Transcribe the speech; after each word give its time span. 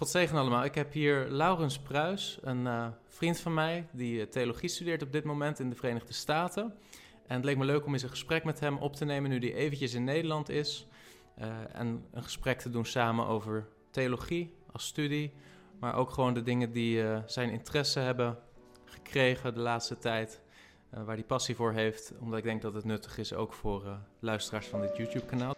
God 0.00 0.08
zegen 0.08 0.38
allemaal. 0.38 0.64
Ik 0.64 0.74
heb 0.74 0.92
hier 0.92 1.26
Laurens 1.28 1.78
Pruis, 1.78 2.38
een 2.42 2.64
uh, 2.66 2.86
vriend 3.06 3.40
van 3.40 3.54
mij 3.54 3.86
die 3.92 4.28
theologie 4.28 4.68
studeert 4.68 5.02
op 5.02 5.12
dit 5.12 5.24
moment 5.24 5.58
in 5.58 5.70
de 5.70 5.76
Verenigde 5.76 6.12
Staten. 6.12 6.74
En 7.26 7.36
het 7.36 7.44
leek 7.44 7.56
me 7.56 7.64
leuk 7.64 7.86
om 7.86 7.92
eens 7.92 8.02
een 8.02 8.08
gesprek 8.08 8.44
met 8.44 8.60
hem 8.60 8.76
op 8.76 8.96
te 8.96 9.04
nemen 9.04 9.30
nu 9.30 9.38
hij 9.38 9.54
eventjes 9.54 9.94
in 9.94 10.04
Nederland 10.04 10.48
is. 10.48 10.86
Uh, 11.38 11.46
en 11.72 12.04
een 12.12 12.22
gesprek 12.22 12.60
te 12.60 12.70
doen 12.70 12.84
samen 12.84 13.26
over 13.26 13.68
theologie 13.90 14.54
als 14.72 14.86
studie, 14.86 15.32
maar 15.80 15.94
ook 15.94 16.10
gewoon 16.10 16.34
de 16.34 16.42
dingen 16.42 16.72
die 16.72 17.04
zijn 17.26 17.50
interesse 17.50 18.00
hebben 18.00 18.38
gekregen 18.84 19.54
de 19.54 19.60
laatste 19.60 19.98
tijd. 19.98 20.40
Waar 20.90 21.14
hij 21.14 21.24
passie 21.24 21.56
voor 21.56 21.72
heeft, 21.72 22.12
omdat 22.20 22.38
ik 22.38 22.44
denk 22.44 22.62
dat 22.62 22.74
het 22.74 22.84
nuttig 22.84 23.18
is 23.18 23.34
ook 23.34 23.52
voor 23.52 23.98
luisteraars 24.20 24.66
van 24.66 24.80
dit 24.80 24.96
YouTube-kanaal. 24.96 25.54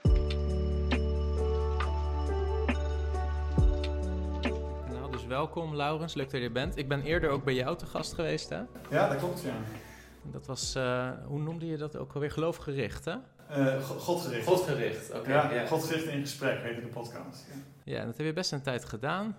Welkom 5.33 5.77
Laurens, 5.77 6.15
leuk 6.15 6.31
dat 6.31 6.41
je 6.41 6.47
er 6.47 6.53
bent. 6.53 6.77
Ik 6.77 6.89
ben 6.89 7.03
eerder 7.03 7.31
ook 7.31 7.45
bij 7.45 7.55
jou 7.55 7.77
te 7.77 7.87
gast 7.87 8.13
geweest, 8.13 8.49
hè? 8.49 8.63
Ja, 8.91 9.09
dat 9.09 9.19
klopt, 9.19 9.43
ja. 9.43 9.55
Dat 10.23 10.47
was, 10.47 10.77
uh, 10.77 11.11
hoe 11.25 11.39
noemde 11.39 11.67
je 11.67 11.77
dat 11.77 11.97
ook 11.97 12.13
alweer? 12.13 12.31
Geloofgericht, 12.31 13.05
hè? 13.05 13.15
Uh, 13.51 13.83
Godgericht. 13.89 14.47
Godgericht, 14.47 15.11
oké. 15.11 15.19
Okay, 15.19 15.33
ja, 15.33 15.63
ja, 15.63 15.67
Godgericht 15.67 16.07
in 16.07 16.21
gesprek 16.21 16.63
heette 16.63 16.81
de 16.81 16.87
podcast. 16.87 17.47
Ja. 17.49 17.93
ja, 17.93 18.01
en 18.01 18.07
dat 18.07 18.17
heb 18.17 18.27
je 18.27 18.33
best 18.33 18.53
een 18.53 18.63
tijd 18.63 18.85
gedaan. 18.85 19.37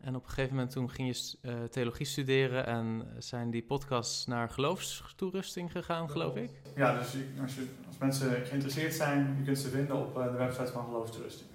En 0.00 0.16
op 0.16 0.22
een 0.22 0.28
gegeven 0.28 0.54
moment 0.54 0.72
toen 0.72 0.90
ging 0.90 1.16
je 1.16 1.36
uh, 1.42 1.62
theologie 1.64 2.06
studeren 2.06 2.66
en 2.66 3.06
zijn 3.18 3.50
die 3.50 3.62
podcasts 3.62 4.26
naar 4.26 4.48
geloofstoerusting 4.48 5.72
gegaan, 5.72 6.10
geloof 6.10 6.36
ik? 6.36 6.50
Ja, 6.76 6.98
dus 6.98 7.16
als, 7.40 7.54
je, 7.54 7.66
als 7.86 7.98
mensen 7.98 8.46
geïnteresseerd 8.46 8.94
zijn, 8.94 9.34
je 9.38 9.44
kunt 9.44 9.58
ze 9.58 9.68
vinden 9.68 9.96
op 9.96 10.14
de 10.14 10.30
website 10.30 10.72
van 10.72 10.84
geloofstoerusting. 10.84 11.50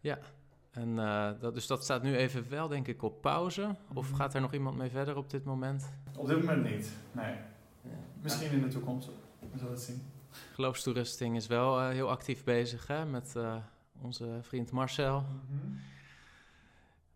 Ja, 0.00 0.18
en 0.74 0.88
uh, 0.88 1.30
dat, 1.40 1.54
dus 1.54 1.66
dat 1.66 1.82
staat 1.82 2.02
nu 2.02 2.16
even 2.16 2.48
wel, 2.50 2.68
denk 2.68 2.88
ik, 2.88 3.02
op 3.02 3.20
pauze. 3.20 3.74
Of 3.94 4.06
Mhm. 4.08 4.16
gaat 4.16 4.34
er 4.34 4.40
nog 4.40 4.52
iemand 4.52 4.76
mee 4.76 4.90
verder 4.90 5.16
op 5.16 5.30
dit 5.30 5.44
moment? 5.44 5.92
Op 6.16 6.26
dit 6.26 6.36
moment 6.36 6.64
niet, 6.70 6.92
nee. 7.12 7.34
Misschien 8.22 8.50
in 8.50 8.60
de 8.60 8.68
toekomst, 8.68 9.08
we 9.52 9.58
zullen 9.58 9.72
het 9.72 9.82
zien. 9.82 10.02
Geloofstoerusting 10.52 11.36
is 11.36 11.46
wel 11.46 11.80
uh, 11.80 11.88
heel 11.88 12.10
actief 12.10 12.44
bezig 12.44 12.86
hè, 12.86 13.04
met 13.04 13.34
uh, 13.36 13.56
onze 14.00 14.38
vriend 14.42 14.70
Marcel. 14.70 15.20
Mhm. 15.50 15.72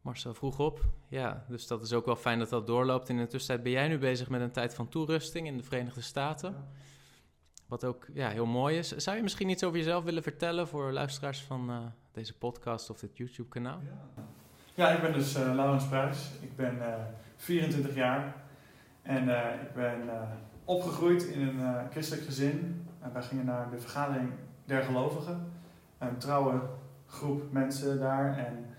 Marcel 0.00 0.34
vroeg 0.34 0.59
op. 0.59 0.84
Ja, 1.09 1.45
dus 1.48 1.67
dat 1.67 1.83
is 1.83 1.93
ook 1.93 2.06
wel 2.06 2.17
fijn 2.17 2.39
dat 2.39 2.48
dat 2.48 2.67
doorloopt. 2.67 3.09
In 3.09 3.17
de 3.17 3.27
tussentijd 3.27 3.62
ben 3.62 3.72
jij 3.72 3.89
nu 3.89 3.98
bezig 3.98 4.28
met 4.28 4.41
een 4.41 4.50
tijd 4.53 4.75
van 4.75 4.89
toerusting 4.89 5.47
in 5.47 5.56
de 5.56 5.62
Verenigde 5.62 6.00
Staten. 6.00 6.55
Wat 7.69 7.84
ook 7.84 8.06
ja, 8.12 8.28
heel 8.28 8.47
mooi 8.47 8.78
is. 8.78 8.88
Zou 8.88 9.16
je 9.16 9.22
misschien 9.22 9.48
iets 9.48 9.64
over 9.64 9.78
jezelf 9.78 10.05
willen 10.05 10.22
vertellen 10.22 10.69
voor 10.69 10.92
luisteraars 10.92 11.42
van 11.42 11.70
uh, 11.70 11.77
deze 12.12 12.38
podcast 12.38 12.91
of 12.91 12.98
dit 12.98 13.16
YouTube-kanaal? 13.16 13.80
Ja. 13.84 14.22
ja, 14.75 14.91
ik 14.91 15.00
ben 15.00 15.12
dus 15.12 15.36
uh, 15.36 15.55
Laurens 15.55 15.88
Pruis. 15.88 16.30
Ik 16.41 16.56
ben 16.56 16.77
uh, 16.77 16.94
24 17.36 17.94
jaar 17.94 18.34
en 19.02 19.28
ik 19.62 19.75
ben 19.75 20.10
opgegroeid 20.64 21.22
in 21.22 21.41
een 21.41 21.91
christelijk 21.91 22.27
gezin. 22.27 22.86
wij 23.12 23.22
gingen 23.22 23.44
naar 23.44 23.70
de 23.70 23.78
vergadering 23.78 24.32
der 24.64 24.82
gelovigen, 24.82 25.53
een 25.98 26.19
trouwe 26.19 26.60
groep 27.06 27.53
mensen 27.53 27.98
daar 27.98 28.38
en 28.38 28.75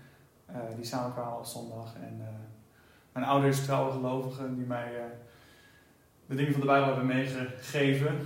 die 0.76 0.84
samenkwamen 0.84 1.38
op 1.38 1.44
zondag. 1.44 1.94
En 1.94 2.22
mijn 3.12 3.26
ouders, 3.26 3.64
trouwe 3.64 3.92
gelovigen, 3.92 4.54
die 4.54 4.66
mij 4.66 4.92
de 6.26 6.34
dingen 6.34 6.52
van 6.52 6.60
de 6.60 6.66
Bijbel 6.66 6.86
hebben 6.86 7.06
meegegeven. 7.06 8.18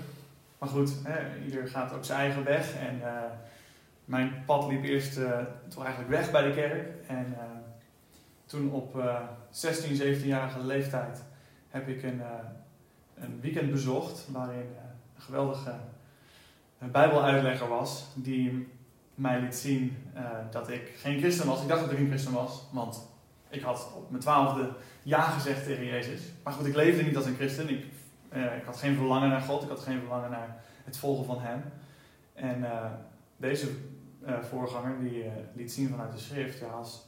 Maar 0.58 0.68
goed, 0.68 0.92
hè, 1.02 1.44
ieder 1.44 1.68
gaat 1.68 1.92
ook 1.92 2.04
zijn 2.04 2.18
eigen 2.18 2.44
weg. 2.44 2.74
En 2.74 2.98
uh, 2.98 3.22
mijn 4.04 4.42
pad 4.46 4.66
liep 4.66 4.82
eerst 4.82 5.18
uh, 5.18 5.38
toch 5.68 5.84
eigenlijk 5.84 6.14
weg 6.14 6.30
bij 6.30 6.42
de 6.42 6.54
kerk. 6.54 6.88
En 7.06 7.26
uh, 7.30 7.42
toen 8.46 8.70
op 8.70 9.02
16, 9.50 10.00
17-jarige 10.00 10.60
leeftijd 10.60 11.22
heb 11.68 11.88
ik 11.88 12.02
een, 12.02 12.22
een 13.14 13.40
weekend 13.40 13.70
bezocht. 13.70 14.26
Waarin 14.30 14.66
een 15.16 15.22
geweldige 15.22 15.74
bijbeluitlegger 16.78 17.68
was. 17.68 18.06
Die 18.14 18.68
mij 19.14 19.40
liet 19.40 19.54
zien 19.54 19.96
dat 20.50 20.68
ik 20.68 20.92
geen 20.96 21.18
christen 21.18 21.46
was. 21.46 21.62
Ik 21.62 21.68
dacht 21.68 21.80
dat 21.80 21.90
ik 21.90 21.98
een 21.98 22.08
christen 22.08 22.32
was. 22.32 22.62
Want 22.72 23.08
ik 23.48 23.62
had 23.62 23.92
op 23.96 24.10
mijn 24.10 24.22
twaalfde 24.22 24.72
ja 25.02 25.20
gezegd 25.22 25.64
tegen 25.64 25.84
Jezus. 25.84 26.20
Maar 26.42 26.52
goed, 26.52 26.66
ik 26.66 26.74
leefde 26.74 27.02
niet 27.02 27.16
als 27.16 27.26
een 27.26 27.34
christen. 27.34 27.68
Ik 27.68 27.84
uh, 28.34 28.56
ik 28.56 28.64
had 28.64 28.76
geen 28.76 28.96
verlangen 28.96 29.28
naar 29.28 29.40
God, 29.40 29.62
ik 29.62 29.68
had 29.68 29.80
geen 29.80 29.98
verlangen 29.98 30.30
naar 30.30 30.56
het 30.84 30.96
volgen 30.96 31.24
van 31.24 31.40
Hem. 31.40 31.62
En 32.34 32.58
uh, 32.58 32.84
deze 33.36 33.68
uh, 34.26 34.38
voorganger 34.42 34.98
die 34.98 35.24
liet 35.54 35.72
zien 35.72 35.88
vanuit 35.88 36.12
de 36.12 36.18
schrift, 36.18 36.58
ja, 36.58 36.66
als, 36.66 37.06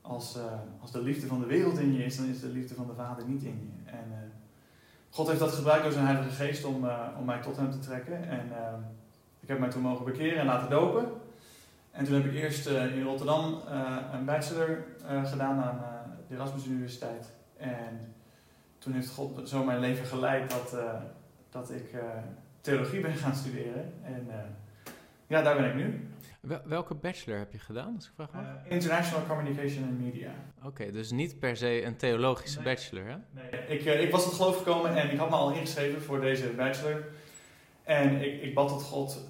als, 0.00 0.38
als 0.80 0.92
de 0.92 1.02
liefde 1.02 1.26
van 1.26 1.40
de 1.40 1.46
wereld 1.46 1.78
in 1.78 1.92
je 1.92 2.04
is, 2.04 2.16
dan 2.16 2.26
is 2.26 2.40
de 2.40 2.48
liefde 2.48 2.74
van 2.74 2.86
de 2.86 2.94
Vader 2.94 3.26
niet 3.26 3.42
in 3.42 3.72
je. 3.84 3.90
En 3.90 4.32
God 5.10 5.26
heeft 5.26 5.40
dat 5.40 5.52
gebruikt 5.52 5.82
door 5.82 5.92
zijn 5.92 6.06
Heilige 6.06 6.30
Geest 6.30 6.64
om, 6.64 6.88
om 7.18 7.24
mij 7.24 7.40
tot 7.40 7.56
Hem 7.56 7.70
te 7.70 7.78
trekken. 7.78 8.28
En 8.28 8.52
ik 9.40 9.48
heb 9.48 9.58
mij 9.58 9.70
toen 9.70 9.82
mogen 9.82 10.04
bekeren 10.04 10.38
en 10.38 10.46
laten 10.46 10.70
dopen. 10.70 11.08
En 11.90 12.04
toen 12.04 12.14
heb 12.14 12.24
ik 12.24 12.34
eerst 12.34 12.66
in 12.66 13.02
Rotterdam 13.02 13.60
een 14.12 14.24
bachelor 14.24 14.84
gedaan 15.24 15.62
aan 15.62 15.80
de 16.28 16.34
Erasmus 16.34 16.66
Universiteit. 16.66 17.32
En 17.56 18.14
toen 18.86 18.94
heeft 18.94 19.10
God 19.10 19.48
zo 19.48 19.64
mijn 19.64 19.80
leven 19.80 20.06
geleid 20.06 20.50
dat, 20.50 20.74
uh, 20.74 20.92
dat 21.50 21.70
ik 21.70 21.92
uh, 21.94 22.00
theologie 22.60 23.00
ben 23.00 23.14
gaan 23.14 23.34
studeren. 23.34 23.92
En 24.02 24.26
uh, 24.28 24.34
ja, 25.26 25.42
daar 25.42 25.56
ben 25.56 25.64
ik 25.64 25.74
nu. 25.74 26.08
Wel, 26.40 26.60
welke 26.64 26.94
bachelor 26.94 27.38
heb 27.38 27.52
je 27.52 27.58
gedaan, 27.58 27.94
als 27.94 28.06
ik 28.06 28.12
vraag 28.14 28.32
mag? 28.32 28.44
International 28.68 29.26
Communication 29.26 29.84
and 29.84 30.00
Media. 30.00 30.30
Oké, 30.58 30.66
okay, 30.66 30.90
dus 30.90 31.10
niet 31.10 31.38
per 31.38 31.56
se 31.56 31.84
een 31.84 31.96
theologische 31.96 32.60
nee. 32.60 32.74
bachelor, 32.74 33.04
hè? 33.04 33.16
Nee, 33.30 33.78
ik, 33.78 33.84
ik 33.84 34.10
was 34.10 34.24
tot 34.24 34.34
geloof 34.34 34.56
gekomen 34.56 34.96
en 34.96 35.10
ik 35.10 35.18
had 35.18 35.30
me 35.30 35.36
al 35.36 35.52
ingeschreven 35.52 36.02
voor 36.02 36.20
deze 36.20 36.48
bachelor. 36.48 37.04
En 37.82 38.22
ik, 38.22 38.42
ik 38.42 38.54
bad 38.54 38.68
tot 38.68 38.82
God, 38.82 39.28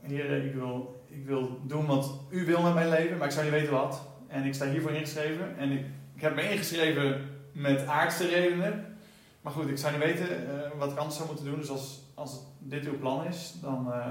Heer, 0.00 0.44
ik 0.44 0.54
wil, 0.54 1.04
ik 1.08 1.26
wil 1.26 1.60
doen 1.66 1.86
wat 1.86 2.20
u 2.30 2.44
wil 2.44 2.62
met 2.62 2.74
mijn 2.74 2.88
leven, 2.88 3.16
maar 3.18 3.26
ik 3.26 3.32
zou 3.32 3.44
niet 3.44 3.54
weten 3.54 3.72
wat. 3.72 4.02
En 4.28 4.44
ik 4.44 4.54
sta 4.54 4.70
hiervoor 4.70 4.92
ingeschreven 4.92 5.58
en 5.58 5.70
ik, 5.70 5.84
ik 6.14 6.20
heb 6.20 6.34
me 6.34 6.50
ingeschreven 6.50 7.37
met 7.58 7.86
aardse 7.86 8.28
redenen. 8.28 8.96
Maar 9.40 9.52
goed, 9.52 9.68
ik 9.68 9.78
zou 9.78 9.92
niet 9.92 10.02
weten 10.02 10.28
uh, 10.28 10.78
wat 10.78 10.90
ik 10.90 10.96
anders 10.96 11.16
zou 11.16 11.28
moeten 11.28 11.46
doen. 11.46 11.58
Dus 11.58 11.70
als, 11.70 12.00
als 12.14 12.40
dit 12.58 12.84
uw 12.84 12.98
plan 12.98 13.24
is, 13.24 13.54
dan, 13.60 13.86
uh, 13.88 14.06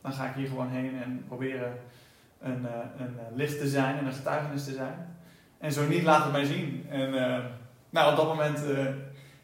dan 0.00 0.12
ga 0.12 0.28
ik 0.28 0.34
hier 0.34 0.48
gewoon 0.48 0.68
heen 0.68 1.02
en 1.02 1.24
proberen 1.26 1.78
een, 2.40 2.62
uh, 2.62 2.70
een 2.98 3.16
licht 3.34 3.58
te 3.58 3.68
zijn 3.68 3.98
en 3.98 4.06
een 4.06 4.12
getuigenis 4.12 4.64
te 4.64 4.72
zijn. 4.72 5.16
En 5.58 5.72
zo 5.72 5.86
niet, 5.86 6.02
laat 6.02 6.22
het 6.22 6.32
mij 6.32 6.44
zien. 6.44 6.86
En 6.90 7.10
nou, 7.90 8.10
op 8.10 8.16
dat 8.16 8.26
moment 8.26 8.58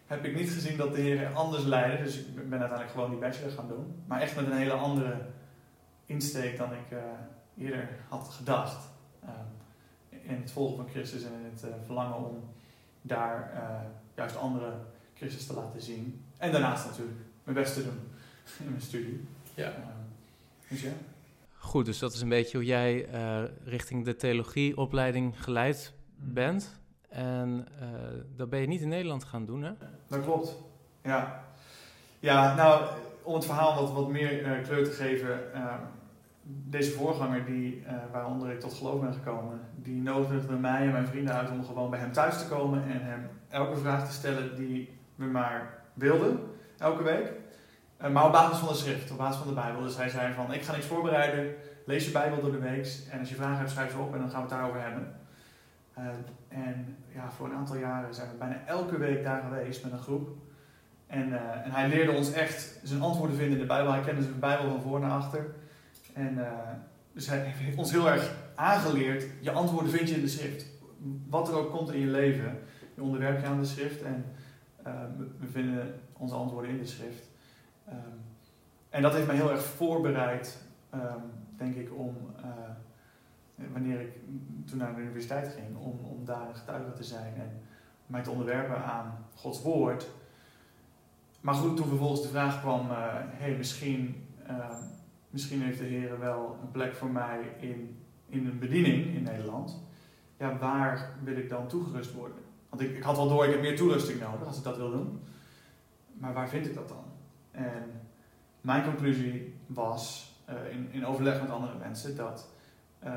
heb 0.06 0.24
ik 0.24 0.34
niet 0.34 0.50
gezien 0.50 0.76
dat 0.76 0.94
de 0.94 1.00
Heer 1.00 1.30
anders 1.34 1.64
leidde. 1.64 2.04
Dus 2.04 2.18
ik 2.18 2.34
ben 2.34 2.58
uiteindelijk 2.58 2.90
gewoon 2.90 3.10
die 3.10 3.18
bachelor 3.18 3.50
gaan 3.50 3.68
doen. 3.68 4.02
Maar 4.06 4.20
echt 4.20 4.36
met 4.36 4.46
een 4.46 4.56
hele 4.56 4.72
andere 4.72 5.16
insteek 6.06 6.56
dan 6.56 6.72
ik 6.72 6.98
eerder 7.58 7.88
had 8.08 8.28
gedacht. 8.28 8.78
in 10.10 10.40
het 10.40 10.50
volgen 10.50 10.76
van 10.76 10.88
Christus 10.88 11.22
en 11.24 11.32
in 11.32 11.50
het 11.50 11.64
verlangen 11.86 12.16
om 12.16 12.55
daar 13.06 13.52
juist 14.14 14.36
andere 14.36 14.72
Christus 15.14 15.46
te 15.46 15.54
laten 15.54 15.82
zien. 15.82 16.24
En 16.38 16.52
daarnaast 16.52 16.86
natuurlijk 16.86 17.18
mijn 17.44 17.56
best 17.56 17.74
te 17.74 17.82
doen 17.82 18.00
in 18.64 18.68
mijn 18.68 18.82
studie. 18.82 19.26
Ja. 19.54 19.68
Uh, 19.68 19.74
dus 20.68 20.82
ja. 20.82 20.92
Goed, 21.58 21.84
dus 21.84 21.98
dat 21.98 22.12
is 22.12 22.20
een 22.20 22.28
beetje 22.28 22.56
hoe 22.56 22.66
jij 22.66 23.08
uh, 23.14 23.42
richting 23.64 24.04
de 24.04 24.16
theologieopleiding 24.16 25.42
geleid 25.42 25.94
Mm. 26.18 26.32
bent. 26.32 26.80
En 27.08 27.68
uh, 27.80 27.88
dat 28.36 28.50
ben 28.50 28.60
je 28.60 28.66
niet 28.66 28.80
in 28.80 28.88
Nederland 28.88 29.24
gaan 29.24 29.44
doen, 29.44 29.62
hè? 29.62 29.72
Dat 30.08 30.22
klopt. 30.22 30.56
Ja. 31.02 31.44
Ja, 32.20 32.54
nou, 32.54 32.84
om 33.22 33.34
het 33.34 33.44
verhaal 33.44 33.74
wat, 33.74 33.92
wat 33.92 34.08
meer 34.08 34.60
kleur 34.62 34.84
te 34.84 34.90
geven. 34.90 35.40
Deze 36.48 36.92
voorganger, 36.92 37.44
die, 37.44 37.84
waaronder 38.12 38.50
ik 38.50 38.60
tot 38.60 38.74
geloof 38.74 39.00
ben 39.00 39.12
gekomen, 39.12 39.60
die 39.74 40.02
nodigde 40.02 40.56
mij 40.56 40.80
en 40.86 40.92
mijn 40.92 41.06
vrienden 41.06 41.34
uit 41.34 41.50
om 41.50 41.64
gewoon 41.64 41.90
bij 41.90 41.98
hem 41.98 42.12
thuis 42.12 42.38
te 42.38 42.48
komen 42.48 42.82
en 42.82 43.02
hem 43.02 43.28
elke 43.48 43.76
vraag 43.76 44.06
te 44.06 44.12
stellen 44.12 44.56
die 44.56 44.98
we 45.14 45.24
maar 45.24 45.82
wilden, 45.94 46.38
elke 46.78 47.02
week. 47.02 47.32
Uh, 48.02 48.10
maar 48.10 48.26
op 48.26 48.32
basis 48.32 48.58
van 48.58 48.68
de 48.68 48.74
schrift, 48.74 49.10
op 49.10 49.16
basis 49.16 49.36
van 49.36 49.48
de 49.48 49.54
Bijbel. 49.54 49.82
Dus 49.82 49.96
hij 49.96 50.08
zei 50.08 50.32
van, 50.32 50.52
ik 50.52 50.62
ga 50.62 50.72
niks 50.72 50.86
voorbereiden, 50.86 51.54
lees 51.86 52.04
je 52.04 52.10
Bijbel 52.10 52.40
door 52.40 52.52
de 52.52 52.58
week 52.58 52.88
en 53.10 53.18
als 53.18 53.28
je 53.28 53.34
vragen 53.34 53.56
hebt, 53.56 53.70
schrijf 53.70 53.90
ze 53.90 53.98
op 53.98 54.14
en 54.14 54.20
dan 54.20 54.30
gaan 54.30 54.42
we 54.42 54.48
het 54.48 54.58
daarover 54.58 54.80
hebben. 54.82 55.14
Uh, 55.98 56.04
en 56.48 56.96
ja, 57.14 57.30
voor 57.30 57.46
een 57.46 57.56
aantal 57.56 57.76
jaren 57.76 58.14
zijn 58.14 58.30
we 58.30 58.36
bijna 58.36 58.62
elke 58.66 58.98
week 58.98 59.24
daar 59.24 59.42
geweest 59.42 59.84
met 59.84 59.92
een 59.92 59.98
groep. 59.98 60.28
En, 61.06 61.32
en 61.64 61.70
hij 61.70 61.88
leerde 61.88 62.12
ons 62.12 62.32
echt 62.32 62.80
zijn 62.82 63.00
antwoorden 63.00 63.36
vinden 63.36 63.54
in 63.54 63.60
de 63.60 63.66
Bijbel. 63.66 63.92
Hij 63.92 64.02
kende 64.02 64.22
zijn 64.22 64.38
Bijbel 64.38 64.68
van 64.68 64.80
voor 64.80 65.00
naar 65.00 65.10
achter. 65.10 65.54
En 66.16 66.38
dus 67.12 67.26
hij 67.26 67.38
heeft 67.38 67.78
ons 67.78 67.90
heel 67.90 68.10
erg 68.10 68.34
aangeleerd, 68.54 69.26
je 69.40 69.50
antwoorden 69.50 69.90
vind 69.90 70.08
je 70.08 70.14
in 70.14 70.20
de 70.20 70.28
schrift. 70.28 70.66
Wat 71.28 71.48
er 71.48 71.54
ook 71.54 71.70
komt 71.70 71.92
in 71.92 72.00
je 72.00 72.06
leven, 72.06 72.58
je 72.94 73.02
onderwerp 73.02 73.40
je 73.40 73.46
aan 73.46 73.60
de 73.60 73.66
schrift 73.66 74.02
en 74.02 74.24
uh, 74.86 74.92
we 75.38 75.46
vinden 75.46 76.00
onze 76.12 76.34
antwoorden 76.34 76.70
in 76.70 76.78
de 76.78 76.86
schrift. 76.86 77.28
Um, 77.88 77.94
en 78.90 79.02
dat 79.02 79.12
heeft 79.12 79.26
mij 79.26 79.36
heel 79.36 79.50
erg 79.50 79.64
voorbereid, 79.64 80.58
um, 80.94 81.00
denk 81.56 81.74
ik, 81.74 81.94
om, 81.94 82.16
uh, 82.40 83.66
wanneer 83.72 84.00
ik 84.00 84.12
toen 84.66 84.78
naar 84.78 84.94
de 84.94 85.00
universiteit 85.00 85.48
ging, 85.48 85.76
om, 85.76 85.98
om 86.02 86.24
daar 86.24 86.54
getuige 86.54 86.92
te 86.92 87.04
zijn 87.04 87.34
en 87.34 87.60
mij 88.06 88.22
te 88.22 88.30
onderwerpen 88.30 88.84
aan 88.84 89.18
Gods 89.34 89.62
woord. 89.62 90.08
Maar 91.40 91.54
goed, 91.54 91.76
toen 91.76 91.88
vervolgens 91.88 92.22
de 92.22 92.28
vraag 92.28 92.60
kwam, 92.60 92.90
hé, 92.90 92.96
hey, 93.36 93.56
misschien, 93.56 94.26
misschien 95.36 95.62
heeft 95.62 95.78
de 95.78 95.84
Heer 95.84 96.18
wel 96.18 96.58
een 96.62 96.70
plek 96.70 96.94
voor 96.94 97.10
mij 97.10 97.38
in, 97.60 97.96
in 98.28 98.46
een 98.46 98.58
bediening 98.58 99.14
in 99.14 99.22
Nederland. 99.22 99.82
Ja, 100.38 100.58
waar 100.58 101.10
wil 101.22 101.36
ik 101.36 101.48
dan 101.48 101.68
toegerust 101.68 102.12
worden? 102.12 102.38
Want 102.68 102.82
ik, 102.82 102.96
ik 102.96 103.02
had 103.02 103.16
wel 103.16 103.28
door, 103.28 103.44
ik 103.44 103.50
heb 103.50 103.60
meer 103.60 103.76
toerusting 103.76 104.20
nodig 104.20 104.46
als 104.46 104.58
ik 104.58 104.64
dat 104.64 104.76
wil 104.76 104.90
doen. 104.90 105.20
Maar 106.12 106.32
waar 106.32 106.48
vind 106.48 106.66
ik 106.66 106.74
dat 106.74 106.88
dan? 106.88 107.04
En 107.50 107.82
mijn 108.60 108.84
conclusie 108.84 109.54
was, 109.66 110.32
uh, 110.50 110.72
in, 110.72 110.88
in 110.90 111.06
overleg 111.06 111.40
met 111.40 111.50
andere 111.50 111.78
mensen, 111.78 112.16
dat 112.16 112.48
um, 113.04 113.12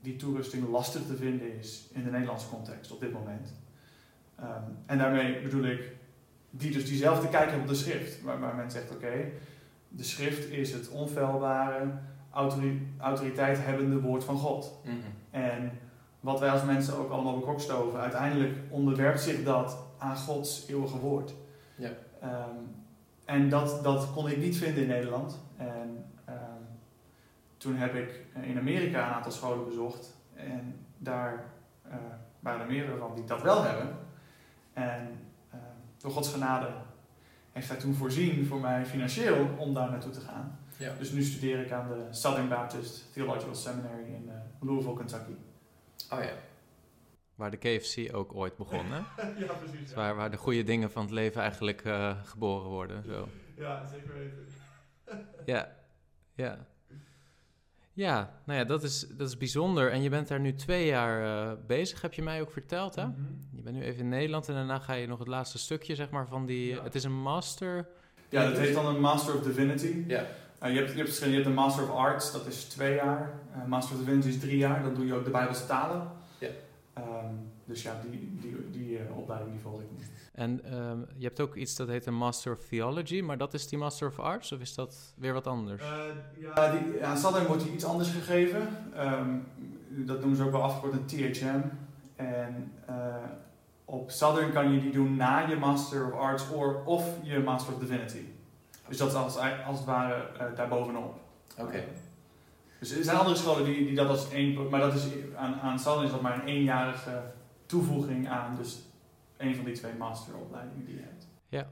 die 0.00 0.16
toerusting 0.16 0.68
lastig 0.68 1.06
te 1.06 1.16
vinden 1.16 1.58
is 1.58 1.88
in 1.92 2.04
de 2.04 2.10
Nederlandse 2.10 2.48
context 2.48 2.92
op 2.92 3.00
dit 3.00 3.12
moment. 3.12 3.54
Um, 4.40 4.46
en 4.86 4.98
daarmee 4.98 5.42
bedoel 5.42 5.64
ik 5.64 5.96
die 6.50 6.72
dus 6.72 6.88
diezelfde 6.88 7.28
kijk 7.28 7.60
op 7.60 7.68
de 7.68 7.74
schrift, 7.74 8.22
waar, 8.22 8.40
waar 8.40 8.54
men 8.54 8.70
zegt, 8.70 8.90
oké, 8.90 9.30
de 9.90 10.04
schrift 10.04 10.50
is 10.50 10.72
het 10.72 10.88
onfeilbare, 10.88 11.90
autoriteit 12.98 13.64
hebbende 13.64 14.00
woord 14.00 14.24
van 14.24 14.36
God. 14.36 14.80
Mm 14.84 14.90
-hmm. 14.90 15.02
En 15.30 15.72
wat 16.20 16.40
wij 16.40 16.50
als 16.50 16.64
mensen 16.64 16.96
ook 16.96 17.10
allemaal 17.10 17.38
bekokstoven, 17.38 18.00
uiteindelijk 18.00 18.58
onderwerpt 18.68 19.20
zich 19.20 19.44
dat 19.44 19.78
aan 19.98 20.16
Gods 20.16 20.68
eeuwige 20.68 20.98
woord. 20.98 21.34
Ja. 21.76 21.90
Um, 22.22 22.74
en 23.24 23.48
dat, 23.48 23.84
dat 23.84 24.12
kon 24.12 24.28
ik 24.28 24.36
niet 24.36 24.56
vinden 24.56 24.82
in 24.82 24.88
Nederland. 24.88 25.40
En 25.56 26.04
um, 26.28 26.66
toen 27.56 27.76
heb 27.76 27.94
ik 27.94 28.26
in 28.42 28.58
Amerika 28.58 29.06
een 29.06 29.14
aantal 29.14 29.32
scholen 29.32 29.64
bezocht. 29.64 30.16
En 30.34 30.86
daar 30.98 31.44
uh, 31.86 31.94
waren 32.40 32.60
er 32.60 32.66
meerdere 32.66 32.96
van 32.96 33.14
die 33.14 33.24
dat 33.24 33.42
wel 33.42 33.62
hebben. 33.62 33.96
En 34.72 35.08
uh, 35.54 35.60
door 35.98 36.10
Gods 36.10 36.32
genade 36.32 36.68
heeft 37.52 37.68
hij 37.68 37.78
toen 37.78 37.94
voorzien 37.94 38.46
voor 38.46 38.60
mij 38.60 38.86
financieel 38.86 39.48
om 39.58 39.74
daar 39.74 39.90
naartoe 39.90 40.12
te 40.12 40.20
gaan. 40.20 40.58
Ja. 40.76 40.94
Dus 40.98 41.10
nu 41.10 41.22
studeer 41.22 41.60
ik 41.60 41.72
aan 41.72 41.88
de 41.88 42.06
Southern 42.10 42.48
Baptist 42.48 43.12
Theological 43.12 43.54
Seminary 43.54 44.04
in 44.04 44.24
uh, 44.26 44.32
Louisville, 44.60 44.96
Kentucky. 44.96 45.32
Oh 46.10 46.22
ja. 46.22 46.32
Waar 47.34 47.50
de 47.50 47.56
KFC 47.56 48.14
ook 48.14 48.34
ooit 48.34 48.56
begon, 48.56 48.86
hè? 48.86 48.98
ja, 49.44 49.52
precies. 49.52 49.94
Waar, 49.94 50.16
waar 50.16 50.30
de 50.30 50.36
goede 50.36 50.62
dingen 50.62 50.90
van 50.90 51.02
het 51.02 51.10
leven 51.10 51.42
eigenlijk 51.42 51.84
uh, 51.84 52.24
geboren 52.24 52.68
worden. 52.68 53.04
Zo. 53.04 53.28
Ja, 53.56 53.86
zeker 53.86 54.14
weten. 54.14 54.46
ja, 55.44 55.76
ja. 56.34 56.66
Ja, 57.92 58.40
nou 58.44 58.58
ja, 58.58 58.64
dat 58.64 58.82
is, 58.82 59.06
dat 59.08 59.28
is 59.28 59.36
bijzonder. 59.36 59.92
En 59.92 60.02
je 60.02 60.08
bent 60.08 60.28
daar 60.28 60.40
nu 60.40 60.54
twee 60.54 60.86
jaar 60.86 61.22
uh, 61.22 61.52
bezig, 61.66 62.00
heb 62.00 62.12
je 62.12 62.22
mij 62.22 62.40
ook 62.40 62.50
verteld, 62.52 62.94
hè? 62.94 63.06
Mm 63.06 63.14
-hmm. 63.14 63.48
Je 63.56 63.62
bent 63.62 63.76
nu 63.76 63.82
even 63.82 64.00
in 64.00 64.08
Nederland 64.08 64.48
en 64.48 64.54
daarna 64.54 64.78
ga 64.78 64.92
je 64.92 65.06
nog 65.06 65.18
het 65.18 65.28
laatste 65.28 65.58
stukje, 65.58 65.94
zeg 65.94 66.10
maar, 66.10 66.26
van 66.26 66.46
die... 66.46 66.66
Ja. 66.66 66.82
Het 66.82 66.94
is 66.94 67.04
een 67.04 67.20
master... 67.22 67.88
Ja, 68.28 68.48
dat 68.48 68.58
heet 68.58 68.74
dan 68.74 68.86
een 68.86 69.00
Master 69.00 69.34
of 69.34 69.42
Divinity. 69.42 70.04
Ja. 70.06 70.26
Uh, 70.62 70.72
je, 70.72 70.78
hebt, 70.78 70.92
je, 70.92 70.96
hebt, 70.96 71.18
je 71.18 71.30
hebt 71.30 71.46
een 71.46 71.54
Master 71.54 71.82
of 71.84 71.90
Arts, 71.90 72.32
dat 72.32 72.46
is 72.46 72.64
twee 72.64 72.94
jaar. 72.94 73.32
Uh, 73.56 73.64
Master 73.64 73.96
of 73.96 74.00
Divinity 74.02 74.28
is 74.28 74.38
drie 74.38 74.56
jaar, 74.56 74.82
dan 74.82 74.94
doe 74.94 75.06
je 75.06 75.14
ook 75.14 75.24
de 75.24 75.30
Bijbelse 75.30 75.66
talen. 75.66 76.08
Ja. 76.38 76.48
Um, 76.98 77.50
dus 77.64 77.82
ja, 77.82 78.00
die, 78.10 78.38
die, 78.40 78.70
die 78.70 78.98
opleiding 79.30 79.52
die 79.52 79.60
volg 79.60 79.80
ik 79.80 79.86
nu. 79.98 80.04
En 80.32 80.78
um, 80.80 81.06
je 81.16 81.26
hebt 81.26 81.40
ook 81.40 81.54
iets 81.54 81.76
dat 81.76 81.88
heet 81.88 82.06
een 82.06 82.14
Master 82.14 82.52
of 82.52 82.64
Theology, 82.68 83.20
maar 83.20 83.38
dat 83.38 83.54
is 83.54 83.68
die 83.68 83.78
Master 83.78 84.08
of 84.08 84.18
Arts 84.18 84.52
of 84.52 84.60
is 84.60 84.74
dat 84.74 85.14
weer 85.16 85.32
wat 85.32 85.46
anders? 85.46 85.82
Uh, 85.82 85.88
ja, 86.38 86.72
die, 86.72 87.04
aan 87.04 87.18
Southern 87.18 87.46
wordt 87.46 87.62
die 87.62 87.72
iets 87.72 87.84
anders 87.84 88.10
gegeven. 88.10 88.68
Um, 88.96 89.46
dat 89.88 90.18
noemen 90.18 90.36
ze 90.36 90.44
ook 90.44 90.50
wel 90.50 90.62
afgekort 90.62 90.92
een 90.92 91.06
THM. 91.06 91.60
En 92.16 92.72
uh, 92.90 92.94
op 93.84 94.10
Southern 94.10 94.52
kan 94.52 94.72
je 94.72 94.80
die 94.80 94.92
doen 94.92 95.16
na 95.16 95.48
je 95.48 95.56
Master 95.56 96.12
of 96.12 96.18
Arts 96.18 96.50
or, 96.50 96.82
of 96.84 97.04
je 97.22 97.38
Master 97.38 97.74
of 97.74 97.80
Divinity. 97.80 98.24
Dus 98.88 98.96
dat 98.96 99.08
is 99.08 99.14
als, 99.14 99.36
als 99.66 99.76
het 99.76 99.86
ware 99.86 100.26
uh, 100.34 100.56
daarbovenop. 100.56 101.18
Oké. 101.52 101.62
Okay. 101.62 101.84
Dus 102.78 102.96
er 102.96 103.04
zijn 103.04 103.16
andere 103.16 103.36
scholen 103.36 103.64
die, 103.64 103.86
die 103.86 103.94
dat 103.94 104.08
als 104.08 104.30
één... 104.30 104.68
Maar 104.68 104.80
dat 104.80 104.94
is, 104.94 105.06
aan, 105.36 105.54
aan 105.60 105.78
Southern 105.78 106.06
is 106.06 106.12
dat 106.12 106.20
maar 106.20 106.34
een 106.34 106.48
eenjarige 106.48 107.22
toevoeging 107.66 108.28
aan 108.28 108.56
dus 108.56 108.78
een 109.40 109.54
van 109.54 109.64
die 109.64 109.74
twee 109.74 109.94
masteropleidingen 109.94 110.84
die 110.84 110.94
je 110.94 111.02
hebt. 111.02 111.28
Ja. 111.48 111.70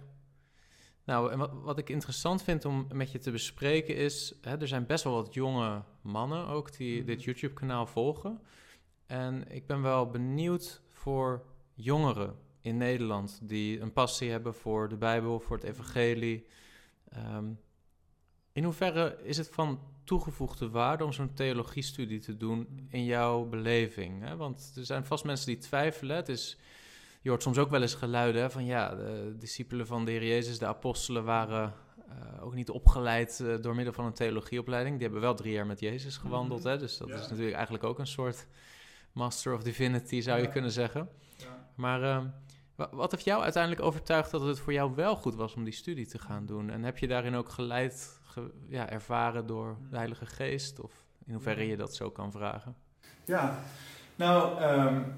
Nou, 1.04 1.32
en 1.32 1.38
wat, 1.38 1.52
wat 1.52 1.78
ik 1.78 1.88
interessant 1.88 2.42
vind 2.42 2.64
om 2.64 2.86
met 2.92 3.12
je 3.12 3.18
te 3.18 3.30
bespreken 3.30 3.96
is... 3.96 4.34
Hè, 4.42 4.60
er 4.60 4.68
zijn 4.68 4.86
best 4.86 5.04
wel 5.04 5.12
wat 5.12 5.34
jonge 5.34 5.82
mannen 6.00 6.46
ook 6.46 6.76
die 6.76 6.92
mm 6.92 6.96
-hmm. 6.98 7.06
dit 7.06 7.24
YouTube-kanaal 7.24 7.86
volgen. 7.86 8.40
En 9.06 9.44
ik 9.50 9.66
ben 9.66 9.82
wel 9.82 10.10
benieuwd 10.10 10.80
voor 10.88 11.44
jongeren 11.74 12.36
in 12.60 12.76
Nederland... 12.76 13.40
die 13.42 13.80
een 13.80 13.92
passie 13.92 14.30
hebben 14.30 14.54
voor 14.54 14.88
de 14.88 14.96
Bijbel, 14.96 15.40
voor 15.40 15.56
het 15.56 15.64
evangelie... 15.64 16.46
Um, 17.16 17.58
in 18.58 18.64
hoeverre 18.64 19.18
is 19.22 19.36
het 19.36 19.48
van 19.48 19.80
toegevoegde 20.04 20.70
waarde 20.70 21.04
om 21.04 21.12
zo'n 21.12 21.34
theologiestudie 21.34 22.18
te 22.18 22.36
doen 22.36 22.86
in 22.88 23.04
jouw 23.04 23.44
beleving? 23.44 24.22
Hè? 24.22 24.36
Want 24.36 24.72
er 24.76 24.84
zijn 24.84 25.04
vast 25.04 25.24
mensen 25.24 25.46
die 25.46 25.58
twijfelen. 25.58 26.16
Het 26.16 26.28
is, 26.28 26.58
je 27.20 27.28
hoort 27.28 27.42
soms 27.42 27.58
ook 27.58 27.70
wel 27.70 27.82
eens 27.82 27.94
geluiden 27.94 28.50
van 28.50 28.64
ja, 28.64 28.94
de 28.94 29.34
discipelen 29.38 29.86
van 29.86 30.04
de 30.04 30.10
Heer 30.10 30.24
Jezus, 30.24 30.58
de 30.58 30.66
apostelen, 30.66 31.24
waren 31.24 31.74
uh, 32.08 32.44
ook 32.44 32.54
niet 32.54 32.70
opgeleid 32.70 33.38
uh, 33.42 33.62
door 33.62 33.74
middel 33.74 33.94
van 33.94 34.04
een 34.04 34.12
theologieopleiding. 34.12 34.94
Die 34.94 35.04
hebben 35.04 35.20
wel 35.20 35.34
drie 35.34 35.52
jaar 35.52 35.66
met 35.66 35.80
Jezus 35.80 36.16
gewandeld. 36.16 36.62
Hè? 36.62 36.78
Dus 36.78 36.96
dat 36.96 37.08
ja. 37.08 37.14
is 37.14 37.28
natuurlijk 37.28 37.54
eigenlijk 37.54 37.84
ook 37.84 37.98
een 37.98 38.06
soort 38.06 38.46
Master 39.12 39.54
of 39.54 39.62
Divinity, 39.62 40.20
zou 40.20 40.38
ja. 40.38 40.44
je 40.44 40.50
kunnen 40.50 40.70
zeggen. 40.70 41.08
Ja. 41.36 41.46
Maar 41.74 42.02
uh, 42.02 42.24
wat 42.90 43.10
heeft 43.10 43.24
jou 43.24 43.42
uiteindelijk 43.42 43.82
overtuigd 43.82 44.30
dat 44.30 44.42
het 44.42 44.58
voor 44.58 44.72
jou 44.72 44.94
wel 44.94 45.16
goed 45.16 45.34
was 45.34 45.54
om 45.54 45.64
die 45.64 45.72
studie 45.72 46.06
te 46.06 46.18
gaan 46.18 46.46
doen? 46.46 46.70
En 46.70 46.82
heb 46.82 46.98
je 46.98 47.06
daarin 47.06 47.34
ook 47.34 47.48
geleid, 47.48 48.20
ge, 48.22 48.50
ja, 48.68 48.90
ervaren 48.90 49.46
door 49.46 49.76
de 49.90 49.96
Heilige 49.96 50.26
Geest? 50.26 50.80
Of 50.80 50.92
in 51.24 51.32
hoeverre 51.32 51.66
je 51.66 51.76
dat 51.76 51.94
zo 51.94 52.10
kan 52.10 52.32
vragen? 52.32 52.76
Ja, 53.24 53.58
nou, 54.14 54.62
um, 54.62 55.14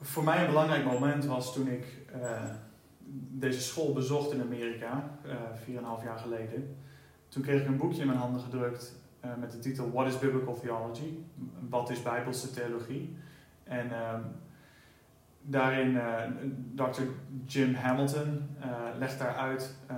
voor 0.00 0.24
mij 0.24 0.40
een 0.40 0.46
belangrijk 0.46 0.84
moment 0.84 1.24
was 1.24 1.52
toen 1.52 1.66
ik 1.68 1.84
uh, 2.16 2.42
deze 3.30 3.60
school 3.60 3.92
bezocht 3.92 4.32
in 4.32 4.40
Amerika, 4.40 5.18
uh, 5.68 5.76
een 5.76 5.84
half 5.84 6.02
jaar 6.02 6.18
geleden. 6.18 6.76
Toen 7.28 7.42
kreeg 7.42 7.60
ik 7.60 7.66
een 7.66 7.76
boekje 7.76 8.00
in 8.00 8.06
mijn 8.06 8.18
handen 8.18 8.40
gedrukt 8.40 8.96
uh, 9.24 9.30
met 9.40 9.52
de 9.52 9.58
titel 9.58 9.90
What 9.92 10.06
is 10.06 10.18
Biblical 10.18 10.60
Theology? 10.60 11.18
Wat 11.68 11.90
is 11.90 12.02
Bijbelse 12.02 12.50
theologie? 12.50 13.16
En 13.64 13.90
um, 14.14 14.24
daarin, 15.42 16.00
Dr. 16.74 17.02
Jim 17.46 17.74
Hamilton 17.74 18.48
legt 18.98 19.18
daaruit 19.18 19.76
uh, 19.90 19.96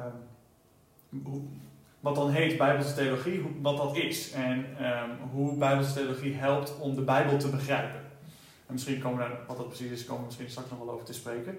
hoe, 1.22 1.42
wat 2.00 2.14
dan 2.14 2.30
heet 2.30 2.58
Bijbelse 2.58 2.94
theologie, 2.94 3.40
hoe, 3.40 3.50
wat 3.62 3.76
dat 3.76 3.96
is 3.96 4.32
en 4.32 4.58
um, 4.58 5.28
hoe 5.30 5.56
Bijbelse 5.56 5.94
theologie 5.94 6.34
helpt 6.34 6.78
om 6.78 6.94
de 6.94 7.02
Bijbel 7.02 7.38
te 7.38 7.48
begrijpen. 7.48 8.01
En 8.72 8.78
misschien 8.78 9.00
komen 9.00 9.18
we 9.18 9.28
daar, 9.28 9.38
wat 9.46 9.56
dat 9.56 9.68
precies 9.68 9.90
is, 9.90 10.04
komen 10.04 10.20
we 10.20 10.26
misschien 10.26 10.50
straks 10.50 10.70
nog 10.70 10.78
wel 10.78 10.90
over 10.90 11.04
te 11.04 11.12
spreken. 11.12 11.58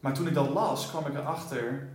Maar 0.00 0.14
toen 0.14 0.26
ik 0.26 0.34
dat 0.34 0.48
las, 0.48 0.90
kwam 0.90 1.06
ik 1.06 1.14
erachter 1.14 1.88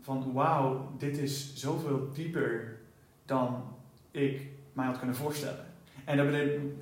van 0.00 0.32
wauw, 0.32 0.92
dit 0.98 1.18
is 1.18 1.54
zoveel 1.54 2.08
dieper 2.12 2.78
dan 3.24 3.62
ik 4.10 4.48
mij 4.72 4.86
had 4.86 4.98
kunnen 4.98 5.16
voorstellen. 5.16 5.64
En 6.04 6.16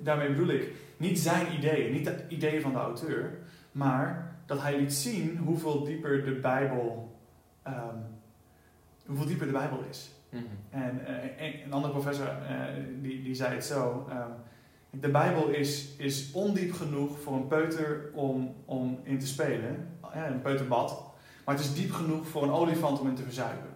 daarmee 0.02 0.28
bedoel 0.28 0.48
ik, 0.48 0.72
niet 0.96 1.18
zijn 1.18 1.52
ideeën, 1.52 1.92
niet 1.92 2.04
de 2.04 2.24
ideeën 2.28 2.62
van 2.62 2.72
de 2.72 2.78
auteur, 2.78 3.38
maar 3.72 4.36
dat 4.46 4.60
hij 4.60 4.78
liet 4.78 4.94
zien 4.94 5.36
hoeveel 5.36 5.84
dieper 5.84 6.24
de 6.24 6.32
Bijbel, 6.32 7.16
um, 7.66 7.74
hoeveel 9.06 9.26
dieper 9.26 9.46
de 9.46 9.52
Bijbel 9.52 9.84
is. 9.90 10.10
Mm 10.28 10.38
-hmm. 10.38 10.80
En 10.82 11.00
uh, 11.08 11.62
een, 11.64 11.72
andere 11.72 11.92
professor 11.92 12.26
uh, 12.26 12.84
die, 13.02 13.22
die 13.22 13.34
zei 13.34 13.54
het 13.54 13.64
zo. 13.64 14.06
Um, 14.10 14.50
de 15.00 15.08
Bijbel 15.08 15.48
is, 15.48 15.88
is 15.96 16.30
ondiep 16.32 16.72
genoeg 16.72 17.20
voor 17.20 17.34
een 17.34 17.46
peuter 17.46 18.10
om, 18.14 18.54
om 18.64 18.98
in 19.02 19.18
te 19.18 19.26
spelen, 19.26 19.98
ja, 20.14 20.26
een 20.26 20.42
peuterbad. 20.42 21.02
Maar 21.44 21.54
het 21.54 21.64
is 21.64 21.74
diep 21.74 21.92
genoeg 21.92 22.26
voor 22.26 22.42
een 22.42 22.52
olifant 22.52 23.00
om 23.00 23.08
in 23.08 23.14
te 23.14 23.22
verzuipen. 23.22 23.70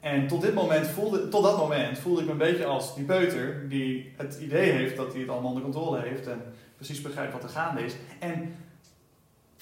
En 0.00 0.26
tot, 0.26 0.42
dit 0.42 0.54
moment 0.54 0.86
voelde, 0.86 1.28
tot 1.28 1.42
dat 1.42 1.56
moment 1.56 1.98
voelde 1.98 2.20
ik 2.20 2.26
me 2.26 2.32
een 2.32 2.38
beetje 2.38 2.64
als 2.64 2.94
die 2.94 3.04
peuter 3.04 3.68
die 3.68 4.12
het 4.16 4.38
idee 4.40 4.70
heeft 4.70 4.96
dat 4.96 5.12
hij 5.12 5.20
het 5.20 5.30
allemaal 5.30 5.48
onder 5.48 5.62
controle 5.62 6.00
heeft 6.00 6.26
en 6.26 6.42
precies 6.76 7.00
begrijpt 7.00 7.32
wat 7.32 7.42
er 7.42 7.48
gaande 7.48 7.84
is. 7.84 7.94
En 8.18 8.54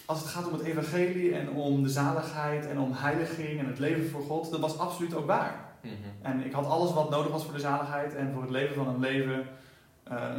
als 0.04 0.20
het 0.20 0.28
gaat 0.28 0.46
om 0.46 0.52
het 0.52 0.62
evangelie 0.62 1.34
en 1.34 1.50
om 1.50 1.82
de 1.82 1.88
zaligheid 1.88 2.66
en 2.66 2.78
om 2.78 2.92
heiliging 2.92 3.60
en 3.60 3.66
het 3.66 3.78
leven 3.78 4.10
voor 4.10 4.22
God, 4.22 4.50
dat 4.50 4.60
was 4.60 4.78
absoluut 4.78 5.14
ook 5.14 5.26
waar. 5.26 5.64
Mm 5.82 5.90
-hmm. 5.90 6.32
En 6.32 6.44
ik 6.44 6.52
had 6.52 6.66
alles 6.66 6.92
wat 6.92 7.10
nodig 7.10 7.30
was 7.30 7.44
voor 7.44 7.54
de 7.54 7.60
zaligheid 7.60 8.14
en 8.14 8.32
voor 8.32 8.42
het 8.42 8.50
leven 8.50 8.74
van 8.74 8.88
een 8.88 9.00
leven, 9.00 9.46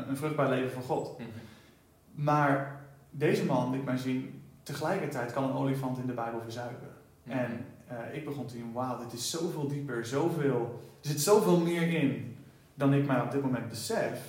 een 0.08 0.18
vruchtbaar 0.18 0.50
leven 0.50 0.72
voor 0.72 0.84
God. 0.84 1.20
Mm 1.20 1.26
-hmm. 1.26 2.24
Maar 2.26 2.82
deze 3.10 3.46
man 3.46 3.72
liet 3.72 3.86
mij 3.86 3.98
zien, 3.98 4.44
tegelijkertijd 4.64 5.34
kan 5.34 5.44
een 5.44 5.56
olifant 5.56 5.98
in 5.98 6.08
de 6.08 6.14
Bijbel 6.14 6.42
verzuipen. 6.42 6.90
Mm 7.24 7.32
-hmm. 7.32 7.40
En 7.40 7.66
uh, 7.92 8.16
ik 8.16 8.26
begon 8.26 8.46
te 8.46 8.54
zien, 8.54 8.72
wauw, 8.72 8.98
dit 8.98 9.14
is 9.14 9.30
zoveel 9.30 9.68
dieper, 9.68 10.06
zoveel, 10.06 10.80
er 11.02 11.10
zit 11.10 11.22
zoveel 11.22 11.60
meer 11.60 11.94
in 11.94 12.38
dan 12.74 12.94
ik 12.94 13.06
mij 13.06 13.22
op 13.22 13.32
dit 13.32 13.42
moment 13.42 13.70
besef. 13.70 14.22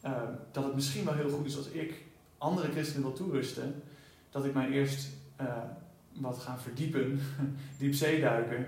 ehm, 0.00 0.32
dat 0.52 0.64
het 0.64 0.74
misschien 0.74 1.04
wel 1.04 1.14
heel 1.14 1.30
goed 1.30 1.46
is 1.46 1.56
als 1.56 1.68
ik 1.68 2.04
andere 2.38 2.70
christenen 2.70 3.02
wil 3.02 3.12
toerusten, 3.12 3.82
dat 4.30 4.44
ik 4.44 4.54
mij 4.54 4.68
eerst 4.68 5.08
uh, 5.40 5.46
wat 6.12 6.38
ga 6.38 6.58
verdiepen, 6.58 7.20
diep 7.78 7.94
zeeduiken 7.94 8.66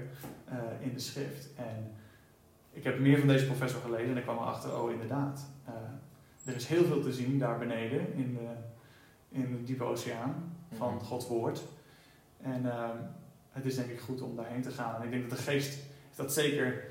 in 0.80 0.92
de 0.92 0.98
schrift. 0.98 1.48
En 1.56 1.92
ik 2.70 2.84
heb 2.84 2.98
meer 2.98 3.18
van 3.18 3.28
deze 3.28 3.46
professor 3.46 3.80
gelezen 3.80 4.10
en 4.10 4.16
ik 4.16 4.22
kwam 4.22 4.36
erachter, 4.36 4.82
oh 4.82 4.90
inderdaad, 4.90 5.46
er 6.44 6.54
is 6.54 6.66
heel 6.66 6.84
veel 6.84 7.02
te 7.02 7.12
zien 7.12 7.38
daar 7.38 7.58
beneden 7.58 8.14
in 8.14 8.34
de, 8.34 8.48
in 9.28 9.56
de 9.56 9.62
diepe 9.62 9.84
oceaan 9.84 10.52
van 10.76 10.92
mm 10.92 10.98
-hmm. 10.98 11.06
Gods 11.06 11.28
woord. 11.28 11.62
En 12.42 12.62
uh, 12.64 12.88
het 13.50 13.64
is 13.64 13.76
denk 13.76 13.90
ik 13.90 14.00
goed 14.00 14.22
om 14.22 14.36
daarheen 14.36 14.62
te 14.62 14.70
gaan. 14.70 14.94
En 14.94 15.02
ik 15.02 15.10
denk 15.10 15.28
dat 15.28 15.38
de 15.38 15.44
geest 15.44 15.78
dat 16.14 16.32
zeker 16.32 16.84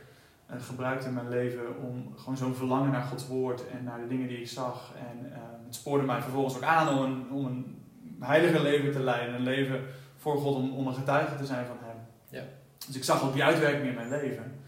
uh, 0.52 0.62
gebruikt 0.62 1.06
in 1.06 1.14
mijn 1.14 1.30
leven 1.30 1.78
om 1.78 2.14
gewoon 2.16 2.38
zo'n 2.38 2.56
verlangen 2.56 2.92
naar 2.92 3.04
Gods 3.04 3.28
woord 3.28 3.68
en 3.68 3.84
naar 3.84 4.00
de 4.00 4.08
dingen 4.08 4.28
die 4.28 4.40
ik 4.40 4.48
zag. 4.48 4.94
En 4.98 5.26
uh, 5.26 5.38
het 5.66 5.76
spoorde 5.76 6.06
mij 6.06 6.22
vervolgens 6.22 6.56
ook 6.56 6.64
aan 6.64 6.98
om 6.98 7.04
een, 7.04 7.30
om 7.32 7.46
een 7.46 7.84
heilige 8.20 8.62
leven 8.62 8.92
te 8.92 9.00
leiden. 9.00 9.36
Een 9.36 9.42
leven 9.42 9.82
voor 10.16 10.38
God 10.38 10.56
om, 10.56 10.74
om 10.74 10.88
een 10.88 10.94
getuige 10.94 11.36
te 11.36 11.46
zijn 11.46 11.66
van 11.66 11.78
Hem. 11.80 11.98
Ja. 12.30 12.44
Dus 12.88 12.96
ik 12.96 13.04
zag 13.04 13.24
ook 13.24 13.34
die 13.34 13.44
uitwerking 13.44 13.88
in 13.88 13.96
mijn 13.96 14.10
leven. 14.10 14.60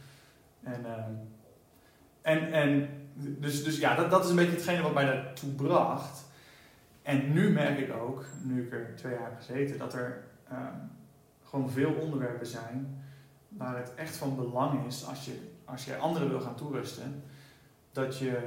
En, 0.64 0.86
ehm, 0.86 1.12
en, 2.22 2.52
en 2.52 2.90
dus, 3.18 3.64
dus 3.64 3.78
ja, 3.78 3.96
dat, 3.96 4.12
dat 4.12 4.24
is 4.24 4.30
een 4.30 4.36
beetje 4.36 4.52
hetgene 4.52 4.82
wat 4.82 4.94
mij 4.94 5.06
daartoe 5.06 5.50
bracht. 5.50 6.26
En 7.02 7.34
nu 7.34 7.50
merk 7.50 7.80
ik 7.80 7.94
ook, 7.94 8.26
nu 8.44 8.64
ik 8.64 8.72
er 8.72 8.94
twee 8.96 9.14
jaar 9.14 9.24
heb 9.24 9.38
gezeten, 9.38 9.78
dat 9.78 9.94
er 9.94 10.24
um, 10.52 10.92
gewoon 11.44 11.70
veel 11.70 11.94
onderwerpen 11.94 12.48
zijn 12.48 13.04
waar 13.48 13.78
het 13.78 13.96
echt 13.96 14.18
van 14.18 14.36
belang 14.36 14.86
is 14.86 15.06
als 15.06 15.26
je, 15.26 15.52
als 15.66 15.86
je 15.86 15.98
anderen 15.98 16.30
wil 16.30 16.42
gaan 16.42 16.56
toerusten, 16.56 17.24
dat 17.92 18.18
je 18.18 18.40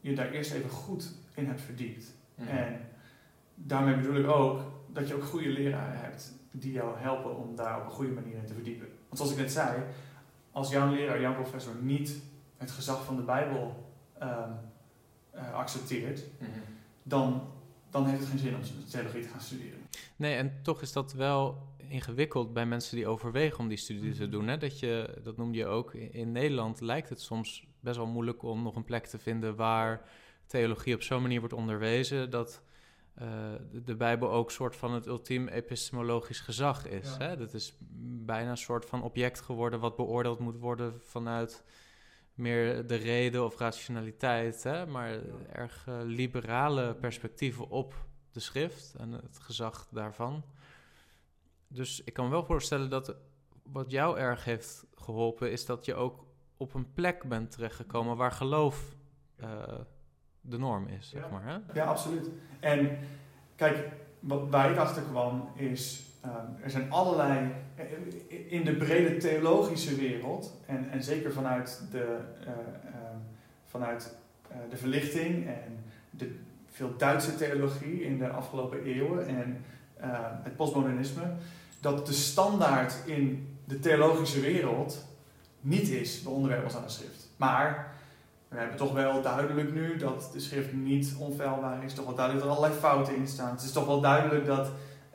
je 0.00 0.14
daar 0.14 0.30
eerst 0.30 0.52
even 0.52 0.70
goed 0.70 1.12
in 1.34 1.46
hebt 1.46 1.60
verdiept. 1.60 2.14
Mhm. 2.34 2.48
En 2.48 2.80
daarmee 3.54 3.96
bedoel 3.96 4.16
ik 4.16 4.28
ook 4.28 4.60
dat 4.92 5.08
je 5.08 5.14
ook 5.14 5.24
goede 5.24 5.48
leraren 5.48 6.00
hebt 6.00 6.32
die 6.50 6.72
jou 6.72 6.98
helpen 6.98 7.36
om 7.36 7.56
daar 7.56 7.80
op 7.80 7.84
een 7.84 7.90
goede 7.90 8.12
manier 8.12 8.36
in 8.36 8.46
te 8.46 8.54
verdiepen. 8.54 8.88
Want 9.08 9.18
zoals 9.18 9.32
ik 9.32 9.38
net 9.38 9.52
zei, 9.52 9.82
als 10.52 10.70
jouw 10.70 10.94
leraar, 10.94 11.20
jouw 11.20 11.34
professor 11.34 11.74
niet 11.80 12.22
het 12.56 12.70
gezag 12.70 13.04
van 13.04 13.16
de 13.16 13.22
Bijbel 13.22 13.85
uh, 14.22 15.52
accepteert, 15.52 16.24
Mhm. 16.38 16.50
dan, 17.02 17.48
dan 17.90 18.06
heeft 18.06 18.20
het 18.20 18.28
geen 18.28 18.38
zin 18.38 18.54
om 18.54 18.62
theologie 18.90 19.22
te 19.22 19.28
gaan 19.28 19.40
studeren. 19.40 19.78
Nee, 20.16 20.36
en 20.36 20.62
toch 20.62 20.82
is 20.82 20.92
dat 20.92 21.12
wel 21.12 21.74
ingewikkeld 21.88 22.52
bij 22.52 22.66
mensen 22.66 22.96
die 22.96 23.06
overwegen 23.06 23.58
om 23.58 23.68
die 23.68 23.78
studie 23.78 24.14
te 24.14 24.28
doen. 24.28 24.48
Hè? 24.48 24.56
Dat, 24.56 24.78
je, 24.80 25.18
dat 25.22 25.36
noemde 25.36 25.58
je 25.58 25.66
ook. 25.66 25.94
In 25.94 26.32
Nederland 26.32 26.80
lijkt 26.80 27.08
het 27.08 27.20
soms 27.20 27.66
best 27.80 27.96
wel 27.96 28.06
moeilijk 28.06 28.42
om 28.42 28.62
nog 28.62 28.76
een 28.76 28.84
plek 28.84 29.06
te 29.06 29.18
vinden 29.18 29.56
waar 29.56 30.08
theologie 30.46 30.94
op 30.94 31.02
zo'n 31.02 31.22
manier 31.22 31.38
wordt 31.38 31.54
onderwezen 31.54 32.30
dat 32.30 32.62
uh, 33.22 33.28
de, 33.70 33.82
de, 33.82 33.96
Bijbel 33.96 34.30
ook 34.30 34.50
soort 34.50 34.76
van 34.76 34.92
het 34.92 35.06
ultiem 35.06 35.48
epistemologisch 35.48 36.40
gezag 36.40 36.86
is. 36.86 37.16
Ja. 37.18 37.26
Hè? 37.26 37.36
Dat 37.36 37.54
is 37.54 37.76
bijna 38.24 38.50
een 38.50 38.56
soort 38.56 38.84
van 38.86 39.02
object 39.02 39.40
geworden 39.40 39.80
wat 39.80 39.96
beoordeeld 39.96 40.38
moet 40.38 40.56
worden 40.56 41.00
vanuit 41.02 41.64
meer 42.36 42.86
de 42.86 42.94
reden 42.94 43.44
of 43.44 43.58
rationaliteit, 43.58 44.62
hè? 44.62 44.86
maar 44.86 45.18
erg 45.52 45.86
uh, 45.88 45.94
liberale 46.02 46.94
perspectieven 46.94 47.68
op 47.68 47.94
de 48.30 48.40
schrift 48.40 48.94
en 48.98 49.12
het 49.12 49.38
gezag 49.38 49.88
daarvan. 49.90 50.44
Dus 51.68 52.02
ik 52.04 52.12
kan 52.12 52.24
me 52.24 52.30
wel 52.30 52.44
voorstellen 52.44 52.90
dat 52.90 53.16
wat 53.62 53.90
jou 53.90 54.18
erg 54.18 54.44
heeft 54.44 54.84
geholpen, 54.94 55.52
is 55.52 55.66
dat 55.66 55.84
je 55.84 55.94
ook 55.94 56.24
op 56.56 56.74
een 56.74 56.92
plek 56.94 57.24
bent 57.28 57.50
terechtgekomen 57.50 58.16
waar 58.16 58.32
geloof 58.32 58.94
uh, 59.40 59.62
de 60.40 60.58
norm 60.58 60.86
is, 60.86 61.08
zeg 61.08 61.22
Ja. 61.22 61.28
maar. 61.30 61.44
Hè? 61.44 61.58
Ja, 61.80 61.84
absoluut. 61.86 62.30
En 62.60 62.98
kijk, 63.56 63.88
wat, 64.20 64.48
waar 64.48 64.70
ik 64.70 64.76
achter 64.76 65.02
kwam 65.02 65.50
is, 65.54 66.02
um, 66.26 66.62
er 66.62 66.70
zijn 66.70 66.90
allerlei, 66.92 67.50
in 68.48 68.64
de 68.64 68.76
brede 68.76 69.16
theologische 69.16 69.94
wereld, 69.94 70.56
en, 70.66 70.90
en 70.90 71.02
zeker 71.02 71.32
vanuit 71.32 71.82
de, 71.90 72.18
uh, 72.40 72.46
uh, 72.46 72.94
vanuit, 73.66 74.16
uh, 74.50 74.56
de 74.70 74.76
verlichting 74.76 75.46
en 75.46 75.84
de 76.10 76.34
veel 76.70 76.96
Duitse 76.96 77.36
theologie 77.36 78.04
in 78.04 78.18
de 78.18 78.28
afgelopen 78.28 78.82
eeuwen 78.82 79.26
en 79.26 79.64
het 80.42 80.56
postmodernisme, 80.56 81.22
dat 81.80 82.06
de 82.06 82.12
standaard 82.12 82.94
in 83.04 83.56
de 83.64 83.78
theologische 83.78 84.40
wereld 84.40 85.04
niet 85.60 85.88
is 85.88 86.22
de 86.22 86.28
onderwerp 86.28 86.64
als 86.64 86.76
aan 86.76 86.82
de 86.82 86.88
schrift. 86.88 87.28
Maar 87.36 87.94
we 88.48 88.56
hebben 88.58 88.76
toch 88.76 88.92
wel 88.92 89.22
duidelijk 89.22 89.74
nu 89.74 89.96
dat 89.96 90.30
de 90.32 90.40
schrift 90.40 90.72
niet 90.72 91.14
onfeilbaar 91.18 91.84
is. 91.84 91.94
Toch 91.94 92.04
wel 92.04 92.14
duidelijk 92.14 92.46
dat 92.46 92.54
er 92.54 92.58
allerlei 92.58 92.80
fouten 92.80 93.16
in 93.16 93.26
staan. 93.26 93.50
Het 93.50 93.62
is 93.62 93.72
toch 93.72 93.86
wel 93.86 94.00
duidelijk 94.00 94.46
dat 94.46 94.68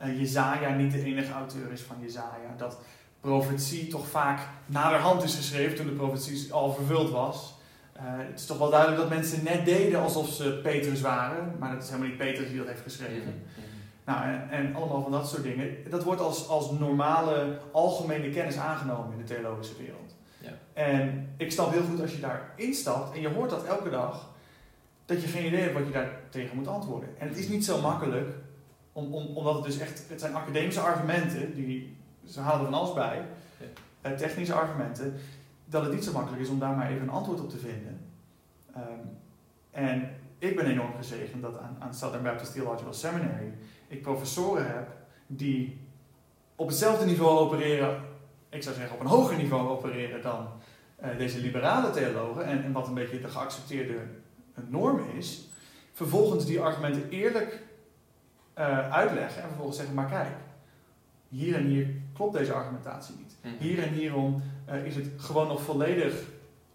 uh, 0.04 0.20
Jezaja 0.20 0.76
niet 0.76 0.92
de 0.92 1.04
enige 1.04 1.32
auteur 1.34 1.72
is 1.72 1.82
van 1.82 1.96
Jezaja. 2.02 2.56
Dat 2.58 2.78
profetie 3.20 3.88
toch 3.88 4.08
vaak 4.08 4.40
naderhand 4.66 5.24
is 5.24 5.36
geschreven 5.36 5.76
toen 5.76 5.86
de 5.86 5.92
profetie 5.92 6.54
al 6.54 6.74
vervuld 6.74 7.10
was. 7.10 7.60
Uh, 7.96 8.04
het 8.06 8.40
is 8.40 8.46
toch 8.46 8.58
wel 8.58 8.70
duidelijk 8.70 9.02
dat 9.02 9.10
mensen 9.10 9.44
net 9.44 9.66
deden 9.66 10.02
alsof 10.02 10.30
ze 10.30 10.60
Petrus 10.64 11.02
waren. 11.02 11.56
Maar 11.60 11.72
dat 11.74 11.84
is 11.84 11.90
helemaal 11.90 12.10
niet 12.10 12.18
Petrus 12.18 12.48
die 12.50 12.58
dat 12.58 12.68
heeft 12.68 12.82
geschreven. 12.82 13.16
Mm 13.16 13.44
-hmm. 13.56 13.72
Nou, 14.06 14.24
en, 14.24 14.50
en, 14.50 14.76
allemaal 14.76 15.02
van 15.02 15.12
dat 15.12 15.30
soort 15.30 15.44
dingen. 15.44 15.76
Dat 15.90 16.04
wordt 16.04 16.22
als, 16.22 16.48
als 16.48 16.72
normale, 16.72 17.60
algemene 17.72 18.30
kennis 18.30 18.58
aangenomen 18.58 19.12
in 19.12 19.18
de 19.18 19.34
theologische 19.34 19.78
wereld. 19.78 20.16
Ja. 20.38 20.52
En 20.74 21.30
ik 21.38 21.52
snap 21.52 21.72
heel 21.72 21.84
goed 21.84 22.02
als 22.02 22.12
je 22.12 22.20
daar 22.20 22.54
instapt 22.56 23.16
en 23.16 23.22
je 23.22 23.30
hoort 23.30 23.50
dat 23.50 23.66
elke 23.66 23.90
dag, 23.90 24.30
dat 25.06 25.22
je 25.22 25.28
geen 25.28 25.46
idee 25.46 25.62
hebt 25.62 25.74
wat 25.74 25.86
je 25.86 25.92
daar 25.92 26.10
tegen 26.30 26.56
moet 26.56 26.68
antwoorden. 26.68 27.10
En 27.18 27.28
het 27.28 27.38
is 27.38 27.48
niet 27.48 27.66
zo 27.66 27.82
makkelijk, 27.82 28.30
om, 28.92 29.14
om, 29.14 29.38
omdat 29.38 29.56
het 29.56 29.64
dus 29.64 29.78
echt, 29.78 30.04
het 30.10 30.20
zijn 30.20 30.36
academische 30.36 30.82
argumenten, 30.82 31.54
die, 31.54 31.98
ze 32.26 32.40
halen 32.40 32.60
er 32.60 32.72
van 32.72 32.80
alles 32.80 32.94
bij, 32.94 33.26
ja. 34.04 34.12
uh, 34.12 34.18
technische 34.18 34.54
argumenten, 34.54 35.14
dat 35.66 35.84
het 35.84 35.94
niet 35.94 36.04
zo 36.04 36.12
makkelijk 36.12 36.42
is 36.42 36.50
om 36.50 36.60
daar 36.60 36.76
maar 36.76 36.90
even 36.90 37.02
een 37.02 37.10
antwoord 37.10 37.40
op 37.40 37.50
te 37.50 37.58
vinden. 37.58 38.00
Um, 38.78 39.18
en 39.72 40.10
ik 40.38 40.56
ben 40.56 40.66
enorm 40.66 40.94
gezegend 40.98 41.42
dat 41.42 41.60
aan, 41.60 41.76
aan 41.80 41.94
Southern 41.94 42.24
Baptist 42.24 42.54
Theological 42.54 42.94
Seminary 42.94 43.54
ik 43.92 44.02
professoren 44.02 44.68
heb 44.68 44.88
die 45.28 45.80
op 46.56 46.68
hetzelfde 46.68 47.06
niveau 47.06 47.40
opereren, 47.40 48.02
ik 48.50 48.64
zou 48.64 48.76
zeggen 48.76 48.96
op 48.96 49.02
een 49.02 49.08
hoger 49.08 49.38
niveau 49.38 49.70
opereren 49.70 50.22
dan 50.22 50.48
uh, 51.04 51.18
deze 51.18 51.40
liberale 51.40 51.92
theologen, 51.92 52.46
en, 52.46 52.64
en, 52.64 52.72
wat 52.72 52.88
een 52.88 52.94
beetje 52.94 53.22
de 53.22 53.28
geaccepteerde 53.28 53.98
norm 54.68 55.00
is, 55.18 55.50
vervolgens 55.94 56.46
die 56.46 56.62
argumenten 56.62 57.10
eerlijk 57.10 57.64
uh, 58.62 58.92
uitleggen 58.92 59.42
en 59.42 59.48
vervolgens 59.48 59.78
zeggen, 59.78 59.96
maar 59.96 60.10
kijk, 60.10 60.30
hier 61.28 61.56
en 61.56 61.66
hier 61.66 61.88
klopt 62.14 62.38
deze 62.38 62.54
argumentatie 62.54 63.16
niet. 63.18 63.38
Mhm. 63.44 63.54
Hier 63.60 63.84
en 63.84 63.94
hierom 63.94 64.42
uh, 64.70 64.86
is 64.86 64.96
het 64.96 65.08
gewoon 65.18 65.48
nog 65.48 65.62
volledig 65.62 66.24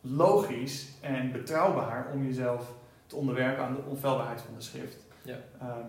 logisch 0.00 0.92
en 1.00 1.32
betrouwbaar 1.32 2.10
om 2.12 2.24
jezelf 2.24 2.74
te 3.06 3.16
onderwerpen 3.16 3.64
aan 3.64 3.74
de 3.74 3.82
onfeilbaarheid 3.82 4.40
van 4.40 4.54
de 4.54 4.60
schrift. 4.60 5.06
Ja. 5.22 5.36
Um, 5.62 5.86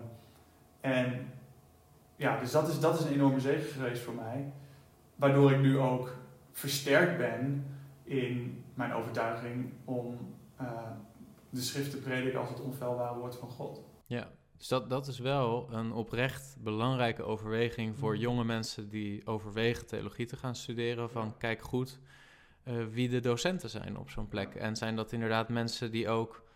en 0.80 1.30
ja, 2.16 2.38
dus 2.40 2.50
dat 2.50 2.68
is, 2.68 2.80
dat 2.80 2.98
is 2.98 3.04
een 3.04 3.12
enorme 3.12 3.40
zegen 3.40 3.70
geweest 3.70 4.02
voor 4.02 4.14
mij. 4.14 4.52
Waardoor 5.14 5.52
ik 5.52 5.60
nu 5.60 5.78
ook 5.78 6.16
versterkt 6.52 7.18
ben 7.18 7.66
in 8.04 8.64
mijn 8.74 8.92
overtuiging 8.92 9.72
om 9.84 10.34
uh, 10.60 10.68
de 11.50 11.60
schrift 11.60 11.90
te 11.90 11.96
prediken 11.96 12.40
als 12.40 12.48
het 12.48 12.60
onfeilbare 12.60 13.18
woord 13.18 13.36
van 13.36 13.48
God. 13.48 13.82
Ja, 14.06 14.28
dus 14.58 14.68
dat, 14.68 14.90
dat 14.90 15.06
is 15.06 15.18
wel 15.18 15.68
een 15.72 15.92
oprecht 15.92 16.56
belangrijke 16.58 17.22
overweging 17.22 17.96
voor 17.98 18.12
Mhm. 18.12 18.20
jonge 18.20 18.44
mensen 18.44 18.88
die 18.88 19.26
overwegen 19.26 19.86
theologie 19.86 20.26
te 20.26 20.36
gaan 20.36 20.54
studeren. 20.54 21.10
Van 21.10 21.36
kijk 21.38 21.62
goed 21.62 21.98
uh, 22.64 22.84
wie 22.90 23.08
de 23.08 23.20
docenten 23.20 23.70
zijn 23.70 23.96
op 23.98 24.10
zo'n 24.10 24.28
plek. 24.28 24.54
En 24.54 24.76
zijn 24.76 24.96
dat 24.96 25.12
inderdaad 25.12 25.48
mensen 25.48 25.90
die 25.90 26.08
ook 26.08 26.46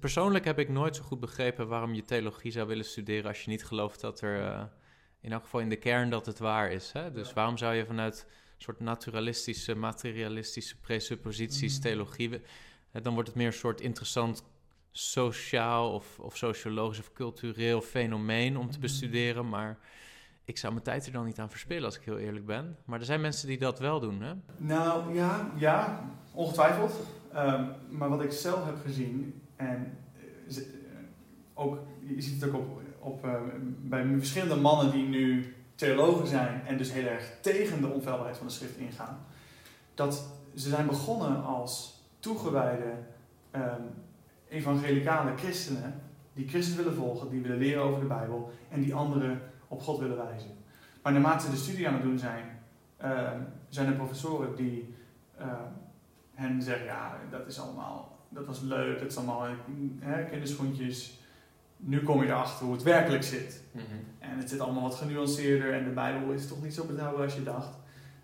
Persoonlijk 0.00 0.44
heb 0.44 0.58
ik 0.58 0.68
nooit 0.68 0.96
zo 0.96 1.02
goed 1.02 1.20
begrepen 1.20 1.68
waarom 1.68 1.94
je 1.94 2.02
theologie 2.02 2.50
zou 2.50 2.66
willen 2.68 2.84
studeren 2.84 3.28
als 3.28 3.42
je 3.44 3.50
niet 3.50 3.64
gelooft 3.64 4.00
dat 4.00 4.20
er, 4.20 4.40
uh, 4.40 4.62
in 5.20 5.32
elk 5.32 5.42
geval 5.42 5.60
in 5.60 5.68
de 5.68 5.76
kern, 5.76 6.10
dat 6.10 6.26
het 6.26 6.38
waar 6.38 6.70
is. 6.72 6.92
Hè? 6.92 7.12
Dus 7.12 7.28
Ja. 7.28 7.34
waarom 7.34 7.56
zou 7.58 7.74
je 7.74 7.86
vanuit 7.86 8.26
een 8.28 8.62
soort 8.62 8.80
naturalistische, 8.80 9.74
materialistische 9.74 10.76
presupposities 10.80 11.72
Mhm. 11.72 11.82
theologie, 11.82 12.40
dan 13.02 13.12
wordt 13.14 13.28
het 13.28 13.36
meer 13.36 13.46
een 13.46 13.52
soort 13.52 13.80
interessant 13.80 14.42
sociaal 14.92 15.92
of, 15.92 16.18
of 16.18 16.36
sociologisch 16.36 16.98
of 16.98 17.12
cultureel 17.12 17.80
fenomeen 17.80 18.56
om 18.56 18.66
te 18.66 18.72
Mhm. 18.72 18.80
bestuderen, 18.80 19.48
maar 19.48 19.78
ik 20.44 20.58
zou 20.58 20.72
mijn 20.72 20.84
tijd 20.84 21.06
er 21.06 21.12
dan 21.12 21.24
niet 21.24 21.38
aan 21.38 21.50
verspillen 21.50 21.84
als 21.84 21.96
ik 21.96 22.04
heel 22.04 22.18
eerlijk 22.18 22.46
ben. 22.46 22.76
Maar 22.84 22.98
er 22.98 23.04
zijn 23.04 23.20
mensen 23.20 23.48
die 23.48 23.58
dat 23.58 23.78
wel 23.78 24.00
doen, 24.00 24.22
hè? 24.22 24.32
Nou 24.56 25.14
ja, 25.14 25.50
ja 25.56 26.04
ongetwijfeld. 26.32 26.92
Um, 27.34 27.70
maar 27.90 28.08
wat 28.08 28.22
ik 28.22 28.32
zelf 28.32 28.64
heb 28.64 28.76
gezien, 28.84 29.42
en 29.56 29.98
uh, 30.48 30.58
ook, 31.54 31.78
je 32.00 32.22
ziet 32.22 32.40
het 32.42 32.50
ook 32.50 32.56
op, 32.60 32.80
op, 32.98 33.24
uh, 33.24 33.34
bij 33.80 34.06
verschillende 34.18 34.56
mannen 34.56 34.92
die 34.92 35.06
nu 35.08 35.54
theologen 35.74 36.26
zijn 36.26 36.62
en 36.66 36.78
dus 36.78 36.92
heel 36.92 37.06
erg 37.06 37.38
tegen 37.40 37.80
de 37.80 37.86
onfeilbaarheid 37.88 38.36
van 38.36 38.46
de 38.46 38.52
schrift 38.52 38.76
ingaan, 38.76 39.18
dat 39.94 40.28
ze 40.54 40.68
zijn 40.68 40.86
begonnen 40.86 41.44
als 41.44 42.02
toegewijde 42.18 42.92
um, 43.56 43.62
evangelicale 44.48 45.36
christenen 45.36 46.00
die 46.38 46.48
Christus 46.48 46.76
willen 46.76 46.94
volgen, 46.94 47.30
die 47.30 47.42
willen 47.42 47.58
leren 47.58 47.82
over 47.82 48.00
de 48.00 48.06
Bijbel 48.06 48.50
en 48.68 48.80
die 48.80 48.94
anderen 48.94 49.40
op 49.68 49.80
God 49.80 49.98
willen 49.98 50.16
wijzen. 50.16 50.50
Maar 51.02 51.12
naarmate 51.12 51.44
ze 51.44 51.50
de 51.50 51.56
studie 51.56 51.88
aan 51.88 51.94
het 51.94 52.02
doen 52.02 52.18
zijn, 52.18 52.44
ehm, 52.96 53.40
zijn 53.68 53.86
er 53.86 53.92
professoren 53.92 54.56
die 54.56 54.94
ehm, 55.38 55.70
hen 56.34 56.62
zeggen, 56.62 56.86
ja, 56.86 57.18
dat 57.30 57.46
is 57.46 57.60
allemaal, 57.60 58.18
dat 58.28 58.46
was 58.46 58.60
leuk, 58.60 58.98
dat 58.98 59.10
is 59.10 59.16
allemaal 59.16 59.46
hè, 59.98 60.24
kinderschoentjes. 60.24 61.20
Nu 61.76 62.02
kom 62.02 62.22
je 62.22 62.28
erachter 62.28 62.64
hoe 62.64 62.74
het 62.74 62.82
werkelijk 62.82 63.22
zit. 63.22 63.62
Mhm. 63.72 63.84
En 64.18 64.38
het 64.38 64.50
zit 64.50 64.60
allemaal 64.60 64.82
wat 64.82 64.94
genuanceerder 64.94 65.72
en 65.72 65.84
de 65.84 65.90
Bijbel 65.90 66.32
is 66.32 66.48
toch 66.48 66.62
niet 66.62 66.74
zo 66.74 66.84
betrouwbaar 66.84 67.22
als 67.22 67.34
je 67.34 67.42
dacht. 67.42 67.76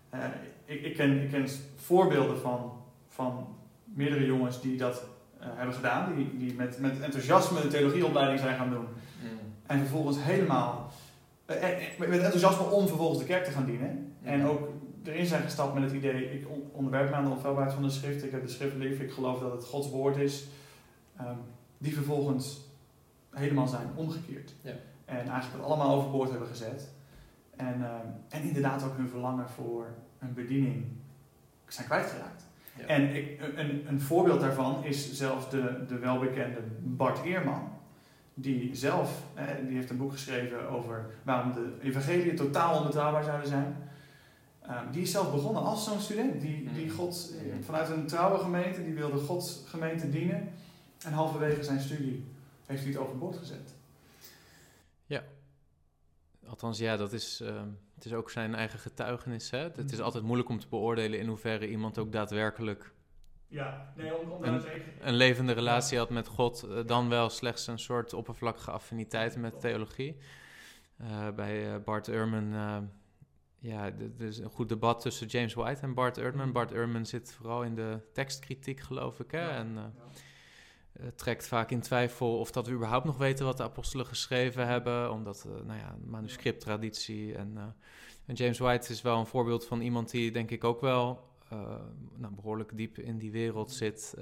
Eh, 0.09 0.19
ik, 0.65 0.81
ik, 0.81 0.95
ken, 0.95 1.21
ik 1.21 1.29
ken 1.29 1.47
voorbeelden 1.75 2.39
van, 2.39 2.71
van 3.07 3.55
meerdere 3.83 4.25
jongens 4.25 4.61
die 4.61 4.77
dat 4.77 5.05
hebben 5.53 5.75
gedaan, 5.75 6.15
die, 6.15 6.37
die 6.37 6.53
met, 6.53 6.79
met 6.79 6.99
enthousiasme 7.01 7.61
de 7.61 7.67
theologieopleiding 7.67 8.39
zijn 8.39 8.57
gaan 8.57 8.69
doen. 8.69 8.85
Mhm. 9.21 9.33
En 9.65 9.79
vervolgens 9.79 10.17
helemaal, 10.19 10.91
eh, 11.45 11.71
eh, 11.71 11.97
met 11.99 12.09
enthousiasme 12.09 12.65
om 12.65 12.87
vervolgens 12.87 13.19
de 13.19 13.25
kerk 13.25 13.43
te 13.45 13.51
gaan 13.51 13.65
dienen. 13.65 14.13
En 14.23 14.45
ook 14.45 14.69
erin 15.03 15.25
zijn 15.25 15.41
gestapt 15.43 15.73
met 15.73 15.83
het 15.83 15.93
idee, 15.93 16.31
ik 16.39 16.49
on- 16.49 16.69
onderwerp 16.71 17.09
me 17.09 17.15
aan 17.15 17.23
de 17.23 17.29
onfeilbaarheid 17.29 17.73
van 17.73 17.83
de 17.83 17.89
schrift, 17.89 18.23
ik 18.23 18.31
heb 18.31 18.41
de 18.41 18.51
schrift 18.51 18.75
lief, 18.75 18.99
ik 18.99 19.11
geloof 19.11 19.39
dat 19.39 19.51
het 19.51 19.65
Gods 19.65 19.89
woord 19.89 20.17
is. 20.17 20.47
Ehm, 21.17 21.35
die 21.77 21.93
vervolgens 21.93 22.59
helemaal 23.29 23.67
zijn 23.67 23.87
omgekeerd. 23.95 24.53
Ja. 24.61 24.71
En 25.05 25.15
eigenlijk 25.15 25.53
het 25.53 25.63
allemaal 25.63 25.95
overboord 25.95 26.29
hebben 26.29 26.47
gezet. 26.47 26.89
En, 27.55 27.83
ehm, 27.83 28.07
en 28.29 28.41
inderdaad 28.43 28.83
ook 28.83 28.97
hun 28.97 29.09
verlangen 29.09 29.49
voor 29.49 29.87
een 30.19 30.33
bediening 30.33 30.85
zijn 31.67 31.87
kwijtgeraakt. 31.87 32.43
Ja. 32.77 32.85
En 32.85 33.15
ik, 33.15 33.39
een, 33.55 33.85
een 33.87 34.01
voorbeeld 34.01 34.39
daarvan 34.41 34.83
is 34.83 35.13
zelfs 35.13 35.49
de, 35.49 35.83
de 35.87 35.97
welbekende 35.99 36.57
Bart 36.83 37.23
Eerman. 37.23 37.69
Die 38.33 38.75
zelf, 38.75 39.21
die 39.67 39.75
heeft 39.75 39.89
een 39.89 39.97
boek 39.97 40.11
geschreven 40.11 40.69
over 40.69 41.05
waarom 41.23 41.53
de 41.53 41.73
evangeliën 41.81 42.35
totaal 42.35 42.77
onbetrouwbaar 42.79 43.23
zouden 43.23 43.47
zijn. 43.47 43.75
Ehm, 44.61 44.91
die 44.91 45.01
is 45.01 45.11
zelf 45.11 45.31
begonnen 45.31 45.63
als 45.63 45.83
zo'n 45.85 45.99
student. 45.99 46.41
Die, 46.41 46.69
die 46.73 46.85
Mhm. 46.85 46.95
God, 46.95 47.33
eh, 47.39 47.53
Mhm. 47.53 47.63
vanuit 47.63 47.89
een 47.89 48.07
trouwe 48.07 48.39
gemeente, 48.39 48.83
die 48.83 48.93
wilde 48.93 49.17
Gods 49.17 49.63
gemeente 49.67 50.09
dienen. 50.09 50.49
En 51.05 51.13
halverwege 51.13 51.63
zijn 51.63 51.79
studie 51.79 52.23
heeft 52.65 52.83
hij 52.83 52.91
het 52.91 53.01
overboord 53.01 53.37
gezet. 53.37 53.73
Althans, 56.47 56.77
ja, 56.79 56.97
dat 56.97 57.13
is, 57.13 57.41
ehm, 57.41 57.67
het 57.95 58.05
is 58.05 58.13
ook 58.13 58.29
zijn 58.29 58.55
eigen 58.55 58.79
getuigenis. 58.79 59.51
Hè? 59.51 59.57
Het 59.59 59.77
is 59.91 59.95
Mhm. 59.95 60.01
altijd 60.03 60.23
moeilijk 60.23 60.49
om 60.49 60.59
te 60.59 60.67
beoordelen 60.69 61.19
in 61.19 61.27
hoeverre 61.27 61.69
iemand 61.69 61.97
ook 61.97 62.11
daadwerkelijk 62.11 62.93
Ja, 63.47 63.93
nee, 63.95 64.17
om, 64.17 64.31
om 64.31 64.43
En- 64.43 64.51
daar 64.51 64.61
zeker... 64.61 64.81
een 64.99 65.13
levende 65.13 65.51
relatie 65.53 65.97
had 65.97 66.09
met 66.09 66.27
God, 66.27 66.63
eh, 66.63 66.85
dan 66.85 67.09
wel 67.09 67.29
slechts 67.29 67.67
een 67.67 67.79
soort 67.79 68.13
oppervlakkige 68.13 68.71
affiniteit 68.71 69.37
met 69.37 69.59
theologie. 69.59 70.17
Eh, 70.97 71.29
bij 71.35 71.73
eh, 71.73 71.79
Bart 71.83 72.07
Ehrman, 72.07 72.53
eh, 72.53 72.77
ja, 73.59 73.85
er 73.85 74.25
is 74.25 74.37
een 74.37 74.49
goed 74.49 74.69
debat 74.69 75.01
tussen 75.01 75.27
James 75.27 75.53
White 75.53 75.81
en 75.81 75.93
Bart 75.93 76.17
Ehrman. 76.17 76.51
Bart 76.51 76.71
Ehrman 76.71 77.05
zit 77.05 77.33
vooral 77.33 77.63
in 77.63 77.75
de 77.75 77.99
tekstkritiek, 78.13 78.79
geloof 78.79 79.19
ik, 79.19 79.31
hè? 79.31 79.41
Ja, 79.41 79.49
en 79.55 79.73
ja. 79.73 79.91
Eh, 80.99 81.07
trekt 81.15 81.47
vaak 81.47 81.71
in 81.71 81.79
twijfel 81.79 82.39
of 82.39 82.51
dat 82.51 82.67
we 82.67 82.73
überhaupt 82.73 83.05
nog 83.05 83.17
weten 83.17 83.45
wat 83.45 83.57
de 83.57 83.63
apostelen 83.63 84.05
geschreven 84.05 84.67
hebben, 84.67 85.11
omdat, 85.11 85.45
eh, 85.47 85.65
nou 85.65 85.79
ja, 85.79 85.97
manuscripttraditie 86.05 87.35
en, 87.35 87.57
eh, 87.57 87.63
en 88.25 88.35
James 88.35 88.59
White 88.59 88.91
is 88.91 89.01
wel 89.01 89.19
een 89.19 89.25
voorbeeld 89.25 89.65
van 89.65 89.81
iemand 89.81 90.11
die 90.11 90.31
denk 90.31 90.51
ik 90.51 90.63
ook 90.63 90.81
wel 90.81 91.33
nou, 92.15 92.33
behoorlijk 92.33 92.77
diep 92.77 92.97
in 92.97 93.17
die 93.17 93.31
wereld 93.31 93.71
zit, 93.71 94.13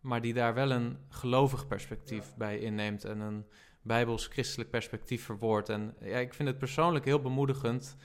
maar 0.00 0.20
die 0.20 0.34
daar 0.34 0.54
wel 0.54 0.70
een 0.70 0.98
gelovig 1.08 1.66
perspectief 1.66 2.24
Ja. 2.24 2.36
bij 2.36 2.58
inneemt 2.58 3.04
en 3.04 3.20
een 3.20 3.44
bijbels-christelijk 3.82 4.70
perspectief 4.70 5.24
verwoordt. 5.24 5.68
En 5.68 5.94
ja, 6.00 6.18
ik 6.18 6.34
vind 6.34 6.48
het 6.48 6.58
persoonlijk 6.58 7.04
heel 7.04 7.20
bemoedigend 7.20 7.96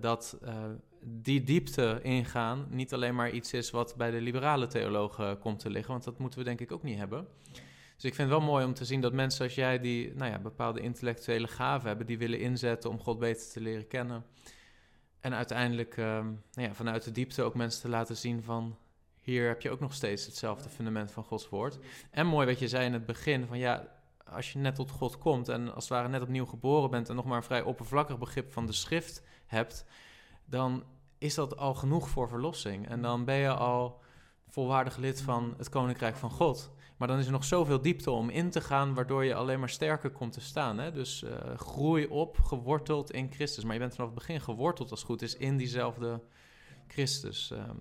dat 0.00 0.38
die 1.02 1.42
diepte 1.42 1.98
ingaan 2.02 2.66
niet 2.70 2.92
alleen 2.92 3.14
maar 3.14 3.30
iets 3.30 3.52
is 3.52 3.70
wat 3.70 3.94
bij 3.96 4.10
de 4.10 4.20
liberale 4.20 4.66
theologen 4.66 5.38
komt 5.38 5.58
te 5.58 5.70
liggen, 5.70 5.92
want 5.92 6.04
dat 6.04 6.18
moeten 6.18 6.38
we 6.38 6.44
denk 6.44 6.60
ik 6.60 6.72
ook 6.72 6.82
niet 6.82 6.98
hebben. 6.98 7.26
Dus 7.94 8.10
ik 8.10 8.14
vind 8.14 8.30
het 8.30 8.38
wel 8.38 8.48
mooi 8.48 8.64
om 8.64 8.74
te 8.74 8.84
zien 8.84 9.00
dat 9.00 9.12
mensen 9.12 9.44
als 9.44 9.54
jij 9.54 9.80
die 9.80 10.14
nou 10.14 10.30
ja, 10.30 10.38
bepaalde 10.38 10.80
intellectuele 10.80 11.48
gaven 11.48 11.88
hebben, 11.88 12.06
die 12.06 12.18
willen 12.18 12.40
inzetten 12.40 12.90
om 12.90 13.00
God 13.00 13.18
beter 13.18 13.48
te 13.48 13.60
leren 13.60 13.86
kennen. 13.86 14.24
En 15.20 15.34
uiteindelijk 15.34 15.96
ehm, 15.96 16.24
nou 16.24 16.68
ja, 16.68 16.74
vanuit 16.74 17.04
de 17.04 17.12
diepte 17.12 17.42
ook 17.42 17.54
mensen 17.54 17.80
te 17.80 17.88
laten 17.88 18.16
zien 18.16 18.42
van 18.42 18.76
hier 19.22 19.48
heb 19.48 19.60
je 19.62 19.70
ook 19.70 19.80
nog 19.80 19.94
steeds 19.94 20.26
hetzelfde 20.26 20.68
fundament 20.68 21.12
van 21.12 21.24
Gods 21.24 21.48
woord. 21.48 21.78
En 22.10 22.26
mooi 22.26 22.46
wat 22.46 22.58
je 22.58 22.68
zei 22.68 22.86
in 22.86 22.92
het 22.92 23.06
begin 23.06 23.46
van 23.46 23.58
ja, 23.58 23.88
als 24.24 24.52
je 24.52 24.58
net 24.58 24.74
tot 24.74 24.90
God 24.90 25.18
komt 25.18 25.48
en 25.48 25.74
als 25.74 25.84
het 25.84 25.92
ware 25.92 26.08
net 26.08 26.22
opnieuw 26.22 26.46
geboren 26.46 26.90
bent 26.90 27.08
en 27.08 27.14
nog 27.14 27.24
maar 27.24 27.36
een 27.36 27.42
vrij 27.42 27.62
oppervlakkig 27.62 28.18
begrip 28.18 28.52
van 28.52 28.66
de 28.66 28.72
schrift 28.72 29.22
hebt, 29.46 29.84
dan 30.50 30.84
is 31.18 31.34
dat 31.34 31.56
al 31.56 31.74
genoeg 31.74 32.08
voor 32.08 32.28
verlossing. 32.28 32.88
En 32.88 33.02
dan 33.02 33.24
ben 33.24 33.36
je 33.36 33.54
al 33.54 34.00
volwaardig 34.48 34.96
lid 34.96 35.20
van 35.20 35.54
het 35.56 35.68
Koninkrijk 35.68 36.16
van 36.16 36.30
God. 36.30 36.70
Maar 36.96 37.08
dan 37.08 37.18
is 37.18 37.26
er 37.26 37.32
nog 37.32 37.44
zoveel 37.44 37.80
diepte 37.80 38.10
om 38.10 38.30
in 38.30 38.50
te 38.50 38.60
gaan, 38.60 38.94
waardoor 38.94 39.24
je 39.24 39.34
alleen 39.34 39.58
maar 39.58 39.68
sterker 39.68 40.10
komt 40.10 40.32
te 40.32 40.40
staan. 40.40 40.78
Hè? 40.78 40.92
Dus 40.92 41.24
eh, 41.24 41.30
groei 41.56 42.06
op, 42.06 42.38
geworteld 42.38 43.10
in 43.10 43.32
Christus. 43.32 43.64
Maar 43.64 43.72
je 43.72 43.80
bent 43.80 43.94
vanaf 43.94 44.10
het 44.10 44.18
begin 44.18 44.40
geworteld, 44.40 44.90
als 44.90 45.00
het 45.00 45.08
goed 45.08 45.22
is, 45.22 45.36
in 45.36 45.56
diezelfde 45.56 46.20
Christus. 46.86 47.50
Ehm, 47.50 47.76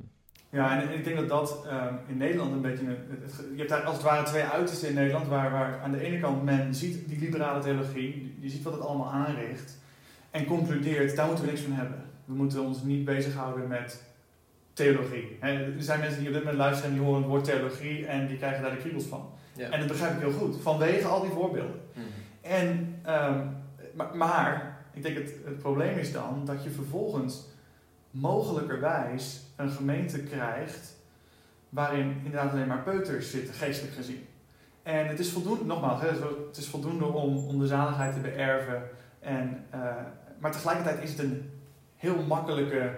Ja, 0.49 0.81
en 0.81 0.93
ik 0.93 1.03
denk 1.03 1.17
dat 1.17 1.29
dat 1.29 1.65
ehm, 1.67 1.93
in 2.07 2.17
Nederland 2.17 2.51
een 2.51 2.61
beetje... 2.61 2.85
Je 2.85 3.57
hebt 3.57 3.69
daar 3.69 3.83
als 3.83 3.95
het 3.95 4.05
ware 4.05 4.25
twee 4.25 4.43
uitersten 4.43 4.89
in 4.89 4.95
Nederland... 4.95 5.27
Waar, 5.27 5.51
waar 5.51 5.81
aan 5.81 5.91
de 5.91 6.01
ene 6.01 6.19
kant 6.19 6.43
men 6.43 6.75
ziet 6.75 7.09
die 7.09 7.19
liberale 7.19 7.61
theologie... 7.61 8.35
je 8.39 8.49
ziet 8.49 8.63
wat 8.63 8.73
het 8.73 8.81
allemaal 8.81 9.11
aanricht... 9.11 9.77
en 10.31 10.45
concludeert, 10.45 11.15
daar 11.15 11.27
moeten 11.27 11.45
we 11.45 11.51
niks 11.51 11.63
van 11.63 11.71
hebben. 11.71 12.08
We 12.29 12.35
moeten 12.35 12.61
ons 12.61 12.83
niet 12.83 13.05
bezighouden 13.05 13.67
met 13.67 14.03
theologie. 14.73 15.37
Er 15.39 15.73
zijn 15.77 15.99
mensen 15.99 16.19
die 16.19 16.27
op 16.27 16.33
dit 16.33 16.43
moment 16.43 16.61
luisteren... 16.61 16.91
en 16.91 16.97
die 16.97 17.05
horen 17.05 17.21
het 17.21 17.29
woord 17.29 17.43
theologie... 17.43 18.05
en 18.05 18.27
die 18.27 18.37
krijgen 18.37 18.61
daar 18.61 18.71
de 18.71 18.77
kriebels 18.77 19.05
van. 19.05 19.29
ja. 19.53 19.69
En 19.69 19.79
dat 19.79 19.87
begrijp 19.87 20.13
ik 20.13 20.19
heel 20.19 20.31
goed, 20.31 20.61
vanwege 20.61 21.07
al 21.07 21.21
die 21.21 21.29
voorbeelden. 21.29 21.81
En, 22.41 22.99
ehm, 23.03 23.45
maar, 23.93 24.15
maar 24.15 24.77
ik 24.93 25.03
denk 25.03 25.17
het, 25.17 25.33
het 25.45 25.59
probleem 25.59 25.97
is 25.97 26.11
dan 26.11 26.41
dat 26.45 26.63
je 26.63 26.69
vervolgens 26.69 27.47
mogelijkerwijs 28.11 29.41
een 29.55 29.69
gemeente 29.69 30.23
krijgt 30.23 30.95
waarin 31.69 32.21
inderdaad 32.23 32.51
alleen 32.51 32.67
maar 32.67 32.83
peuters 32.83 33.31
zitten, 33.31 33.53
geestelijk 33.53 33.95
gezien. 33.95 34.25
En 34.83 35.07
het 35.07 35.19
is 35.19 35.31
voldoende, 35.31 35.65
nogmaals, 35.65 36.01
het 36.47 36.57
is 36.57 36.67
voldoende 36.67 37.05
om, 37.05 37.37
om 37.37 37.59
de 37.59 37.67
zaligheid 37.67 38.13
te 38.13 38.19
beërven. 38.19 38.83
En, 39.19 39.65
eh, 39.69 39.79
maar 40.39 40.51
tegelijkertijd 40.51 41.03
is 41.03 41.09
het 41.09 41.19
een 41.19 41.58
heel 41.99 42.23
makkelijke 42.27 42.91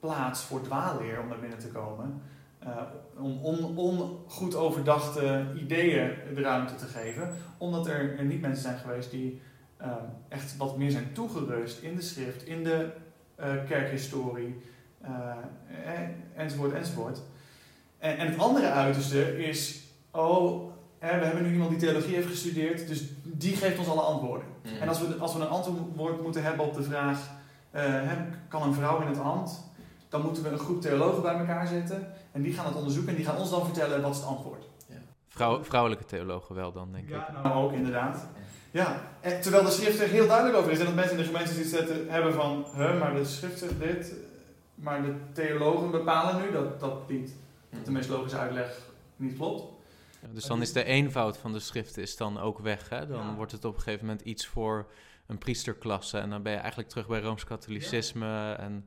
plaats 0.00 0.42
voor 0.42 0.62
dwaalleer 0.62 1.20
om 1.20 1.28
naar 1.28 1.38
binnen 1.38 1.58
te 1.58 1.68
komen. 1.68 2.22
Eh, 2.58 2.82
om 3.18 3.38
on, 3.42 3.76
ongoed 3.76 4.54
overdachte 4.54 5.46
ideeën 5.56 6.10
de 6.34 6.40
ruimte 6.40 6.74
te 6.74 6.86
geven. 6.86 7.36
Omdat 7.58 7.86
er, 7.86 8.18
er 8.18 8.24
niet 8.24 8.40
mensen 8.40 8.62
zijn 8.62 8.78
geweest 8.78 9.10
die 9.10 9.40
eh, 9.76 9.92
echt 10.28 10.56
wat 10.56 10.76
meer 10.76 10.90
zijn 10.90 11.12
toegerust 11.12 11.82
in 11.82 11.94
de 11.96 12.02
schrift, 12.02 12.46
in 12.46 12.64
de 12.64 12.92
eh, 13.34 13.52
kerkhistorie, 13.68 14.60
enzovoort, 16.34 16.72
enzovoort. 16.72 17.20
En, 17.98 18.18
en 18.18 18.26
het 18.26 18.38
andere 18.38 18.70
uiterste 18.70 19.46
is, 19.46 19.82
oh, 20.10 20.72
hè, 20.98 21.18
we 21.18 21.24
hebben 21.24 21.42
nu 21.42 21.52
iemand 21.52 21.70
die 21.70 21.78
theologie 21.78 22.14
heeft 22.14 22.28
gestudeerd, 22.28 22.88
dus 22.88 23.04
die 23.22 23.56
geeft 23.56 23.78
ons 23.78 23.88
alle 23.88 24.00
antwoorden. 24.00 24.48
En 24.80 24.88
als 24.88 25.00
we, 25.00 25.14
als 25.14 25.34
we 25.34 25.40
een 25.40 25.48
antwoord 25.48 26.22
moeten 26.22 26.42
hebben 26.42 26.66
op 26.66 26.74
de 26.74 26.82
vraag, 26.82 27.35
kan 28.48 28.62
een 28.62 28.74
vrouw 28.74 29.00
in 29.00 29.06
het 29.08 29.18
ambt? 29.18 29.64
Dan 30.08 30.22
moeten 30.22 30.42
we 30.42 30.48
een 30.48 30.58
groep 30.58 30.80
theologen 30.80 31.22
bij 31.22 31.34
elkaar 31.38 31.66
zetten 31.66 32.12
en 32.32 32.42
die 32.42 32.52
gaan 32.52 32.66
het 32.66 32.74
onderzoeken 32.76 33.10
en 33.10 33.16
die 33.16 33.24
gaan 33.26 33.36
ons 33.36 33.50
dan 33.50 33.64
vertellen 33.64 34.02
wat 34.02 34.10
is 34.10 34.16
het 34.16 34.26
antwoord. 34.26 34.64
Vrouw, 35.28 35.64
vrouwelijke 35.64 36.04
theologen 36.04 36.54
wel 36.54 36.72
dan, 36.72 36.92
denk 36.92 37.04
ik. 37.04 37.10
Ja, 37.10 37.40
nou 37.42 37.64
ook 37.64 37.72
inderdaad. 37.72 38.26
Ja, 38.70 39.00
en 39.20 39.40
terwijl 39.40 39.64
de 39.64 39.70
schrift 39.70 40.00
er 40.00 40.08
heel 40.08 40.26
duidelijk 40.26 40.58
over 40.58 40.70
is 40.72 40.78
en 40.78 40.84
dat 40.84 40.94
mensen 40.94 41.12
in 41.16 41.22
de 41.22 41.28
gemeente 41.28 41.60
iets 41.60 41.70
zetten, 41.70 42.08
hebben 42.10 42.34
van, 42.34 42.64
huh, 42.74 43.00
maar 43.00 43.14
de 43.14 43.24
schrift 43.24 43.58
zegt 43.58 43.78
dit, 43.80 44.14
maar 44.74 45.02
de 45.02 45.14
theologen 45.32 45.90
bepalen 45.90 46.42
nu 46.42 46.52
dat 46.52 46.80
dat 46.80 47.08
niet, 47.08 47.34
dat 47.70 47.84
de 47.84 47.90
meest 47.90 48.08
logische 48.08 48.38
uitleg 48.38 48.78
niet 49.16 49.36
klopt. 49.36 49.72
Ja, 50.20 50.28
dus 50.32 50.44
dan 50.44 50.60
is 50.62 50.72
de 50.72 50.84
eenvoud 50.84 51.36
van 51.36 51.52
de 51.52 51.58
schriften 51.60 52.02
is 52.02 52.16
dan 52.16 52.38
ook 52.40 52.58
weg. 52.58 52.88
Hè? 52.88 53.06
Dan 53.06 53.26
Ja. 53.26 53.34
wordt 53.34 53.52
het 53.52 53.64
op 53.64 53.74
een 53.76 53.82
gegeven 53.82 54.06
moment 54.06 54.24
iets 54.24 54.46
voor 54.46 54.86
een 55.26 55.38
priesterklasse. 55.38 56.18
En 56.18 56.30
dan 56.30 56.42
ben 56.42 56.52
je 56.52 56.58
eigenlijk 56.58 56.88
terug 56.88 57.06
bij 57.06 57.20
Rooms-Katholicisme. 57.20 58.52
En, 58.52 58.84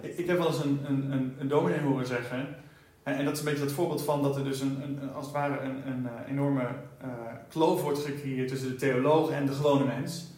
Ik, 0.00 0.18
ik 0.18 0.26
heb 0.26 0.38
wel 0.38 0.46
eens 0.46 0.64
een, 0.64 0.84
een, 0.88 1.12
een, 1.12 1.36
een 1.38 1.48
dominee 1.48 1.80
horen 1.80 2.06
zeggen, 2.06 2.56
en, 3.02 3.16
en 3.16 3.24
dat 3.24 3.32
is 3.32 3.38
een 3.38 3.44
beetje 3.44 3.64
dat 3.64 3.72
voorbeeld 3.72 4.02
van 4.02 4.22
dat 4.22 4.36
er 4.36 4.44
dus 4.44 4.60
een, 4.60 4.82
een, 4.82 5.12
als 5.12 5.24
het 5.24 5.34
ware 5.34 5.60
een, 5.60 5.88
een 5.88 6.06
eh, 6.06 6.30
enorme 6.30 6.68
eh, 7.00 7.08
kloof 7.48 7.82
wordt 7.82 7.98
gecreëerd 7.98 8.48
tussen 8.48 8.68
de 8.68 8.76
theoloog 8.76 9.30
en 9.30 9.46
de 9.46 9.52
gewone 9.52 9.84
mens. 9.84 10.34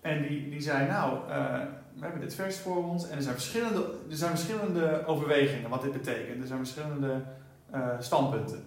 En 0.00 0.22
die, 0.22 0.50
die 0.50 0.60
zei, 0.60 0.88
nou, 0.88 1.30
eh, 1.30 1.60
we 1.94 2.00
hebben 2.02 2.20
dit 2.20 2.34
vers 2.34 2.56
voor 2.56 2.84
ons 2.84 3.08
en 3.08 3.16
er 3.16 3.22
zijn 3.22 3.34
verschillende, 3.34 3.80
er 4.10 4.16
zijn 4.16 4.30
verschillende 4.30 5.06
overwegingen 5.06 5.70
wat 5.70 5.82
dit 5.82 5.92
betekent. 5.92 6.40
Er 6.40 6.46
zijn 6.46 6.58
verschillende 6.58 7.22
eh, 7.70 7.88
standpunten. 7.98 8.64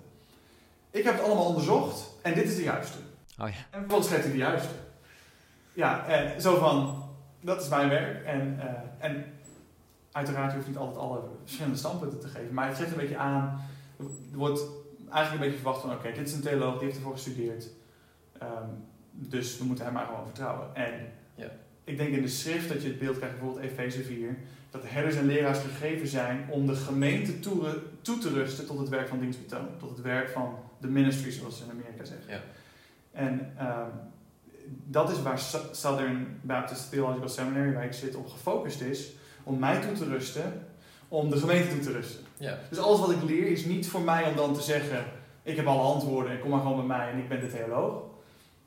ik 0.91 1.03
heb 1.03 1.13
het 1.13 1.23
allemaal 1.23 1.45
onderzocht 1.45 2.13
en 2.21 2.33
dit 2.33 2.45
is 2.45 2.55
de 2.55 2.63
juiste. 2.63 2.97
Oh 3.39 3.47
ja. 3.47 3.55
En 3.71 3.79
vervolgens 3.79 4.09
geeft 4.09 4.23
hij 4.23 4.31
de 4.31 4.37
juiste. 4.37 4.73
Ja, 5.75 6.05
en 6.07 6.41
zo 6.41 6.57
van, 6.57 7.03
dat 7.41 7.61
is 7.61 7.69
mijn 7.69 7.89
werk. 7.89 8.25
En, 8.25 8.59
eh, 8.59 9.05
en 9.05 9.25
uiteraard 10.11 10.49
je 10.51 10.55
hoeft 10.57 10.67
niet 10.69 10.77
altijd 10.77 10.97
alle 10.97 11.21
verschillende 11.43 11.77
standpunten 11.77 12.19
te 12.19 12.27
geven. 12.27 12.53
Maar 12.53 12.67
het 12.67 12.77
geeft 12.77 12.91
een 12.91 12.97
beetje 12.97 13.17
aan, 13.17 13.61
er 14.31 14.37
wordt 14.37 14.61
eigenlijk 15.11 15.33
een 15.33 15.39
beetje 15.49 15.63
verwacht 15.63 15.81
van, 15.81 15.91
oké, 15.91 16.11
dit 16.11 16.27
is 16.27 16.33
een 16.33 16.41
theoloog, 16.41 16.73
die 16.73 16.83
heeft 16.83 16.95
ervoor 16.97 17.13
gestudeerd. 17.13 17.69
Ehm, 18.39 18.69
dus 19.11 19.57
we 19.57 19.63
moeten 19.63 19.85
hem 19.85 19.93
maar 19.93 20.05
gewoon 20.05 20.25
vertrouwen. 20.25 20.75
En 20.75 20.93
Ja. 21.35 21.51
ik 21.83 21.97
denk 21.97 22.15
in 22.15 22.21
de 22.21 22.27
schrift 22.27 22.69
dat 22.69 22.81
je 22.81 22.87
het 22.87 22.99
beeld 22.99 23.17
krijgt, 23.17 23.35
bijvoorbeeld 23.39 23.65
Efeze 23.65 24.03
4, 24.03 24.37
dat 24.69 24.81
de 24.81 24.87
herders 24.87 25.15
en 25.15 25.25
leraars 25.25 25.59
gegeven 25.59 26.07
zijn 26.07 26.45
om 26.49 26.65
de 26.65 26.75
gemeente 26.75 27.39
toe, 27.39 27.81
toe 28.01 28.17
te 28.17 28.29
rusten 28.29 28.65
tot 28.65 28.79
het 28.79 28.89
werk 28.89 29.07
van 29.07 29.19
dienstbetoon. 29.19 29.67
Tot 29.79 29.89
het 29.89 30.01
werk 30.01 30.29
van 30.29 30.55
de 30.79 30.87
ministry, 30.87 31.31
zoals 31.31 31.57
ze 31.57 31.63
in 31.63 31.71
Amerika 31.71 32.03
zeggen. 32.05 32.33
Ja. 32.33 32.41
En 33.11 33.53
ehm, 33.57 33.89
dat 34.85 35.11
is 35.11 35.21
waar 35.21 35.39
Southern 35.71 36.39
Baptist 36.41 36.89
Theological 36.89 37.29
Seminary, 37.29 37.73
waar 37.73 37.85
ik 37.85 37.93
zit, 37.93 38.15
op 38.15 38.29
gefocust 38.29 38.81
is. 38.81 39.11
Om 39.43 39.59
mij 39.59 39.81
toe 39.81 39.91
te 39.91 40.05
rusten, 40.05 40.65
om 41.07 41.29
de 41.29 41.37
gemeente 41.37 41.67
toe 41.67 41.79
te 41.79 41.91
rusten. 41.91 42.23
Ja. 42.37 42.59
Dus 42.69 42.77
alles 42.77 42.99
wat 42.99 43.11
ik 43.11 43.23
leer 43.23 43.47
is 43.47 43.65
niet 43.65 43.87
voor 43.87 44.01
mij 44.01 44.29
om 44.29 44.35
dan 44.35 44.53
te 44.53 44.61
zeggen: 44.61 45.05
ik 45.43 45.55
heb 45.55 45.65
alle 45.65 45.93
antwoorden 45.93 46.31
en 46.31 46.39
kom 46.39 46.49
maar 46.49 46.61
gewoon 46.61 46.87
bij 46.87 46.97
mij 46.97 47.11
en 47.11 47.17
ik 47.17 47.29
ben 47.29 47.39
de 47.39 47.47
theoloog. 47.47 48.03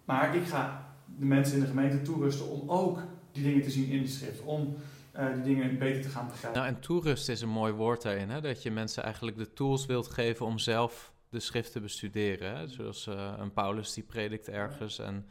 Maar 0.05 0.35
ik 0.35 0.47
ga 0.47 0.87
de 1.19 1.25
mensen 1.25 1.55
in 1.55 1.61
de 1.61 1.67
gemeente 1.67 2.03
toerusten 2.03 2.49
om 2.49 2.71
ook 2.71 2.99
die 3.33 3.43
dingen 3.43 3.63
te 3.63 3.71
zien 3.71 3.89
in 3.89 4.03
de 4.03 4.09
schrift. 4.09 4.41
Om 4.41 4.77
eh, 5.13 5.27
die 5.35 5.43
dingen 5.43 5.79
beter 5.79 6.03
te 6.03 6.09
gaan 6.09 6.27
begrijpen. 6.27 6.61
Nou, 6.61 6.75
en 6.75 6.81
toerust 6.81 7.29
is 7.29 7.41
een 7.41 7.49
mooi 7.49 7.73
woord 7.73 8.03
daarin, 8.03 8.31
hè? 8.31 8.41
dat 8.41 8.63
je 8.63 8.71
mensen 8.71 9.03
eigenlijk 9.03 9.37
de 9.37 9.53
tools 9.53 9.87
wilt 9.87 10.09
geven 10.09 10.47
om 10.47 10.59
zelf 10.59 11.13
de 11.29 11.41
schrift 11.41 11.73
te 11.73 11.81
bestuderen. 11.81 12.57
Hè? 12.57 12.69
Zoals 12.69 13.07
eh, 13.07 13.33
een 13.39 13.53
Paulus 13.53 13.93
die 13.93 14.03
predikt 14.03 14.49
ergens 14.49 14.99
en 14.99 15.27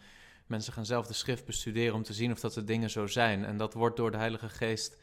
mensen 0.48 0.74
gaan 0.74 0.86
zelf 0.86 1.08
de 1.08 1.14
schrift 1.14 1.46
bestuderen 1.46 1.96
om 1.96 2.04
te 2.04 2.14
zien 2.14 2.32
of 2.32 2.40
dat 2.40 2.54
de 2.54 2.64
dingen 2.64 2.90
zo 2.90 3.08
zijn. 3.08 3.46
En 3.46 3.58
dat 3.58 3.74
wordt 3.74 3.98
door 3.98 4.12
de 4.12 4.18
Heilige 4.18 4.50
Geest 4.50 4.98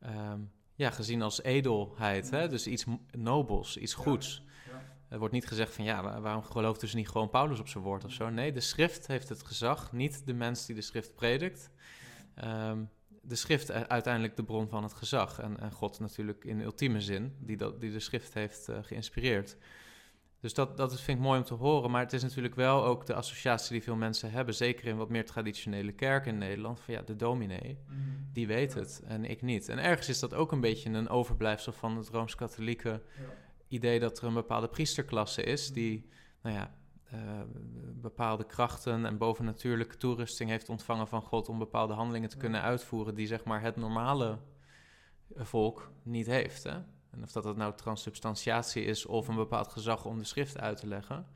ehm, 0.00 0.40
ja, 0.74 0.90
gezien 0.90 1.22
als 1.22 1.42
edelheid, 1.42 2.30
hè? 2.30 2.48
dus 2.48 2.66
iets 2.66 2.84
nobels, 3.10 3.76
iets 3.76 3.94
goeds. 3.94 4.42
Ja. 4.70 4.82
Er 5.08 5.18
wordt 5.18 5.34
niet 5.34 5.46
gezegd 5.46 5.74
van 5.74 5.84
ja, 5.84 6.02
wa- 6.02 6.20
waarom 6.20 6.42
gelooft 6.42 6.80
dus 6.80 6.94
niet 6.94 7.08
gewoon 7.08 7.30
Paulus 7.30 7.58
op 7.60 7.68
zijn 7.68 7.84
woord 7.84 8.04
of 8.04 8.12
zo? 8.12 8.30
Nee, 8.30 8.52
de 8.52 8.60
schrift 8.60 9.06
heeft 9.06 9.28
het 9.28 9.42
gezag, 9.42 9.92
niet 9.92 10.26
de 10.26 10.34
mens 10.34 10.66
die 10.66 10.74
de 10.74 10.82
schrift 10.82 11.14
predikt. 11.14 11.70
Ehm, 12.34 12.84
de 13.22 13.34
schrift 13.34 13.68
is 13.70 13.74
uiteindelijk 13.74 14.36
de 14.36 14.44
bron 14.44 14.68
van 14.68 14.82
het 14.82 14.92
gezag. 14.92 15.38
En, 15.38 15.60
en 15.60 15.72
God 15.72 16.00
natuurlijk 16.00 16.44
in 16.44 16.60
ultieme 16.60 17.00
zin, 17.00 17.36
die, 17.40 17.56
dat, 17.56 17.80
die 17.80 17.92
de 17.92 18.00
schrift 18.00 18.34
heeft 18.34 18.68
eh, 18.68 18.78
geïnspireerd. 18.82 19.56
Dus 20.46 20.54
dat, 20.54 20.76
dat 20.76 21.00
vind 21.00 21.18
ik 21.18 21.24
mooi 21.24 21.38
om 21.38 21.44
te 21.44 21.54
horen. 21.54 21.90
Maar 21.90 22.02
het 22.02 22.12
is 22.12 22.22
natuurlijk 22.22 22.54
wel 22.54 22.84
ook 22.84 23.06
de 23.06 23.14
associatie 23.14 23.72
die 23.72 23.82
veel 23.82 23.96
mensen 23.96 24.30
hebben, 24.30 24.54
zeker 24.54 24.86
in 24.86 24.96
wat 24.96 25.08
meer 25.08 25.24
traditionele 25.24 25.92
kerken 25.92 26.32
in 26.32 26.38
Nederland, 26.38 26.80
van 26.80 26.94
ja, 26.94 27.02
de 27.02 27.16
dominee, 27.16 27.78
die 28.32 28.46
weet 28.46 28.74
het 28.74 29.02
en 29.04 29.24
ik 29.24 29.42
niet. 29.42 29.68
En 29.68 29.78
ergens 29.78 30.08
is 30.08 30.18
dat 30.18 30.34
ook 30.34 30.52
een 30.52 30.60
beetje 30.60 30.90
een 30.90 31.08
overblijfsel 31.08 31.72
van 31.72 31.96
het 31.96 32.08
Rooms-Katholieke 32.08 33.02
idee 33.68 34.00
dat 34.00 34.18
er 34.18 34.26
een 34.26 34.34
bepaalde 34.34 34.68
priesterklasse 34.68 35.42
is 35.42 35.72
die, 35.72 36.08
nou 36.42 36.56
ja, 36.56 36.74
eh, 37.04 37.20
bepaalde 37.94 38.44
krachten 38.46 39.06
en 39.06 39.18
bovennatuurlijke 39.18 39.96
toerusting 39.96 40.50
heeft 40.50 40.68
ontvangen 40.68 41.08
van 41.08 41.22
God 41.22 41.48
om 41.48 41.58
bepaalde 41.58 41.94
handelingen 41.94 42.28
te 42.28 42.36
Ja. 42.36 42.40
kunnen 42.42 42.62
uitvoeren 42.62 43.14
die 43.14 43.26
zeg 43.26 43.44
maar 43.44 43.62
het 43.62 43.76
normale 43.76 44.38
volk 45.34 45.90
niet 46.02 46.26
heeft. 46.26 46.62
Hè? 46.62 46.78
En 47.16 47.22
of 47.22 47.32
dat 47.32 47.44
het 47.44 47.56
nou 47.56 47.74
transsubstantiatie 47.76 48.84
is 48.84 49.06
of 49.06 49.28
een 49.28 49.34
bepaald 49.36 49.68
gezag 49.68 50.04
om 50.04 50.18
de 50.18 50.24
schrift 50.24 50.58
uit 50.60 50.76
te 50.80 50.86
leggen. 50.86 51.26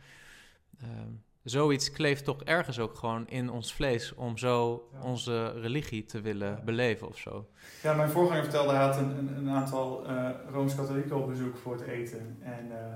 Ehm, 0.81 1.11
zoiets 1.45 1.91
kleeft 1.91 2.25
toch 2.25 2.43
ergens 2.43 2.79
ook 2.79 2.95
gewoon 2.97 3.29
in 3.29 3.51
ons 3.51 3.75
vlees 3.75 4.15
om 4.15 4.39
zo 4.39 4.89
Ja. 4.93 5.03
onze 5.03 5.51
religie 5.61 6.05
te 6.05 6.21
willen 6.21 6.49
Ja. 6.51 6.61
beleven 6.65 7.09
of 7.09 7.19
zo. 7.19 7.49
Ja, 7.83 7.95
mijn 7.95 8.11
voorganger 8.11 8.43
vertelde, 8.43 8.73
hij 8.73 8.83
had 8.85 8.97
een, 8.97 9.19
een, 9.19 9.37
een 9.37 9.49
aantal 9.51 10.07
eh, 10.07 10.29
Rooms-Katholieken 10.51 11.17
op 11.17 11.29
bezoek 11.29 11.57
voor 11.57 11.73
het 11.73 11.83
eten. 11.87 12.37
En 12.41 12.71
eh, 12.81 12.95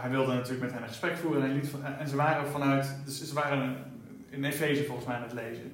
hij 0.00 0.10
wilde 0.10 0.32
natuurlijk 0.34 0.60
met 0.62 0.72
hen 0.72 0.82
een 0.82 0.88
gesprek 0.88 1.16
voeren. 1.16 1.42
En, 1.42 1.48
hij 1.48 1.56
liet 1.56 1.68
van, 1.68 1.84
en 1.84 2.08
ze 2.08 2.16
waren 2.16 2.48
vanuit, 2.48 2.96
dus 3.04 3.28
ze 3.28 3.34
waren 3.34 3.92
in 4.30 4.44
Efeze 4.44 4.84
volgens 4.84 5.06
mij 5.06 5.16
aan 5.16 5.22
het 5.22 5.32
lezen. 5.32 5.72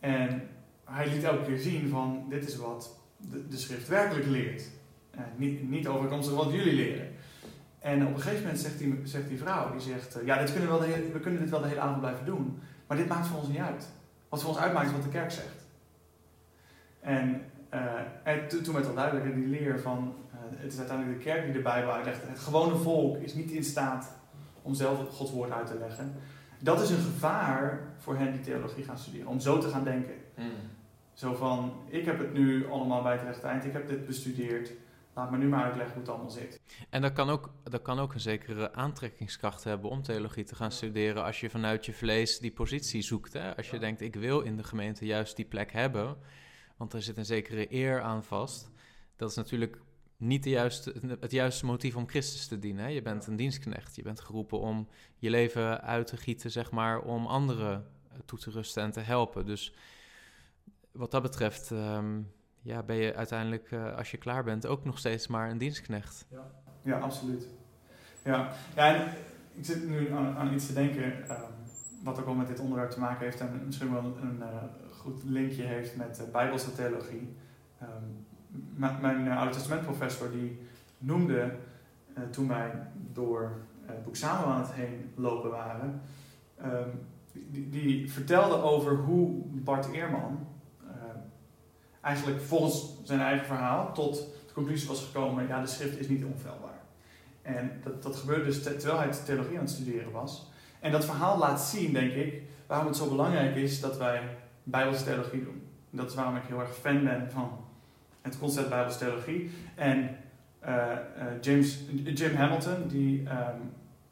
En 0.00 0.48
hij 0.84 1.08
liet 1.08 1.24
elke 1.24 1.44
keer 1.44 1.58
zien 1.58 1.88
van, 1.88 2.26
dit 2.28 2.46
is 2.48 2.56
wat 2.56 2.98
de, 3.16 3.48
de 3.48 3.56
schrift 3.56 3.88
werkelijk 3.88 4.26
leert. 4.26 4.70
Eh, 5.10 5.20
niet, 5.36 5.70
niet 5.70 5.86
overkomstig 5.88 6.34
wat 6.36 6.52
jullie 6.52 6.74
leren. 6.74 7.08
En 7.78 8.06
op 8.06 8.14
een 8.14 8.20
gegeven 8.20 8.42
moment 8.42 8.60
zegt 8.60 8.78
die, 8.78 9.00
zegt 9.04 9.28
die 9.28 9.38
vrouw, 9.38 9.70
die 9.72 9.80
zegt, 9.80 10.14
eh, 10.20 10.26
ja, 10.26 10.38
dit 10.38 10.52
kunnen 10.52 10.70
we, 10.70 10.78
wel 10.78 10.86
de 10.86 10.92
hele, 10.92 11.12
we 11.12 11.20
kunnen 11.20 11.40
dit 11.40 11.50
wel 11.50 11.60
de 11.60 11.68
hele 11.68 11.80
avond 11.80 12.00
blijven 12.00 12.24
doen. 12.24 12.58
Maar 12.86 12.96
dit 12.96 13.08
maakt 13.08 13.26
voor 13.26 13.38
ons 13.38 13.48
niet 13.48 13.58
uit. 13.58 13.88
Wat 14.28 14.40
voor 14.40 14.50
ons 14.50 14.58
uitmaakt 14.60 14.86
is 14.86 14.92
wat 14.92 15.02
de 15.02 15.08
kerk 15.08 15.30
zegt. 15.30 15.66
En, 17.00 17.42
eh, 17.68 17.82
en 18.22 18.48
to- 18.48 18.60
toen 18.60 18.74
werd 18.74 18.86
al 18.86 18.94
duidelijk 18.94 19.26
in 19.26 19.34
die 19.40 19.48
leer 19.48 19.80
van, 19.80 20.14
het 20.56 20.72
is 20.72 20.78
uiteindelijk 20.78 21.18
de 21.18 21.24
kerk 21.24 21.44
die 21.44 21.52
de 21.52 21.60
Bijbel 21.60 21.92
uitlegt. 21.92 22.20
Het 22.26 22.38
gewone 22.38 22.76
volk 22.76 23.16
is 23.22 23.34
niet 23.34 23.50
in 23.50 23.64
staat 23.64 24.12
om 24.62 24.74
zelf 24.74 25.08
Gods 25.08 25.30
woord 25.32 25.50
uit 25.50 25.66
te 25.66 25.78
leggen. 25.78 26.12
Dat 26.58 26.82
is 26.82 26.90
een 26.90 27.02
gevaar 27.02 27.80
voor 27.98 28.16
hen 28.16 28.32
die 28.32 28.40
theologie 28.40 28.84
gaan 28.84 28.98
studeren, 28.98 29.26
om 29.26 29.40
zo 29.40 29.58
te 29.58 29.68
gaan 29.68 29.84
denken. 29.84 30.14
Hmm. 30.34 30.50
Zo 31.12 31.34
van, 31.34 31.72
ik 31.88 32.04
heb 32.04 32.18
het 32.18 32.32
nu 32.32 32.68
allemaal 32.70 33.02
bij 33.02 33.12
het 33.12 33.22
rechte 33.22 33.46
eind, 33.46 33.64
ik 33.64 33.72
heb 33.72 33.88
dit 33.88 34.06
bestudeerd, 34.06 34.70
laat 35.20 35.30
me 35.30 35.38
nu 35.38 35.48
maar 35.48 35.64
uitleggen 35.64 35.92
hoe 35.92 36.02
het 36.02 36.10
allemaal 36.10 36.30
zit. 36.30 36.60
En 36.90 37.02
dat 37.02 37.12
kan, 37.12 37.30
ook, 37.30 37.52
dat 37.62 37.82
kan 37.82 37.98
ook 37.98 38.14
een 38.14 38.20
zekere 38.20 38.72
aantrekkingskracht 38.72 39.64
hebben 39.64 39.90
om 39.90 40.02
theologie 40.02 40.44
te 40.44 40.54
gaan 40.54 40.72
studeren 40.72 41.24
als 41.24 41.40
je 41.40 41.50
vanuit 41.50 41.86
je 41.86 41.92
vlees 41.92 42.38
die 42.38 42.52
positie 42.52 43.02
zoekt. 43.02 43.32
Hè? 43.32 43.56
Als 43.56 43.66
je 43.66 43.74
Ja. 43.74 43.80
denkt, 43.80 44.00
ik 44.00 44.14
wil 44.14 44.40
in 44.40 44.56
de 44.56 44.64
gemeente 44.64 45.06
juist 45.06 45.36
die 45.36 45.44
plek 45.44 45.72
hebben, 45.72 46.16
want 46.76 46.92
er 46.92 47.02
zit 47.02 47.16
een 47.16 47.24
zekere 47.24 47.74
eer 47.74 48.00
aan 48.02 48.24
vast. 48.24 48.70
Dat 49.16 49.30
is 49.30 49.36
natuurlijk 49.36 49.80
niet 50.16 50.42
de 50.42 50.50
juiste, 50.50 50.94
het 51.20 51.30
juiste 51.30 51.66
motief 51.66 51.96
om 51.96 52.08
Christus 52.08 52.46
te 52.46 52.58
dienen. 52.58 52.84
Hè? 52.84 52.90
Je 52.90 53.02
bent 53.02 53.26
een 53.26 53.36
dienstknecht, 53.36 53.96
je 53.96 54.02
bent 54.02 54.20
geroepen 54.20 54.60
om 54.60 54.88
je 55.16 55.30
leven 55.30 55.80
uit 55.82 56.06
te 56.06 56.16
gieten, 56.16 56.50
zeg 56.50 56.70
maar, 56.70 57.00
om 57.00 57.26
anderen 57.26 57.86
toe 58.24 58.38
te 58.38 58.50
rusten 58.50 58.82
en 58.82 58.90
te 58.90 59.00
helpen. 59.00 59.46
Dus 59.46 59.74
wat 60.92 61.10
dat 61.10 61.22
betreft... 61.22 61.70
ehm, 61.70 62.20
ja, 62.62 62.82
ben 62.82 62.96
je 62.96 63.14
uiteindelijk, 63.14 63.70
eh, 63.70 63.96
als 63.96 64.10
je 64.10 64.16
klaar 64.16 64.44
bent, 64.44 64.66
ook 64.66 64.84
nog 64.84 64.98
steeds 64.98 65.26
maar 65.26 65.50
een 65.50 65.58
dienstknecht. 65.58 66.26
Ja, 66.82 66.98
absoluut. 66.98 67.48
Ja, 68.24 68.52
ja 68.76 68.94
en 68.94 69.08
ik 69.54 69.64
zit 69.64 69.88
nu 69.88 70.12
aan, 70.12 70.36
aan 70.36 70.54
iets 70.54 70.66
te 70.66 70.72
denken, 70.72 71.28
ehm, 71.28 71.42
wat 72.04 72.18
ook 72.18 72.24
wel 72.24 72.34
met 72.34 72.46
dit 72.46 72.60
onderwerp 72.60 72.90
te 72.90 73.00
maken 73.00 73.24
heeft 73.24 73.40
en 73.40 73.62
misschien 73.66 73.92
wel 73.92 74.16
een, 74.22 74.42
eh, 74.42 74.48
goed 74.90 75.22
linkje 75.24 75.62
heeft 75.62 75.96
met 75.96 76.18
eh, 76.18 76.32
bijbelse 76.32 76.74
theologie. 76.74 77.36
Ehm, 77.80 79.00
mijn 79.00 79.26
uh, 79.26 79.38
Oude 79.38 79.54
Testament 79.54 79.82
professor 79.82 80.30
die 80.30 80.58
noemde, 80.98 81.54
eh, 82.14 82.22
toen 82.30 82.48
wij 82.48 82.72
door 83.12 83.52
eh, 83.86 83.94
het 83.94 84.04
boek 84.04 84.16
Samuel 84.16 84.52
aan 84.52 84.60
het 84.60 84.72
heen 84.72 85.10
lopen 85.14 85.50
waren, 85.50 86.00
ehm, 86.56 86.88
die, 87.32 87.68
die 87.68 88.12
vertelde 88.12 88.62
over 88.62 88.96
hoe 88.96 89.42
Bart 89.46 89.92
Eerman 89.92 90.38
eh, 90.38 90.49
eigenlijk 92.00 92.40
volgens 92.40 92.94
zijn 93.04 93.20
eigen 93.20 93.46
verhaal 93.46 93.92
tot 93.94 94.14
de 94.46 94.52
conclusie 94.52 94.88
was 94.88 95.04
gekomen, 95.04 95.46
ja, 95.46 95.60
de 95.60 95.66
schrift 95.66 95.98
is 95.98 96.08
niet 96.08 96.24
onfeilbaar. 96.24 96.78
En 97.42 97.80
dat, 97.84 98.02
dat 98.02 98.16
gebeurde 98.16 98.44
dus 98.44 98.62
te- 98.62 98.76
terwijl 98.76 99.00
hij 99.00 99.10
theologie 99.24 99.56
aan 99.56 99.64
het 99.64 99.72
studeren 99.72 100.12
was. 100.12 100.50
En 100.80 100.92
dat 100.92 101.04
verhaal 101.04 101.38
laat 101.38 101.60
zien, 101.60 101.92
denk 101.92 102.12
ik, 102.12 102.42
waarom 102.66 102.86
het 102.86 102.96
zo 102.96 103.08
belangrijk 103.08 103.56
is 103.56 103.80
dat 103.80 103.96
wij 103.98 104.22
Bijbelse 104.62 105.04
theologie 105.04 105.44
doen. 105.44 105.62
En 105.90 105.96
dat 105.96 106.08
is 106.10 106.14
waarom 106.14 106.36
ik 106.36 106.42
heel 106.46 106.60
erg 106.60 106.74
fan 106.76 107.04
ben 107.04 107.30
van 107.30 107.50
het 108.22 108.38
concept 108.38 108.68
Bijbelse 108.68 108.98
theologie. 108.98 109.50
En 109.74 110.16
eh, 110.58 110.92
eh, 110.92 110.98
James, 111.40 111.78
Jim 112.04 112.34
Hamilton, 112.34 112.88
die, 112.88 113.28
ehm, 113.28 113.56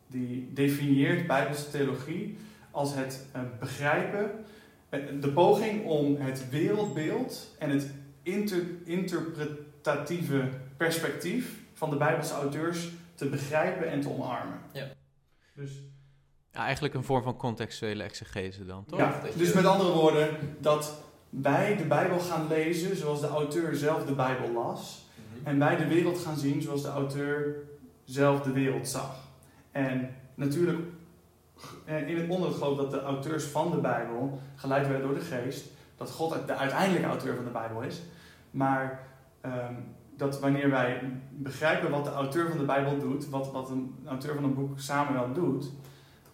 die 0.07 0.53
definieert 0.53 1.27
Bijbelse 1.27 1.71
theologie 1.71 2.39
als 2.71 2.95
het 2.95 3.27
eh, 3.33 3.41
begrijpen, 3.61 4.31
de 5.21 5.31
poging 5.35 5.85
om 5.85 6.17
het 6.17 6.51
wereldbeeld 6.51 7.55
en 7.59 7.71
het 7.71 7.91
inter, 8.23 8.63
interpretatieve 8.85 10.49
perspectief 10.77 11.57
van 11.75 11.91
de 11.91 11.97
Bijbelse 11.97 12.35
auteurs 12.35 12.89
te 13.15 13.29
begrijpen 13.29 13.91
en 13.91 14.01
te 14.01 14.09
omarmen. 14.09 14.61
Ja. 14.73 14.87
Dus, 15.55 15.71
Ja, 16.53 16.65
eigenlijk 16.65 16.95
een 16.95 17.05
vorm 17.05 17.23
van 17.23 17.37
contextuele 17.37 18.03
exegese 18.03 18.65
dan, 18.65 18.85
toch? 18.85 18.99
ja, 18.99 19.23
dus 19.37 19.53
met 19.53 19.65
andere 19.65 19.93
woorden, 19.93 20.29
dat 20.61 21.03
wij 21.31 21.77
de 21.77 21.85
Bijbel 21.85 22.19
gaan 22.19 22.47
lezen 22.49 22.97
zoals 22.97 23.21
de 23.21 23.27
auteur 23.27 23.77
zelf 23.77 24.05
de 24.05 24.15
Bijbel 24.15 24.53
las. 24.53 25.07
Mhm. 25.15 25.49
En 25.49 25.59
wij 25.59 25.77
de 25.77 25.87
wereld 25.87 26.19
gaan 26.19 26.37
zien 26.37 26.63
zoals 26.63 26.83
de 26.83 26.89
auteur 26.89 27.57
zelf 28.05 28.41
de 28.41 28.53
wereld 28.53 28.89
zag. 28.89 29.29
En 29.73 30.15
natuurlijk, 30.35 30.79
eh, 30.79 30.85
in 31.85 32.17
het 32.17 32.29
onder 32.29 32.49
het 32.49 32.59
geloof 32.59 32.77
dat 32.77 32.91
de 32.91 33.03
auteurs 33.03 33.45
van 33.45 33.71
de 33.71 33.77
Bijbel 33.77 34.41
geleid 34.55 34.87
werden 34.89 35.07
door 35.07 35.19
de 35.19 35.25
geest, 35.25 35.67
dat 35.97 36.11
God 36.11 36.47
de 36.47 36.55
uiteindelijke 36.55 37.09
auteur 37.09 37.35
van 37.35 37.45
de 37.45 37.51
Bijbel 37.51 37.83
is. 37.83 38.03
Maar 38.51 39.01
ehm, 39.41 39.75
dat 40.17 40.41
wanneer 40.41 40.71
wij 40.71 41.01
begrijpen 41.31 41.91
wat 41.91 42.05
de 42.05 42.11
auteur 42.11 42.49
van 42.49 42.59
de 42.59 42.65
Bijbel 42.65 42.99
doet, 42.99 43.29
wat, 43.29 43.53
wat 43.53 43.71
een 43.71 43.97
auteur 44.07 44.35
van 44.35 44.45
een 44.45 44.55
boek 44.55 44.81
Samuel 44.81 45.33
doet, 45.33 45.73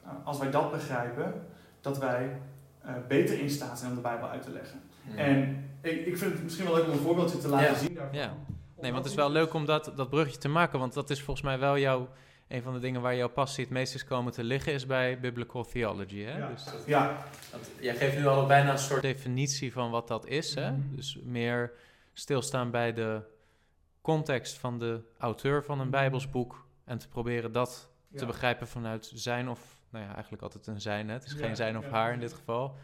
uh, 0.05 0.11
als 0.25 0.39
wij 0.39 0.51
dat 0.51 0.71
begrijpen, 0.71 1.47
dat 1.81 1.99
wij 1.99 2.41
uh, 2.87 2.91
beter 3.09 3.39
in 3.39 3.51
staat 3.51 3.79
zijn 3.79 3.91
om 3.91 3.97
de 3.97 4.03
Bijbel 4.03 4.29
uit 4.29 4.43
te 4.43 4.51
leggen. 4.51 4.81
Hmm. 5.05 5.17
En 5.17 5.69
ik, 5.81 6.07
ik 6.07 6.19
vind 6.19 6.33
het 6.33 6.43
misschien 6.43 6.65
wel 6.67 6.75
leuk 6.75 6.87
om 6.87 6.93
een 6.93 6.99
voorbeeldje 6.99 7.39
te 7.39 7.49
laten 7.49 7.73
Ja, 7.73 7.79
zien 7.79 7.95
daarvan. 7.95 8.19
Ja. 8.19 8.35
Nee, 8.81 8.93
want 8.93 9.05
het 9.05 9.13
is 9.13 9.19
wel 9.19 9.31
leuk 9.31 9.55
om 9.55 9.65
dat, 9.65 9.93
dat 9.97 10.11
bruggetje 10.11 10.41
te 10.41 10.49
maken, 10.49 10.79
want 10.79 10.93
dat 10.93 11.11
is 11.11 11.23
volgens 11.23 11.47
mij 11.47 11.59
wel 11.59 11.79
jouw, 11.79 12.09
een 12.49 12.63
van 12.63 12.73
de 12.73 12.79
dingen 12.79 13.01
waar 13.01 13.17
jouw 13.17 13.29
passie 13.29 13.65
het 13.65 13.73
meest 13.73 13.95
is 13.95 14.05
komen 14.05 14.33
te 14.33 14.45
liggen, 14.45 14.73
is 14.73 14.87
bij 14.87 15.21
biblical 15.21 15.65
theology. 15.65 16.23
Hè? 16.23 16.39
Ja. 16.39 16.49
Dus 16.49 16.67
Ja, 16.87 17.17
want 17.53 17.71
jij 17.81 17.95
geeft 17.97 18.17
nu 18.17 18.27
al 18.27 18.47
bijna 18.47 18.71
een 18.73 18.79
soort 18.79 19.03
definitie 19.03 19.73
van 19.73 19.91
wat 19.91 20.09
dat 20.09 20.27
is. 20.27 20.55
Hè? 20.55 20.71
Mhm. 20.71 20.81
Dus 20.97 21.19
meer 21.25 21.73
stilstaan 22.13 22.71
bij 22.71 22.93
de 22.93 23.21
context 24.01 24.59
van 24.59 24.79
de 24.79 25.01
auteur 25.19 25.65
van 25.65 25.81
een 25.81 25.91
Bijbelsboek 25.91 26.67
en 26.85 26.99
te 26.99 27.09
proberen 27.09 27.53
dat 27.53 27.89
te 28.17 28.27
begrijpen 28.27 28.69
vanuit 28.69 29.11
zijn 29.15 29.49
of, 29.49 29.61
nou 29.91 30.05
ja, 30.05 30.13
eigenlijk 30.13 30.43
altijd 30.43 30.67
een 30.67 30.81
zijn. 30.81 31.09
Hè? 31.09 31.15
Het 31.15 31.25
is 31.25 31.33
Ja, 31.33 31.39
geen 31.47 31.57
zijn 31.57 31.79
of 31.79 31.85
ja. 31.85 31.91
haar 31.91 32.13
in 32.13 32.21
dit 32.21 32.33
geval. 32.33 32.77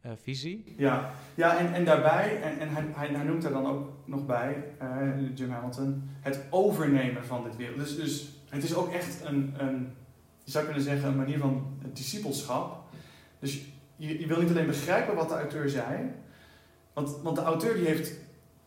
eh, 0.00 0.10
visie. 0.22 0.74
Ja, 0.78 1.10
ja 1.34 1.58
en, 1.58 1.74
en 1.74 1.84
daarbij, 1.84 2.42
en, 2.42 2.58
en 2.58 2.68
hij, 2.68 2.84
hij, 2.94 3.08
hij 3.08 3.24
noemt 3.24 3.44
er 3.44 3.50
dan 3.52 3.66
ook 3.66 3.92
nog 4.04 4.26
bij, 4.26 4.64
eh, 4.78 5.08
Jim 5.34 5.50
Hamilton, 5.50 6.10
het 6.20 6.46
overnemen 6.50 7.24
van 7.24 7.44
dit 7.44 7.56
wereld. 7.56 7.78
Dus, 7.78 7.96
dus 7.96 8.35
het 8.56 8.64
is 8.64 8.74
ook 8.74 8.92
echt 8.92 9.24
een, 9.24 9.54
een, 9.58 9.88
je 10.44 10.50
zou 10.50 10.64
kunnen 10.64 10.82
zeggen, 10.82 11.08
een 11.08 11.16
manier 11.16 11.38
van 11.38 11.66
discipelschap. 11.92 12.84
Dus 13.38 13.60
je, 13.96 14.20
je 14.20 14.26
wil 14.26 14.40
niet 14.40 14.50
alleen 14.50 14.66
begrijpen 14.66 15.14
wat 15.14 15.28
de 15.28 15.34
auteur 15.34 15.68
zei, 15.68 16.10
want, 16.92 17.16
want 17.22 17.36
de 17.36 17.42
auteur 17.42 17.74
die 17.74 17.86
heeft, 17.86 18.12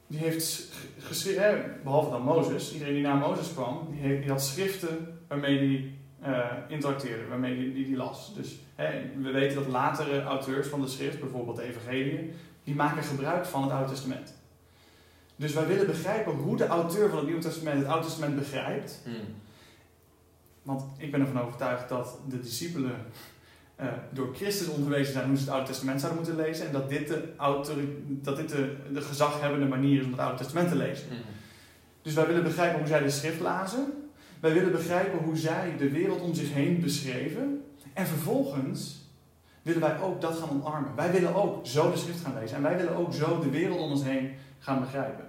die 0.08 0.20
heeft 0.20 0.70
geschreven, 1.00 1.80
behalve 1.84 2.10
dan 2.10 2.22
Mozes, 2.22 2.74
iedereen 2.74 2.94
die 2.94 3.04
na 3.04 3.16
Mozes 3.16 3.54
kwam, 3.54 3.88
die, 3.92 4.02
heeft, 4.02 4.22
die 4.22 4.32
had 4.32 4.44
schriften 4.44 5.20
waarmee 5.28 5.58
hij 5.58 5.92
eh, 6.34 6.56
interacteerde, 6.68 7.28
waarmee 7.28 7.74
die, 7.74 7.86
die 7.86 7.96
las. 7.96 8.34
Dus 8.36 8.56
hè, 8.76 9.02
we 9.22 9.32
weten 9.32 9.56
dat 9.56 9.68
latere 9.68 10.24
auteurs 10.24 10.68
van 10.68 10.82
de 10.82 10.88
schrift, 10.88 11.20
bijvoorbeeld 11.20 11.58
de 11.58 11.64
evangeliën, 11.64 12.34
die 12.64 12.76
maken 12.76 13.04
gebruik 13.04 13.46
van 13.46 13.64
het 13.64 13.72
Oude 13.72 13.92
Testament. 13.92 14.34
Dus 15.36 15.54
wij 15.54 15.68
willen 15.68 15.86
begrijpen 15.86 16.34
hoe 16.34 16.58
de 16.58 16.68
auteur 16.68 17.10
van 17.10 17.18
het 17.18 17.28
Nieuwe 17.28 17.42
Testament 17.42 17.80
het 17.80 17.88
Oude 17.88 18.06
Testament 18.06 18.36
begrijpt. 18.36 19.02
Want 20.64 20.84
ik 20.98 21.12
ben 21.12 21.22
ervan 21.22 21.42
overtuigd 21.42 21.90
dat 21.90 22.20
de 22.28 22.40
discipelen 22.40 22.96
eh, 23.76 23.88
door 24.12 24.36
Christus 24.36 24.68
onderwezen 24.68 25.14
zijn 25.14 25.28
hoe 25.28 25.38
ze 25.38 25.44
het 25.44 25.52
Oude 25.52 25.68
Testament 25.68 26.00
zouden 26.02 26.22
moeten 26.22 26.44
lezen. 26.44 26.66
En 26.66 26.72
dat 26.72 26.90
dit 26.90 27.08
de, 27.08 27.34
dat 28.08 28.36
dit 28.36 28.50
de, 28.50 28.76
de 28.94 29.02
gezaghebbende 29.02 29.66
manier 29.66 30.00
is 30.00 30.06
om 30.06 30.12
het 30.12 30.20
Oude 30.20 30.38
Testament 30.38 30.70
te 30.70 30.76
lezen. 30.76 31.08
Dus 32.02 32.14
wij 32.14 32.28
willen 32.28 32.44
begrijpen 32.44 32.80
hoe 32.80 32.88
zij 32.88 33.04
de 33.04 33.10
schrift 33.10 33.40
lazen. 33.40 33.94
Wij 34.40 34.54
willen 34.54 34.72
begrijpen 34.72 35.20
hoe 35.20 35.38
zij 35.38 35.76
de 35.78 35.90
wereld 35.90 36.22
om 36.22 36.34
zich 36.34 36.54
heen 36.54 36.82
beschreven. 36.82 37.64
En 37.94 38.08
vervolgens 38.08 39.08
willen 39.62 39.82
wij 39.82 40.00
ook 40.00 40.22
dat 40.22 40.38
gaan 40.38 40.50
omarmen. 40.50 40.96
Wij 40.96 41.12
willen 41.12 41.36
ook 41.36 41.68
zo 41.68 41.92
de 41.92 41.98
schrift 41.98 42.22
gaan 42.22 42.38
lezen. 42.40 42.56
En 42.56 42.64
wij 42.64 42.78
willen 42.78 42.96
ook 42.96 43.14
zo 43.14 43.40
de 43.40 43.50
wereld 43.50 43.80
om 43.80 43.92
ons 43.92 44.04
heen 44.04 44.32
gaan 44.60 44.80
begrijpen. 44.80 45.26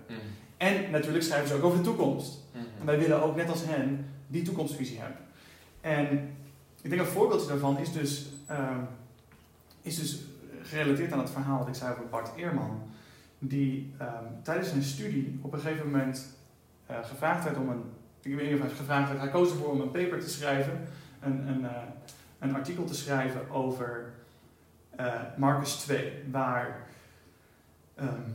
En 0.57 0.91
natuurlijk 0.91 1.25
schrijven 1.25 1.49
ze 1.49 1.55
ook 1.55 1.65
over 1.65 1.79
de 1.79 1.85
toekomst. 1.85 2.39
En 2.81 2.87
wij 2.87 2.99
willen 2.99 3.23
ook, 3.23 3.37
net 3.37 3.49
als 3.49 3.65
hen, 3.65 4.07
die 4.31 4.43
toekomstvisie 4.43 4.99
hebben. 4.99 5.19
En 5.81 6.37
ik 6.83 6.91
denk 6.91 7.03
een 7.03 7.07
voorbeeldje 7.07 7.49
daarvan 7.49 7.79
is 7.79 7.93
dus, 7.93 8.27
ehm, 8.47 8.81
is 9.83 9.99
dus 9.99 10.21
gerelateerd 10.63 11.13
aan 11.13 11.19
het 11.19 11.31
verhaal 11.31 11.59
dat 11.59 11.69
ik 11.69 11.75
zei 11.75 11.93
over 11.93 12.09
Bart 12.09 12.37
Eerman. 12.37 12.83
Die 13.39 13.95
ehm, 13.99 14.25
tijdens 14.43 14.69
zijn 14.69 14.83
studie 14.83 15.39
op 15.43 15.53
een 15.53 15.61
gegeven 15.61 15.91
moment 15.91 16.37
eh, 16.87 16.97
gevraagd 17.03 17.45
werd 17.45 17.57
om 17.57 17.69
een. 17.69 17.83
Ik 18.23 18.35
weet 18.35 18.51
niet 18.51 18.61
of 18.61 18.67
hij 18.67 18.77
gevraagd 18.77 19.09
werd, 19.09 19.21
hij 19.21 19.31
koos 19.31 19.51
ervoor 19.51 19.71
om 19.71 19.81
een 19.81 19.91
paper 19.91 20.21
te 20.21 20.31
schrijven. 20.31 20.81
Een, 21.21 21.49
een, 21.49 21.65
eh, 21.65 21.83
een 22.39 22.55
artikel 22.55 22.85
te 22.85 22.95
schrijven 22.95 23.51
over 23.51 24.13
eh 24.97 25.15
Marcus 25.37 25.75
2. 25.75 26.13
Waar, 26.31 26.87
ehm, 27.95 28.31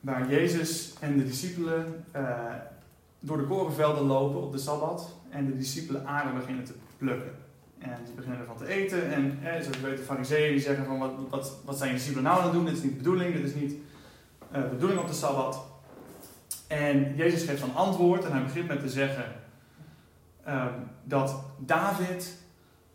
waar 0.00 0.30
Jezus 0.30 0.94
en 1.00 1.16
de 1.16 1.24
discipelen 1.24 2.04
door 3.20 3.36
de 3.36 3.46
korenvelden 3.46 4.04
lopen 4.04 4.42
op 4.42 4.52
de 4.52 4.58
Sabbat. 4.58 5.16
En 5.36 5.46
de 5.46 5.56
discipelen 5.56 6.06
aarde 6.06 6.38
beginnen 6.38 6.64
te 6.64 6.74
plukken. 6.96 7.30
En 7.78 8.06
ze 8.06 8.12
beginnen 8.12 8.40
ervan 8.40 8.56
te 8.56 8.66
eten. 8.66 9.12
En 9.12 9.38
zoals 9.42 9.76
je 9.76 9.82
weet, 9.82 9.96
de 9.96 10.02
fariseeën 10.02 10.52
die 10.52 10.60
zeggen 10.60 10.84
van 10.84 10.98
wat, 10.98 11.12
wat, 11.30 11.58
wat 11.64 11.78
zijn 11.78 11.90
je 11.90 11.96
discipelen 11.96 12.24
nou 12.24 12.38
aan 12.38 12.44
het 12.44 12.52
doen? 12.52 12.64
Dit 12.64 12.76
is 12.76 12.82
niet 12.82 12.92
de 12.92 12.96
bedoeling, 12.96 13.34
dit 13.34 13.44
is 13.44 13.54
niet 13.54 13.74
eh, 14.50 14.62
de 14.62 14.68
bedoeling 14.68 15.00
op 15.00 15.06
de 15.06 15.12
Sabbat. 15.12 15.64
En 16.66 17.16
Jezus 17.16 17.42
geeft 17.42 17.60
dan 17.60 17.74
antwoord 17.74 18.24
en 18.24 18.32
hij 18.32 18.42
begint 18.42 18.68
met 18.68 18.80
te 18.80 18.88
zeggen 18.88 19.24
ehm, 20.44 20.72
dat 21.04 21.42
David 21.58 22.38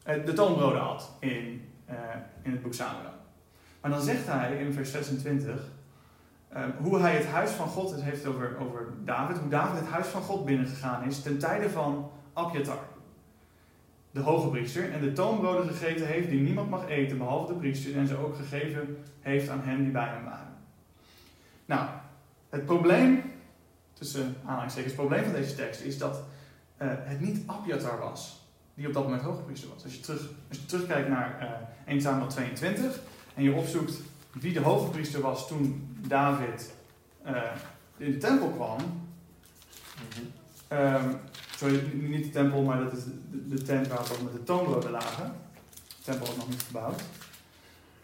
eh, 0.04 0.26
de 0.26 0.34
toonbroden 0.34 0.82
had 0.82 1.12
in, 1.20 1.70
eh, 1.86 1.96
in 2.42 2.52
het 2.52 2.62
boek 2.62 2.74
Samuel. 2.74 3.14
Maar 3.82 3.92
dan 3.92 4.02
zegt 4.02 4.28
hij 4.28 4.58
in 4.58 4.74
vers 4.74 4.92
26 4.92 5.62
ehm, 6.50 6.70
hoe 6.78 7.00
hij 7.00 7.16
het 7.16 7.26
huis 7.26 7.52
van 7.52 7.68
God, 7.68 7.92
het 7.92 8.04
heeft 8.04 8.26
over, 8.26 8.58
over 8.60 8.88
David, 9.06 9.38
hoe 9.38 9.50
David 9.50 9.80
het 9.80 9.90
huis 9.90 10.08
van 10.08 10.22
God 10.22 10.46
binnengegaan 10.46 11.04
is 11.04 11.22
ten 11.22 11.38
tijde 11.38 11.70
van 11.70 12.12
Abjatar, 12.34 12.88
de 14.12 14.20
hoge 14.20 14.48
priester, 14.48 14.92
en 14.92 15.02
de 15.02 15.14
toonbroden 15.14 15.68
gegeten 15.68 16.08
heeft 16.08 16.30
die 16.30 16.40
niemand 16.40 16.70
mag 16.70 16.88
eten 16.88 17.18
behalve 17.18 17.54
de 17.54 17.60
priester 17.60 17.98
en 17.98 18.08
ze 18.08 18.18
ook 18.18 18.36
gegeven 18.36 18.98
heeft 19.20 19.50
aan 19.50 19.62
hen 19.64 19.84
die 19.84 19.92
bij 19.92 20.08
hem 20.08 20.24
waren. 20.24 20.58
Nou, 21.66 21.88
het 22.50 22.66
probleem, 22.66 23.24
tussen 23.94 24.36
aanhalingstekens, 24.46 24.94
het 24.94 25.02
probleem 25.02 25.24
van 25.24 25.34
deze 25.34 25.56
tekst 25.56 25.82
is 25.82 25.98
dat 25.98 26.24
eh, 26.78 26.88
het 26.92 27.20
niet 27.20 27.44
Abjatar 27.46 28.00
was, 28.00 28.50
die 28.74 28.88
op 28.88 28.94
dat 28.94 29.04
moment 29.04 29.22
hoge 29.22 29.42
priester 29.42 29.70
was. 29.74 29.84
Als 29.84 29.96
je, 29.96 30.00
terug, 30.00 30.30
als 30.50 30.58
je 30.58 30.66
terugkijkt 30.66 31.10
naar 31.10 31.40
eh 31.40 31.94
1 31.94 32.02
Samuel 32.02 32.28
22 32.28 33.00
en 33.34 33.44
je 33.44 33.54
opzoekt 33.54 34.02
wie 34.32 34.54
de 34.54 34.60
hoge 34.60 34.90
priester 34.90 35.22
was 35.22 35.48
toen 35.48 35.96
David 36.08 36.74
eh, 37.24 37.42
in 37.98 38.12
de 38.12 38.18
tempel 38.18 38.48
kwam, 38.48 38.78
Ehm, 40.68 41.14
sorry, 41.62 41.84
niet 41.94 42.24
de 42.24 42.30
tempel, 42.30 42.62
maar 42.62 42.80
dat 42.80 42.94
is 42.94 43.04
de, 43.04 43.48
de 43.48 43.62
tent 43.62 43.88
waar 43.88 44.04
we 44.04 44.24
met 44.24 44.34
de 44.34 44.44
toonbroden 44.44 44.92
lagen. 44.92 45.34
De 45.72 46.04
tempel 46.04 46.26
was 46.26 46.36
nog 46.36 46.50
niet 46.50 46.62
gebouwd. 46.62 47.02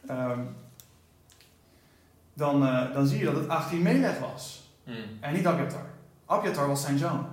Ehm, 0.08 0.40
dan, 2.34 2.66
eh, 2.66 2.94
dan 2.94 3.08
zie 3.08 3.20
je 3.20 3.26
dat 3.26 3.36
het 3.36 3.50
Achimelech 3.50 4.20
was. 4.20 4.72
En 5.20 5.34
niet 5.34 5.48
Abjatar. 5.48 5.86
Abjatar 6.26 6.68
was 6.68 6.82
zijn 6.82 6.98
zoon. 6.98 7.28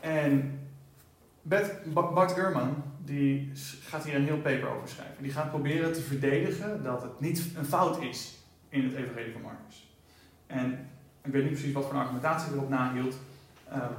En 0.00 0.60
Bart 1.42 2.36
Ehrman 2.36 2.82
die 3.04 3.52
gaat 3.80 4.04
hier 4.04 4.14
een 4.14 4.24
heel 4.24 4.40
paper 4.40 4.68
over 4.68 4.88
schrijven. 4.88 5.22
Die 5.22 5.32
gaat 5.32 5.50
proberen 5.50 5.92
te 5.92 6.00
verdedigen 6.00 6.82
dat 6.82 7.02
het 7.02 7.20
niet 7.20 7.50
een 7.56 7.64
fout 7.64 8.02
is 8.02 8.38
in 8.68 8.84
het 8.84 8.94
evangelie 8.94 9.32
van 9.32 9.40
Marcus. 9.40 9.88
En 10.46 10.88
ik 11.22 11.32
weet 11.32 11.42
niet 11.42 11.52
precies 11.52 11.72
wat 11.72 11.84
voor 11.84 11.94
argumentatie 11.94 12.52
erop 12.52 12.68
nahield. 12.68 13.16
Ehm, 13.68 13.92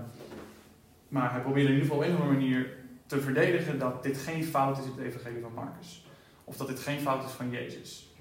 maar 1.07 1.31
hij 1.31 1.41
probeerde 1.41 1.69
in 1.69 1.75
ieder 1.75 1.89
geval 1.89 2.03
op 2.03 2.09
een 2.09 2.15
of 2.15 2.21
andere 2.21 2.39
manier 2.39 2.77
te 3.05 3.21
verdedigen 3.21 3.79
dat 3.79 4.03
dit 4.03 4.17
geen 4.17 4.43
fout 4.43 4.77
is 4.77 4.85
in 4.85 4.91
het 4.91 4.99
evangelie 4.99 5.41
van 5.41 5.53
Marcus. 5.53 6.05
Of 6.43 6.57
dat 6.57 6.67
dit 6.67 6.79
geen 6.79 6.99
fout 6.99 7.25
is 7.25 7.31
van 7.31 7.49
Jezus. 7.49 8.15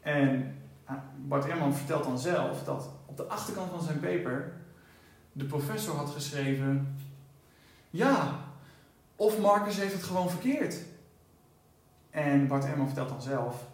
En 0.00 0.56
ah, 0.84 0.96
Bart 1.16 1.44
Ehrman 1.44 1.74
vertelt 1.74 2.04
dan 2.04 2.18
zelf 2.18 2.64
dat 2.64 2.90
op 3.06 3.16
de 3.16 3.24
achterkant 3.24 3.70
van 3.70 3.82
zijn 3.82 4.00
paper 4.00 4.52
de 5.32 5.44
professor 5.44 5.96
had 5.96 6.10
geschreven: 6.10 6.96
Ja, 7.90 8.40
of 9.16 9.38
Marcus 9.38 9.76
heeft 9.76 9.92
het 9.92 10.02
gewoon 10.02 10.30
verkeerd. 10.30 10.76
En 12.10 12.46
Bart 12.46 12.64
Ehrman 12.64 12.86
vertelt 12.86 13.08
dan 13.08 13.22
zelf, 13.22 13.66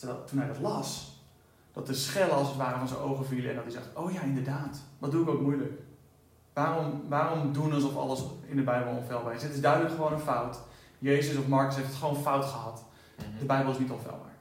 dat 0.00 0.28
toen 0.28 0.38
hij 0.38 0.48
dat 0.48 0.58
las, 0.58 1.20
dat 1.72 1.86
de 1.86 1.94
schellen 1.94 2.34
als 2.34 2.48
het 2.48 2.56
ware 2.56 2.78
van 2.78 2.88
zijn 2.88 3.00
ogen 3.00 3.26
vielen 3.26 3.50
en 3.50 3.54
dat 3.54 3.64
hij 3.64 3.72
zegt: 3.72 3.96
Oh 3.96 4.12
ja, 4.12 4.22
inderdaad, 4.22 4.82
dat 4.98 5.10
doe 5.10 5.22
ik 5.22 5.28
ook 5.28 5.40
moeilijk. 5.40 5.80
Waarom, 6.56 7.04
waarom 7.08 7.52
doen 7.52 7.72
alsof 7.72 7.96
alles 7.96 8.22
in 8.46 8.56
de 8.56 8.62
Bijbel 8.62 8.92
onfeilbaar 8.92 9.34
is? 9.34 9.42
Het 9.42 9.52
is 9.52 9.60
duidelijk 9.60 9.94
gewoon 9.94 10.12
een 10.12 10.18
fout. 10.18 10.58
Jezus 10.98 11.36
of 11.36 11.46
Marcus 11.46 11.76
heeft 11.76 11.88
het 11.88 11.96
gewoon 11.96 12.22
fout 12.22 12.44
gehad. 12.44 12.84
De 13.38 13.44
Bijbel 13.44 13.72
is 13.72 13.78
niet 13.78 13.90
onfeilbaar. 13.90 14.34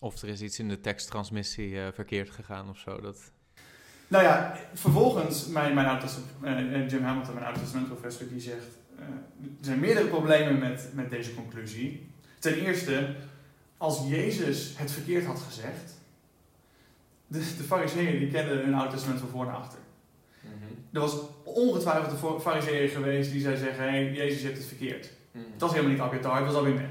Of 0.00 0.22
er 0.22 0.28
is 0.28 0.40
iets 0.40 0.58
in 0.58 0.68
de 0.68 0.80
teksttransmissie 0.80 1.80
eh, 1.80 1.92
verkeerd 1.92 2.30
gegaan 2.30 2.68
of 2.68 2.78
zo. 2.78 3.00
Dat... 3.00 3.32
Nou 4.08 4.24
ja, 4.24 4.56
vervolgens, 4.74 5.46
mijn, 5.46 5.74
mijn 5.74 5.86
oud 5.86 6.18
eh, 6.42 6.88
Jim 6.88 7.02
Hamilton, 7.02 7.34
mijn 7.34 7.46
oud-testamentprofessor, 7.46 8.28
die 8.28 8.40
zegt... 8.40 8.66
er 8.98 9.64
zijn 9.64 9.80
meerdere 9.80 10.06
problemen 10.06 10.58
met, 10.58 10.90
met 10.94 11.10
deze 11.10 11.34
conclusie. 11.34 12.12
Ten 12.38 12.54
eerste, 12.54 13.14
als 13.76 14.08
Jezus 14.08 14.74
het 14.76 14.90
verkeerd 14.90 15.24
had 15.24 15.40
gezegd... 15.40 15.98
De, 17.26 17.38
de 17.38 17.62
fariseeën 17.62 18.18
die 18.18 18.30
kenden 18.30 18.64
hun 18.64 18.88
testament 18.88 19.20
van 19.20 19.28
voor 19.28 19.44
naar 19.44 19.54
achter. 19.54 19.78
Er 20.92 21.00
was 21.00 21.16
ongetwijfeld 21.44 22.22
een 22.22 22.40
fariseeër 22.40 22.88
geweest 22.88 23.30
die 23.30 23.40
zou 23.40 23.56
zeggen... 23.56 23.84
Hé, 23.84 23.90
hey, 23.90 24.12
Jezus 24.12 24.42
heeft 24.42 24.56
het 24.56 24.66
verkeerd. 24.66 25.10
Het 25.32 25.60
was 25.60 25.70
helemaal 25.70 25.92
niet 25.92 26.00
Abiatar, 26.00 26.36
het 26.36 26.46
was 26.46 26.56
Abimelech. 26.56 26.90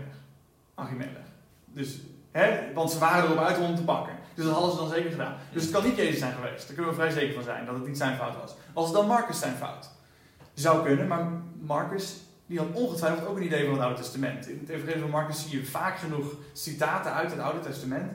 Achimelech. 0.76 1.28
Dus 1.66 2.00
Hè? 2.32 2.74
Want 2.74 2.92
ze 2.92 3.00
waren 3.00 3.24
erop 3.24 3.44
uit 3.44 3.58
om 3.58 3.64
hem 3.64 3.76
te 3.76 3.84
pakken. 3.84 4.16
Dus 4.34 4.46
dat 4.46 4.54
hadden 4.54 4.72
ze 4.72 4.78
dan 4.78 4.90
zeker 4.90 5.12
gedaan. 5.12 5.36
Dus 5.52 5.64
het 5.64 5.72
kan 5.72 5.84
niet 5.84 5.96
Jezus 5.96 6.20
zijn 6.20 6.34
geweest. 6.34 6.66
Daar 6.66 6.76
kunnen 6.76 6.94
we 6.94 7.00
vrij 7.00 7.12
zeker 7.12 7.34
van 7.34 7.44
zijn 7.44 7.66
dat 7.66 7.76
het 7.76 7.88
niet 7.88 7.98
zijn 7.98 8.18
fout 8.18 8.36
was. 8.42 8.56
Was 8.74 8.86
het 8.86 8.94
dan 8.94 9.08
Marcus 9.08 9.40
zijn 9.40 9.56
fout? 9.56 9.90
Zou 10.54 10.86
kunnen, 10.86 11.08
maar 11.08 11.32
Marcus 11.62 12.16
die 12.46 12.58
had 12.58 12.68
ongetwijfeld 12.74 13.28
ook 13.28 13.38
een 13.38 13.46
idee 13.46 13.66
van 13.66 13.74
het 13.74 13.82
Oude 13.82 14.02
Testament. 14.02 14.48
In 14.48 14.60
het 14.60 14.70
Evangelie 14.70 15.02
van 15.02 15.10
Marcus 15.10 15.42
zie 15.42 15.60
je 15.60 15.66
vaak 15.66 15.98
genoeg 15.98 16.36
citaten 16.54 17.14
uit 17.14 17.32
het 17.32 17.40
Oude 17.40 17.60
Testament. 17.60 18.12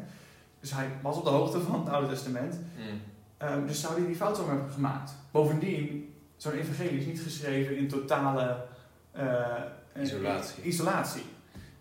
Dus 0.61 0.73
hij 0.73 0.88
was 1.03 1.16
op 1.16 1.25
de 1.25 1.31
hoogte 1.31 1.61
van 1.61 1.81
het 1.81 1.88
Oude 1.88 2.09
Testament. 2.09 2.55
Mm. 2.55 3.01
Ehm, 3.44 3.66
dus 3.66 3.80
zou 3.80 3.94
hij 3.96 4.07
die 4.07 4.16
fout 4.16 4.37
zo 4.37 4.48
hebben 4.48 4.70
gemaakt. 4.70 5.12
Bovendien, 5.30 6.14
zo'n 6.37 6.52
evangelie 6.52 6.98
is 7.00 7.07
niet 7.07 7.20
geschreven 7.20 7.76
in 7.76 7.88
totale 7.88 8.64
eh, 9.12 10.02
Isolatie. 10.02 10.62
isolatie. 10.64 11.22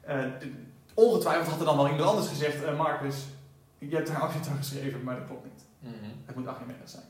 Eh, 0.02 0.22
de- 0.40 0.52
ongetwijfeld 0.94 1.48
had 1.48 1.60
er 1.60 1.66
dan 1.66 1.76
wel 1.78 1.90
iemand 1.90 2.10
anders 2.10 2.28
gezegd, 2.28 2.64
eh, 2.64 2.78
Marcus, 2.78 3.26
je 3.78 3.96
hebt 3.96 4.08
daar 4.08 4.22
Archimedes 4.22 4.58
geschreven, 4.58 5.04
maar 5.04 5.16
dat 5.16 5.26
klopt 5.26 5.44
niet. 5.46 5.64
Mhm. 5.80 6.10
Het 6.26 6.36
moet 6.36 6.48
Archimedes 6.48 6.92
zijn. 6.92 7.04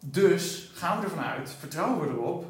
Dus 0.00 0.70
gaan 0.74 0.98
we 0.98 1.04
ervan 1.04 1.24
uit, 1.24 1.50
vertrouwen 1.50 2.00
we 2.00 2.12
erop, 2.14 2.44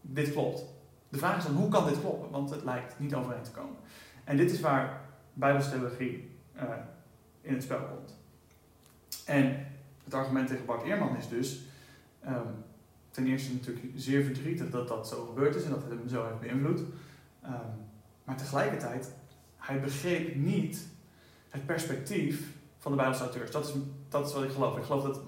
dit 0.00 0.32
klopt. 0.32 0.64
De 1.08 1.18
vraag 1.18 1.36
is 1.36 1.44
dan, 1.44 1.54
hoe 1.54 1.68
kan 1.68 1.86
dit 1.86 2.00
kloppen? 2.00 2.30
Want 2.30 2.50
het 2.50 2.64
lijkt 2.64 2.98
niet 2.98 3.14
overeen 3.14 3.42
te 3.42 3.50
komen. 3.50 3.76
En 4.24 4.36
dit 4.36 4.50
is 4.50 4.60
waar 4.60 5.00
Bijbelstheologie 5.32 6.38
eh 6.54 6.64
in 7.40 7.54
het 7.54 7.62
spel 7.62 7.78
komt. 7.78 8.14
En 9.24 9.66
het 10.04 10.14
argument 10.14 10.48
tegen 10.48 10.64
Bart 10.66 10.82
Eerman 10.82 11.16
is 11.16 11.28
dus, 11.28 11.60
ehm, 12.24 12.38
ten 13.10 13.26
eerste 13.26 13.52
natuurlijk 13.52 13.86
zeer 13.96 14.24
verdrietig 14.24 14.70
dat 14.70 14.88
dat 14.88 15.08
zo 15.08 15.24
gebeurd 15.24 15.54
is 15.54 15.64
en 15.64 15.70
dat 15.70 15.82
het 15.82 15.90
hem 15.98 16.08
zo 16.08 16.26
heeft 16.26 16.40
beïnvloed. 16.40 16.80
Ehm, 17.42 17.52
maar 18.24 18.36
tegelijkertijd, 18.36 19.10
hij 19.56 19.80
begreep 19.80 20.34
niet 20.34 20.86
het 21.48 21.66
perspectief 21.66 22.42
van 22.78 22.90
de 22.92 22.98
Bijbelse 22.98 23.22
auteurs. 23.22 23.50
Dat 23.50 23.66
is, 23.68 23.72
dat 24.08 24.26
is 24.26 24.32
wat 24.32 24.44
ik 24.44 24.50
geloof. 24.50 24.76
Ik 24.76 24.84
geloof 24.84 25.02
dat 25.02 25.20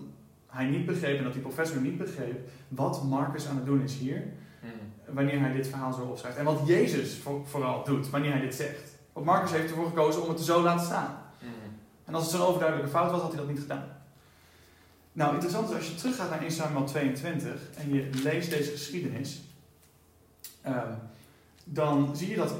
hij 0.47 0.67
niet 0.67 0.87
begreep 0.87 1.19
en 1.19 1.25
dat 1.25 1.33
die 1.33 1.43
professor 1.43 1.81
niet 1.81 1.99
begreep 1.99 2.49
wat 2.69 3.05
Marcus 3.05 3.47
aan 3.49 3.57
het 3.57 3.67
doen 3.67 3.83
is 3.83 3.95
hier, 3.97 4.25
Mhm. 4.63 5.15
wanneer 5.15 5.41
hij 5.41 5.53
dit 5.53 5.67
verhaal 5.69 5.93
zo 5.93 6.01
opschrijft. 6.03 6.39
En 6.39 6.45
wat 6.45 6.61
Jezus 6.67 7.19
voor- 7.19 7.47
vooral 7.47 7.85
doet, 7.85 8.11
wanneer 8.11 8.31
hij 8.33 8.41
dit 8.41 8.55
zegt. 8.55 8.95
Want 9.13 9.27
Marcus 9.27 9.51
heeft 9.53 9.71
ervoor 9.71 9.87
gekozen 9.87 10.23
om 10.23 10.29
het 10.29 10.41
zo 10.41 10.57
te 10.57 10.63
laten 10.63 10.87
staan. 10.87 11.19
En 12.07 12.15
als 12.15 12.23
het 12.23 12.33
zo'n 12.33 12.47
overduidelijke 12.47 12.91
fout 12.91 13.11
was, 13.11 13.21
had 13.21 13.33
hij 13.33 13.41
dat 13.41 13.49
niet 13.49 13.61
gedaan. 13.61 13.89
Nou, 15.13 15.33
interessant 15.33 15.71
is 15.71 15.77
als 15.77 15.89
je 15.89 15.95
teruggaat 15.95 16.31
naar 16.31 16.43
1 16.43 16.51
Samuel 16.51 16.85
22 16.85 17.61
en 17.77 17.95
je 17.95 18.11
leest 18.23 18.51
deze 18.51 18.71
geschiedenis, 18.71 19.41
ehm, 20.63 20.93
dan 21.65 22.17
zie 22.17 22.31
je 22.31 22.37
dat 22.37 22.55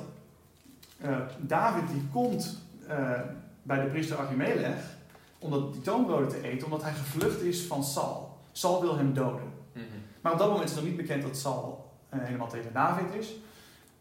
eh, 1.01 1.19
David 1.39 1.89
die 1.89 2.09
komt 2.13 2.59
eh, 2.89 3.21
bij 3.63 3.81
de 3.81 3.91
priester 3.91 4.17
Achimelech 4.17 4.95
om 5.39 5.73
die 5.73 5.81
toonbroden 5.81 6.29
te 6.29 6.43
eten, 6.43 6.65
omdat 6.65 6.83
hij 6.83 6.93
gevlucht 6.93 7.43
is 7.43 7.63
van 7.63 7.85
Saul. 7.85 8.39
Saul 8.53 8.81
wil 8.81 8.97
hem 8.97 9.15
doden. 9.15 9.53
Mhm. 9.73 9.85
Maar 10.21 10.33
op 10.33 10.39
dat 10.39 10.51
moment 10.51 10.69
is 10.69 10.75
nog 10.75 10.85
niet 10.85 10.97
bekend 10.97 11.23
dat 11.23 11.37
Saul 11.37 11.91
eh, 12.09 12.19
helemaal 12.23 12.49
tegen 12.49 12.73
David 12.73 13.15
is. 13.15 13.35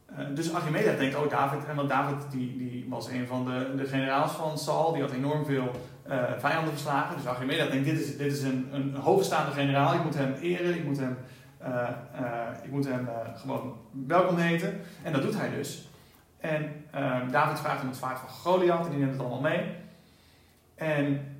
Eh, 0.05 0.25
dus 0.33 0.53
Achimelech 0.53 0.97
denkt, 0.97 1.15
oh 1.15 1.29
David, 1.29 1.65
en 1.65 1.75
want 1.75 1.89
David 1.89 2.31
die, 2.31 2.57
die 2.57 2.85
was 2.89 3.07
een 3.07 3.27
van 3.27 3.45
de, 3.45 3.73
de 3.75 3.85
generaals 3.85 4.31
van 4.31 4.57
Saul, 4.57 4.93
die 4.93 5.01
had 5.01 5.11
enorm 5.11 5.45
veel 5.45 5.71
eh, 6.03 6.23
vijanden 6.37 6.71
verslagen. 6.71 7.15
Dus 7.15 7.27
Achimelech 7.27 7.69
denkt, 7.69 7.85
dit 7.85 7.99
is, 7.99 8.17
dit 8.17 8.31
is 8.31 8.41
een, 8.43 8.67
een 8.71 8.95
hoogstaande 8.95 9.51
generaal, 9.51 9.93
ik 9.93 10.03
moet 10.03 10.15
hem 10.15 10.33
eren, 10.33 10.75
ik 10.75 10.85
moet 10.85 10.97
hem, 10.97 11.17
eh, 11.57 11.89
ik 12.63 12.71
moet 12.71 12.85
hem 12.85 13.07
gewoon 13.35 13.77
welkom 13.91 14.37
heten. 14.37 14.81
En 15.03 15.13
dat 15.13 15.21
doet 15.21 15.37
hij 15.37 15.49
dus. 15.49 15.89
En 16.39 16.85
David 17.31 17.59
vraagt 17.59 17.81
om 17.81 17.87
het 17.87 17.97
zwaard 17.97 18.19
van 18.19 18.29
Goliath 18.29 18.85
en 18.85 18.91
die 18.91 18.99
neemt 18.99 19.11
het 19.11 19.21
allemaal 19.21 19.41
mee. 19.41 19.75
En 20.75 21.35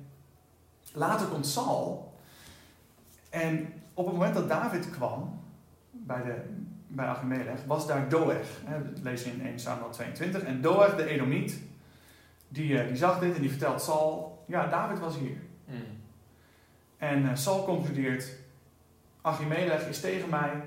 later 0.92 1.26
komt 1.26 1.46
Saul. 1.46 2.14
En 3.30 3.72
op 3.94 4.06
het 4.06 4.14
moment 4.14 4.34
dat 4.34 4.48
David 4.48 4.90
kwam 4.90 5.40
bij, 5.90 6.22
de, 6.22 6.34
bij 6.96 7.06
Achimelech, 7.06 7.64
was 7.66 7.86
daar 7.86 8.08
Doeg. 8.08 8.26
Dat 8.64 9.02
lees 9.02 9.24
je 9.24 9.30
in 9.30 9.46
1 9.46 9.58
Samuel 9.58 9.90
22. 9.90 10.42
En 10.42 10.60
Doeg, 10.60 10.96
de 10.96 11.04
Edomite, 11.04 11.54
die, 12.48 12.78
eh, 12.78 12.86
die 12.88 12.96
zag 12.96 13.18
dit 13.18 13.34
en 13.34 13.40
die 13.40 13.50
vertelt 13.50 13.82
Saul, 13.82 14.44
ja, 14.46 14.66
David 14.66 14.98
was 14.98 15.16
hier. 15.16 15.36
Mhm. 15.64 15.76
En 16.96 17.28
eh, 17.30 17.36
Saul 17.36 17.64
concludeert, 17.64 18.32
Achimelech 19.20 19.88
is 19.88 20.00
tegen 20.00 20.28
mij. 20.28 20.62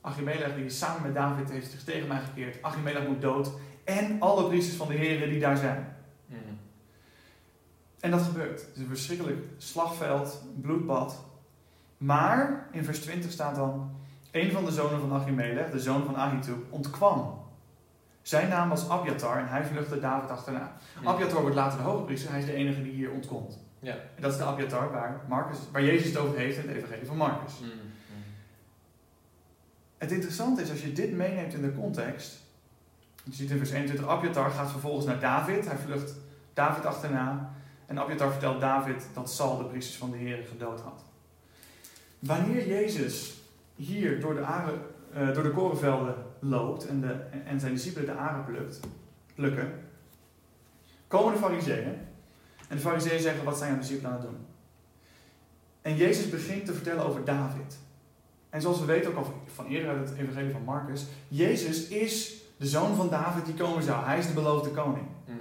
Achimelech 0.00 0.54
die 0.54 0.64
is 0.64 0.78
samen 0.78 1.02
met 1.02 1.14
David 1.14 1.50
heeft 1.50 1.70
zich 1.70 1.84
tegen 1.84 2.08
mij 2.08 2.20
gekeerd. 2.20 2.62
Achimelech 2.62 3.06
moet 3.06 3.20
dood. 3.20 3.50
En 3.84 4.20
alle 4.20 4.48
priesters 4.48 4.76
van 4.76 4.88
de 4.88 4.94
heren 4.94 5.28
die 5.28 5.40
daar 5.40 5.56
zijn. 5.56 5.96
Mhm. 6.26 6.38
En 8.00 8.10
dat 8.10 8.22
gebeurt. 8.22 8.60
Het 8.60 8.70
is 8.74 8.80
een 8.80 8.86
verschrikkelijk 8.86 9.44
slagveld, 9.56 10.42
bloedbad. 10.60 11.24
Maar 11.96 12.68
in 12.70 12.84
vers 12.84 13.00
20 13.00 13.30
staat 13.30 13.54
dan: 13.54 13.90
een 14.32 14.52
van 14.52 14.64
de 14.64 14.70
zonen 14.70 15.00
van 15.00 15.12
Achimelech, 15.12 15.70
de 15.70 15.80
zoon 15.80 16.04
van 16.04 16.16
Ahitub, 16.16 16.56
ontkwam. 16.70 17.40
Zijn 18.22 18.48
naam 18.48 18.68
was 18.68 18.88
Abiatar 18.88 19.38
en 19.38 19.48
hij 19.48 19.64
vluchtte 19.64 20.00
David 20.00 20.30
achterna. 20.30 20.76
Mhm. 20.96 21.08
Abiatar 21.08 21.40
wordt 21.40 21.56
later 21.56 21.78
de 21.78 21.84
hoge 21.84 22.04
priester, 22.04 22.30
hij 22.30 22.38
is 22.38 22.46
de 22.46 22.54
enige 22.54 22.82
die 22.82 22.92
hier 22.92 23.10
ontkomt. 23.10 23.58
Ja. 23.78 23.92
En 23.92 24.22
dat 24.22 24.32
is 24.32 24.38
de 24.38 24.44
Abiatar 24.44 24.92
waar, 24.92 25.20
Marcus, 25.28 25.58
waar 25.72 25.84
Jezus 25.84 26.06
het 26.06 26.16
over 26.16 26.38
heeft 26.38 26.56
in 26.56 26.68
het 26.68 26.76
evangelie 26.76 27.06
van 27.06 27.16
Marcus. 27.16 27.52
Mhm. 27.60 27.70
Het 29.98 30.12
interessante 30.12 30.62
is 30.62 30.70
als 30.70 30.82
je 30.82 30.92
dit 30.92 31.12
meeneemt 31.12 31.54
in 31.54 31.62
de 31.62 31.74
context. 31.74 32.40
Je 33.24 33.32
ziet 33.32 33.50
in 33.50 33.56
vers 33.56 33.70
21, 33.70 34.06
Abiatar 34.06 34.50
gaat 34.50 34.70
vervolgens 34.70 35.06
naar 35.06 35.20
David. 35.20 35.66
Hij 35.66 35.76
vlucht 35.76 36.14
David 36.54 36.86
achterna. 36.86 37.54
En 37.86 37.98
Abiatar 37.98 38.30
vertelt 38.30 38.60
David 38.60 39.06
dat 39.14 39.32
Saul 39.32 39.58
de 39.58 39.64
priesters 39.64 39.98
van 39.98 40.10
de 40.10 40.16
Heer 40.16 40.44
gedood 40.48 40.80
had. 40.80 41.04
Wanneer 42.18 42.68
Jezus 42.68 43.41
hier 43.74 44.20
door 44.20 44.34
de, 44.34 44.40
aren, 44.40 44.80
eh, 45.12 45.34
door 45.34 45.42
de 45.42 45.50
korenvelden 45.50 46.14
loopt 46.38 46.86
en, 46.86 47.00
de, 47.00 47.12
en 47.44 47.60
zijn 47.60 47.72
discipelen 47.72 48.06
de 48.06 48.12
aren 48.12 48.44
plukt, 48.44 48.80
plukken, 49.34 49.72
komen 51.06 51.32
de 51.32 51.38
fariseeën. 51.38 51.94
En 52.68 52.76
de 52.76 52.82
fariseeën 52.82 53.20
zeggen, 53.20 53.44
wat 53.44 53.58
zijn 53.58 53.70
jouw 53.70 53.80
discipelen 53.80 54.10
aan 54.10 54.16
het 54.20 54.26
doen? 54.26 54.46
En 55.82 55.96
Jezus 55.96 56.30
begint 56.30 56.66
te 56.66 56.72
vertellen 56.72 57.04
over 57.04 57.24
David. 57.24 57.78
En 58.50 58.60
zoals 58.60 58.80
we 58.80 58.84
weten 58.84 59.10
ook 59.10 59.16
al 59.16 59.34
van 59.46 59.66
eerder 59.66 59.90
uit 59.90 60.08
het 60.08 60.18
evangelie 60.18 60.52
van 60.52 60.64
Marcus, 60.64 61.06
Jezus 61.28 61.88
is 61.88 62.42
de 62.56 62.66
zoon 62.66 62.96
van 62.96 63.10
David 63.10 63.46
die 63.46 63.54
komen 63.54 63.82
zou. 63.82 64.04
Hij 64.04 64.18
is 64.18 64.26
de 64.26 64.32
beloofde 64.32 64.70
koning. 64.70 65.06
Mhm. 65.24 65.36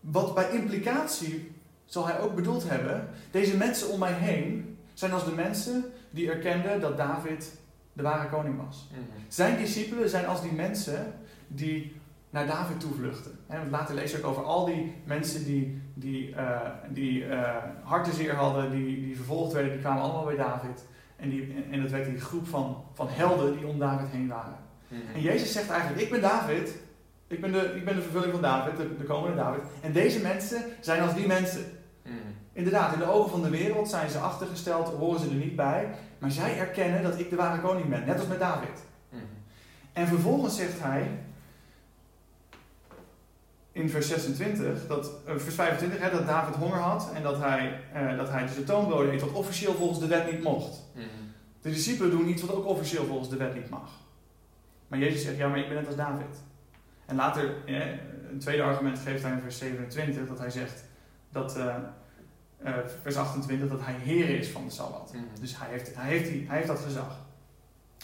Wat 0.00 0.34
bij 0.34 0.50
implicatie 0.50 1.52
zal 1.84 2.06
hij 2.06 2.20
ook 2.20 2.34
bedoeld 2.34 2.68
hebben, 2.68 3.08
deze 3.30 3.56
mensen 3.56 3.88
om 3.88 3.98
mij 3.98 4.12
heen 4.12 4.78
zijn 4.94 5.12
als 5.12 5.24
de 5.24 5.34
mensen 5.34 5.84
die 6.12 6.30
erkenden 6.30 6.80
dat 6.80 6.96
David 6.96 7.60
de 7.92 8.02
ware 8.02 8.28
koning 8.28 8.66
was. 8.66 8.88
Mhm. 8.90 9.00
Zijn 9.28 9.56
discipelen 9.56 10.08
zijn 10.08 10.26
als 10.26 10.42
die 10.42 10.52
mensen 10.52 11.14
die 11.46 12.00
naar 12.30 12.46
David 12.46 12.80
toevluchten. 12.80 13.38
Want 13.46 13.70
later 13.70 13.94
lees 13.94 14.10
je 14.10 14.18
ook 14.18 14.26
over 14.26 14.44
al 14.44 14.64
die 14.64 14.94
mensen 15.04 15.44
die, 15.44 15.82
die, 15.94 16.34
eh 16.34 16.60
die 16.88 17.24
eh, 17.24 17.56
hartenzeer 17.82 18.34
hadden, 18.34 18.70
die, 18.70 19.00
die 19.00 19.16
vervolgd 19.16 19.52
werden, 19.52 19.72
die 19.72 19.80
kwamen 19.80 20.02
allemaal 20.02 20.24
bij 20.24 20.36
David. 20.36 20.84
En, 21.16 21.30
die, 21.30 21.64
en 21.70 21.82
dat 21.82 21.90
werd 21.90 22.04
die 22.04 22.20
groep 22.20 22.46
van, 22.46 22.84
van 22.94 23.08
helden 23.10 23.56
die 23.56 23.66
om 23.66 23.78
David 23.78 24.08
heen 24.08 24.28
waren. 24.28 24.56
Mhm. 24.88 25.00
En 25.14 25.20
Jezus 25.20 25.52
zegt 25.52 25.70
eigenlijk, 25.70 26.02
ik 26.02 26.10
ben 26.10 26.20
David. 26.20 26.80
Ik 27.26 27.40
ben 27.40 27.52
de, 27.52 27.72
ik 27.76 27.84
ben 27.84 27.94
de 27.94 28.02
vervulling 28.02 28.32
van 28.32 28.42
David, 28.42 28.76
de, 28.76 28.96
de 28.96 29.04
komende 29.04 29.36
David. 29.36 29.62
En 29.80 29.92
deze 29.92 30.20
mensen 30.20 30.62
zijn 30.80 31.02
als 31.02 31.14
die 31.14 31.26
mensen. 31.26 31.64
Inderdaad, 32.52 32.92
in 32.92 32.98
de 32.98 33.10
ogen 33.10 33.30
van 33.30 33.42
de 33.42 33.50
wereld 33.50 33.88
zijn 33.88 34.10
ze 34.10 34.18
achtergesteld, 34.18 34.88
horen 34.88 35.20
ze 35.20 35.28
er 35.28 35.34
niet 35.34 35.56
bij. 35.56 35.94
Maar 36.18 36.30
zij 36.30 36.58
erkennen 36.58 37.02
dat 37.02 37.18
ik 37.18 37.30
de 37.30 37.36
ware 37.36 37.60
koning 37.60 37.88
ben, 37.88 38.04
net 38.06 38.18
als 38.18 38.28
met 38.28 38.38
David. 38.38 38.84
Mhm. 39.08 39.22
En 39.92 40.06
vervolgens 40.06 40.56
zegt 40.56 40.80
hij 40.80 41.10
in 43.72 43.90
vers 43.90 44.08
26, 44.08 44.86
dat, 44.86 45.10
eh, 45.26 45.34
vers 45.36 45.54
25, 45.54 46.00
hè, 46.00 46.10
dat 46.10 46.26
David 46.26 46.54
honger 46.54 46.78
had 46.78 47.10
en 47.14 47.22
dat 47.22 47.38
hij, 47.38 47.80
eh, 47.92 48.16
dat 48.16 48.28
hij 48.28 48.42
dus 48.42 48.54
de 48.54 48.64
toonbroden 48.64 49.12
eet, 49.12 49.20
wat 49.20 49.32
officieel 49.32 49.74
volgens 49.74 49.98
de 49.98 50.06
wet 50.06 50.32
niet 50.32 50.42
mocht. 50.42 50.82
Mhm. 50.94 51.04
De 51.60 51.70
discipelen 51.70 52.10
doen 52.10 52.28
iets 52.28 52.42
wat 52.42 52.54
ook 52.56 52.66
officieel 52.66 53.04
volgens 53.04 53.28
de 53.28 53.36
wet 53.36 53.54
niet 53.54 53.70
mag. 53.70 53.90
Maar 54.88 54.98
Jezus 54.98 55.22
zegt, 55.22 55.36
ja, 55.36 55.48
maar 55.48 55.58
ik 55.58 55.68
ben 55.68 55.76
net 55.76 55.86
als 55.86 55.96
David. 55.96 56.42
En 57.06 57.16
later, 57.16 57.54
eh, 57.66 57.86
een 58.30 58.38
tweede 58.38 58.62
argument 58.62 58.98
geeft 58.98 59.22
hij 59.22 59.32
in 59.32 59.40
vers 59.40 59.58
27, 59.58 60.28
dat 60.28 60.38
hij 60.38 60.50
zegt 60.50 60.84
dat, 61.30 61.56
eh, 61.56 61.76
eh, 62.64 62.72
vers 63.02 63.16
28, 63.16 63.68
dat 63.68 63.80
hij 63.82 63.94
Heer 63.94 64.28
is 64.38 64.48
van 64.48 64.64
de 64.64 64.70
Sabbat. 64.70 65.12
Mhm. 65.14 65.40
Dus 65.40 65.58
hij 65.58 65.68
heeft, 65.70 65.94
hij, 65.96 66.08
heeft 66.08 66.30
die, 66.30 66.44
hij 66.48 66.56
heeft 66.56 66.68
dat 66.68 66.78
gezag. 66.78 67.18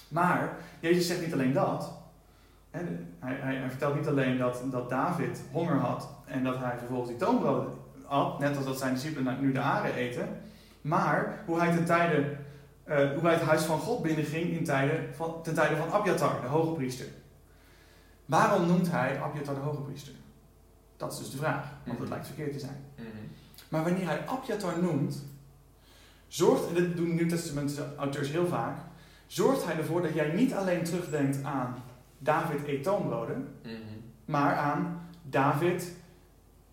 Maar 0.09 0.57
Jezus 0.81 1.07
zegt 1.07 1.21
niet 1.21 1.33
alleen 1.33 1.53
dat. 1.53 1.93
Hè, 2.71 2.81
hij, 3.19 3.35
hij, 3.35 3.55
hij 3.55 3.69
vertelt 3.71 3.95
niet 3.95 4.07
alleen 4.09 4.39
dat, 4.39 4.63
dat 4.71 4.89
David 4.91 5.43
honger 5.53 5.77
had 5.77 6.09
en 6.25 6.45
dat 6.45 6.59
hij 6.59 6.79
vervolgens 6.79 7.09
die 7.11 7.19
toonbroden 7.19 7.73
at, 8.07 8.39
net 8.39 8.57
als 8.57 8.65
dat 8.65 8.79
zijn 8.79 8.95
discipelen 8.95 9.41
nu 9.41 9.53
de 9.53 9.61
aren 9.61 9.95
eten. 9.95 10.29
Maar 10.81 11.43
hoe 11.47 11.59
hij 11.59 11.73
ten 11.77 11.85
tijde, 11.85 12.37
eh, 12.85 12.97
hoe 13.13 13.23
hij 13.23 13.35
het 13.35 13.43
huis 13.43 13.63
van 13.63 13.79
God 13.79 14.03
binnenging 14.03 14.51
in 14.51 14.65
tijden 14.65 15.15
van, 15.15 15.43
ten 15.43 15.55
tijde 15.55 15.77
van 15.77 15.91
Abiatar, 15.91 16.41
de 16.41 16.47
hoge 16.47 16.73
priester. 16.75 17.07
Waarom 18.25 18.67
noemt 18.67 18.91
hij 18.91 19.21
Abiatar 19.21 19.55
de 19.55 19.61
hoge 19.61 19.81
priester? 19.81 20.13
Dat 20.97 21.13
is 21.13 21.19
dus 21.19 21.31
de 21.31 21.37
vraag, 21.37 21.65
want 21.85 21.87
Mhm. 21.87 21.99
dat 21.99 22.09
lijkt 22.09 22.27
verkeerd 22.27 22.53
te 22.53 22.59
zijn. 22.59 22.85
Mhm. 22.97 23.07
Maar 23.69 23.83
wanneer 23.85 24.07
hij 24.07 24.27
Abjatar 24.27 24.83
noemt, 24.83 25.25
zorgt, 26.27 26.69
en 26.69 26.75
dit 26.75 26.97
doen 26.97 27.15
Nieuw 27.15 27.29
Testament 27.29 27.81
auteurs 27.97 28.31
heel 28.31 28.47
vaak, 28.47 28.79
zorgt 29.27 29.65
hij 29.65 29.77
ervoor 29.77 30.03
dat 30.03 30.15
jij 30.15 30.33
niet 30.33 30.55
alleen 30.55 30.85
terugdenkt 30.85 31.43
aan 31.45 31.75
David 32.19 32.67
eet 32.69 32.83
toonbroden, 32.83 33.49
Mhm. 33.63 33.73
maar 34.25 34.57
aan 34.57 35.09
David 35.23 35.93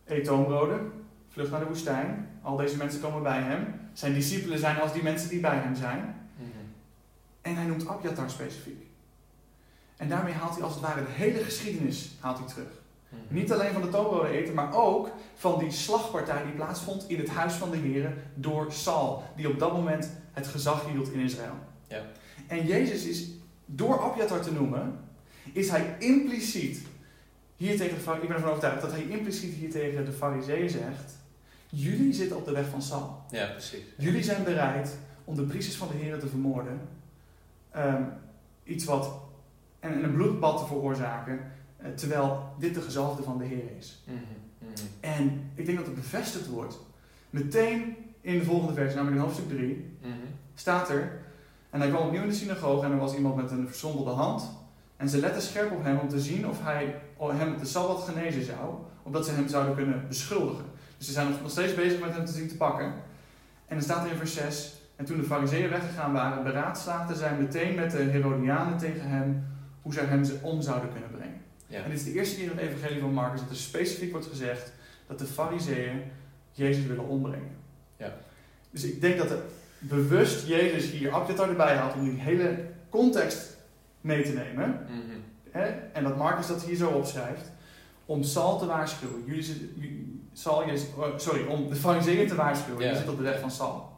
eet 0.06 0.24
toonbroden, 0.24 0.92
vlucht 1.30 1.52
naar 1.52 1.60
de 1.60 1.66
woestijn, 1.66 2.30
al 2.42 2.56
deze 2.56 2.78
mensen 2.78 3.02
komen 3.02 3.24
bij 3.24 3.42
hem, 3.42 3.66
zijn 3.94 4.14
discipelen 4.14 4.60
zijn 4.60 4.80
als 4.80 4.94
die 4.94 5.04
mensen 5.04 5.30
die 5.30 5.40
bij 5.40 5.58
hem 5.58 5.76
zijn, 5.76 6.00
Mhm. 6.38 6.48
en 7.42 7.56
hij 7.56 7.66
noemt 7.66 7.88
Abjatar 7.88 8.30
specifiek. 8.30 8.84
En 9.98 10.10
daarmee 10.10 10.34
haalt 10.34 10.54
hij 10.56 10.64
als 10.64 10.74
het 10.74 10.84
ware 10.84 11.06
de 11.06 11.12
hele 11.12 11.44
geschiedenis 11.44 12.12
haalt 12.20 12.38
hij 12.38 12.48
terug. 12.48 12.68
Mhm. 13.10 13.34
Niet 13.34 13.52
alleen 13.52 13.74
van 13.74 13.82
de 13.82 13.90
toonbroden 13.90 14.32
eten, 14.32 14.54
maar 14.54 14.76
ook 14.76 15.10
van 15.36 15.60
die 15.60 15.72
slagpartij 15.72 16.44
die 16.44 16.54
plaatsvond 16.54 17.10
in 17.10 17.18
het 17.18 17.30
huis 17.30 17.54
van 17.54 17.72
de 17.72 17.78
Heer 17.78 18.14
door 18.34 18.72
Saul, 18.72 19.24
die 19.36 19.50
op 19.50 19.60
dat 19.60 19.74
moment 19.74 20.10
het 20.32 20.48
gezag 20.48 20.86
hield 20.86 21.12
in 21.12 21.20
Israël. 21.20 21.56
Ja. 21.88 22.02
En 22.48 22.66
Jezus 22.66 23.06
is, 23.06 23.30
door 23.66 24.00
Abjatar 24.00 24.42
te 24.42 24.54
noemen, 24.54 25.00
is 25.54 25.70
hij 25.70 25.96
impliciet 26.00 26.82
hier 27.56 27.78
tegen 27.78 27.98
de 28.06 28.12
ik 28.22 28.28
ben 28.28 28.36
ervan 28.36 28.50
overtuigd 28.50 28.82
dat 28.82 28.92
hij 28.92 29.04
impliciet 29.04 29.54
hier 29.54 29.72
tegen 29.72 30.06
de 30.06 30.12
fariseeën 30.12 30.70
zegt, 30.70 31.18
jullie 31.70 32.14
zitten 32.14 32.38
op 32.38 32.46
de 32.46 32.52
weg 32.52 32.70
van 32.70 32.82
Saul. 32.82 33.24
Ja, 33.30 33.48
precies. 33.48 33.84
Jullie 33.98 34.24
zijn 34.24 34.44
bereid 34.44 34.98
om 35.24 35.36
de 35.36 35.44
priesters 35.44 35.78
van 35.78 35.88
de 35.88 35.94
Heer 35.94 36.20
te 36.20 36.28
vermoorden. 36.28 36.80
Ehm, 37.72 38.04
iets 38.64 38.86
wat. 38.86 39.12
En, 39.80 39.94
en 39.94 40.04
een 40.04 40.14
bloedbad 40.14 40.58
te 40.58 40.66
veroorzaken. 40.66 41.52
Eh, 41.86 41.92
terwijl 41.92 42.54
dit 42.60 42.74
de 42.74 42.82
gezalfde 42.82 43.24
van 43.24 43.38
de 43.38 43.46
Heer 43.46 43.78
is. 43.78 44.04
Mhm. 44.06 44.18
Mhm. 44.60 44.72
En 45.00 45.52
ik 45.56 45.66
denk 45.66 45.78
dat 45.78 45.86
het 45.88 45.96
bevestigd 45.96 46.48
wordt. 46.48 46.80
Meteen 47.30 47.96
in 48.22 48.40
de 48.40 48.46
volgende 48.46 48.74
vers, 48.74 48.94
namelijk 48.94 49.18
in 49.18 49.24
hoofdstuk 49.24 49.50
3, 49.50 49.98
Mhm. 50.02 50.12
staat 50.56 50.90
er. 50.90 51.12
En 51.70 51.80
hij 51.80 51.90
kwam 51.90 52.06
opnieuw 52.06 52.22
in 52.22 52.28
de 52.30 52.34
synagoge 52.36 52.86
en 52.86 52.92
er 52.92 52.98
was 52.98 53.16
iemand 53.16 53.36
met 53.36 53.52
een 53.52 53.68
verzondelde 53.68 54.12
hand. 54.12 54.52
En 54.98 55.10
ze 55.10 55.20
letten 55.20 55.42
scherp 55.42 55.72
op 55.72 55.84
hem 55.84 55.98
om 56.00 56.08
te 56.10 56.20
zien 56.20 56.48
of 56.48 56.64
hij 56.64 56.96
hem 57.20 57.54
op 57.54 57.60
de 57.60 57.66
Sabbat 57.66 58.02
genezen 58.04 58.44
zou. 58.46 58.76
Opdat 59.04 59.26
ze 59.26 59.32
hem 59.32 59.48
zouden 59.48 59.76
kunnen 59.76 60.06
beschuldigen. 60.08 60.66
Dus 60.98 61.08
ze 61.08 61.14
zijn 61.14 61.28
nog 61.42 61.52
steeds 61.52 61.76
bezig 61.76 62.00
met 62.00 62.16
hem 62.16 62.26
te 62.26 62.32
zien 62.32 62.48
te 62.48 62.58
pakken. 62.58 62.86
En 63.68 63.76
dan 63.76 63.82
staat 63.82 64.06
er 64.06 64.12
in 64.12 64.18
vers 64.18 64.34
6. 64.34 64.74
En 64.96 65.06
toen 65.06 65.18
de 65.18 65.24
fariseeën 65.24 65.70
weggegaan 65.70 66.14
waren, 66.14 66.44
beraadslaagden 66.44 67.18
zij 67.18 67.38
meteen 67.38 67.76
met 67.76 67.92
de 67.92 67.98
Herodianen 67.98 68.78
tegen 68.78 69.10
hem 69.10 69.44
hoe 69.82 69.94
zij 69.94 70.06
hem 70.06 70.24
om 70.42 70.62
zouden 70.62 70.92
kunnen 70.92 71.12
brengen. 71.12 71.35
Ja. 71.68 71.84
En 71.84 71.90
dit 71.90 72.00
is 72.00 72.06
de 72.06 72.14
eerste 72.14 72.36
keer 72.36 72.44
in 72.44 72.58
het 72.58 72.60
evangelie 72.60 73.00
van 73.02 73.14
Marcus 73.14 73.40
dat 73.40 73.50
er 73.50 73.56
specifiek 73.56 74.12
wordt 74.12 74.28
gezegd 74.28 74.72
dat 75.08 75.20
de 75.20 75.26
fariseeën 75.26 76.02
Jezus 76.52 76.86
willen 76.86 77.08
ombrengen. 77.08 77.56
Ja. 77.98 78.18
Dus 78.70 78.84
ik 78.84 79.02
denk 79.02 79.18
dat 79.18 79.32
er 79.32 79.40
bewust 79.80 80.48
Jezus 80.48 80.92
hier 80.92 81.12
Abjatar 81.12 81.50
erbij 81.50 81.76
haalt 81.76 81.94
om 81.94 82.04
die 82.04 82.20
hele 82.20 82.66
context 82.90 83.58
mee 84.02 84.24
te 84.24 84.32
nemen. 84.34 84.86
Mhm. 84.90 85.20
Hè? 85.52 85.66
En 85.68 86.04
dat 86.04 86.18
Marcus 86.18 86.48
dat 86.48 86.64
hier 86.64 86.76
zo 86.76 86.90
opschrijft. 86.90 87.52
Om 88.06 88.24
Saul 88.24 88.60
te 88.60 88.66
waarschuwen. 88.66 89.24
Jullie 89.26 89.44
Jezus- 90.34 90.88
oh, 90.96 91.18
sorry, 91.18 91.46
om 91.46 91.70
de 91.70 91.76
fariseeën 91.76 92.28
te 92.28 92.36
waarschuwen. 92.36 92.84
Ja. 92.84 92.90
Je 92.90 92.98
zit 92.98 93.10
op 93.10 93.18
de 93.18 93.24
weg 93.24 93.40
van 93.40 93.52
Saul. 93.52 93.94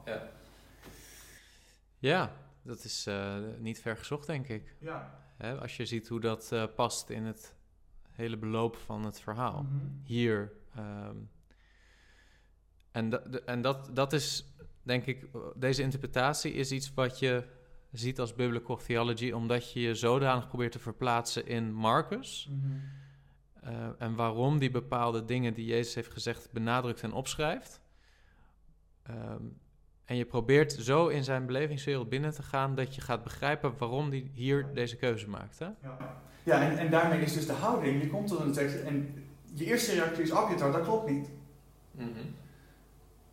Ja, 2.00 2.32
dat 2.62 2.84
is 2.84 3.06
eh, 3.08 3.36
niet 3.60 3.80
ver 3.80 3.98
gezocht, 3.98 4.28
denk 4.28 4.48
ik. 4.48 4.76
Ja. 4.80 5.20
Hè, 5.38 5.56
als 5.60 5.78
je 5.78 5.86
ziet 5.86 6.08
hoe 6.08 6.20
dat 6.20 6.52
eh, 6.52 6.64
past 6.76 7.10
in 7.10 7.24
het 7.26 7.54
hele 8.18 8.38
beloop 8.38 8.76
van 8.76 9.06
het 9.06 9.20
verhaal. 9.20 9.62
Mhm. 9.64 9.86
Hier. 10.04 10.52
ehm, 10.76 11.16
en 12.92 13.10
da- 13.10 13.18
de- 13.30 13.42
en 13.44 13.62
dat, 13.62 13.90
dat 13.94 14.14
is, 14.14 14.54
denk 14.84 15.06
ik, 15.06 15.24
eh, 15.24 15.42
deze 15.56 15.82
interpretatie 15.82 16.54
is 16.54 16.72
iets 16.72 16.94
wat 16.94 17.20
je 17.20 17.44
ziet 17.92 18.20
als 18.20 18.36
biblical 18.36 18.76
theology, 18.78 19.32
omdat 19.32 19.72
je 19.74 19.80
je 19.80 19.96
zodanig 19.96 20.48
probeert 20.48 20.72
te 20.72 20.80
verplaatsen 20.80 21.48
in 21.48 21.74
Marcus. 21.74 22.48
Mhm. 22.52 22.78
eh, 23.62 23.90
en 23.98 24.16
waarom 24.16 24.60
die 24.60 24.72
bepaalde 24.72 25.26
dingen 25.26 25.54
die 25.54 25.66
Jezus 25.66 25.96
heeft 25.96 26.12
gezegd 26.12 26.52
benadrukt 26.52 27.04
en 27.04 27.12
opschrijft. 27.14 27.82
Ehm, 29.04 29.44
en 30.08 30.16
je 30.16 30.26
probeert 30.26 30.72
zo 30.74 31.08
in 31.08 31.24
zijn 31.24 31.46
belevingswereld 31.46 32.10
binnen 32.10 32.34
te 32.34 32.44
gaan 32.44 32.76
dat 32.76 32.96
je 32.96 33.02
gaat 33.02 33.24
begrijpen 33.24 33.74
waarom 33.78 34.10
hij 34.10 34.30
hier 34.34 34.66
deze 34.74 34.96
keuze 34.96 35.30
maakt. 35.30 35.60
Hè? 35.60 35.66
Ja, 35.66 35.98
ja 36.44 36.62
en, 36.62 36.78
en 36.78 36.90
daarmee 36.90 37.20
is 37.20 37.34
dus 37.34 37.46
de 37.48 37.54
houding. 37.54 38.02
Je 38.02 38.08
komt 38.10 38.28
tot 38.28 38.40
een 38.40 38.52
tekst 38.54 38.76
en 38.76 39.24
je 39.54 39.66
eerste 39.66 39.94
reactie 39.94 40.24
is 40.24 40.32
Abjatar, 40.32 40.72
dat 40.72 40.84
klopt 40.84 41.10
niet. 41.10 41.30
Mhm. 41.92 42.08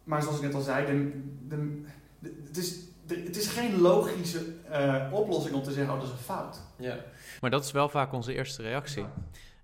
Maar 0.04 0.22
zoals 0.22 0.36
ik 0.36 0.42
net 0.42 0.54
al 0.54 0.60
zei, 0.60 0.86
de, 0.86 1.20
de, 1.48 1.82
de- 2.18 2.42
het, 2.46 2.56
is, 2.56 2.78
de- 3.06 3.22
het 3.26 3.36
is 3.36 3.46
geen 3.46 3.80
logische 3.80 4.44
eh, 4.70 5.08
oplossing 5.12 5.54
om 5.54 5.62
te 5.62 5.72
zeggen, 5.72 5.94
oh 5.94 6.00
dat 6.00 6.08
is 6.08 6.14
een 6.14 6.24
fout. 6.24 6.60
Ja. 6.76 6.96
Maar 7.40 7.50
dat 7.50 7.64
is 7.64 7.72
wel 7.72 7.88
vaak 7.88 8.12
onze 8.12 8.34
eerste 8.34 8.62
reactie. 8.62 9.02
Ja. 9.02 9.12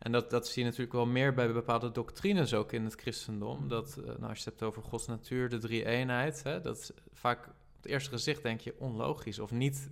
En 0.01 0.13
dat, 0.13 0.31
dat 0.31 0.49
zie 0.49 0.63
je 0.63 0.69
natuurlijk 0.69 0.97
wel 0.97 1.07
meer 1.07 1.35
bij 1.35 1.53
bepaalde 1.53 1.91
doctrines 1.91 2.55
ook 2.55 2.73
in 2.73 2.85
het 2.85 2.95
christendom. 2.95 3.69
Dat, 3.69 3.97
eh, 3.97 4.05
nou, 4.05 4.29
als 4.29 4.39
je 4.39 4.51
het 4.51 4.61
hebt 4.61 4.63
over 4.63 4.83
Gods 4.83 5.07
natuur, 5.07 5.49
de 5.49 5.59
drie-eenheid, 5.59 6.43
hè, 6.43 6.61
dat 6.61 6.77
is 6.79 6.91
vaak 7.13 7.47
op 7.47 7.77
het 7.77 7.87
eerste 7.87 8.11
gezicht 8.11 8.43
denk 8.43 8.61
je 8.61 8.75
onlogisch 8.79 9.39
of 9.39 9.51
niet. 9.51 9.91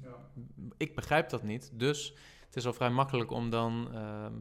Ik 0.77 0.95
begrijp 0.95 1.29
dat 1.29 1.43
niet, 1.43 1.71
dus 1.75 2.15
het 2.47 2.57
is 2.57 2.67
al 2.67 2.73
vrij 2.73 2.91
makkelijk 2.91 3.31
om 3.31 3.51
dan 3.51 3.89
ehm, 3.95 4.33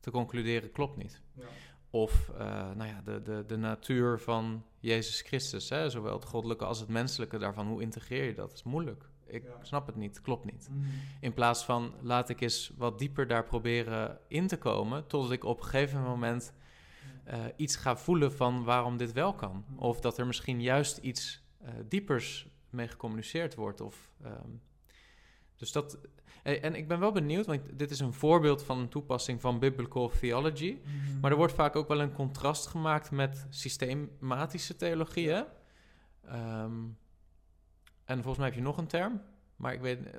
te 0.00 0.10
concluderen, 0.10 0.72
klopt 0.72 0.96
niet. 0.96 1.20
Ja. 1.34 1.44
Of 1.90 2.28
eh, 2.28 2.70
nou 2.74 2.88
ja, 2.88 3.02
de, 3.04 3.22
de, 3.22 3.44
de 3.46 3.56
natuur 3.56 4.20
van 4.20 4.64
Jezus 4.78 5.20
Christus, 5.20 5.68
hè, 5.68 5.90
zowel 5.90 6.14
het 6.14 6.24
goddelijke 6.24 6.64
als 6.64 6.80
het 6.80 6.88
menselijke 6.88 7.38
daarvan, 7.38 7.66
hoe 7.66 7.82
integreer 7.82 8.24
je 8.24 8.34
dat? 8.34 8.48
Dat 8.48 8.56
is 8.56 8.62
moeilijk. 8.62 9.08
Ik 9.28 9.42
Ja. 9.44 9.64
snap 9.64 9.86
het 9.86 9.96
niet, 9.96 10.20
klopt 10.20 10.44
niet. 10.44 10.68
Mhm. 10.70 10.80
In 11.20 11.32
plaats 11.34 11.64
van 11.64 11.94
laat 12.00 12.28
ik 12.28 12.40
eens 12.40 12.72
wat 12.76 12.98
dieper 12.98 13.26
daar 13.26 13.44
proberen 13.44 14.18
in 14.28 14.46
te 14.46 14.56
komen, 14.58 15.06
totdat 15.06 15.30
ik 15.32 15.44
op 15.44 15.58
een 15.58 15.64
gegeven 15.64 16.02
moment 16.02 16.52
eh, 17.24 17.38
iets 17.56 17.76
ga 17.76 17.96
voelen 17.96 18.32
van 18.32 18.64
waarom 18.64 18.96
dit 18.96 19.12
wel 19.12 19.34
kan. 19.34 19.64
Of 19.76 20.00
dat 20.00 20.18
er 20.18 20.26
misschien 20.26 20.60
juist 20.62 20.96
iets 20.96 21.42
eh, 21.60 21.68
diepers 21.88 22.48
mee 22.70 22.88
gecommuniceerd 22.88 23.54
wordt. 23.54 23.80
Of, 23.80 24.10
ehm, 24.22 24.50
dus 25.56 25.72
dat. 25.72 25.98
eh, 26.42 26.64
En 26.64 26.74
ik 26.74 26.88
ben 26.88 26.98
wel 27.00 27.12
benieuwd, 27.12 27.46
want 27.46 27.78
dit 27.78 27.90
is 27.90 28.00
een 28.00 28.12
voorbeeld 28.12 28.62
van 28.62 28.78
een 28.78 28.88
toepassing 28.88 29.40
van 29.40 29.58
biblical 29.58 30.08
theology. 30.20 30.78
Mhm. 30.82 31.20
Maar 31.20 31.30
er 31.30 31.36
wordt 31.36 31.52
vaak 31.52 31.76
ook 31.76 31.88
wel 31.88 32.00
een 32.00 32.12
contrast 32.12 32.66
gemaakt 32.66 33.10
met 33.10 33.46
systematische 33.48 34.76
theologie. 34.76 35.28
Hè? 35.30 35.42
En 38.08 38.14
volgens 38.16 38.36
mij 38.36 38.46
heb 38.46 38.54
je 38.56 38.62
nog 38.62 38.76
een 38.78 38.86
term. 38.86 39.20
Maar 39.56 39.72
ik 39.72 39.80
weet, 39.80 40.06
eh, 40.10 40.12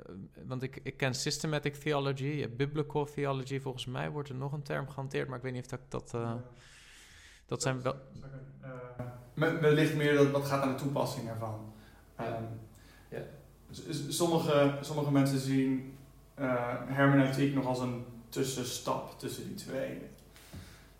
want 0.46 0.62
ik, 0.62 0.80
ik 0.82 0.96
ken 0.96 1.14
systematic 1.14 1.74
theology, 1.74 2.24
je 2.24 2.40
hebt 2.40 2.56
biblical 2.56 3.04
theology. 3.04 3.60
Volgens 3.60 3.86
mij 3.86 4.10
wordt 4.10 4.28
er 4.28 4.34
nog 4.34 4.52
een 4.52 4.62
term 4.62 4.88
gehanteerd, 4.88 5.28
maar 5.28 5.36
ik 5.36 5.42
weet 5.42 5.52
niet 5.52 5.64
of 5.64 5.70
dat. 5.70 5.90
dat, 5.90 6.14
eh, 6.14 6.34
dat 7.46 7.62
zijn 7.62 7.82
wel. 7.82 7.94
Me- 9.34 9.58
wellicht 9.58 9.94
meer 9.94 10.14
dat 10.14 10.30
wat 10.30 10.44
gaat 10.44 10.64
naar 10.64 10.76
de 10.76 10.82
toepassing 10.82 11.28
ervan. 11.28 11.72
Ehm, 12.16 12.42
Ja. 13.10 13.20
sommige, 14.08 14.78
sommige 14.80 15.12
mensen 15.12 15.38
zien 15.38 15.94
eh, 16.34 16.74
hermeneutiek 16.86 17.54
nog 17.54 17.66
als 17.66 17.78
een 17.80 18.04
tussenstap 18.28 19.18
tussen 19.18 19.44
die 19.46 19.54
twee. 19.54 19.98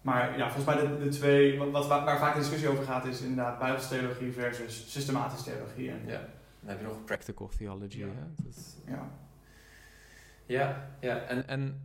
Maar 0.03 0.39
ja, 0.39 0.51
volgens 0.51 0.75
mij 0.75 0.87
de, 0.87 1.05
de 1.05 1.09
twee, 1.09 1.59
wat, 1.59 1.87
waar 1.87 2.19
vaak 2.19 2.35
de 2.35 2.41
discussie 2.41 2.69
over 2.69 2.85
gaat, 2.85 3.05
is 3.05 3.21
inderdaad 3.21 3.59
bijbelstheologie 3.59 4.33
versus 4.33 4.93
systematische 4.93 5.45
theologie. 5.51 5.91
En, 5.91 6.01
Ja. 6.07 6.29
Dan 6.61 6.69
heb 6.71 6.81
je 6.81 6.87
nog 6.87 7.05
Practical 7.05 7.49
theology. 7.49 7.99
Ja. 7.99 8.07
Hè? 8.07 8.93
Ja. 8.93 9.11
Ja, 10.47 10.91
ja. 11.01 11.17
En, 11.21 11.49
en 11.49 11.81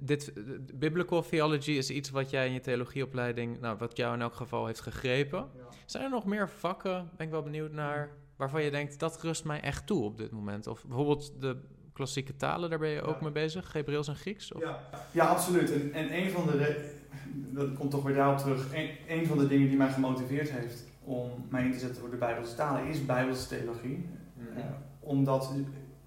dit, 0.00 0.32
biblical 0.74 1.22
theology 1.22 1.70
is 1.70 1.90
iets 1.90 2.10
wat 2.10 2.30
jij 2.30 2.46
in 2.46 2.52
je 2.52 2.60
theologieopleiding, 2.60 3.60
nou, 3.60 3.78
wat 3.78 3.96
jou 3.96 4.14
in 4.14 4.20
elk 4.20 4.34
geval 4.34 4.66
heeft 4.66 4.80
gegrepen. 4.80 5.48
Zijn 5.86 6.04
er 6.04 6.10
nog 6.10 6.24
meer 6.24 6.48
vakken, 6.48 7.10
ben 7.16 7.26
ik 7.26 7.32
wel 7.32 7.42
benieuwd 7.42 7.72
naar, 7.72 8.10
waarvan 8.36 8.62
je 8.62 8.70
denkt, 8.70 8.98
dat 8.98 9.22
rust 9.22 9.44
mij 9.44 9.60
echt 9.60 9.86
toe 9.86 10.04
op 10.04 10.16
dit 10.18 10.30
moment? 10.30 10.66
Of 10.66 10.84
bijvoorbeeld 10.84 11.32
de 11.40 11.56
klassieke 11.92 12.36
talen, 12.36 12.70
daar 12.70 12.78
ben 12.78 12.88
je 12.88 13.02
ook 13.02 13.16
Ja. 13.16 13.22
mee 13.22 13.32
bezig, 13.32 13.72
Hebreeuws 13.72 14.08
en 14.08 14.16
Grieks? 14.16 14.52
Of? 14.52 14.62
Ja, 14.62 14.80
ja 15.12 15.26
absoluut. 15.26 15.72
En, 15.72 15.92
en 15.92 16.14
een 16.16 16.30
van 16.30 16.46
de, 16.46 16.90
dat 17.32 17.74
komt 17.74 17.90
toch 17.90 18.02
weer 18.02 18.14
daarop 18.14 18.38
terug, 18.38 18.74
een, 18.74 18.90
een 19.08 19.26
van 19.26 19.38
de 19.38 19.46
dingen 19.46 19.68
die 19.68 19.76
mij 19.76 19.90
gemotiveerd 19.92 20.50
heeft 20.50 20.84
om 21.08 21.30
mij 21.48 21.64
in 21.64 21.72
te 21.72 21.78
zetten 21.78 22.00
voor 22.00 22.10
de 22.10 22.16
Bijbelse 22.16 22.54
talen 22.54 22.86
is 22.86 23.06
Bijbelse 23.06 23.48
theologie. 23.48 24.08
Mhm. 24.34 24.58
Eh, 24.58 24.64
omdat 25.00 25.52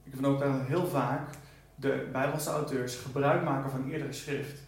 ik 0.04 0.16
ben 0.16 0.26
ook 0.26 0.40
dat 0.40 0.62
heel 0.62 0.88
vaak 0.88 1.30
de 1.76 2.10
Bijbelse 2.12 2.50
auteurs 2.50 2.96
gebruik 2.96 3.44
maken 3.44 3.70
van 3.70 3.90
eerdere 3.90 4.14
schrift. 4.14 4.60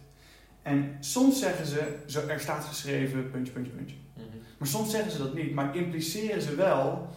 En 0.62 0.96
soms 1.00 1.38
zeggen 1.38 1.66
ze, 1.66 1.96
zo, 2.06 2.26
er 2.28 2.40
staat 2.40 2.64
geschreven, 2.64 3.30
puntje, 3.30 3.52
puntje, 3.52 3.72
puntje. 3.72 3.96
Mhm. 4.14 4.26
Maar 4.58 4.68
soms 4.68 4.90
zeggen 4.90 5.12
ze 5.12 5.18
dat 5.18 5.34
niet, 5.34 5.54
maar 5.54 5.76
impliceren 5.76 6.42
ze 6.42 6.54
wel 6.54 7.08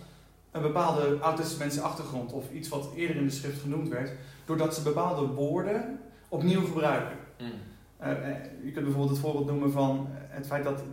een 0.51 0.61
bepaalde 0.61 1.17
oud-testamentische 1.19 1.83
achtergrond 1.83 2.33
of 2.33 2.51
iets 2.51 2.69
wat 2.69 2.89
eerder 2.95 3.15
in 3.15 3.25
de 3.25 3.31
schrift 3.31 3.61
genoemd 3.61 3.89
werd, 3.89 4.11
doordat 4.45 4.75
ze 4.75 4.81
bepaalde 4.81 5.25
woorden 5.25 5.99
opnieuw 6.27 6.65
gebruiken. 6.65 7.17
Mhm. 7.37 7.49
Eh, 7.97 8.11
eh, 8.11 8.35
je 8.63 8.71
kunt 8.71 8.85
bijvoorbeeld 8.85 9.09
het 9.09 9.19
voorbeeld 9.19 9.45
noemen 9.45 9.71
van 9.71 10.07
het 10.11 10.47
feit 10.47 10.63
dat, 10.63 10.83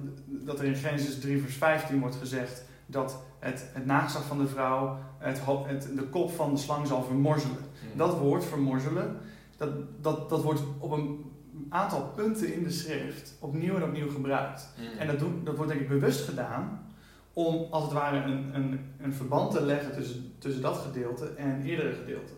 dat 0.44 0.58
er 0.58 0.64
in 0.64 0.74
Genesis 0.74 1.20
3 1.20 1.42
vers 1.42 1.54
15 1.54 2.00
wordt 2.00 2.16
gezegd 2.16 2.64
dat 2.86 3.22
het, 3.38 3.70
het 3.72 3.86
nageslacht 3.86 4.26
van 4.26 4.38
de 4.38 4.46
vrouw 4.46 4.98
het, 5.18 5.40
het, 5.46 5.96
de 5.96 6.02
kop 6.02 6.30
van 6.30 6.54
de 6.54 6.60
slang 6.60 6.86
zal 6.86 7.02
vermorzelen. 7.02 7.56
Mm. 7.56 7.98
Dat 7.98 8.18
woord 8.18 8.44
vermorzelen, 8.44 9.16
dat, 9.56 9.70
dat, 10.00 10.28
dat 10.28 10.42
wordt 10.42 10.60
op 10.78 10.90
een 10.90 11.32
aantal 11.68 12.12
punten 12.16 12.54
in 12.54 12.62
de 12.62 12.70
schrift 12.70 13.36
opnieuw 13.40 13.76
en 13.76 13.82
opnieuw 13.82 14.10
gebruikt. 14.10 14.68
Mm. 14.78 14.98
En 14.98 15.06
dat, 15.06 15.18
doen, 15.18 15.40
dat 15.44 15.56
wordt 15.56 15.70
denk 15.70 15.82
ik 15.82 15.88
bewust 15.88 16.24
gedaan 16.24 16.86
om 17.32 17.66
als 17.70 17.84
het 17.84 17.92
ware 17.92 18.22
een, 18.22 18.54
een, 18.54 18.80
een 19.00 19.14
verband 19.14 19.50
te 19.50 19.62
leggen 19.62 19.92
tussen, 19.92 20.32
tussen 20.38 20.62
dat 20.62 20.76
gedeelte 20.76 21.26
en 21.36 21.62
eerdere 21.62 21.92
gedeelten. 21.92 22.36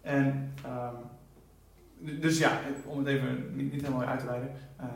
En 0.00 0.52
ehm, 0.64 0.94
dus 2.20 2.38
ja, 2.38 2.60
om 2.86 2.98
het 2.98 3.06
even 3.06 3.56
niet, 3.56 3.72
niet 3.72 3.82
helemaal 3.82 4.06
uit 4.06 4.20
te 4.20 4.26
wijden. 4.26 4.50
eh, 4.76 4.86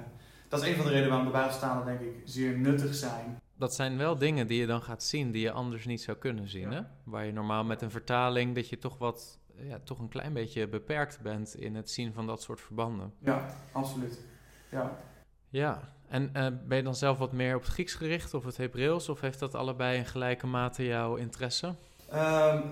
dat 0.48 0.62
is 0.62 0.68
een 0.68 0.76
van 0.76 0.84
de 0.84 0.90
redenen 0.90 1.08
waarom 1.08 1.26
de 1.26 1.32
Bijbelstalen 1.32 1.86
denk 1.86 2.00
ik 2.00 2.22
zeer 2.24 2.58
nuttig 2.58 2.94
zijn. 2.94 3.40
Dat 3.56 3.74
zijn 3.74 3.96
wel 3.96 4.18
dingen 4.18 4.46
die 4.46 4.60
je 4.60 4.66
dan 4.66 4.82
gaat 4.82 5.02
zien 5.02 5.30
die 5.30 5.42
je 5.42 5.50
anders 5.50 5.84
niet 5.84 6.02
zou 6.02 6.16
kunnen 6.16 6.48
zien. 6.48 6.70
Ja. 6.70 6.76
Hè? 6.76 6.80
Waar 7.04 7.24
je 7.24 7.32
normaal 7.32 7.64
met 7.64 7.82
een 7.82 7.90
vertaling 7.90 8.54
dat 8.54 8.68
je 8.68 8.78
toch 8.78 8.98
wat, 8.98 9.38
ja, 9.56 9.78
toch 9.84 9.98
een 9.98 10.08
klein 10.08 10.32
beetje 10.32 10.68
beperkt 10.68 11.20
bent 11.22 11.54
in 11.54 11.74
het 11.74 11.90
zien 11.90 12.12
van 12.12 12.26
dat 12.26 12.42
soort 12.42 12.60
verbanden. 12.60 13.12
Ja, 13.18 13.54
absoluut. 13.72 14.20
Ja. 14.68 14.98
Ja, 15.48 15.92
en 16.08 16.30
eh, 16.32 16.46
ben 16.66 16.76
je 16.76 16.82
dan 16.82 16.94
zelf 16.94 17.18
wat 17.18 17.32
meer 17.32 17.54
op 17.54 17.62
het 17.62 17.70
Grieks 17.70 17.94
gericht 17.94 18.34
of 18.34 18.44
het 18.44 18.56
Hebreeuws? 18.56 19.08
Of 19.08 19.20
heeft 19.20 19.38
dat 19.38 19.54
allebei 19.54 19.98
in 19.98 20.06
gelijke 20.06 20.46
mate 20.46 20.84
jouw 20.84 21.14
interesse? 21.14 21.74
Ehm, 22.10 22.62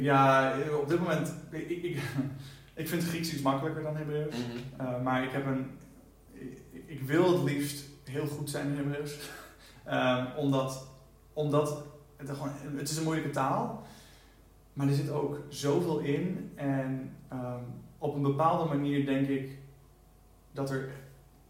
ja, 0.00 0.54
op 0.80 0.88
dit 0.88 0.98
moment, 0.98 1.34
ik, 1.50 1.68
ik, 1.68 2.02
ik 2.74 2.88
vind 2.88 3.04
Grieks 3.04 3.32
iets 3.32 3.42
makkelijker 3.42 3.82
dan 3.82 3.96
Hebreeuws. 3.96 4.34
Mhm. 4.34 4.82
Uh, 4.82 5.02
maar 5.02 5.24
ik 5.24 5.30
heb 5.30 5.46
een. 5.46 5.78
Ik, 6.96 7.02
wil 7.02 7.32
het 7.32 7.42
liefst 7.42 7.84
heel 8.04 8.26
goed 8.26 8.50
zijn 8.50 8.66
in 8.66 8.76
Hebreeuws. 8.76 9.18
Ehm, 9.84 10.36
omdat 10.36 10.86
omdat 11.32 11.82
het, 12.16 12.30
gewoon, 12.30 12.52
het 12.76 12.88
is 12.88 12.96
een 12.96 13.04
moeilijke 13.04 13.30
taal. 13.30 13.86
Maar 14.72 14.88
er 14.88 14.94
zit 14.94 15.10
ook 15.10 15.38
zoveel 15.48 15.98
in. 15.98 16.52
En 16.54 17.16
ehm, 17.28 17.60
op 17.98 18.14
een 18.14 18.22
bepaalde 18.22 18.74
manier 18.74 19.06
denk 19.06 19.28
ik 19.28 19.58
dat 20.52 20.70
er 20.70 20.88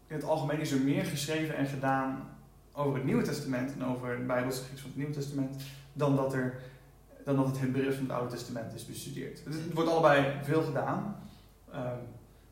in 0.07 0.15
het 0.15 0.23
algemeen 0.23 0.59
is 0.59 0.71
er 0.71 0.79
meer 0.79 1.05
geschreven 1.05 1.55
en 1.55 1.65
gedaan 1.65 2.29
over 2.71 2.95
het 2.95 3.03
Nieuwe 3.03 3.23
Testament 3.23 3.73
en 3.73 3.85
over 3.85 4.09
het 4.09 4.27
Bijbelse 4.27 4.63
Grieks 4.63 4.81
van 4.81 4.89
het 4.89 4.97
Nieuwe 4.97 5.13
Testament 5.13 5.61
dan 5.93 6.15
dat, 6.15 6.33
er, 6.33 6.61
dan 7.23 7.35
dat 7.35 7.47
het 7.47 7.59
Hebreeuws 7.59 7.95
van 7.95 8.03
het 8.03 8.13
Oude 8.13 8.33
Testament 8.33 8.73
is 8.73 8.85
bestudeerd. 8.85 9.43
Het, 9.43 9.53
het 9.53 9.73
wordt 9.73 9.89
allebei 9.89 10.33
veel 10.43 10.63
gedaan. 10.63 11.15
Ehm, 11.71 11.97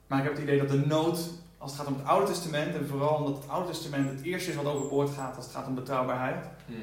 maar 0.07 0.17
ik 0.17 0.23
heb 0.23 0.33
het 0.33 0.43
idee 0.43 0.59
dat 0.59 0.69
de 0.69 0.85
nood, 0.85 1.29
als 1.65 1.77
het 1.77 1.81
gaat 1.81 1.93
om 1.93 1.99
het 1.99 2.07
Oude 2.07 2.25
Testament, 2.31 2.75
en 2.75 2.87
vooral 2.87 3.15
omdat 3.15 3.41
het 3.41 3.49
Oude 3.49 3.67
Testament 3.69 4.09
het 4.09 4.21
eerste 4.21 4.49
is 4.49 4.55
wat 4.55 4.65
overboord 4.65 5.09
gaat 5.09 5.35
als 5.35 5.45
het 5.45 5.53
gaat 5.55 5.67
om 5.67 5.75
betrouwbaarheid, 5.75 6.45
Mm. 6.67 6.75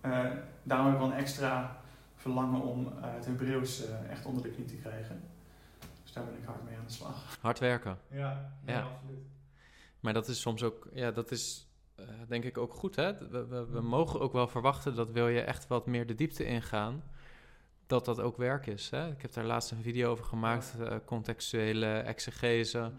eh, 0.00 0.24
daarom 0.62 0.86
heb 0.86 0.94
ik 0.94 1.00
wel 1.00 1.10
een 1.12 1.16
extra 1.18 1.80
verlangen 2.16 2.60
om 2.60 2.86
eh, 2.86 2.92
het 3.14 3.24
Hebreeuws 3.24 3.86
eh, 3.86 4.10
echt 4.10 4.24
onder 4.26 4.42
de 4.42 4.48
knie 4.50 4.66
te 4.66 4.74
krijgen. 4.76 5.20
Dus 6.02 6.12
daar 6.12 6.24
ben 6.24 6.34
ik 6.34 6.44
hard 6.44 6.64
mee 6.64 6.76
aan 6.76 6.84
de 6.86 6.92
slag. 6.92 7.38
Hard 7.40 7.58
werken. 7.58 7.98
Ja, 8.10 8.52
Ja. 8.66 8.80
absoluut. 8.80 9.26
Maar 10.00 10.12
dat 10.12 10.28
is 10.28 10.40
soms 10.40 10.62
ook, 10.62 10.88
ja, 10.92 11.10
dat 11.10 11.30
is 11.30 11.66
eh, 11.94 12.04
denk 12.28 12.44
ik 12.44 12.58
ook 12.58 12.74
goed. 12.74 12.96
Hè? 12.96 13.28
We, 13.30 13.46
we, 13.46 13.66
we 13.66 13.80
mogen 13.80 14.20
ook 14.20 14.32
wel 14.32 14.48
verwachten 14.48 14.94
dat 14.94 15.10
wil 15.10 15.28
je 15.28 15.40
echt 15.40 15.66
wat 15.66 15.86
meer 15.86 16.06
de 16.06 16.14
diepte 16.14 16.44
ingaan, 16.44 17.02
dat 17.86 18.04
dat 18.04 18.20
ook 18.20 18.36
werk 18.36 18.66
is. 18.66 18.90
Hè? 18.90 19.10
Ik 19.10 19.22
heb 19.22 19.32
daar 19.32 19.44
laatst 19.44 19.70
een 19.70 19.82
video 19.82 20.10
over 20.10 20.24
gemaakt, 20.24 20.74
eh, 20.80 20.96
contextuele 21.04 21.98
exegese. 21.98 22.90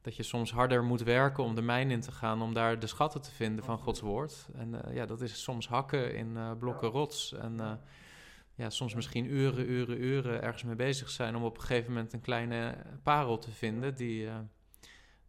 Dat 0.00 0.16
je 0.16 0.22
soms 0.22 0.52
harder 0.52 0.84
moet 0.84 1.02
werken 1.02 1.44
om 1.44 1.54
de 1.54 1.62
mijn 1.62 1.90
in 1.90 2.00
te 2.00 2.12
gaan, 2.12 2.42
om 2.42 2.54
daar 2.54 2.78
de 2.78 2.86
schatten 2.86 3.22
te 3.22 3.30
vinden 3.30 3.64
van 3.64 3.78
Gods 3.78 4.00
woord. 4.00 4.48
En 4.54 4.84
eh, 4.84 4.94
ja, 4.94 5.06
dat 5.06 5.20
is 5.20 5.42
soms 5.42 5.68
hakken 5.68 6.14
in 6.14 6.36
eh, 6.36 6.50
blokken 6.58 6.88
rots. 6.88 7.32
En 7.32 7.60
eh, 7.60 7.72
ja, 8.54 8.70
soms 8.70 8.94
misschien 8.94 9.32
uren, 9.32 9.70
uren, 9.70 10.02
uren 10.02 10.42
ergens 10.42 10.62
mee 10.62 10.76
bezig 10.76 11.10
zijn 11.10 11.36
om 11.36 11.44
op 11.44 11.54
een 11.54 11.60
gegeven 11.60 11.92
moment 11.92 12.12
een 12.12 12.20
kleine 12.20 12.76
parel 13.02 13.38
te 13.38 13.50
vinden 13.50 13.94
die 13.94 14.28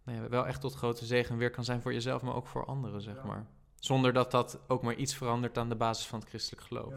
nou 0.03 0.22
ja, 0.22 0.30
wel 0.30 0.47
echt 0.47 0.61
tot 0.61 0.74
grote 0.74 1.05
zegen 1.05 1.38
weer 1.38 1.49
kan 1.49 1.63
zijn 1.63 1.82
voor 1.82 1.93
jezelf, 1.93 2.22
maar 2.22 2.36
ook 2.36 2.47
voor 2.47 2.65
anderen, 2.65 3.01
zeg 3.01 3.24
maar. 3.24 3.45
Zonder 3.76 4.13
dat 4.13 4.32
dat 4.32 4.59
ook 4.67 4.84
maar 4.84 4.95
iets 4.95 5.15
verandert 5.15 5.57
aan 5.57 5.70
de 5.70 5.76
basis 5.76 6.07
van 6.07 6.20
het 6.20 6.30
christelijk 6.30 6.67
geloof. 6.67 6.93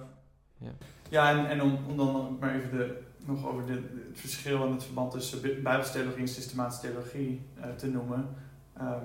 Ja, 0.59 0.73
Ja. 1.13 1.31
en, 1.39 1.49
en 1.49 1.63
om, 1.63 1.79
om 1.89 1.97
dan 1.97 2.37
maar 2.41 2.55
even 2.55 2.71
de, 2.79 2.99
nog 3.27 3.47
over 3.47 3.67
de, 3.67 3.73
het 3.73 4.21
verschil 4.21 4.65
en 4.67 4.73
het 4.73 4.85
verband 4.85 5.11
tussen 5.13 5.41
Bi- 5.41 5.61
Bijbelse 5.63 5.93
theologie 5.93 6.21
en 6.21 6.29
systematische 6.29 6.83
theologie 6.87 7.43
eh, 7.61 7.71
te 7.71 7.87
noemen. 7.87 8.29
Ehm, 8.77 9.05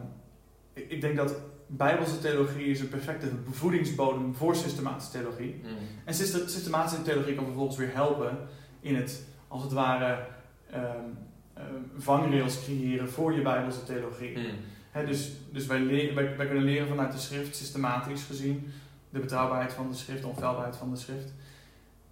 ik, 0.74 0.90
ik 0.92 1.02
denk 1.02 1.16
dat 1.16 1.36
Bijbelse 1.70 2.20
theologie 2.20 2.66
is 2.66 2.80
een 2.80 2.90
perfecte 2.90 3.28
bevoedingsbodem 3.28 4.36
voor 4.36 4.56
systematische 4.56 5.12
theologie. 5.12 5.62
Mm. 5.64 5.70
En 6.06 6.14
syste- 6.14 6.50
systematische 6.50 7.02
theologie 7.02 7.36
kan 7.36 7.46
vervolgens 7.46 7.78
weer 7.78 7.94
helpen 7.94 8.38
in 8.80 8.96
het, 8.96 9.24
als 9.48 9.64
het 9.64 9.72
ware, 9.72 10.26
ehm, 10.72 11.06
vangrails 11.98 12.64
creëren 12.64 13.10
voor 13.10 13.34
je 13.34 13.42
Bijbelse 13.42 13.84
theologie. 13.84 14.38
Mm. 14.38 15.06
Dus 15.06 15.32
dus 15.52 15.66
wij, 15.66 15.86
wij, 16.16 16.36
wij 16.38 16.48
kunnen 16.48 16.64
leren 16.64 16.88
vanuit 16.88 17.12
de 17.12 17.18
schrift, 17.18 17.56
systematisch 17.56 18.24
gezien, 18.24 18.72
de 19.10 19.20
betrouwbaarheid 19.20 19.74
van 19.74 19.90
de 19.90 19.96
schrift, 19.96 20.22
de 20.22 20.28
onfeilbaarheid 20.28 20.76
van 20.76 20.90
de 20.92 20.98
schrift. 20.98 21.34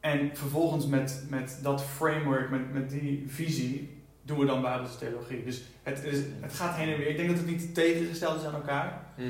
En 0.05 0.35
vervolgens 0.35 0.85
met, 0.87 1.25
met 1.29 1.59
dat 1.61 1.83
framework, 1.83 2.49
met, 2.49 2.73
met 2.73 2.89
die 2.89 3.23
visie, 3.27 4.03
doen 4.21 4.39
we 4.39 4.45
dan 4.45 4.61
Bijbelse 4.61 4.97
theologie. 4.97 5.43
Dus 5.43 5.61
het, 5.83 6.03
is, 6.03 6.19
het 6.41 6.53
gaat 6.53 6.75
heen 6.75 6.89
en 6.93 6.97
weer. 6.97 7.07
Ik 7.07 7.15
denk 7.17 7.29
dat 7.29 7.37
het 7.37 7.47
niet 7.47 7.73
tegengesteld 7.73 8.39
is 8.39 8.45
aan 8.47 8.53
elkaar. 8.53 9.13
Mhm. 9.17 9.29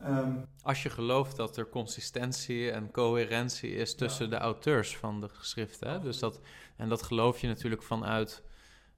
Ehm, 0.00 0.32
Als 0.62 0.82
je 0.82 0.90
gelooft 0.90 1.36
dat 1.36 1.56
er 1.56 1.68
consistentie 1.68 2.70
en 2.70 2.90
coherentie 2.90 3.70
is 3.74 3.94
tussen 3.94 4.24
Ja. 4.24 4.30
de 4.30 4.36
auteurs 4.38 4.96
van 4.96 5.20
de 5.20 5.28
geschriften. 5.28 5.90
Hè? 5.90 6.00
Dus 6.00 6.18
dat, 6.18 6.40
en 6.76 6.88
dat 6.88 7.02
geloof 7.02 7.40
je 7.40 7.46
natuurlijk 7.46 7.82
vanuit 7.82 8.42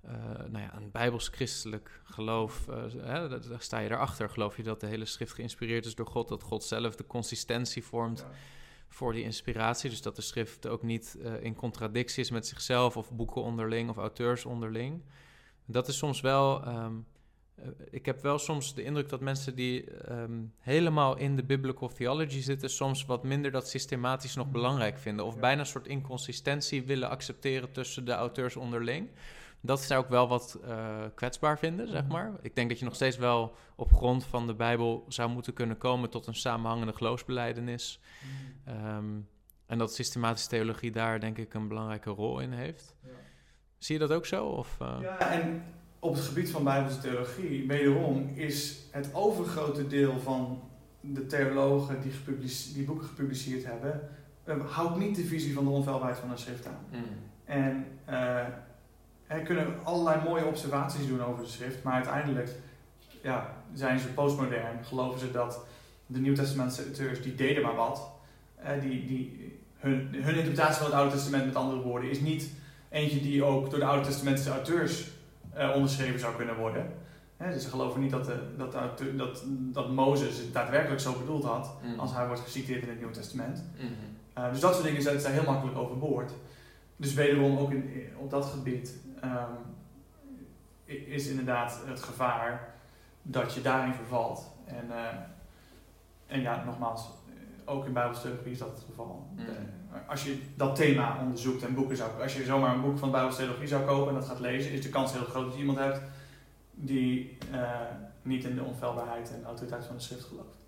eh, 0.03 0.13
nou 0.49 0.59
ja, 0.65 0.75
een 0.77 0.91
bijbels-christelijk 0.91 2.01
geloof. 2.05 2.69
eh, 2.69 2.77
hè? 3.03 3.29
Daar 3.29 3.49
daar 3.49 3.61
sta 3.61 3.79
je 3.79 3.91
erachter. 3.91 4.29
Geloof 4.31 4.57
je 4.57 4.63
dat 4.63 4.81
de 4.81 4.87
hele 4.87 5.05
schrift 5.05 5.33
geïnspireerd 5.33 5.87
is 5.87 5.95
door 5.95 6.07
God, 6.07 6.29
dat 6.29 6.43
God 6.43 6.65
zelf 6.65 6.97
de 6.97 7.07
consistentie 7.07 7.85
vormt 7.85 8.19
ja. 8.19 8.31
Voor 8.93 9.13
die 9.13 9.23
inspiratie. 9.23 9.91
Dus 9.91 10.03
dat 10.03 10.17
de 10.17 10.23
schrift 10.23 10.67
ook 10.67 10.83
niet 10.83 11.17
eh, 11.23 11.43
in 11.43 11.55
contradictie 11.55 12.23
is 12.23 12.31
met 12.31 12.47
zichzelf 12.47 12.97
of 12.97 13.11
boeken 13.13 13.43
onderling 13.43 13.91
of 13.91 13.97
auteurs 13.97 14.45
onderling. 14.45 15.03
Dat 15.67 15.89
is 15.89 15.99
soms 15.99 16.21
wel. 16.21 16.65
ehm, 16.65 16.95
eh, 17.55 17.65
ik 17.91 18.07
heb 18.07 18.23
wel 18.23 18.39
soms 18.39 18.75
de 18.75 18.83
indruk 18.83 19.09
dat 19.09 19.21
mensen 19.21 19.55
die 19.55 19.91
ehm, 19.91 20.41
helemaal 20.59 21.17
in 21.17 21.37
de 21.37 21.45
biblical 21.45 21.89
theology 21.89 22.41
zitten, 22.41 22.71
soms 22.71 23.05
wat 23.05 23.23
minder 23.25 23.51
dat 23.51 23.69
systematisch 23.69 24.35
nog 24.35 24.51
belangrijk 24.51 24.99
vinden. 24.99 25.25
Of 25.25 25.35
Ja. 25.35 25.41
bijna 25.41 25.61
een 25.61 25.67
soort 25.67 25.87
inconsistentie 25.87 26.83
willen 26.83 27.09
accepteren 27.11 27.73
tussen 27.73 28.05
de 28.05 28.13
auteurs 28.13 28.57
onderling. 28.57 29.09
Dat 29.65 29.81
zou 29.81 30.03
ik 30.03 30.09
wel 30.09 30.29
wat 30.29 30.59
eh, 30.65 30.99
kwetsbaar 31.15 31.59
vinden, 31.59 31.89
zeg 31.89 32.03
Mhm. 32.03 32.13
maar. 32.13 32.33
Ik 32.41 32.55
denk 32.55 32.69
dat 32.69 32.79
je 32.79 32.85
nog 32.85 32.95
steeds 32.95 33.17
wel 33.17 33.55
op 33.77 33.93
grond 33.93 34.25
van 34.25 34.47
de 34.47 34.55
Bijbel 34.55 35.05
zou 35.09 35.31
moeten 35.31 35.53
kunnen 35.53 35.79
komen 35.79 36.11
tot 36.11 36.27
een 36.27 36.35
samenhangende 36.35 36.93
geloofsbeleidenis. 36.93 38.01
Ehm, 38.65 39.05
en 39.67 39.79
dat 39.79 39.95
systematische 39.95 40.49
theologie 40.49 40.91
daar 40.91 41.21
denk 41.21 41.39
ik 41.39 41.55
een 41.55 41.69
belangrijke 41.69 42.11
rol 42.11 42.41
in 42.41 42.53
heeft. 42.53 42.95
Ja. 43.03 43.09
Zie 43.79 43.95
je 43.95 44.07
dat 44.07 44.17
ook 44.17 44.27
zo? 44.27 44.47
Of, 44.47 44.77
eh? 44.81 44.97
Ja, 45.01 45.19
en 45.31 45.63
op 45.99 46.15
het 46.15 46.25
gebied 46.25 46.51
van 46.51 46.65
Bijbelse 46.65 47.01
theologie, 47.01 47.67
wederom, 47.67 48.29
is 48.35 48.79
het 48.91 49.11
overgrote 49.15 49.87
deel 49.87 50.21
van 50.21 50.63
de 51.01 51.27
theologen 51.27 52.01
die, 52.01 52.13
gepublice- 52.13 52.73
die 52.73 52.85
boeken 52.85 53.07
gepubliceerd 53.07 53.65
hebben, 53.65 54.09
eh, 54.45 54.71
houdt 54.71 54.97
niet 54.99 55.17
de 55.17 55.25
visie 55.25 55.55
van 55.55 55.65
de 55.65 55.71
onfeilbaarheid 55.71 56.19
van 56.19 56.29
de 56.31 56.37
schrift 56.37 56.67
aan. 56.67 56.85
Mm. 56.91 57.05
En 57.45 57.87
eh 59.33 59.39
er 59.39 59.45
kunnen 59.45 59.67
allerlei 59.83 60.25
mooie 60.25 60.45
observaties 60.45 61.07
doen 61.07 61.25
over 61.25 61.43
de 61.43 61.51
schrift, 61.51 61.83
maar 61.83 61.95
uiteindelijk 61.95 62.51
ja, 63.23 63.55
zijn 63.75 63.99
ze 63.99 64.09
postmodern. 64.09 64.85
Geloven 64.85 65.21
ze 65.21 65.31
dat 65.31 65.65
de 66.07 66.19
Nieuwtestamentse 66.21 66.83
auteurs, 66.85 67.23
die 67.23 67.35
deden 67.35 67.63
maar 67.63 67.75
wat. 67.75 68.11
Eh, 68.57 68.81
die, 68.81 69.07
die, 69.07 69.59
hun, 69.79 70.09
hun 70.13 70.35
interpretatie 70.35 70.75
van 70.75 70.87
het 70.87 70.95
Oude 70.95 71.15
Testament, 71.15 71.45
met 71.45 71.57
andere 71.57 71.83
woorden, 71.83 72.11
is 72.11 72.21
niet 72.21 72.51
eentje 72.89 73.21
die 73.21 73.45
ook 73.45 73.71
door 73.71 73.79
de 73.79 73.85
Oude 73.85 74.07
Testamentische 74.07 74.51
auteurs 74.51 75.07
eh, 75.55 75.71
onderschreven 75.75 76.21
zou 76.21 76.37
kunnen 76.37 76.57
worden. 76.57 76.93
Hè, 77.37 77.53
dus 77.53 77.63
ze 77.63 77.69
geloven 77.69 78.01
niet 78.01 78.11
dat, 78.11 78.25
de, 78.25 78.39
dat, 78.57 78.99
de 78.99 79.17
dat, 79.17 79.43
dat 79.49 79.91
Mozes 79.91 80.39
het 80.39 80.53
daadwerkelijk 80.53 81.01
zo 81.01 81.19
bedoeld 81.19 81.45
had, 81.45 81.71
Mm. 81.83 81.99
als 81.99 82.13
hij 82.15 82.27
wordt 82.27 82.43
geciteerd 82.43 82.83
in 82.83 82.89
het 82.89 82.99
Nieuwe 82.99 83.13
Testament. 83.13 83.65
Mhm. 83.77 83.87
Uh, 84.39 84.51
dus 84.51 84.61
dat 84.61 84.73
soort 84.73 84.85
dingen 84.85 85.03
zijn, 85.03 85.21
zijn 85.21 85.33
heel 85.33 85.45
makkelijk 85.45 85.79
overboord. 85.79 86.33
Dus 86.97 87.15
wederom 87.15 87.59
ook 87.59 87.71
in, 87.71 87.91
op 88.17 88.31
dat 88.31 88.45
gebied 88.45 88.95
ehm, 89.23 89.53
is 90.85 91.27
inderdaad 91.27 91.81
het 91.87 92.03
gevaar 92.03 92.75
dat 93.23 93.55
je 93.55 93.61
daarin 93.61 93.95
vervalt. 93.95 94.51
En, 94.65 94.91
eh, 94.91 95.07
en 96.27 96.41
ja, 96.41 96.65
nogmaals, 96.65 97.11
ook 97.65 97.87
in 97.87 97.93
Bijbelse 97.93 98.23
theologie 98.23 98.53
is 98.53 98.59
dat 98.59 98.69
het 98.69 98.85
geval. 98.89 99.29
Mm. 99.37 99.45
Als 100.07 100.25
je 100.25 100.43
dat 100.57 100.77
thema 100.77 101.19
onderzoekt 101.21 101.63
en 101.63 101.75
boeken 101.75 101.97
zou... 101.97 102.23
Als 102.23 102.37
je 102.37 102.45
zomaar 102.45 102.75
een 102.75 102.81
boek 102.81 102.99
van 102.99 103.11
Bijbelse 103.11 103.39
theologie 103.39 103.67
zou 103.67 103.85
kopen 103.85 104.09
en 104.09 104.15
dat 104.15 104.29
gaat 104.29 104.41
lezen... 104.41 104.73
is 104.73 104.83
de 104.83 104.89
kans 104.89 105.13
heel 105.13 105.25
groot 105.25 105.45
dat 105.45 105.55
je 105.55 105.61
iemand 105.61 105.79
hebt 105.79 106.01
die 106.75 107.39
eh, 107.51 107.71
niet 108.23 108.45
in 108.45 108.55
de 108.55 108.63
onfeilbaarheid 108.63 109.33
en 109.35 109.45
autoriteit 109.45 109.85
van 109.85 109.97
de 109.97 110.03
schrift 110.03 110.25
gelooft. 110.25 110.62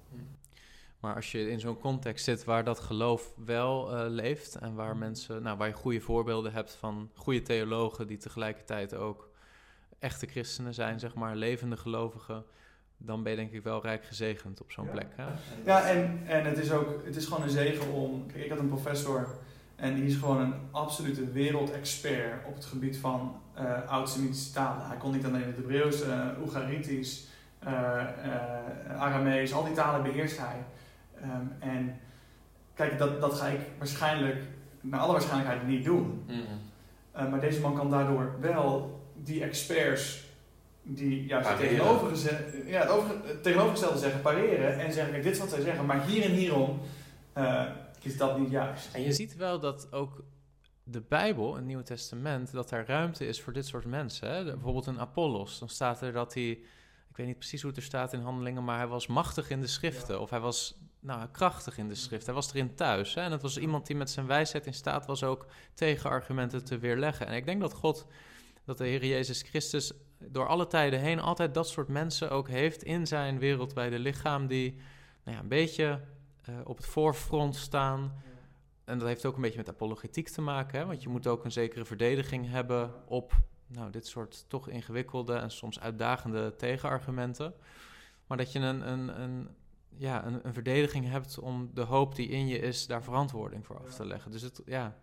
Maar 1.04 1.14
als 1.14 1.32
je 1.32 1.50
in 1.50 1.60
zo'n 1.60 1.78
context 1.78 2.24
zit 2.24 2.44
waar 2.44 2.64
dat 2.64 2.80
geloof 2.80 3.32
wel 3.44 3.96
eh, 3.96 4.04
leeft 4.08 4.54
en 4.54 4.74
waar 4.74 4.96
mensen, 4.96 5.42
nou, 5.42 5.56
waar 5.58 5.68
je 5.68 5.74
goede 5.74 6.00
voorbeelden 6.00 6.52
hebt 6.52 6.72
van 6.74 7.10
goede 7.14 7.42
theologen 7.42 8.06
die 8.06 8.16
tegelijkertijd 8.16 8.94
ook 8.94 9.28
echte 9.98 10.26
christenen 10.26 10.74
zijn, 10.74 10.98
zeg 11.00 11.14
maar, 11.14 11.36
levende 11.36 11.76
gelovigen, 11.76 12.44
dan 12.96 13.22
ben 13.22 13.32
je 13.32 13.38
denk 13.38 13.52
ik 13.52 13.62
wel 13.62 13.82
rijk 13.82 14.04
gezegend 14.04 14.60
op 14.60 14.72
zo'n 14.72 14.84
Ja. 14.84 14.90
plek. 14.90 15.06
Hè? 15.16 15.24
Ja, 15.64 15.88
en, 15.88 16.20
en 16.26 16.44
het 16.44 16.58
is 16.58 16.72
ook 16.72 17.04
het 17.04 17.16
is 17.16 17.24
gewoon 17.26 17.42
een 17.42 17.50
zegen 17.50 17.92
om. 17.92 18.26
Kijk, 18.26 18.44
ik 18.44 18.50
had 18.50 18.58
een 18.58 18.68
professor 18.68 19.28
en 19.76 19.94
die 19.94 20.04
is 20.04 20.16
gewoon 20.16 20.40
een 20.40 20.54
absolute 20.70 21.30
wereldexpert 21.32 22.46
op 22.46 22.54
het 22.54 22.64
gebied 22.64 22.96
van 22.96 23.40
eh 23.54 23.88
oud-Semitische 23.90 24.52
talen. 24.52 24.86
Hij 24.86 24.96
kon 24.96 25.12
niet 25.12 25.24
alleen 25.24 25.44
het 25.44 25.56
Hebreeuws, 25.56 26.02
eh 26.02 26.28
Oegaritisch, 26.42 27.26
eh 27.58 28.00
eh, 28.00 29.00
Aramees, 29.00 29.52
al 29.52 29.64
die 29.64 29.74
talen 29.74 30.02
beheerst 30.02 30.38
hij. 30.38 30.56
Ehm, 31.24 31.70
en 31.72 32.00
kijk, 32.74 32.98
dat, 32.98 33.20
dat 33.20 33.34
ga 33.34 33.46
ik 33.46 33.60
waarschijnlijk, 33.78 34.42
naar 34.80 35.00
alle 35.00 35.12
waarschijnlijkheid, 35.12 35.66
niet 35.66 35.84
doen. 35.84 36.24
Mhm. 36.26 36.38
Uh, 37.16 37.30
maar 37.30 37.40
deze 37.40 37.60
man 37.60 37.74
kan 37.74 37.90
daardoor 37.90 38.36
wel 38.40 39.00
die 39.22 39.42
experts 39.42 40.24
die 40.82 41.26
juist 41.26 41.48
het 41.48 41.58
tegenovergezelde, 41.58 42.62
ja, 42.66 42.80
het, 42.80 42.90
over, 42.90 43.14
het 43.24 43.42
tegenovergestelde 43.42 43.98
zeggen, 43.98 44.20
pareren 44.20 44.78
en 44.78 44.92
zeggen: 44.92 45.12
kijk, 45.12 45.24
dit 45.24 45.32
is 45.32 45.38
wat 45.38 45.50
zij 45.50 45.60
zeggen, 45.60 45.86
maar 45.86 46.06
hier 46.06 46.22
en 46.22 46.30
hierom 46.30 46.80
eh, 47.32 47.66
is 48.02 48.16
dat 48.16 48.38
niet 48.38 48.50
juist. 48.50 48.94
En 48.94 49.02
je 49.02 49.12
ziet 49.12 49.36
wel 49.36 49.60
dat 49.60 49.92
ook 49.92 50.24
de 50.82 51.00
Bijbel, 51.00 51.54
het 51.54 51.64
Nieuwe 51.64 51.82
Testament, 51.82 52.52
dat 52.52 52.68
daar 52.68 52.86
ruimte 52.86 53.26
is 53.26 53.42
voor 53.42 53.52
dit 53.52 53.66
soort 53.66 53.84
mensen. 53.84 54.28
Hè? 54.28 54.44
Bijvoorbeeld 54.44 54.86
een 54.86 55.00
Apollos, 55.00 55.58
dan 55.58 55.68
staat 55.68 56.02
er 56.02 56.12
dat 56.12 56.34
hij, 56.34 56.50
ik 57.10 57.16
weet 57.16 57.26
niet 57.26 57.38
precies 57.38 57.60
hoe 57.60 57.70
het 57.70 57.78
er 57.78 57.86
staat 57.86 58.12
in 58.12 58.20
handelingen, 58.20 58.64
maar 58.64 58.78
hij 58.78 58.86
was 58.86 59.06
machtig 59.06 59.50
in 59.50 59.60
de 59.60 59.66
schriften. 59.66 60.20
Of 60.20 60.30
hij 60.30 60.40
was 60.40 60.78
nou, 61.04 61.28
krachtig 61.32 61.78
in 61.78 61.88
de 61.88 61.94
schrift. 61.94 62.26
Hij 62.26 62.34
was 62.34 62.52
erin 62.52 62.74
thuis. 62.74 63.14
Hè? 63.14 63.20
En 63.20 63.32
het 63.32 63.42
was 63.42 63.58
iemand 63.58 63.86
die 63.86 63.96
met 63.96 64.10
zijn 64.10 64.26
wijsheid 64.26 64.66
in 64.66 64.74
staat 64.74 65.06
was 65.06 65.24
ook 65.24 65.46
tegenargumenten 65.74 66.64
te 66.64 66.78
weerleggen. 66.78 67.26
En 67.26 67.34
ik 67.34 67.44
denk 67.44 67.60
dat 67.60 67.72
God, 67.72 68.06
dat 68.64 68.78
de 68.78 68.86
Heer 68.86 69.04
Jezus 69.04 69.42
Christus 69.42 69.92
door 70.18 70.46
alle 70.46 70.66
tijden 70.66 71.00
heen 71.00 71.20
altijd 71.20 71.54
dat 71.54 71.68
soort 71.68 71.88
mensen 71.88 72.30
ook 72.30 72.48
heeft 72.48 72.82
in 72.82 73.06
zijn 73.06 73.38
wereld 73.38 73.74
bij 73.74 73.90
de 73.90 73.98
lichaam 73.98 74.46
die 74.46 74.80
nou 75.24 75.36
ja, 75.36 75.42
een 75.42 75.48
beetje 75.48 76.00
eh, 76.42 76.54
op 76.64 76.76
het 76.76 76.86
voorfront 76.86 77.56
staan. 77.56 78.22
En 78.84 78.98
dat 78.98 79.08
heeft 79.08 79.26
ook 79.26 79.36
een 79.36 79.42
beetje 79.42 79.58
met 79.58 79.68
apologetiek 79.68 80.28
te 80.28 80.40
maken, 80.40 80.78
hè? 80.78 80.86
want 80.86 81.02
je 81.02 81.08
moet 81.08 81.26
ook 81.26 81.44
een 81.44 81.52
zekere 81.52 81.84
verdediging 81.84 82.50
hebben 82.50 82.92
op 83.06 83.32
nou, 83.66 83.90
dit 83.90 84.06
soort 84.06 84.44
toch 84.48 84.68
ingewikkelde 84.68 85.34
en 85.34 85.50
soms 85.50 85.80
uitdagende 85.80 86.56
tegenargumenten. 86.56 87.54
Maar 88.26 88.36
dat 88.36 88.52
je 88.52 88.58
een, 88.58 88.88
een, 88.88 89.20
een, 89.20 89.48
ja, 89.96 90.26
een, 90.26 90.46
een 90.46 90.52
verdediging 90.52 91.08
hebt 91.08 91.38
om 91.38 91.70
de 91.74 91.82
hoop 91.82 92.14
die 92.14 92.28
in 92.28 92.46
je 92.46 92.58
is, 92.58 92.86
daar 92.86 93.02
verantwoording 93.02 93.66
voor 93.66 93.78
af 93.78 93.94
te 93.94 94.06
leggen. 94.06 94.30
Dus 94.30 94.42
het, 94.42 94.62
ja, 94.66 94.96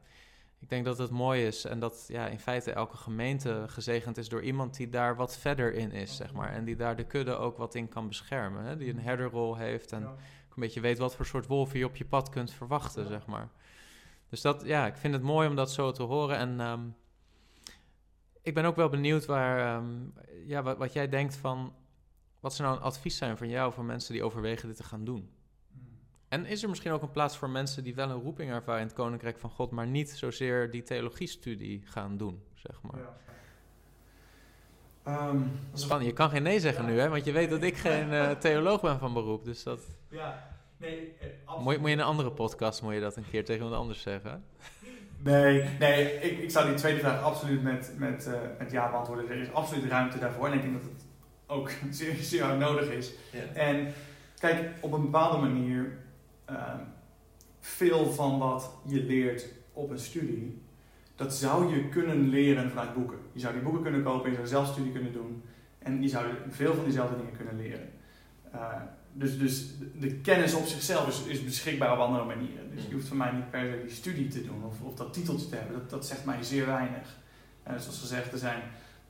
ik 0.60 0.70
denk 0.70 0.86
dat 0.86 0.98
het 0.98 1.10
mooi 1.10 1.46
is 1.46 1.66
en 1.66 1.80
dat 1.80 2.06
ja, 2.08 2.28
in 2.28 2.39
feite 2.39 2.72
elke 2.72 2.98
gemeente 2.98 3.64
gezegend 3.68 4.18
is 4.18 4.30
door 4.30 4.42
iemand 4.42 4.76
die 4.76 4.89
daar 4.89 5.16
wat 5.16 5.38
verder 5.38 5.74
in 5.74 5.92
is, 5.92 6.16
zeg 6.16 6.34
maar. 6.34 6.54
En 6.54 6.66
die 6.66 6.76
daar 6.76 6.96
de 6.96 7.04
kudde 7.04 7.36
ook 7.36 7.58
wat 7.58 7.76
in 7.76 7.89
kan 7.89 8.08
beschermen. 8.08 8.64
Hè? 8.64 8.78
Die 8.78 8.89
een 8.89 9.00
herderrol 9.00 9.56
heeft 9.56 9.92
en 9.92 10.08
ook 10.08 10.18
een 10.56 10.62
beetje 10.62 10.82
weet 10.82 10.98
wat 10.98 11.16
voor 11.16 11.26
soort 11.26 11.48
wolf 11.48 11.74
je 11.74 11.86
op 11.86 11.96
je 11.96 12.06
pad 12.06 12.30
kunt 12.30 12.52
verwachten, 12.52 13.08
zeg 13.08 13.26
maar. 13.26 13.50
Dus 14.30 14.42
dat, 14.42 14.64
ja, 14.66 14.86
ik 14.88 14.96
vind 14.96 15.14
het 15.14 15.24
mooi 15.24 15.48
om 15.48 15.56
dat 15.56 15.72
zo 15.72 15.92
te 15.92 16.04
horen. 16.04 16.38
En 16.38 16.60
ehm, 16.60 16.82
ik 18.42 18.54
ben 18.54 18.66
ook 18.66 18.76
wel 18.76 18.89
benieuwd 18.89 19.26
waar, 19.26 19.76
ehm, 19.76 19.86
ja, 20.46 20.64
wat, 20.64 20.78
wat 20.78 20.94
jij 20.94 21.10
denkt 21.10 21.36
van, 21.36 21.74
wat 22.42 22.56
zou 22.56 22.68
nou 22.68 22.80
een 22.80 22.88
advies 22.88 23.18
zijn 23.18 23.38
van 23.38 23.50
jou 23.50 23.74
voor 23.74 23.84
mensen 23.86 24.14
die 24.14 24.24
overwegen 24.24 24.68
dit 24.68 24.78
te 24.78 24.84
gaan 24.84 25.06
doen? 25.06 25.30
En 26.28 26.46
is 26.46 26.64
er 26.64 26.70
misschien 26.70 26.92
ook 26.92 27.02
een 27.02 27.12
plaats 27.12 27.38
voor 27.38 27.50
mensen 27.50 27.84
die 27.84 27.96
wel 27.96 28.10
een 28.10 28.22
roeping 28.22 28.52
ervaren 28.52 28.82
in 28.82 28.88
het 28.88 28.96
Koninkrijk 28.96 29.39
van 29.39 29.50
God, 29.50 29.72
maar 29.72 29.88
niet 29.88 30.10
zozeer 30.10 30.72
die 30.72 30.84
theologiestudie 30.84 31.82
gaan 31.86 32.18
doen, 32.18 32.44
zeg 32.54 32.82
maar? 32.82 33.02
Ja. 33.02 33.18
Ehm. 35.04 36.04
Je 36.04 36.14
kan 36.14 36.30
geen 36.30 36.44
nee 36.44 36.60
zeggen 36.60 36.86
nu, 36.86 37.00
hè? 37.00 37.10
Want 37.10 37.26
je 37.26 37.32
weet 37.32 37.50
dat 37.50 37.64
ik 37.64 37.78
geen 37.78 38.12
eh, 38.12 38.32
theoloog 38.46 38.82
ben 38.82 39.00
van 39.00 39.14
beroep. 39.14 39.46
Dus 39.46 39.64
dat 39.64 39.80
ja, 40.10 40.48
nee, 40.78 41.16
eh, 41.20 41.28
absoluut. 41.46 41.64
moet 41.64 41.74
je, 41.74 41.80
moet 41.80 41.88
je 41.88 41.96
in 41.96 42.00
een 42.00 42.06
andere 42.06 42.32
podcast 42.32 42.82
moet 42.82 42.94
je 42.94 43.00
dat 43.00 43.16
een 43.16 43.30
keer 43.30 43.46
tegen 43.46 43.64
iemand 43.64 43.82
anders 43.82 44.02
zeggen. 44.02 44.44
Nee, 45.18 45.64
nee 45.80 46.14
ik, 46.14 46.39
ik 46.39 46.52
zou 46.52 46.68
die 46.68 46.76
tweede 46.76 47.00
vraag 47.00 47.22
absoluut 47.22 47.64
met, 47.64 47.94
met, 47.98 48.28
eh, 48.28 48.39
met 48.60 48.72
ja 48.72 48.89
beantwoorden. 48.89 49.30
Er 49.30 49.38
is 49.38 49.54
absoluut 49.54 49.92
ruimte 49.92 50.20
daarvoor. 50.20 50.48
En 50.48 50.54
ik 50.54 50.62
denk 50.62 50.74
dat 50.74 50.92
het 50.92 51.01
ook 51.52 51.72
zeer, 51.89 52.16
zeer 52.22 52.43
hard 52.43 52.60
nodig 52.60 52.89
is. 52.89 53.12
Ja. 53.32 53.43
En 53.54 53.93
kijk, 54.39 54.70
op 54.80 54.91
een 54.93 55.02
bepaalde 55.02 55.38
manier, 55.38 55.97
ehm, 56.45 56.80
veel 57.60 58.12
van 58.12 58.39
wat 58.39 58.72
je 58.86 59.04
leert 59.04 59.45
op 59.74 59.89
een 59.89 59.99
studie, 59.99 60.62
dat 61.16 61.34
zou 61.36 61.76
je 61.76 61.89
kunnen 61.89 62.30
leren 62.30 62.70
vanuit 62.70 62.93
boeken. 62.93 63.18
Je 63.34 63.39
zou 63.39 63.54
die 63.54 63.62
boeken 63.64 63.82
kunnen 63.82 64.04
kopen, 64.04 64.30
je 64.30 64.36
zou 64.36 64.47
zelf 64.47 64.68
studie 64.68 64.91
kunnen 64.91 65.14
doen 65.14 65.43
en 65.80 66.02
je 66.02 66.08
zou 66.08 66.26
veel 66.49 66.74
van 66.76 66.84
diezelfde 66.84 67.16
dingen 67.18 67.38
kunnen 67.38 67.58
leren. 67.58 67.89
Eh, 68.52 68.82
dus, 69.14 69.38
dus 69.38 69.68
de- 69.99 70.16
kennis 70.16 70.54
op 70.54 70.66
zichzelf 70.66 71.08
is, 71.08 71.24
is 71.24 71.43
beschikbaar 71.43 71.91
op 71.91 71.99
andere 71.99 72.26
manieren. 72.26 72.76
Dus 72.76 72.86
je 72.88 72.93
hoeft 72.93 73.08
van 73.08 73.18
mij 73.18 73.32
niet 73.32 73.49
per 73.49 73.72
se 73.72 73.82
die 73.86 73.95
studie 73.95 74.28
te 74.28 74.45
doen 74.45 74.64
of, 74.66 74.82
of 74.82 74.95
dat 74.95 75.14
titeltje 75.14 75.49
te 75.49 75.56
hebben. 75.56 75.74
Dat, 75.80 75.89
dat 75.89 76.06
zegt 76.06 76.26
mij 76.26 76.43
zeer 76.43 76.66
weinig. 76.66 77.18
En 77.64 77.82
zoals 77.82 77.99
gezegd, 77.99 78.32
er 78.32 78.38
zijn 78.38 78.62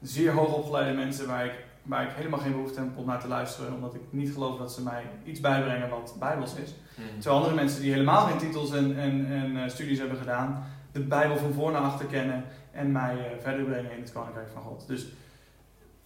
zeer 0.01 0.31
hoogopgeleide 0.31 0.97
mensen 0.97 1.27
waar 1.27 1.45
ik, 1.45 1.53
waar 1.83 2.03
ik 2.03 2.11
helemaal 2.11 2.39
geen 2.39 2.51
behoefte 2.51 2.79
heb 2.79 2.97
om 2.97 3.05
naar 3.05 3.19
te 3.19 3.27
luisteren, 3.27 3.73
omdat 3.73 3.93
ik 3.93 4.01
niet 4.09 4.33
geloof 4.33 4.57
dat 4.57 4.73
ze 4.73 4.83
mij 4.83 5.03
iets 5.23 5.39
bijbrengen 5.39 5.89
wat 5.89 6.15
bijbels 6.19 6.55
is. 6.55 6.73
Mhm. 6.95 7.07
Terwijl 7.13 7.35
andere 7.37 7.55
mensen 7.55 7.81
die 7.81 7.91
helemaal 7.91 8.25
geen 8.25 8.37
titels 8.37 8.71
en, 8.71 8.99
en, 8.99 9.25
en 9.31 9.63
eh, 9.63 9.69
studies 9.69 9.99
hebben 9.99 10.17
gedaan, 10.17 10.63
de 10.91 10.99
Bijbel 10.99 11.37
van 11.37 11.53
voor 11.53 11.71
naar 11.71 11.81
achter 11.81 12.05
kennen 12.05 12.43
en 12.71 12.91
mij 12.91 13.17
eh, 13.17 13.41
verder 13.41 13.65
brengen 13.65 13.91
in 13.91 14.01
het 14.01 14.11
Koninkrijk 14.11 14.49
van 14.53 14.61
God. 14.61 14.87
Dus 14.87 15.07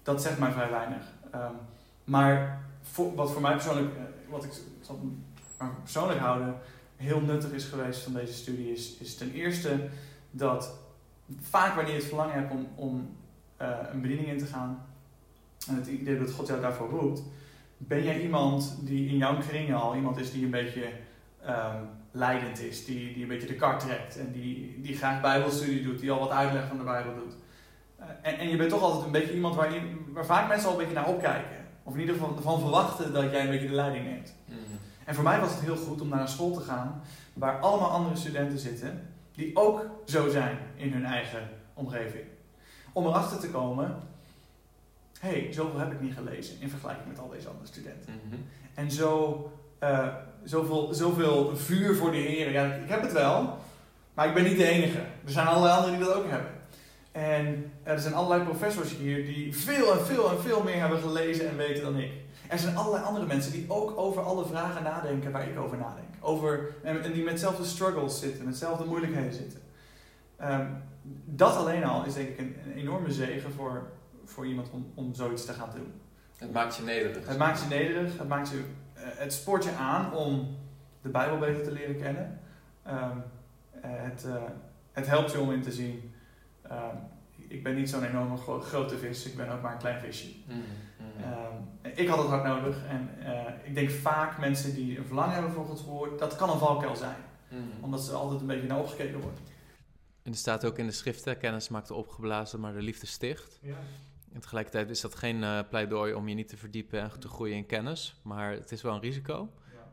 dat 0.04 0.22
zegt 0.22 0.40
mij 0.40 0.52
vrij 0.52 0.70
weinig. 0.70 1.04
Ehm, 1.32 1.54
maar 2.04 2.62
voor, 2.82 3.16
wat 3.16 3.32
voor 3.32 3.42
mij 3.42 3.54
persoonlijk, 3.54 3.96
eh, 3.96 4.02
wat 4.30 4.44
ik 4.44 4.52
zal 4.82 5.00
maar 5.58 5.72
persoonlijk 5.84 6.20
houden, 6.20 6.56
heel 6.96 7.22
nuttig 7.22 7.52
is 7.52 7.66
geweest 7.66 8.04
van 8.04 8.14
deze 8.14 8.34
studie, 8.34 8.72
is, 8.72 8.98
is 8.98 9.16
ten 9.16 9.32
eerste 9.32 9.90
dat 10.32 10.74
vaak 11.42 11.76
wanneer 11.76 11.94
je 11.94 12.00
het 12.00 12.08
verlangen 12.08 12.34
hebt 12.34 12.52
om, 12.52 12.68
om 12.76 13.18
een 13.92 14.02
bediening 14.02 14.28
in 14.28 14.38
te 14.38 14.46
gaan, 14.46 14.85
en 15.68 15.76
het 15.76 15.88
idee 15.88 16.20
dat 16.20 16.32
God 16.32 16.48
jou 16.48 16.62
daarvoor 16.62 16.90
roept, 16.90 17.22
ben 17.78 18.04
jij 18.04 18.22
iemand 18.22 18.78
die 18.82 19.10
in 19.10 19.18
jouw 19.18 19.38
kringen 19.38 19.76
al 19.76 19.96
iemand 19.96 20.18
is 20.18 20.32
die 20.32 20.44
een 20.46 20.52
beetje 20.52 20.86
ehm, 21.46 21.84
leidend 22.12 22.60
is, 22.62 22.86
die, 22.86 23.14
die 23.14 23.22
een 23.22 23.28
beetje 23.30 23.48
de 23.48 23.56
kar 23.56 23.80
trekt 23.80 24.18
en 24.20 24.32
die, 24.32 24.80
die 24.82 24.96
graag 24.98 25.22
bijbelstudie 25.22 25.84
doet, 25.84 26.00
die 26.00 26.12
al 26.12 26.20
wat 26.20 26.30
uitleg 26.30 26.68
van 26.68 26.78
de 26.78 26.84
Bijbel 26.84 27.14
doet. 27.16 27.34
Eh, 27.96 28.06
en, 28.22 28.38
en 28.40 28.50
je 28.50 28.56
bent 28.58 28.70
toch 28.70 28.82
altijd 28.82 29.06
een 29.06 29.12
beetje 29.12 29.34
iemand 29.34 29.56
waar, 29.56 29.74
je- 29.74 29.96
waar 30.14 30.26
vaak 30.26 30.48
mensen 30.48 30.68
al 30.68 30.74
een 30.74 30.80
beetje 30.80 30.94
naar 30.96 31.08
opkijken. 31.08 31.58
Of 31.84 31.94
in 31.94 32.00
ieder 32.00 32.16
geval 32.16 32.38
van 32.42 32.60
verwachten 32.60 33.14
dat 33.14 33.32
jij 33.32 33.42
een 33.44 33.50
beetje 33.50 33.68
de 33.68 33.74
leiding 33.74 34.06
neemt. 34.06 34.36
Mhm. 34.46 34.58
En 35.06 35.16
voor 35.16 35.24
mij 35.24 35.40
was 35.40 35.52
het 35.52 35.60
heel 35.62 35.76
goed 35.76 36.02
om 36.02 36.08
naar 36.08 36.22
een 36.22 36.28
school 36.28 36.52
te 36.52 36.60
gaan 36.60 37.02
waar 37.34 37.60
allemaal 37.60 37.90
andere 37.90 38.16
studenten 38.16 38.60
zitten 38.60 39.08
die 39.32 39.56
ook 39.56 39.86
zo 40.06 40.30
zijn 40.30 40.58
in 40.76 40.92
hun 40.94 41.06
eigen 41.06 41.50
omgeving. 41.74 42.24
Om 42.94 43.06
erachter 43.06 43.40
te 43.40 43.50
komen, 43.50 43.96
hey, 45.26 45.54
zoveel 45.54 45.80
heb 45.80 45.92
ik 45.92 46.02
niet 46.02 46.14
gelezen 46.14 46.56
in 46.60 46.70
vergelijking 46.70 47.08
met 47.08 47.20
al 47.20 47.30
deze 47.30 47.48
andere 47.48 47.68
studenten. 47.68 48.14
Mhm. 48.28 48.36
En 48.74 48.92
zo, 48.92 49.52
eh, 49.80 50.08
zoveel, 50.44 50.94
zoveel 50.94 51.58
vuur 51.58 51.96
voor 51.96 52.12
de 52.12 52.18
Heer. 52.18 52.52
Ja, 52.52 52.74
ik 52.74 52.90
heb 52.90 53.02
het 53.02 53.12
wel, 53.12 53.58
maar 54.14 54.28
ik 54.28 54.34
ben 54.34 54.44
niet 54.44 54.58
de 54.58 54.68
enige. 54.68 55.00
Er 55.00 55.32
zijn 55.32 55.48
allerlei 55.48 55.74
anderen 55.76 55.98
die 55.98 56.08
dat 56.08 56.16
ook 56.16 56.30
hebben. 56.30 56.52
En 57.12 57.72
er 57.84 58.00
zijn 58.00 58.14
allerlei 58.14 58.44
professors 58.44 58.96
hier 58.96 59.26
die 59.26 59.56
veel 59.56 59.92
en 59.92 60.06
veel 60.06 60.30
en 60.30 60.42
veel 60.42 60.64
meer 60.64 60.80
hebben 60.80 61.00
gelezen 61.00 61.50
en 61.50 61.58
weten 61.58 61.84
dan 61.84 61.98
ik. 61.98 62.12
Er 62.48 62.60
zijn 62.60 62.76
allerlei 62.76 63.04
andere 63.04 63.26
mensen 63.26 63.52
die 63.52 63.66
ook 63.68 63.98
over 63.98 64.22
alle 64.22 64.46
vragen 64.46 64.84
nadenken 64.84 65.32
waar 65.32 65.50
ik 65.50 65.60
over 65.60 65.78
nadenk. 65.78 66.08
Over, 66.20 66.76
en, 66.84 67.14
die 67.14 67.24
met 67.24 67.34
dezelfde 67.34 67.64
struggles 67.64 68.20
zitten, 68.20 68.44
met 68.44 68.54
dezelfde 68.54 68.86
moeilijkheden 68.86 69.34
zitten. 69.34 69.60
Ehm, 70.38 70.66
dat 71.26 71.56
alleen 71.56 71.84
al 71.84 72.06
is 72.06 72.14
denk 72.14 72.28
ik 72.28 72.38
een, 72.38 72.56
een 72.66 72.74
enorme 72.74 73.12
zegen 73.12 73.52
voor, 73.52 73.88
voor 74.26 74.48
iemand 74.48 74.70
om, 74.72 74.92
om 74.96 75.14
zoiets 75.14 75.46
te 75.46 75.54
gaan 75.54 75.70
doen. 75.76 75.92
Het 76.36 76.54
maakt 76.54 76.76
je 76.76 76.84
nederig. 76.84 77.28
Het 77.28 77.38
maakt 77.38 77.62
je 77.62 77.68
nederig, 77.68 78.18
het, 78.18 78.28
maakt 78.28 78.50
je, 78.50 78.64
eh, 78.94 79.04
het 79.08 79.34
spoort 79.34 79.64
je 79.64 79.72
aan 79.72 80.14
om 80.14 80.58
de 81.02 81.10
Bijbel 81.10 81.38
beter 81.38 81.64
te 81.64 81.72
leren 81.72 81.98
kennen. 81.98 82.40
Ehm, 82.84 83.18
eh, 83.82 83.90
het, 83.94 84.26
eh, 84.26 84.44
het 84.92 85.08
helpt 85.08 85.32
je 85.32 85.40
om 85.40 85.52
in 85.52 85.62
te 85.62 85.72
zien, 85.72 86.14
ehm, 86.62 86.96
ik 87.48 87.64
ben 87.64 87.76
niet 87.76 87.90
zo'n 87.90 88.04
enorme 88.04 88.38
gro- 88.38 88.60
grote 88.60 88.98
vis, 88.98 89.26
ik 89.26 89.36
ben 89.36 89.50
ook 89.50 89.62
maar 89.62 89.72
een 89.72 89.78
klein 89.78 90.00
visje. 90.02 90.28
Mhm. 90.48 90.58
Mhm. 90.58 91.24
Ehm, 91.24 91.92
ik 92.00 92.08
had 92.08 92.18
het 92.18 92.28
hard 92.28 92.44
nodig 92.44 92.86
en 92.86 93.10
eh, 93.26 93.54
ik 93.64 93.76
denk 93.76 93.90
vaak 93.90 94.40
mensen 94.40 94.74
die 94.74 94.98
een 94.98 95.06
verlangen 95.06 95.34
hebben 95.34 95.52
voor 95.52 95.66
Gods 95.66 95.84
woord, 95.84 96.20
dat 96.20 96.36
kan 96.36 96.50
een 96.50 96.58
valkuil 96.60 96.96
zijn. 96.96 97.16
Mhm. 97.50 97.62
Omdat 97.82 98.02
ze 98.02 98.12
altijd 98.14 98.42
een 98.42 98.48
beetje 98.48 98.68
naar 98.68 98.80
opgekeken 98.80 99.20
wordt. 99.22 99.40
En 100.24 100.32
er 100.32 100.38
staat 100.38 100.66
ook 100.66 100.78
in 100.78 100.86
de 100.86 100.92
schriften, 100.92 101.38
kennis 101.38 101.70
maakt 101.70 101.92
opgeblazen, 101.92 102.60
maar 102.60 102.74
de 102.74 102.82
liefde 102.82 103.06
sticht. 103.06 103.60
Ja. 103.62 103.76
En 104.36 104.42
tegelijkertijd 104.42 104.90
is 104.90 105.02
dat 105.02 105.16
geen 105.16 105.44
eh, 105.44 105.60
pleidooi 105.70 106.14
om 106.14 106.28
je 106.28 106.36
niet 106.36 106.48
te 106.48 106.58
verdiepen 106.58 107.00
en 107.02 107.20
te 107.20 107.28
groeien 107.28 107.56
in 107.56 107.66
kennis, 107.66 108.20
maar 108.24 108.52
het 108.52 108.72
is 108.72 108.82
wel 108.82 108.94
een 108.94 109.02
risico. 109.02 109.50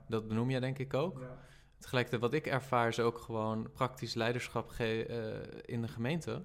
Dat 0.08 0.28
benoem 0.28 0.50
jij 0.50 0.60
denk 0.60 0.78
ik 0.78 0.94
ook. 0.94 1.18
Ja. 1.20 1.38
Tegelijkertijd 1.78 2.22
wat 2.22 2.32
ik 2.34 2.46
ervaar 2.46 2.88
is 2.88 3.00
ook 3.00 3.18
gewoon 3.18 3.70
praktisch 3.72 4.14
leiderschap 4.14 4.68
ge- 4.68 5.06
eh, 5.06 5.58
in 5.74 5.82
de 5.82 5.88
gemeente. 5.88 6.42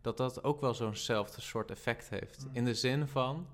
Dat 0.00 0.16
dat 0.16 0.44
ook 0.44 0.60
wel 0.60 0.74
zo'nzelfde 0.74 1.40
soort 1.40 1.70
effect 1.70 2.08
heeft. 2.10 2.44
Mm. 2.46 2.54
In 2.54 2.64
de 2.64 2.74
zin 2.74 3.08
van 3.08 3.46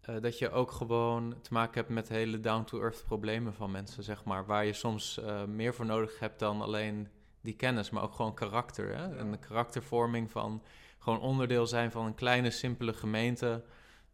eh, 0.00 0.20
dat 0.20 0.38
je 0.38 0.50
ook 0.50 0.70
gewoon 0.70 1.34
te 1.42 1.52
maken 1.52 1.74
hebt 1.74 1.88
met 1.88 2.08
hele 2.08 2.40
down-to-earth 2.40 3.04
problemen 3.06 3.54
van 3.54 3.70
mensen, 3.70 4.02
zeg 4.02 4.24
maar. 4.24 4.46
Waar 4.46 4.64
je 4.64 4.72
soms 4.72 5.20
meer 5.46 5.74
voor 5.74 5.86
nodig 5.86 6.18
hebt 6.18 6.38
dan 6.38 6.60
alleen 6.60 7.08
die 7.40 7.54
kennis, 7.56 7.90
maar 7.90 8.02
ook 8.02 8.14
gewoon 8.14 8.34
karakter. 8.34 8.96
Hè? 8.96 9.16
En 9.16 9.30
de 9.30 9.38
karaktervorming 9.38 10.30
van 10.30 10.62
gewoon 11.00 11.20
onderdeel 11.20 11.66
zijn 11.66 11.90
van 11.90 12.06
een 12.06 12.14
kleine, 12.14 12.50
simpele 12.50 12.92
gemeente. 12.92 13.62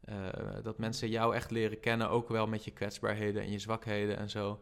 Eh, 0.01 0.17
dat 0.63 0.79
mensen 0.79 1.09
jou 1.09 1.35
echt 1.35 1.51
leren 1.51 1.81
kennen, 1.81 2.11
ook 2.11 2.29
wel 2.29 2.47
met 2.47 2.65
je 2.65 2.71
kwetsbaarheden 2.71 3.43
en 3.43 3.51
je 3.51 3.59
zwakheden 3.59 4.17
en 4.17 4.31
zo. 4.31 4.61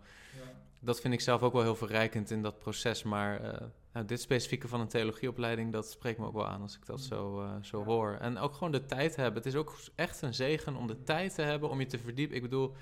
Dat 0.78 1.00
vind 1.00 1.14
ik 1.14 1.20
zelf 1.20 1.42
ook 1.42 1.52
wel 1.52 1.62
heel 1.62 1.76
verrijkend 1.76 2.30
in 2.30 2.42
dat 2.42 2.58
proces. 2.58 3.02
Maar 3.02 3.40
eh, 3.40 3.66
nou, 3.92 4.06
dit 4.06 4.20
specifieke 4.20 4.68
van 4.68 4.80
een 4.80 4.88
theologieopleiding, 4.88 5.72
dat 5.72 5.90
spreekt 5.90 6.18
me 6.18 6.26
ook 6.26 6.34
wel 6.34 6.46
aan 6.46 6.62
als 6.62 6.76
ik 6.76 6.86
dat 6.86 7.00
zo, 7.00 7.40
eh, 7.40 7.52
zo 7.62 7.78
Ja. 7.78 7.84
hoor. 7.84 8.16
En 8.20 8.38
ook 8.38 8.52
gewoon 8.52 8.72
de 8.72 8.86
tijd 8.86 9.16
hebben. 9.16 9.34
Het 9.42 9.46
is 9.46 9.54
ook 9.54 9.76
echt 9.94 10.22
een 10.22 10.34
zegen 10.34 10.76
om 10.76 10.86
de 10.86 11.02
tijd 11.02 11.34
te 11.34 11.42
hebben 11.42 11.70
om 11.70 11.80
je 11.80 11.86
te 11.86 11.98
verdiepen. 11.98 12.36
Ik 12.36 12.42
bedoel, 12.42 12.74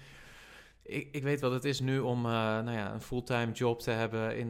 ik, 0.83 1.09
ik 1.13 1.23
weet 1.23 1.41
wat 1.41 1.53
het 1.53 1.65
is 1.65 1.81
nu 1.81 1.99
om 1.99 2.23
nou 2.23 2.71
ja, 2.71 2.93
een 2.93 3.03
fulltime 3.03 3.53
job 3.53 3.81
te 3.81 3.91
hebben 3.91 4.37
in... 4.37 4.49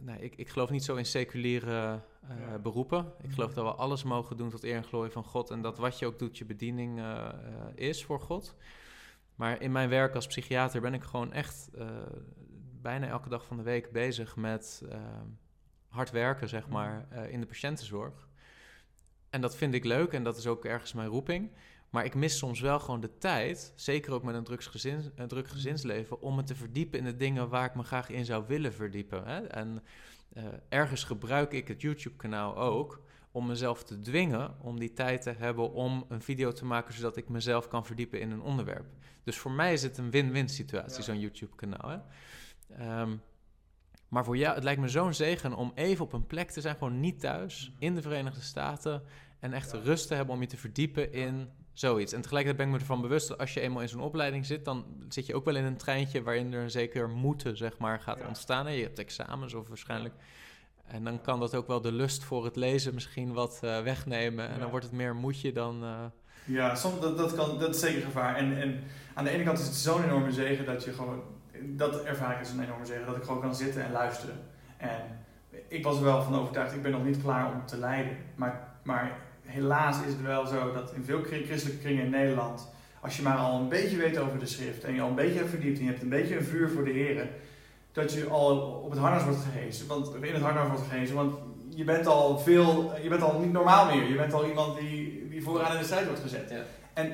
nou, 0.00 0.20
ik, 0.20 0.36
ik 0.36 0.48
geloof 0.48 0.70
niet 0.70 0.84
zo 0.84 0.96
in 0.96 1.06
seculiere 1.06 2.00
eh, 2.20 2.28
Ja. 2.40 2.58
beroepen. 2.58 3.12
Ik 3.22 3.30
geloof 3.30 3.48
Mhm. 3.50 3.58
dat 3.60 3.74
we 3.74 3.80
alles 3.80 4.02
mogen 4.02 4.36
doen 4.36 4.50
tot 4.50 4.64
eer 4.64 4.76
en 4.76 4.84
glorie 4.84 5.10
van 5.12 5.24
God. 5.24 5.50
En 5.50 5.62
dat 5.62 5.78
wat 5.78 5.98
je 5.98 6.06
ook 6.06 6.18
doet, 6.18 6.38
je 6.38 6.44
bediening 6.44 6.98
eh, 6.98 7.26
eh, 7.28 7.32
is 7.74 8.04
voor 8.04 8.20
God. 8.20 8.54
Maar 9.34 9.60
in 9.62 9.72
mijn 9.72 9.88
werk 9.88 10.14
als 10.14 10.26
psychiater 10.26 10.80
ben 10.80 10.94
ik 10.94 11.02
gewoon 11.02 11.32
echt 11.32 11.70
bijna 12.82 13.06
elke 13.06 13.28
dag 13.28 13.44
van 13.46 13.56
de 13.56 13.62
week 13.62 13.92
bezig 13.92 14.36
met 14.36 14.82
hard 15.88 16.10
werken, 16.10 16.48
zeg 16.48 16.62
Mhm. 16.64 16.72
maar, 16.72 17.06
in 17.30 17.40
de 17.40 17.46
patiëntenzorg. 17.46 18.28
En 19.30 19.40
dat 19.40 19.56
vind 19.56 19.74
ik 19.74 19.84
leuk 19.84 20.12
en 20.12 20.22
dat 20.24 20.36
is 20.36 20.46
ook 20.46 20.64
ergens 20.64 20.92
mijn 20.92 21.08
roeping. 21.08 21.50
Maar 21.90 22.04
ik 22.04 22.14
mis 22.14 22.38
soms 22.38 22.60
wel 22.60 22.80
gewoon 22.80 23.00
de 23.00 23.18
tijd, 23.18 23.72
zeker 23.76 24.12
ook 24.12 24.22
met 24.22 24.34
een, 24.34 24.44
drugsgezin, 24.44 25.12
een 25.14 25.28
druk 25.28 25.48
gezinsleven, 25.48 26.20
om 26.22 26.34
me 26.34 26.42
te 26.42 26.54
verdiepen 26.54 26.98
in 26.98 27.04
de 27.04 27.16
dingen 27.16 27.48
waar 27.48 27.64
ik 27.64 27.74
me 27.74 27.82
graag 27.82 28.08
in 28.10 28.24
zou 28.24 28.44
willen 28.46 28.72
verdiepen. 28.72 29.24
Hè? 29.26 29.40
En 29.46 29.82
eh, 30.32 30.44
ergens 30.68 31.04
gebruik 31.04 31.52
ik 31.52 31.68
het 31.68 31.80
YouTube-kanaal 31.80 32.56
ook 32.56 33.02
om 33.32 33.46
mezelf 33.46 33.84
te 33.84 33.98
dwingen 34.00 34.54
om 34.60 34.78
die 34.78 34.92
tijd 34.92 35.22
te 35.22 35.30
hebben 35.38 35.72
om 35.72 36.04
een 36.08 36.22
video 36.22 36.52
te 36.52 36.64
maken, 36.64 36.94
zodat 36.94 37.16
ik 37.16 37.28
mezelf 37.28 37.68
kan 37.68 37.86
verdiepen 37.86 38.20
in 38.20 38.30
een 38.30 38.42
onderwerp. 38.42 38.86
Dus 39.24 39.38
voor 39.38 39.50
mij 39.52 39.72
is 39.72 39.82
het 39.82 39.98
een 39.98 40.10
win-win 40.10 40.48
situatie, 40.48 40.96
Ja. 40.96 41.02
zo'n 41.02 41.20
YouTube-kanaal. 41.20 42.04
Ehm, 42.78 43.16
maar 44.08 44.24
voor 44.24 44.36
jou, 44.36 44.54
het 44.54 44.64
lijkt 44.64 44.80
me 44.80 44.88
zo'n 44.88 45.14
zegen 45.14 45.54
om 45.54 45.72
even 45.74 46.04
op 46.04 46.12
een 46.12 46.26
plek 46.26 46.50
te 46.50 46.60
zijn, 46.60 46.76
gewoon 46.76 47.00
niet 47.00 47.20
thuis, 47.20 47.72
in 47.78 47.94
de 47.94 48.02
Verenigde 48.02 48.40
Staten, 48.40 49.02
en 49.40 49.52
echt 49.52 49.72
Ja. 49.72 49.78
rust 49.78 50.08
te 50.08 50.14
hebben 50.14 50.34
om 50.34 50.40
je 50.40 50.46
te 50.46 50.56
verdiepen 50.56 51.12
in 51.12 51.48
zoiets. 51.80 52.12
En 52.12 52.20
tegelijkertijd 52.20 52.56
ben 52.56 52.66
ik 52.66 52.72
me 52.82 52.88
ervan 52.88 53.08
bewust 53.08 53.28
dat 53.28 53.38
als 53.38 53.54
je 53.54 53.60
eenmaal 53.60 53.82
in 53.82 53.88
zo'n 53.88 54.00
opleiding 54.00 54.46
zit, 54.46 54.64
dan 54.64 54.84
zit 55.08 55.26
je 55.26 55.34
ook 55.34 55.44
wel 55.44 55.56
in 55.56 55.64
een 55.64 55.76
treintje 55.76 56.22
waarin 56.22 56.52
er 56.52 56.62
een 56.62 56.70
zeker 56.70 57.08
moeten, 57.08 57.56
zeg 57.56 57.78
maar, 57.78 58.00
gaat 58.00 58.18
Ja. 58.18 58.26
ontstaan. 58.26 58.66
En 58.66 58.72
je 58.72 58.82
hebt 58.82 58.98
examens 58.98 59.54
of 59.54 59.68
waarschijnlijk. 59.68 60.14
En 60.86 61.04
dan 61.04 61.20
kan 61.20 61.40
dat 61.40 61.54
ook 61.54 61.66
wel 61.66 61.80
de 61.80 61.92
lust 61.92 62.24
voor 62.24 62.44
het 62.44 62.56
lezen 62.56 62.94
misschien 62.94 63.32
wat 63.32 63.58
eh, 63.62 63.80
wegnemen. 63.82 64.48
En 64.48 64.54
Ja. 64.54 64.58
dan 64.60 64.70
wordt 64.70 64.84
het 64.84 64.94
meer 64.94 65.14
moetje 65.16 65.52
dan. 65.52 65.82
eh, 65.82 66.04
Ja, 66.44 66.74
soms, 66.74 67.00
dat, 67.00 67.18
dat, 67.18 67.34
kan, 67.34 67.58
dat 67.58 67.74
is 67.74 67.80
zeker 67.80 68.02
gevaar. 68.02 68.36
En, 68.36 68.60
en 68.60 68.80
aan 69.14 69.24
de 69.24 69.30
ene 69.30 69.44
kant 69.44 69.58
is 69.58 69.66
het 69.66 69.74
zo'n 69.74 70.04
enorme 70.04 70.32
zegen 70.32 70.64
dat 70.64 70.84
je 70.84 70.92
gewoon, 70.92 71.22
dat 71.62 72.02
ervaar 72.04 72.32
ik 72.32 72.38
als 72.38 72.50
een 72.50 72.62
enorme 72.62 72.86
zegen, 72.86 73.06
dat 73.06 73.16
ik 73.16 73.22
gewoon 73.22 73.40
kan 73.40 73.54
zitten 73.54 73.84
en 73.84 73.92
luisteren. 73.92 74.34
En 74.76 75.00
ik 75.68 75.84
was 75.84 75.96
er 75.96 76.04
wel 76.04 76.22
van 76.22 76.34
overtuigd, 76.34 76.74
ik 76.74 76.82
ben 76.82 76.90
nog 76.92 77.04
niet 77.04 77.22
klaar 77.22 77.52
om 77.52 77.66
te 77.66 77.76
leiden. 77.78 78.16
Maar, 78.34 78.68
maar 78.82 79.18
helaas 79.50 79.96
is 80.00 80.12
het 80.12 80.22
wel 80.22 80.46
zo 80.46 80.72
dat 80.72 80.92
in 80.94 81.04
veel 81.04 81.22
chri- 81.22 81.44
christelijke 81.44 81.82
kringen 81.82 82.04
in 82.04 82.10
Nederland, 82.10 82.68
als 83.00 83.16
je 83.16 83.22
maar 83.22 83.36
al 83.36 83.60
een 83.60 83.68
beetje 83.68 83.96
weet 83.96 84.18
over 84.18 84.38
de 84.38 84.46
schrift 84.46 84.84
en 84.84 84.94
je 84.94 85.00
al 85.00 85.08
een 85.08 85.14
beetje 85.14 85.38
hebt 85.38 85.50
verdiept 85.50 85.78
en 85.78 85.84
je 85.84 85.90
hebt 85.90 86.02
een 86.02 86.08
beetje 86.08 86.36
een 86.36 86.44
vuur 86.44 86.68
voor 86.70 86.84
de 86.84 86.90
Heer, 86.90 87.28
dat 87.92 88.12
je 88.12 88.26
al 88.28 88.60
op 88.84 88.90
het 88.90 88.98
harnas 88.98 89.24
wordt 89.24 89.38
gehezen. 89.52 89.86
Want, 89.86 90.14
in 90.20 90.32
het 90.34 90.42
harnas 90.42 90.68
wordt 90.68 90.82
gehezen, 90.88 91.14
want 91.16 91.34
je 91.68 91.84
bent 91.84 92.06
al 92.06 92.38
veel, 92.38 92.92
je 93.02 93.08
bent 93.08 93.22
al 93.22 93.40
niet 93.40 93.52
normaal 93.52 93.86
meer. 93.94 94.08
Je 94.08 94.16
bent 94.16 94.32
al 94.32 94.48
iemand 94.48 94.78
die, 94.78 95.28
die 95.28 95.42
vooraan 95.42 95.72
in 95.72 95.78
de 95.78 95.84
strijd 95.84 96.06
wordt 96.06 96.20
gezet. 96.20 96.50
Ja. 96.50 96.62
En 96.92 97.12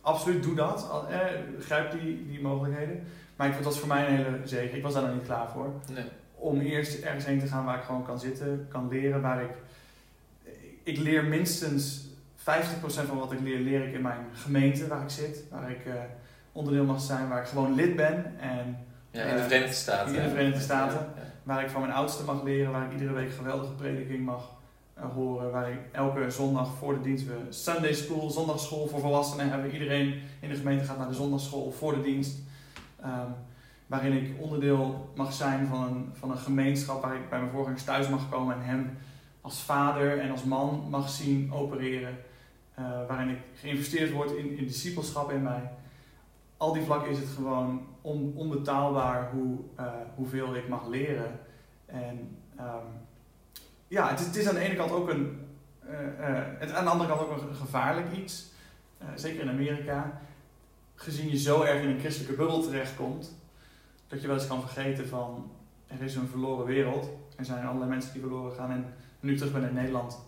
absoluut 0.00 0.42
doe 0.42 0.54
dat, 0.54 1.06
eh, 1.10 1.18
grijp 1.60 1.90
die, 2.00 2.26
die 2.28 2.40
mogelijkheden. 2.40 3.02
Maar 3.36 3.48
ik, 3.48 3.54
het 3.54 3.64
was 3.64 3.78
voor 3.78 3.88
mij 3.88 4.08
een 4.08 4.16
hele 4.16 4.40
zegen. 4.44 4.76
Ik 4.76 4.82
was 4.82 4.92
daar 4.94 5.02
nog 5.02 5.14
niet 5.14 5.24
klaar 5.24 5.48
voor. 5.48 5.72
Nee. 5.94 6.04
Om 6.34 6.60
eerst 6.60 7.02
ergens 7.02 7.24
heen 7.24 7.38
te 7.38 7.46
gaan 7.46 7.64
waar 7.64 7.76
ik 7.78 7.84
gewoon 7.84 8.04
kan 8.04 8.18
zitten, 8.20 8.66
kan 8.68 8.88
leren, 8.88 9.20
waar 9.22 9.42
ik... 9.42 9.50
Ik 10.90 10.98
leer 10.98 11.24
minstens 11.24 12.00
50% 12.38 12.42
van 13.06 13.18
wat 13.18 13.32
ik 13.32 13.40
leer, 13.40 13.58
leer 13.58 13.88
ik 13.88 13.94
in 13.94 14.02
mijn 14.02 14.26
gemeente 14.32 14.86
waar 14.86 15.02
ik 15.02 15.10
zit. 15.10 15.44
Waar 15.50 15.70
ik 15.70 15.86
eh, 15.86 15.92
onderdeel 16.52 16.84
mag 16.84 17.00
zijn, 17.00 17.28
waar 17.28 17.40
ik 17.40 17.48
gewoon 17.48 17.74
lid 17.74 17.96
ben. 17.96 18.40
En 18.40 18.78
Ja, 19.10 19.22
in 19.22 19.36
de 19.36 19.42
Verenigde 19.42 19.74
Staten. 19.74 20.14
in 20.14 20.22
de? 20.22 20.28
Verenigde 20.28 20.60
Staten. 20.60 20.98
Ja, 20.98 21.22
ja. 21.22 21.30
waar 21.42 21.62
ik 21.62 21.70
van 21.70 21.80
mijn 21.80 21.92
oudste 21.92 22.24
mag 22.24 22.42
leren, 22.42 22.72
waar 22.72 22.84
ik 22.86 22.92
iedere 22.92 23.12
week 23.12 23.32
geweldige 23.32 23.72
prediking 23.72 24.24
mag 24.24 24.50
eh, 24.94 25.04
horen, 25.14 25.50
waar 25.50 25.70
ik 25.70 25.78
elke 25.92 26.30
zondag 26.30 26.74
voor 26.78 26.94
de 26.94 27.00
dienst, 27.00 27.26
we 27.26 27.36
Sunday 27.48 27.92
School, 27.92 28.30
zondagschool 28.30 28.86
voor 28.86 29.00
volwassenen 29.00 29.50
hebben, 29.50 29.72
iedereen 29.72 30.20
in 30.40 30.48
de 30.48 30.56
gemeente 30.56 30.84
gaat 30.84 30.98
naar 30.98 31.08
de 31.08 31.14
zondagschool 31.14 31.72
voor 31.72 31.94
de 31.94 32.00
dienst, 32.02 32.38
Ehm, 33.02 33.30
waarin 33.86 34.12
ik 34.12 34.34
onderdeel 34.38 35.10
mag 35.14 35.32
zijn 35.32 35.66
van 35.66 35.82
een, 35.82 36.10
van 36.18 36.30
een 36.30 36.38
gemeenschap 36.38 37.02
waar 37.02 37.14
ik 37.14 37.28
bij 37.28 37.38
mijn 37.38 37.50
voorgangers 37.50 37.84
thuis 37.84 38.08
mag 38.08 38.28
komen 38.28 38.54
en 38.54 38.62
hem 38.62 38.98
als 39.40 39.62
vader 39.62 40.18
en 40.18 40.30
als 40.30 40.44
man 40.44 40.86
mag 40.90 41.08
zien 41.08 41.52
opereren, 41.52 42.18
eh, 42.74 42.84
waarin 42.84 43.28
ik 43.28 43.38
geïnvesteerd 43.54 44.12
word 44.12 44.30
in, 44.30 44.58
in 44.58 44.66
discipelschap 44.66 45.30
in 45.30 45.42
mij. 45.42 45.70
Al 46.56 46.72
die 46.72 46.82
vlakken 46.82 47.10
is 47.10 47.18
het 47.18 47.28
gewoon 47.28 47.86
on, 48.00 48.32
onbetaalbaar 48.36 49.30
hoe, 49.30 49.58
eh, 49.76 49.86
hoeveel 50.14 50.54
ik 50.54 50.68
mag 50.68 50.86
leren. 50.86 51.40
En 51.86 52.36
ehm, 52.56 52.86
ja, 53.88 54.10
het 54.10 54.36
is, 54.36 54.48
aan 54.48 54.54
de 54.54 54.60
ene 54.60 54.76
kant 54.76 54.90
ook 54.90 55.08
een, 55.08 55.46
eh, 55.80 56.42
het, 56.58 56.72
aan 56.72 56.84
de 56.84 56.90
andere 56.90 57.08
kant 57.08 57.20
ook 57.20 57.30
een 57.30 57.54
gevaarlijk 57.54 58.12
iets. 58.12 58.48
Zeker 59.14 59.40
in 59.40 59.48
Amerika. 59.48 60.20
Gezien 60.94 61.30
je 61.30 61.38
zo 61.38 61.62
erg 61.62 61.82
in 61.82 61.88
een 61.88 61.98
christelijke 61.98 62.36
bubbel 62.36 62.62
terechtkomt, 62.62 63.34
dat 64.08 64.20
je 64.20 64.26
wel 64.26 64.36
eens 64.36 64.46
kan 64.46 64.60
vergeten 64.60 65.08
van 65.08 65.50
er 65.86 66.02
is 66.02 66.14
een 66.14 66.28
verloren 66.28 66.66
wereld. 66.66 67.08
Er 67.36 67.44
zijn 67.44 67.66
allerlei 67.66 67.90
mensen 67.90 68.12
die 68.12 68.20
verloren 68.20 68.52
gaan. 68.52 68.70
En 68.70 68.94
nu 69.20 69.32
ik 69.32 69.36
terug 69.38 69.52
ben 69.52 69.68
in 69.68 69.74
Nederland, 69.74 70.18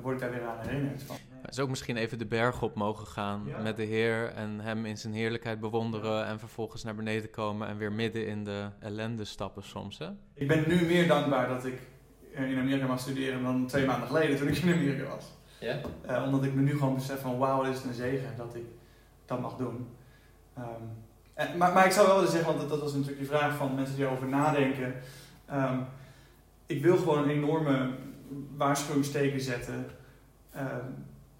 word 0.00 0.14
ik 0.14 0.20
daar 0.20 0.30
weer 0.30 0.46
aan 0.46 0.58
herinnerd. 0.66 1.02
Van, 1.02 1.16
Het 1.42 1.50
is 1.50 1.58
ook 1.60 1.68
misschien 1.68 1.96
even 1.96 2.18
de 2.18 2.26
berg 2.26 2.62
op 2.62 2.74
mogen 2.74 3.06
gaan 3.06 3.42
Ja. 3.46 3.58
met 3.58 3.76
de 3.76 3.82
Heer 3.82 4.28
en 4.28 4.60
Hem 4.60 4.86
in 4.86 4.98
zijn 4.98 5.12
heerlijkheid 5.12 5.60
bewonderen 5.60 6.26
en 6.26 6.38
vervolgens 6.38 6.82
naar 6.84 6.94
beneden 6.94 7.30
komen 7.30 7.68
en 7.68 7.76
weer 7.76 7.92
midden 7.92 8.26
in 8.26 8.44
de 8.44 8.66
ellende 8.80 9.24
stappen 9.24 9.62
soms. 9.62 9.98
Hè? 9.98 10.08
Ik 10.34 10.48
ben 10.48 10.64
nu 10.68 10.86
meer 10.86 11.08
dankbaar 11.08 11.48
dat 11.48 11.64
ik 11.64 11.80
in 12.34 12.58
Amerika 12.58 12.86
mag 12.86 13.00
studeren 13.00 13.42
dan 13.42 13.66
twee 13.66 13.86
maanden 13.86 14.06
geleden 14.08 14.36
toen 14.36 14.48
ik 14.48 14.56
in 14.56 14.72
Amerika 14.72 15.08
was. 15.08 15.24
Ja? 15.60 15.80
Eh, 16.06 16.22
omdat 16.24 16.44
ik 16.44 16.54
me 16.54 16.62
nu 16.62 16.70
gewoon 16.72 16.94
besef 16.94 17.20
van 17.20 17.38
wauw, 17.38 17.62
dit 17.62 17.74
is 17.74 17.84
een 17.84 17.94
zegen 17.94 18.36
dat 18.36 18.54
ik 18.54 18.64
dat 19.26 19.40
mag 19.40 19.56
doen. 19.56 19.86
Ehm, 20.56 20.66
en, 21.34 21.56
maar, 21.58 21.72
maar 21.72 21.86
ik 21.86 21.92
zou 21.92 22.06
wel 22.06 22.16
willen 22.16 22.30
zeggen, 22.30 22.48
want 22.48 22.60
dat, 22.60 22.68
dat 22.70 22.80
was 22.80 22.92
natuurlijk 22.92 23.18
die 23.18 23.28
vraag 23.28 23.56
van 23.56 23.74
mensen 23.74 23.96
die 23.96 24.04
erover 24.04 24.28
nadenken. 24.28 24.94
Ehm, 25.46 25.78
ik 26.72 26.82
wil 26.82 26.96
gewoon 26.96 27.22
een 27.22 27.30
enorme 27.30 27.90
waarschuwingsteken 28.56 29.40
zetten 29.40 29.86
ehm, 30.52 30.86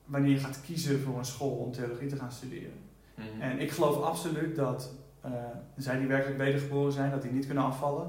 wanneer 0.05 0.31
je 0.31 0.39
gaat 0.39 0.61
kiezen 0.65 1.01
voor 1.01 1.19
een 1.19 1.25
school 1.25 1.51
om 1.51 1.73
theologie 1.73 2.09
te 2.09 2.17
gaan 2.17 2.33
studeren. 2.33 2.79
Mhm. 3.15 3.41
En 3.41 3.59
ik 3.59 3.71
geloof 3.71 4.03
absoluut 4.03 4.57
dat 4.57 4.95
eh, 5.21 5.33
zij 5.77 5.99
die 5.99 6.07
werkelijk 6.07 6.39
wedergeboren 6.39 6.93
zijn, 6.93 7.11
dat 7.11 7.23
die 7.23 7.33
niet 7.33 7.47
kunnen 7.47 7.65
afvallen. 7.65 8.07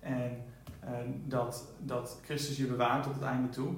En 0.00 0.44
eh, 0.80 0.90
dat, 1.24 1.64
dat 1.80 2.20
Christus 2.24 2.56
je 2.56 2.66
bewaart 2.66 3.02
tot 3.02 3.14
het 3.14 3.22
einde 3.22 3.48
toe. 3.48 3.74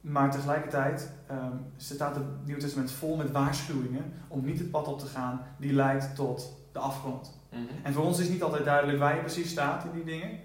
Maar 0.00 0.30
tegelijkertijd 0.30 1.12
ehm, 1.26 1.56
staat 1.76 2.14
het 2.14 2.24
Nieuwe 2.44 2.60
Testament 2.60 2.90
vol 2.90 3.16
met 3.16 3.30
waarschuwingen 3.30 4.12
om 4.28 4.44
niet 4.44 4.58
het 4.58 4.70
pad 4.70 4.88
op 4.88 4.98
te 4.98 5.06
gaan 5.06 5.40
die 5.58 5.72
leidt 5.72 6.14
tot 6.14 6.56
de 6.72 6.78
afgrond. 6.78 7.38
Mhm. 7.50 7.62
En 7.82 7.92
voor 7.92 8.04
ons 8.04 8.18
is 8.18 8.28
niet 8.28 8.42
altijd 8.42 8.64
duidelijk 8.64 8.98
waar 8.98 9.14
je 9.14 9.20
precies 9.20 9.50
staat 9.50 9.84
in 9.84 9.90
die 9.92 10.04
dingen, 10.04 10.38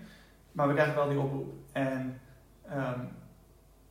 maar 0.55 0.67
we 0.67 0.73
krijgen 0.73 0.95
wel 0.95 1.09
die 1.09 1.19
oproep. 1.19 1.53
En, 1.71 2.21
ehm, 2.69 2.99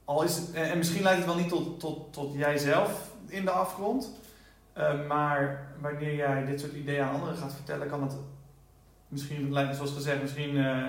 al 0.04 0.22
is 0.22 0.36
het, 0.36 0.52
en, 0.52 0.70
en 0.70 0.78
misschien 0.78 1.02
leidt 1.02 1.18
het 1.18 1.26
wel 1.26 1.36
niet 1.36 1.48
tot, 1.48 1.80
tot, 1.80 2.12
tot 2.12 2.34
jijzelf 2.34 3.10
in 3.26 3.44
de 3.44 3.50
afgrond, 3.50 4.10
eh, 4.72 5.06
maar 5.06 5.68
wanneer 5.80 6.14
jij 6.14 6.44
dit 6.44 6.60
soort 6.60 6.72
ideeën 6.72 7.02
aan 7.02 7.14
anderen 7.14 7.36
gaat 7.36 7.54
vertellen, 7.54 7.88
kan 7.88 8.02
het 8.02 8.16
misschien, 9.08 9.52
leiden, 9.52 9.74
zoals 9.74 9.92
gezegd, 9.92 10.20
misschien 10.20 10.56
eh, 10.56 10.86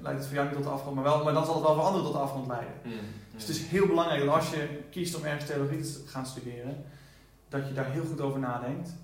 leidt 0.00 0.18
het 0.18 0.26
voor 0.26 0.34
jou 0.34 0.46
niet 0.46 0.56
tot 0.56 0.64
de 0.64 0.70
afgrond, 0.70 0.94
maar, 0.94 1.04
wel, 1.04 1.24
maar 1.24 1.32
dan 1.32 1.44
zal 1.44 1.54
het 1.54 1.64
wel 1.64 1.74
voor 1.74 1.84
anderen 1.84 2.04
tot 2.04 2.14
de 2.14 2.22
afgrond 2.22 2.46
leiden. 2.46 2.74
Mhm. 2.82 2.94
Dus 3.34 3.46
het 3.46 3.56
is 3.56 3.66
heel 3.66 3.86
belangrijk 3.86 4.24
dat 4.24 4.34
als 4.34 4.50
je 4.50 4.80
kiest 4.90 5.16
om 5.16 5.24
ergens 5.24 5.46
theologie 5.46 5.80
te 5.80 6.02
gaan 6.06 6.26
studeren, 6.26 6.84
dat 7.48 7.68
je 7.68 7.74
daar 7.74 7.90
heel 7.90 8.04
goed 8.04 8.20
over 8.20 8.40
nadenkt. 8.40 8.94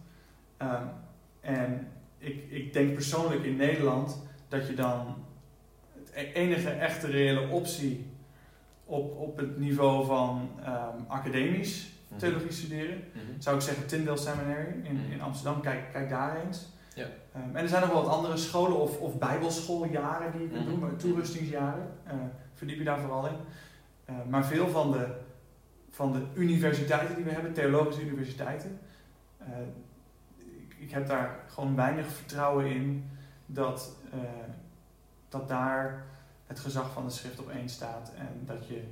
Ehm, 0.57 0.85
en 1.41 1.89
ik, 2.19 2.51
ik 2.51 2.73
denk 2.73 2.95
persoonlijk 2.95 3.45
in 3.45 3.57
Nederland 3.57 4.23
dat 4.49 4.67
je 4.67 4.75
dan 4.75 5.17
enige 6.27 6.71
echte 6.71 7.07
reële 7.07 7.49
optie 7.49 8.07
op, 8.85 9.17
op 9.17 9.37
het 9.37 9.59
niveau 9.59 10.07
van 10.07 10.51
ehm, 10.65 10.97
academisch 11.07 11.93
Mhm. 12.09 12.19
theologie 12.21 12.53
studeren, 12.53 12.97
Mhm. 13.13 13.23
zou 13.39 13.57
ik 13.57 13.63
zeggen 13.63 13.87
Tyndale 13.87 14.17
Seminary 14.17 14.75
in, 14.83 14.95
Mhm. 14.97 15.13
in 15.13 15.21
Amsterdam. 15.23 15.61
Kijk, 15.63 15.93
kijk 15.93 16.09
daar 16.09 16.41
eens. 16.47 16.67
Ja. 16.95 17.07
Ehm, 17.35 17.57
en 17.57 17.63
er 17.63 17.69
zijn 17.69 17.81
nog 17.83 17.93
wel 17.93 18.03
wat 18.05 18.13
andere 18.13 18.37
scholen 18.37 18.81
of, 18.81 18.99
of 19.01 19.19
bijbelschooljaren 19.19 20.33
die 20.33 20.41
je 20.41 20.49
kunt 20.49 20.67
doen, 20.67 20.79
maar 20.79 20.97
toerustingsjaren. 20.97 21.89
Eh, 22.05 22.15
verdiep 22.55 22.79
je 22.79 22.85
daar 22.85 22.99
vooral 23.01 23.27
in. 23.27 23.37
Maar 24.29 24.45
veel 24.45 24.69
van 24.69 24.91
de, 24.93 25.07
van 25.91 26.13
de 26.13 26.23
universiteiten 26.35 27.15
die 27.15 27.25
we 27.25 27.31
hebben, 27.31 27.53
theologische 27.53 28.03
universiteiten, 28.03 28.79
eh, 29.39 29.47
ik, 30.37 30.77
ik 30.79 30.91
heb 30.91 31.07
daar 31.07 31.39
gewoon 31.49 31.77
weinig 31.77 32.07
vertrouwen 32.07 32.67
in 32.67 33.11
dat, 33.47 33.97
eh, 34.13 34.19
dat 35.29 35.49
daar 35.49 36.05
het 36.47 36.61
gezag 36.61 36.93
van 36.93 37.05
de 37.05 37.11
schrift 37.11 37.39
op 37.41 37.51
één 37.51 37.69
staat 37.69 38.13
en 38.17 38.43
dat 38.47 38.67
je 38.69 38.83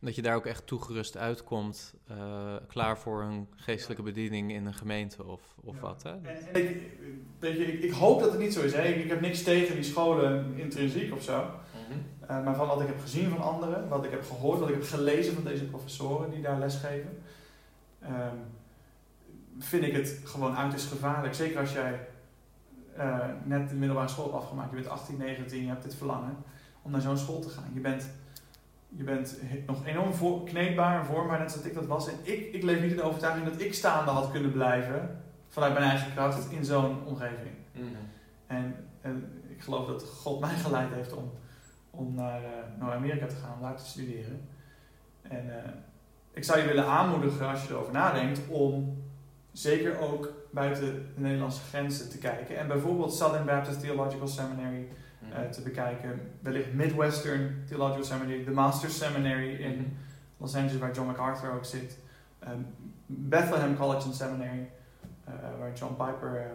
Dat 0.00 0.14
je 0.14 0.22
daar 0.22 0.34
ook 0.36 0.46
echt 0.46 0.66
toegerust 0.66 1.16
uitkomt, 1.16 1.94
eh, 2.08 2.54
klaar 2.68 2.98
voor 2.98 3.22
een 3.22 3.48
geestelijke 3.56 4.02
bediening 4.02 4.52
in 4.52 4.66
een 4.66 4.74
gemeente 4.74 5.24
of, 5.24 5.40
of 5.60 5.74
Ja. 5.74 5.80
wat. 5.80 6.02
Hè? 6.02 6.10
En, 6.10 6.36
en 6.52 6.68
ik, 6.68 6.82
weet 7.38 7.56
je, 7.56 7.72
ik, 7.72 7.82
ik 7.82 7.92
hoop 7.92 8.20
dat 8.20 8.30
het 8.30 8.40
niet 8.40 8.52
zo 8.52 8.60
is. 8.62 8.72
Hè. 8.72 8.82
Ik, 8.82 8.96
ik 9.04 9.08
heb 9.08 9.20
niks 9.20 9.42
tegen 9.42 9.74
die 9.74 9.84
scholen 9.84 10.54
intrinsiek 10.56 11.12
of 11.12 11.22
zo. 11.22 11.38
Mhm. 11.42 11.98
Eh, 12.30 12.44
maar 12.44 12.54
van 12.54 12.66
wat 12.66 12.80
ik 12.80 12.86
heb 12.86 13.00
gezien 13.00 13.28
van 13.30 13.40
anderen, 13.42 13.88
wat 13.88 14.04
ik 14.04 14.10
heb 14.10 14.24
gehoord, 14.24 14.58
wat 14.60 14.68
ik 14.68 14.74
heb 14.74 14.84
gelezen 14.84 15.34
van 15.34 15.44
deze 15.44 15.64
professoren 15.64 16.30
die 16.30 16.42
daar 16.42 16.58
lesgeven, 16.58 17.22
ehm, 18.00 18.36
vind 19.58 19.84
ik 19.84 19.92
het 19.92 20.20
gewoon 20.24 20.56
uiterst 20.56 20.86
gevaarlijk. 20.88 21.34
Zeker 21.34 21.60
als 21.60 21.72
jij 21.72 22.08
eh, 23.00 23.18
net 23.44 23.68
de 23.68 23.74
middelbare 23.74 24.08
school 24.08 24.34
afgemaakt, 24.34 24.70
je 24.70 24.76
bent 24.76 24.88
18, 24.88 25.16
19, 25.16 25.62
je 25.62 25.68
hebt 25.68 25.82
dit 25.82 25.94
verlangen 25.94 26.36
om 26.82 26.90
naar 26.90 27.00
zo'n 27.00 27.18
school 27.18 27.40
te 27.40 27.48
gaan. 27.48 27.70
Je 27.72 27.80
bent, 27.80 28.10
je 28.88 29.04
bent 29.04 29.38
nog 29.66 29.86
enorm 29.86 30.12
voor, 30.12 30.44
kneedbaar 30.44 30.98
en 30.98 31.06
vormbaar, 31.06 31.38
net 31.38 31.50
zoals 31.50 31.66
ik 31.66 31.74
dat 31.74 31.86
was. 31.86 32.08
En 32.08 32.14
ik, 32.22 32.52
ik 32.52 32.62
leef 32.62 32.80
niet 32.80 32.90
in 32.90 32.96
de 32.96 33.02
overtuiging 33.02 33.48
dat 33.48 33.60
ik 33.60 33.74
staande 33.74 34.10
had 34.10 34.30
kunnen 34.30 34.52
blijven 34.52 35.22
vanuit 35.48 35.72
mijn 35.72 35.84
eigen 35.84 36.12
kracht 36.12 36.50
in 36.50 36.64
zo'n 36.64 37.06
omgeving. 37.06 37.54
Mhm. 37.72 37.84
En, 38.46 38.88
en 39.00 39.42
ik 39.48 39.62
geloof 39.62 39.86
dat 39.86 40.04
God 40.04 40.40
mij 40.40 40.54
geleid 40.54 40.92
heeft 40.92 41.12
om, 41.12 41.30
om 41.90 42.14
naar, 42.14 42.44
eh, 42.44 42.50
naar 42.78 42.94
Amerika 42.94 43.26
te 43.26 43.36
gaan, 43.36 43.54
om 43.54 43.62
daar 43.62 43.76
te 43.76 43.86
studeren. 43.86 44.48
En 45.22 45.64
eh, 45.64 45.70
ik 46.32 46.44
zou 46.44 46.58
je 46.58 46.66
willen 46.66 46.86
aanmoedigen, 46.86 47.48
als 47.48 47.62
je 47.62 47.72
erover 47.72 47.92
nadenkt, 47.92 48.40
om 48.48 49.02
zeker 49.52 49.98
ook 49.98 50.32
buiten 50.50 50.84
de 51.14 51.20
Nederlandse 51.20 51.60
grenzen 51.68 52.10
te 52.10 52.18
kijken. 52.18 52.58
En 52.58 52.66
bijvoorbeeld 52.68 53.14
Southern 53.14 53.44
Baptist 53.46 53.80
Theological 53.80 54.28
Seminary 54.28 54.88
Mhm. 55.20 55.32
eh, 55.32 55.48
te 55.48 55.62
bekijken. 55.62 56.20
Wellicht 56.40 56.72
Midwestern 56.72 57.64
Theological 57.68 58.04
Seminary, 58.04 58.44
de 58.44 58.50
Master's 58.50 58.98
Seminary 58.98 59.54
in 59.54 59.76
Mhm. 59.78 59.84
Los 60.36 60.54
Angeles, 60.54 60.78
waar 60.80 60.92
John 60.94 61.06
MacArthur 61.06 61.50
ook 61.52 61.64
zit. 61.64 61.98
Ehm, 62.38 62.58
Bethlehem 63.06 63.76
College 63.76 64.04
and 64.04 64.14
Seminary, 64.14 64.70
eh, 65.24 65.32
waar 65.58 65.72
John 65.72 65.94
Piper 65.96 66.50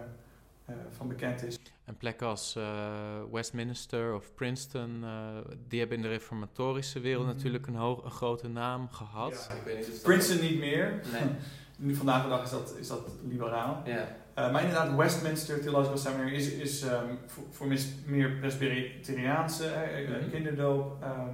eh, 0.65 0.75
van 0.97 1.07
bekend 1.07 1.43
is. 1.43 1.59
En 1.85 1.97
plekken 1.97 2.27
als 2.27 2.55
eh, 2.55 2.63
Westminster 3.31 4.13
of 4.15 4.33
Princeton, 4.35 5.03
eh, 5.03 5.09
die 5.67 5.79
hebben 5.79 5.97
in 5.97 6.03
de 6.03 6.09
reformatorische 6.09 6.99
wereld 6.99 7.25
Mhm. 7.25 7.35
natuurlijk 7.35 7.67
een, 7.67 7.75
hoog, 7.75 8.03
een 8.03 8.11
grote 8.11 8.47
naam 8.47 8.89
gehad. 8.89 9.49
Ik 9.57 9.61
weet 9.65 9.75
niet 9.77 9.85
of 9.87 9.93
dat- 9.93 10.01
Princeton 10.03 10.45
niet 10.45 10.59
meer. 10.59 11.01
Nee. 11.11 11.21
Nu 11.77 11.95
vandaag 11.95 12.23
de 12.23 12.29
dag 12.29 12.43
is 12.43 12.49
dat, 12.49 12.75
is 12.79 12.87
dat 12.87 13.01
liberaal. 13.27 13.81
Ja. 13.85 14.07
Eh, 14.33 14.51
maar 14.51 14.61
inderdaad, 14.63 14.95
Westminster 14.95 15.61
Theological 15.61 15.97
Seminary 15.97 16.35
is, 16.35 16.51
is 16.51 16.81
ehm, 16.81 17.05
voor, 17.25 17.43
voor 17.51 17.67
mis- 17.67 17.91
meer 18.05 18.29
Presbyteriaanse 18.31 19.73
Mhm. 20.19 20.29
kinderdoop. 20.29 21.03
ehm, 21.03 21.29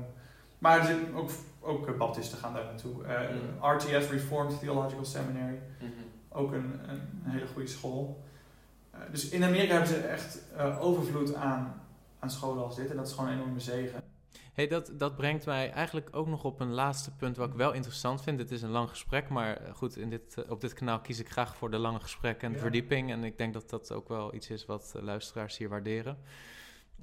maar 0.60 0.80
er 0.80 0.86
zitten 0.86 1.14
ook, 1.16 1.30
ook 1.60 1.98
baptisten 1.98 2.38
gaan 2.38 2.54
daar 2.54 2.64
naartoe. 2.64 3.04
Eh, 3.04 3.20
Mhm. 3.30 3.74
RTS, 3.76 4.10
Reformed 4.10 4.60
Theological 4.60 5.06
Seminary, 5.06 5.60
Mhm. 5.80 5.92
ook 6.30 6.52
een, 6.52 6.80
een, 6.90 7.00
een 7.26 7.32
hele 7.32 7.48
goede 7.48 7.68
school. 7.68 8.24
Dus 9.12 9.30
in 9.30 9.44
Amerika 9.44 9.72
hebben 9.72 9.88
ze 9.90 9.96
echt 9.98 10.40
eh, 10.56 10.82
overvloed 10.82 11.34
aan, 11.36 11.82
aan 12.20 12.32
scholen 12.32 12.64
als 12.64 12.76
dit. 12.76 12.90
En 12.90 12.96
dat 12.96 13.08
is 13.08 13.14
gewoon 13.14 13.30
een 13.30 13.36
enorme 13.40 13.60
zegen. 13.60 14.02
Hey, 14.54 14.68
dat, 14.68 14.92
dat 14.94 15.16
brengt 15.16 15.46
mij 15.46 15.72
eigenlijk 15.72 16.10
ook 16.12 16.28
nog 16.28 16.44
op 16.44 16.60
een 16.60 16.72
laatste 16.74 17.12
punt 17.12 17.38
wat 17.38 17.50
ik 17.50 17.56
wel 17.56 17.72
interessant 17.72 18.22
vind. 18.22 18.40
Het 18.40 18.52
is 18.52 18.62
een 18.62 18.70
lang 18.70 18.90
gesprek, 18.90 19.30
maar 19.30 19.58
eh, 19.58 19.74
goed, 19.74 19.98
in 19.98 20.10
dit, 20.10 20.38
eh, 20.38 20.52
op 20.52 20.62
dit 20.62 20.74
kanaal 20.74 21.00
kies 21.00 21.20
ik 21.20 21.30
graag 21.30 21.56
voor 21.56 21.72
de 21.72 21.78
lange 21.78 22.00
gesprekken 22.00 22.48
en 22.48 22.54
Ja. 22.54 22.60
verdieping. 22.60 23.12
En 23.12 23.24
ik 23.24 23.38
denk 23.38 23.54
dat 23.54 23.70
dat 23.70 23.92
ook 23.92 24.08
wel 24.08 24.34
iets 24.34 24.50
is 24.50 24.66
wat 24.66 24.94
luisteraars 25.02 25.58
hier 25.58 25.70
waarderen. 25.70 26.18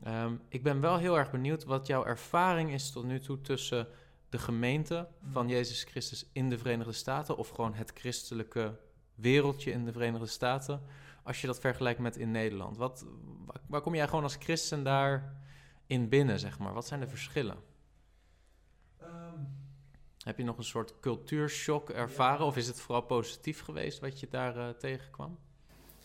Ehm, 0.03 0.33
ik 0.49 0.63
ben 0.63 0.81
wel 0.81 0.97
heel 0.99 1.19
erg 1.19 1.31
benieuwd 1.31 1.65
wat 1.65 1.87
jouw 1.87 2.05
ervaring 2.05 2.73
is 2.73 2.91
tot 2.91 3.05
nu 3.05 3.21
toe 3.21 3.41
tussen 3.41 3.89
de 4.29 4.39
gemeente 4.39 5.09
van 5.31 5.49
Jezus 5.49 5.83
Christus 5.85 6.29
in 6.33 6.49
de 6.49 6.59
Verenigde 6.59 6.93
Staten 6.93 7.37
of 7.37 7.49
gewoon 7.49 7.75
het 7.75 7.93
christelijke 7.95 8.77
wereldje 9.15 9.71
in 9.71 9.85
de 9.85 9.93
Verenigde 9.93 10.27
Staten, 10.27 10.83
als 11.29 11.41
je 11.41 11.47
dat 11.47 11.61
vergelijkt 11.61 12.01
met 12.01 12.17
in 12.17 12.31
Nederland. 12.31 12.77
Wat, 12.77 13.07
waar, 13.67 13.81
kom 13.81 13.95
jij 13.95 14.09
gewoon 14.09 14.23
als 14.23 14.37
christen 14.39 14.85
daar 14.85 15.37
in 15.87 16.09
binnen, 16.09 16.39
zeg 16.39 16.59
maar? 16.59 16.73
Wat 16.73 16.87
zijn 16.87 17.01
de 17.01 17.09
verschillen? 17.09 17.57
Heb 20.19 20.39
je 20.39 20.45
nog 20.45 20.59
een 20.59 20.65
soort 20.65 20.95
cultuurshock 21.01 21.91
ervaren 21.91 22.47
of 22.47 22.57
is 22.57 22.67
het 22.67 22.81
vooral 22.81 23.03
positief 23.03 23.61
geweest 23.61 24.01
wat 24.01 24.21
je 24.21 24.29
daar 24.31 24.57
eh, 24.57 24.69
tegenkwam? 24.69 25.39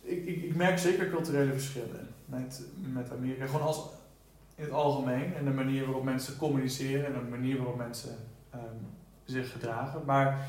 Ik, 0.02 0.26
ik, 0.26 0.44
ik 0.44 0.56
merk 0.56 0.78
zeker 0.78 1.10
culturele 1.10 1.52
verschillen 1.52 2.08
met, 2.26 2.66
met 2.76 3.12
Amerika. 3.12 3.46
Gewoon 3.46 3.62
als, 3.62 3.90
in 4.56 4.64
het 4.64 4.74
algemeen. 4.74 5.34
En 5.34 5.46
de 5.46 5.52
manier 5.52 5.86
waarop 5.86 6.04
mensen 6.04 6.38
communiceren 6.38 7.06
en 7.06 7.14
de 7.14 7.30
manier 7.30 7.58
waarop 7.58 7.78
mensen 7.78 8.18
ehm, 8.50 8.76
zich 9.26 9.52
gedragen. 9.52 10.06
Maar 10.06 10.48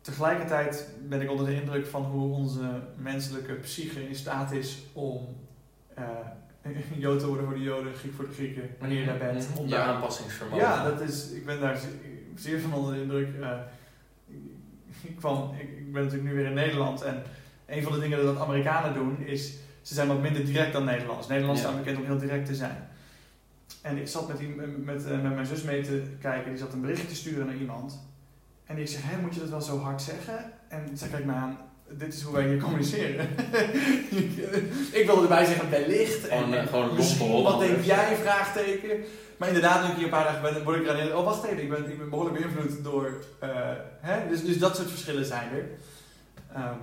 tegelijkertijd 0.00 0.88
ben 1.08 1.20
ik 1.20 1.30
onder 1.30 1.46
de 1.46 1.54
indruk 1.54 1.86
van 1.86 2.02
hoe 2.04 2.34
onze 2.34 2.80
menselijke 2.96 3.52
psyche 3.52 4.08
in 4.08 4.14
staat 4.14 4.52
is 4.52 4.78
om 4.92 5.26
eh 5.94 6.04
Jood 6.98 7.18
te 7.20 7.26
worden 7.26 7.44
voor 7.46 7.54
de 7.54 7.62
Joden, 7.62 7.94
Griek 7.94 8.12
voor 8.14 8.26
de 8.28 8.34
Grieken, 8.34 8.70
wanneer 8.78 9.00
je 9.00 9.06
daar 9.06 9.18
bent. 9.18 9.48
Mhm. 9.48 9.58
Om 9.58 9.64
Je 9.64 9.70
daar- 9.70 9.86
aanpassingsvermogen. 9.86 10.64
ja, 10.64 10.84
dat 10.84 11.00
is, 11.00 11.30
ik 11.30 11.46
ben 11.46 11.60
daar 11.60 11.76
ze- 11.76 11.98
zeer 12.34 12.60
van 12.60 12.72
onder 12.74 12.94
de 12.94 13.00
indruk. 13.02 13.28
Eh, 13.40 13.58
ik, 15.02 15.16
kwam, 15.16 15.54
ik, 15.54 15.60
ik 15.78 15.92
ben 15.92 16.02
natuurlijk 16.02 16.30
nu 16.30 16.36
weer 16.36 16.46
in 16.46 16.54
Nederland 16.54 17.02
en 17.02 17.22
een 17.66 17.82
van 17.82 17.92
de 17.92 17.98
dingen 18.00 18.24
dat 18.24 18.38
Amerikanen 18.38 18.94
doen 18.94 19.20
is, 19.26 19.54
ze 19.82 19.94
zijn 19.94 20.08
wat 20.08 20.20
minder 20.20 20.44
direct 20.44 20.72
dan 20.72 20.84
Nederlanders. 20.84 21.26
Nederlanders 21.28 21.64
Ja. 21.64 21.70
staan 21.72 21.82
bekend 21.84 21.98
om 22.02 22.10
heel 22.10 22.18
direct 22.18 22.46
te 22.46 22.54
zijn. 22.54 22.88
En 23.82 23.96
ik 23.96 24.08
zat 24.08 24.28
met, 24.28 24.38
die, 24.38 24.48
met, 24.84 25.04
eh, 25.04 25.10
met 25.22 25.34
mijn 25.34 25.46
zus 25.46 25.62
mee 25.62 25.82
te 25.82 26.02
kijken, 26.20 26.50
die 26.50 26.58
zat 26.60 26.72
een 26.72 26.80
berichtje 26.80 27.06
te 27.06 27.14
sturen 27.14 27.46
naar 27.46 27.56
iemand. 27.56 28.08
En 28.70 28.78
ik 28.78 28.88
zeg, 28.88 29.00
hé, 29.04 29.20
moet 29.20 29.34
je 29.34 29.40
dat 29.40 29.48
wel 29.48 29.60
zo 29.60 29.78
hard 29.78 30.02
zeggen? 30.02 30.52
En 30.68 30.96
zij 30.96 31.08
kijkt 31.08 31.26
me 31.26 31.32
aan, 31.32 31.58
dit 31.88 32.14
is 32.14 32.22
hoe 32.22 32.34
wij 32.34 32.48
hier 32.48 32.60
communiceren. 32.60 33.28
ik 35.00 35.02
wilde 35.06 35.22
erbij 35.22 35.44
zeggen, 35.44 35.70
wellicht. 35.70 36.28
En, 36.28 36.38
Gewoon, 36.38 36.54
eh, 36.54 36.60
en 36.60 36.66
gewoon 36.68 36.84
lompe 36.86 36.96
misschien, 37.02 37.42
wat 37.42 37.58
denk 37.60 37.82
jij, 37.82 38.16
vraagteken. 38.16 39.04
Maar 39.36 39.48
inderdaad, 39.48 39.82
nu 39.82 39.88
ik 39.90 39.94
hier 39.94 40.04
een 40.04 40.10
paar 40.10 40.24
dagen 40.24 40.42
ben, 40.42 40.64
word 40.64 40.76
ik 40.76 40.82
eraan 40.82 40.94
herinnerd, 40.94 41.20
oh 41.20 41.26
wacht 41.26 41.44
even, 41.44 41.62
ik 41.62 41.68
ben, 41.68 41.90
ik 41.90 41.98
ben 41.98 42.10
behoorlijk 42.10 42.38
beïnvloed 42.38 42.84
door, 42.84 43.24
eh, 43.40 43.48
hè? 44.00 44.28
Dus, 44.28 44.44
dus 44.44 44.58
dat 44.58 44.76
soort 44.76 44.88
verschillen 44.88 45.24
zijn 45.24 45.50
er. 45.52 45.68
Ehm, 46.54 46.78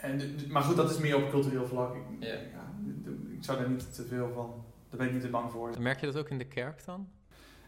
en, 0.00 0.36
maar 0.48 0.62
goed, 0.62 0.76
dat 0.76 0.90
is 0.90 0.98
meer 0.98 1.16
op 1.16 1.30
cultureel 1.30 1.66
vlak. 1.66 1.94
Ik, 1.94 2.02
Ja. 2.18 2.34
ik 3.36 3.44
zou 3.44 3.58
daar 3.58 3.68
niet 3.68 3.94
te 3.94 4.04
veel 4.04 4.30
van, 4.34 4.64
daar 4.90 4.98
ben 4.98 5.06
ik 5.06 5.12
niet 5.12 5.22
te 5.22 5.28
bang 5.28 5.50
voor. 5.50 5.70
Merk 5.80 6.00
je 6.00 6.06
dat 6.06 6.16
ook 6.16 6.28
in 6.28 6.38
de 6.38 6.46
kerk 6.46 6.84
dan? 6.84 7.08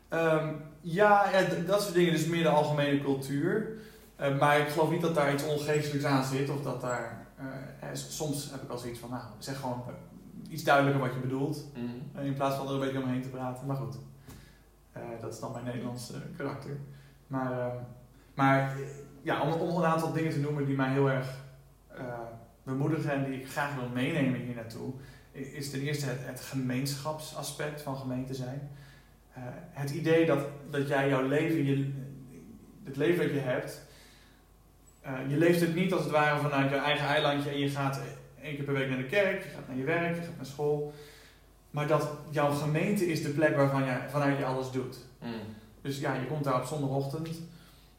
Ehm, 0.09 0.55
ja, 0.81 1.31
dat 1.67 1.83
soort 1.83 1.95
dingen, 1.95 2.13
dus 2.13 2.27
meer 2.27 2.43
de 2.43 2.49
algemene 2.49 3.03
cultuur. 3.03 3.79
Eh, 4.17 4.39
maar 4.39 4.59
ik 4.59 4.69
geloof 4.69 4.91
niet 4.91 5.01
dat 5.01 5.15
daar 5.15 5.33
iets 5.33 5.45
ongeestelijks 5.47 6.05
aan 6.07 6.25
zit. 6.25 6.51
Of 6.51 6.63
dat 6.63 6.81
daar. 6.81 7.27
eh, 7.81 7.89
soms 7.93 8.51
heb 8.51 8.63
ik 8.63 8.69
wel 8.69 8.79
zoiets 8.79 8.99
van, 8.99 9.11
nou, 9.11 9.23
zeg 9.39 9.61
gewoon 9.61 9.83
eh, 9.89 10.53
iets 10.53 10.65
duidelijker 10.65 11.03
wat 11.03 11.15
je 11.15 11.21
bedoelt. 11.21 11.65
Mhm. 11.75 12.19
eh, 12.21 12.25
in 12.27 12.35
plaats 12.35 12.57
van 12.57 12.67
er 12.67 12.73
een 12.73 12.81
beetje 12.81 13.03
omheen 13.03 13.23
te 13.23 13.29
praten. 13.29 13.67
Maar 13.67 13.77
goed, 13.77 13.97
dat 15.21 15.33
is 15.33 15.41
dan 15.41 15.53
mijn 15.53 15.65
Nederlandse 15.65 16.15
karakter. 16.37 16.77
Maar, 17.27 17.53
ehm, 17.53 17.77
maar 18.35 18.77
ja, 19.23 19.41
om, 19.43 19.53
om 19.53 19.77
een 19.77 19.85
aantal 19.85 20.13
dingen 20.13 20.33
te 20.33 20.39
noemen 20.41 20.65
die 20.67 20.77
mij 20.77 20.93
heel 20.93 21.11
erg 21.11 21.47
bemoedigen 22.63 23.13
en 23.13 23.25
die 23.25 23.41
ik 23.41 23.49
graag 23.49 23.75
wil 23.75 23.89
meenemen 23.89 24.41
hier 24.41 24.55
naartoe, 24.55 24.93
is 25.33 25.71
ten 25.71 25.81
eerste 25.81 26.07
het, 26.07 26.19
het 26.21 26.41
gemeenschapsaspect 26.41 27.83
van 27.83 27.97
gemeente 27.97 28.35
zijn. 28.35 28.71
Eh, 29.39 29.81
het 29.81 29.91
idee 29.91 30.27
dat, 30.27 30.39
dat 30.71 30.89
jij 30.89 31.09
jouw 31.09 31.29
leven, 31.29 31.65
je, 31.65 31.93
het 32.85 32.97
leven 32.97 33.25
dat 33.25 33.35
je 33.35 33.41
hebt, 33.41 33.83
eh, 35.01 35.13
je 35.29 35.37
leeft 35.37 35.61
het 35.61 35.75
niet 35.75 35.93
als 35.93 36.03
het 36.03 36.13
ware 36.13 36.41
vanuit 36.41 36.71
je 36.71 36.77
eigen 36.77 37.07
eilandje 37.07 37.51
en 37.51 37.59
je 37.59 37.71
gaat 37.71 38.01
één 38.43 38.57
keer 38.57 38.65
per 38.65 38.75
week 38.75 38.89
naar 38.89 38.99
de 38.99 39.07
kerk, 39.07 39.43
je 39.43 39.49
gaat 39.49 39.69
naar 39.69 39.77
je 39.77 39.85
werk, 39.85 40.15
je 40.15 40.23
gaat 40.23 40.37
naar 40.37 40.47
school. 40.47 40.93
Maar 41.71 41.87
dat 41.87 42.11
jouw 42.31 42.51
gemeente 42.51 43.07
is 43.07 43.23
de 43.23 43.29
plek 43.29 43.57
waarvan 43.57 43.85
je, 43.85 43.97
vanuit 44.09 44.39
je 44.39 44.45
alles 44.45 44.71
doet. 44.71 44.97
Mhm. 45.21 45.33
Dus 45.81 45.99
ja, 45.99 46.15
je 46.15 46.27
komt 46.27 46.45
daar 46.45 46.61
op 46.61 46.67
zondagochtend, 46.67 47.29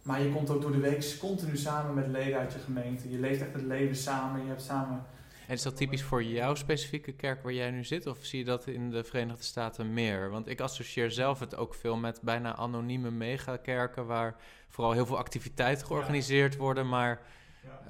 maar 0.02 0.22
je 0.22 0.32
komt 0.32 0.50
ook 0.50 0.62
door 0.62 0.72
de 0.72 0.80
week 0.80 1.16
continu 1.20 1.58
samen 1.58 1.94
met 1.94 2.08
leden 2.08 2.40
uit 2.40 2.54
je 2.54 2.60
gemeente. 2.60 3.12
Je 3.12 3.20
leeft 3.20 3.42
echt 3.42 3.54
het 3.54 3.64
leven 3.64 3.96
samen, 3.96 4.42
je 4.42 4.48
hebt 4.48 4.62
samen 4.62 5.06
En 5.50 5.56
is 5.56 5.62
dat 5.62 5.78
typisch 5.78 6.04
voor 6.04 6.24
jouw 6.24 6.56
specifieke 6.56 7.12
kerk 7.12 7.44
waar 7.44 7.54
jij 7.54 7.72
nu 7.72 7.84
zit? 7.84 8.08
Of 8.08 8.18
zie 8.22 8.40
je 8.40 8.46
dat 8.46 8.68
in 8.68 8.90
de 8.90 9.04
Verenigde 9.04 9.44
Staten 9.44 9.94
meer? 9.94 10.30
Want 10.30 10.48
ik 10.48 10.60
associeer 10.62 11.12
zelf 11.12 11.40
het 11.40 11.56
ook 11.56 11.74
veel 11.74 11.96
met 11.98 12.22
bijna 12.22 12.56
anonieme 12.56 13.12
megakerken... 13.12 14.06
waar 14.06 14.36
vooral 14.68 14.94
heel 14.94 15.06
veel 15.06 15.18
activiteiten 15.18 15.88
georganiseerd 15.88 16.56
worden... 16.56 16.90
maar 16.90 17.22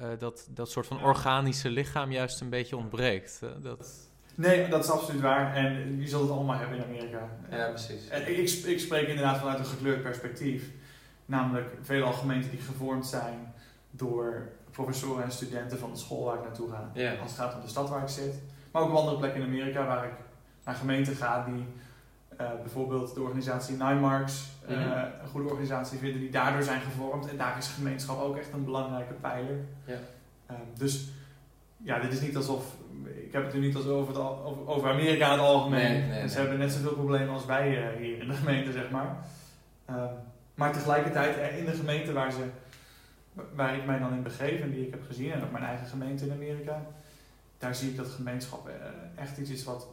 uh, 0.02 0.08
dat, 0.20 0.48
dat 0.50 0.72
soort 0.72 0.88
van 0.88 1.04
organische 1.04 1.70
lichaam 1.70 2.12
juist 2.12 2.42
een 2.42 2.50
beetje 2.50 2.78
ontbreekt. 2.78 3.40
Uh, 3.44 3.50
dat... 3.62 4.10
Nee, 4.36 4.70
dat 4.70 4.84
is 4.84 4.90
absoluut 4.90 5.22
waar. 5.22 5.56
En 5.56 6.02
je 6.02 6.08
zult 6.08 6.22
het 6.22 6.32
allemaal 6.32 6.58
hebben 6.58 6.78
in 6.78 6.84
Amerika. 6.84 7.30
Ja, 7.50 7.68
precies. 7.68 8.08
En 8.08 8.22
ik, 8.22 8.50
ik 8.50 8.80
spreek 8.80 9.08
inderdaad 9.08 9.38
vanuit 9.38 9.60
een 9.60 9.66
gekleurd 9.66 10.02
perspectief. 10.02 10.70
Namelijk 11.26 11.78
veelal 11.82 12.14
gemeenten 12.14 12.50
die 12.52 12.62
gevormd 12.62 13.08
zijn 13.08 13.54
door 13.92 14.52
professoren 14.84 15.24
en 15.24 15.32
studenten 15.32 15.80
van 15.80 15.92
de 15.92 15.98
school 15.98 16.24
waar 16.24 16.36
ik 16.36 16.44
naartoe 16.44 16.70
ga. 16.70 16.90
Yeah. 16.94 17.22
Als 17.22 17.32
het 17.32 17.40
gaat 17.40 17.56
om 17.56 17.62
de 17.62 17.68
stad 17.68 17.90
waar 17.90 18.02
ik 18.02 18.08
zit. 18.08 18.34
Maar 18.72 18.82
ook 18.82 18.90
op 18.90 18.96
andere 18.96 19.18
plekken 19.18 19.42
in 19.42 19.48
Amerika 19.48 19.86
waar 19.86 20.06
ik 20.06 20.14
naar 20.64 20.76
gemeenten 20.76 21.16
ga 21.16 21.44
die 21.44 21.66
uh, 22.42 22.48
bijvoorbeeld 22.62 23.14
de 23.14 23.22
organisatie 23.22 23.76
Nine 23.78 24.00
Marks 24.00 24.46
uh, 24.70 24.78
mm 24.78 24.84
-hmm. 24.84 24.92
een 25.22 25.30
goede 25.30 25.50
organisatie 25.50 25.98
vinden 25.98 26.20
die 26.20 26.30
daardoor 26.30 26.64
zijn 26.64 26.82
gevormd. 26.82 27.30
En 27.30 27.38
daar 27.38 27.58
is 27.58 27.68
gemeenschap 27.68 28.22
ook 28.22 28.38
echt 28.38 28.54
een 28.54 28.66
belangrijke 28.66 29.14
pijler. 29.14 29.58
Yeah. 29.86 30.00
Uh, 30.52 30.58
dus 30.78 31.10
ja, 31.78 32.00
dit 32.00 32.12
is 32.12 32.22
niet 32.22 32.36
alsof. 32.36 32.64
Ik 33.26 33.32
heb 33.32 33.44
het 33.44 33.54
nu 33.54 33.60
niet 33.60 33.76
als 33.76 33.86
over, 33.86 34.14
het 34.14 34.24
al, 34.24 34.64
over 34.66 34.90
Amerika 34.90 35.26
in 35.26 35.32
het 35.32 35.42
algemeen. 35.42 35.92
Nee, 35.92 36.08
nee, 36.08 36.20
en 36.20 36.30
ze 36.30 36.40
hebben 36.40 36.58
net 36.58 36.72
zoveel 36.72 36.94
problemen 36.94 37.34
als 37.34 37.46
wij 37.46 37.96
hier 38.00 38.22
in 38.22 38.28
de 38.28 38.34
gemeente, 38.34 38.72
zeg 38.72 38.90
maar. 38.90 39.16
Ehm, 39.86 40.14
maar 40.56 40.74
tegelijkertijd 40.74 41.58
in 41.60 41.66
de 41.66 41.76
gemeente 41.76 42.14
waar, 42.14 42.32
ze, 42.32 42.44
waar 43.56 43.76
ik 43.76 43.86
mij 43.86 44.00
dan 44.00 44.14
in 44.14 44.24
begeef 44.24 44.62
en 44.62 44.72
die 44.72 44.86
ik 44.86 44.92
heb 44.92 45.06
gezien, 45.06 45.32
en 45.32 45.44
ook 45.44 45.52
mijn 45.52 45.64
eigen 45.64 45.88
gemeente 45.88 46.26
in 46.26 46.32
Amerika, 46.32 46.86
daar 47.58 47.76
zie 47.76 47.90
ik 47.90 47.98
dat 47.98 48.08
gemeenschap 48.08 48.70
echt 49.16 49.38
iets 49.38 49.50
is 49.50 49.64
wat, 49.64 49.88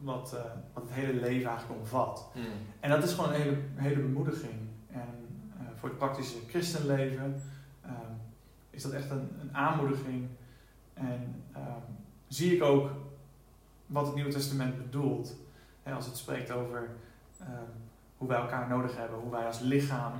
wat, 0.00 0.32
uh, 0.34 0.40
wat 0.72 0.82
het 0.82 0.92
hele 0.92 1.20
leven 1.20 1.50
eigenlijk 1.50 1.80
omvat. 1.80 2.30
Mm. 2.34 2.44
En 2.80 2.90
dat 2.90 3.02
is 3.02 3.12
gewoon 3.12 3.32
een 3.32 3.40
hele, 3.40 3.56
hele 3.74 4.00
bemoediging. 4.00 4.58
En 4.90 5.28
uh, 5.54 5.68
voor 5.76 5.88
het 5.88 5.98
praktische 5.98 6.36
christenleven 6.48 7.42
uh, 7.84 7.90
is 8.70 8.82
dat 8.82 8.92
echt 8.92 9.10
een, 9.10 9.28
een 9.40 9.56
aanmoediging. 9.56 10.28
En 10.94 11.42
zie 12.28 12.54
ik 12.54 12.62
ook 12.62 12.90
wat 13.86 14.06
het 14.06 14.14
Nieuwe 14.14 14.30
Testament 14.30 14.76
bedoelt. 14.76 15.36
Als 15.82 16.06
het 16.06 16.16
spreekt 16.16 16.50
over 16.50 16.88
hoe 18.16 18.28
wij 18.28 18.38
elkaar 18.38 18.68
nodig 18.68 18.96
hebben, 18.96 19.18
hoe 19.18 19.30
wij 19.30 19.46
als 19.46 19.60
lichaam 19.60 20.12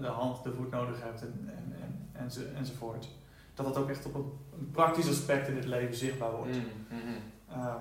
de 0.00 0.06
hand, 0.06 0.42
de 0.44 0.52
voet 0.52 0.70
nodig 0.70 1.02
hebben 1.02 1.22
en, 1.22 1.50
en, 1.56 1.76
en, 1.77 1.77
enzo, 2.18 2.40
enzovoort. 2.54 3.08
Dat 3.54 3.66
dat 3.66 3.76
ook 3.76 3.88
echt 3.88 4.06
op 4.06 4.14
een, 4.14 4.70
praktisch 4.70 5.08
aspect 5.08 5.48
in 5.48 5.56
het 5.56 5.64
leven 5.64 5.94
zichtbaar 5.94 6.30
wordt. 6.30 6.56
Mm, 6.56 6.64
mm, 6.90 6.98
mm. 7.04 7.16
Uh, 7.50 7.74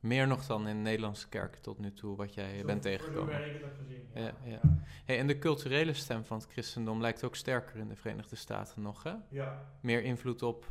Meer 0.00 0.26
nog 0.26 0.46
dan 0.46 0.68
in 0.68 0.82
Nederlandse 0.82 1.28
kerken 1.28 1.60
tot 1.60 1.78
nu 1.78 1.92
toe, 1.92 2.16
wat 2.16 2.34
jij 2.34 2.58
zo 2.58 2.64
bent 2.64 2.82
tegengekomen. 2.82 3.46
ik 3.46 3.52
het 3.52 3.62
heb 3.62 3.76
gezien. 3.78 4.08
Ja, 4.14 4.32
ja. 4.44 4.60
Hey, 5.04 5.18
en 5.18 5.26
de 5.26 5.38
culturele 5.38 5.92
stem 5.92 6.24
van 6.24 6.38
het 6.38 6.46
christendom 6.50 7.00
lijkt 7.00 7.24
ook 7.24 7.36
sterker 7.36 7.76
in 7.76 7.88
de 7.88 7.96
Verenigde 7.96 8.36
Staten 8.36 8.82
nog, 8.82 9.02
hè? 9.02 9.14
Ja. 9.28 9.64
Meer 9.80 10.02
invloed 10.02 10.42
op 10.42 10.66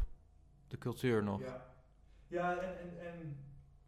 de 0.68 0.78
cultuur 0.78 1.24
nog. 1.24 1.41
Ja, 1.41 1.66
ja 2.28 2.57
en, 2.57 2.80
en, 2.80 3.05
en 3.07 3.38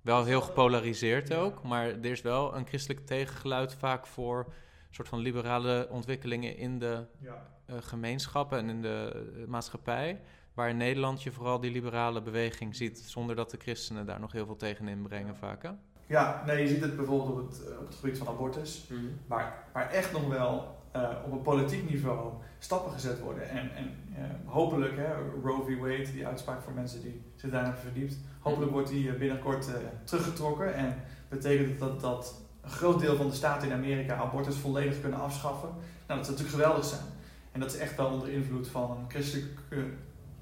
Wel 0.02 0.26
heel 0.26 0.42
gepolariseerd 0.42 1.28
Ja. 1.28 1.36
ook, 1.36 1.64
maar 1.64 1.86
er 1.88 2.06
is 2.06 2.22
wel 2.22 2.56
een 2.56 2.68
christelijk 2.68 3.06
tegengeluid 3.06 3.74
vaak 3.74 4.08
voor 4.08 4.54
soort 4.96 5.08
van 5.08 5.20
liberale 5.20 5.88
ontwikkelingen 5.90 6.58
in 6.58 6.80
de 6.80 7.06
ja. 7.20 7.48
uh, 7.70 7.76
gemeenschappen 7.80 8.58
en 8.58 8.70
in 8.70 8.82
de 8.82 9.26
uh, 9.38 9.48
maatschappij. 9.48 10.22
Waar 10.54 10.70
in 10.70 10.78
Nederland 10.78 11.24
je 11.24 11.32
vooral 11.32 11.60
die 11.60 11.72
liberale 11.72 12.22
beweging 12.22 12.76
ziet, 12.76 13.00
zonder 13.00 13.36
dat 13.36 13.52
de 13.52 13.58
christenen 13.58 14.06
daar 14.06 14.20
nog 14.20 14.32
heel 14.32 14.46
veel 14.46 14.56
tegen 14.56 14.88
inbrengen 14.88 15.36
vaak. 15.36 15.64
Hè? 15.64 15.70
Ja, 16.06 16.44
nee, 16.46 16.62
je 16.62 16.68
ziet 16.68 16.82
het 16.82 16.96
bijvoorbeeld 16.96 17.30
op 17.30 17.50
het, 17.50 17.78
op 17.80 17.88
het 17.88 17.96
gebied 17.96 18.18
van 18.18 18.28
abortus, 18.28 18.88
Mm. 18.90 19.10
waar, 19.28 19.64
waar 19.74 19.90
echt 19.90 20.12
nog 20.12 20.28
wel 20.28 20.82
uh, 20.96 21.10
op 21.26 21.32
een 21.32 21.42
politiek 21.42 21.90
niveau 21.90 22.34
stappen 22.60 22.92
gezet 22.92 23.20
worden. 23.20 23.50
En, 23.50 23.76
en 23.76 23.96
uh, 24.18 24.24
hopelijk, 24.46 24.98
hè, 24.98 25.14
Roe 25.44 25.64
v. 25.64 25.80
Wade, 25.80 26.12
die 26.12 26.28
uitspraak 26.28 26.62
voor 26.62 26.74
mensen 26.74 27.02
die 27.02 27.22
zich 27.36 27.50
daarin 27.52 27.72
hebben 27.72 27.92
verdiept, 27.92 28.20
hopelijk 28.40 28.72
wordt 28.72 28.90
die 28.90 29.10
eh, 29.10 29.18
binnenkort 29.18 29.70
teruggetrokken. 30.04 30.74
En 30.74 30.96
betekent 31.30 31.80
dat 31.80 32.02
dat 32.02 32.42
een 32.64 32.72
groot 32.72 33.00
deel 33.00 33.16
van 33.16 33.30
de 33.30 33.36
staten 33.36 33.68
in 33.68 33.74
Amerika 33.74 34.16
abortus 34.16 34.56
volledig 34.56 35.02
kunnen 35.02 35.20
afschaffen. 35.20 35.70
Nou, 36.08 36.20
dat 36.20 36.26
zou 36.26 36.38
natuurlijk 36.38 36.50
geweldig 36.50 36.86
zijn. 36.86 37.02
En 37.52 37.60
dat 37.60 37.74
is 37.74 37.80
echt 37.80 37.96
wel 37.96 38.10
onder 38.10 38.30
invloed 38.30 38.68
van 38.68 38.92
een 38.92 39.10
christelijke 39.10 39.86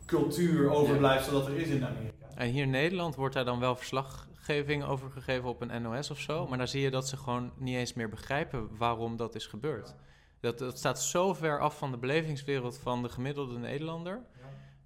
cultuur 0.05 0.69
overblijfsel 0.69 1.34
dat 1.34 1.47
er 1.47 1.57
is 1.57 1.67
in 1.67 1.86
Amerika. 1.86 2.26
En 2.36 2.49
hier 2.49 2.63
in 2.63 2.69
Nederland 2.69 3.15
wordt 3.15 3.36
daar 3.36 3.45
dan 3.45 3.59
wel 3.59 3.76
verslaggeving 3.76 4.84
over 4.84 5.11
gegeven 5.11 5.49
op 5.49 5.61
een 5.61 5.82
NOS 5.82 6.11
of 6.11 6.19
zo. 6.19 6.47
Maar 6.47 6.57
dan 6.57 6.67
zie 6.67 6.82
je 6.82 6.91
dat 6.91 7.07
ze 7.07 7.17
gewoon 7.17 7.51
niet 7.57 7.76
eens 7.76 7.93
meer 7.93 8.09
begrijpen 8.09 8.78
waarom 8.78 9.17
dat 9.17 9.36
is 9.36 9.45
gebeurd. 9.45 9.95
Dat, 10.39 10.57
dat 10.57 10.78
staat 10.78 11.01
zo 11.01 11.34
ver 11.34 11.59
af 11.59 11.78
van 11.78 11.91
de 11.91 11.97
belevingswereld 11.97 12.78
van 12.78 13.01
de 13.03 13.09
gemiddelde 13.09 13.57
Nederlander. 13.57 14.22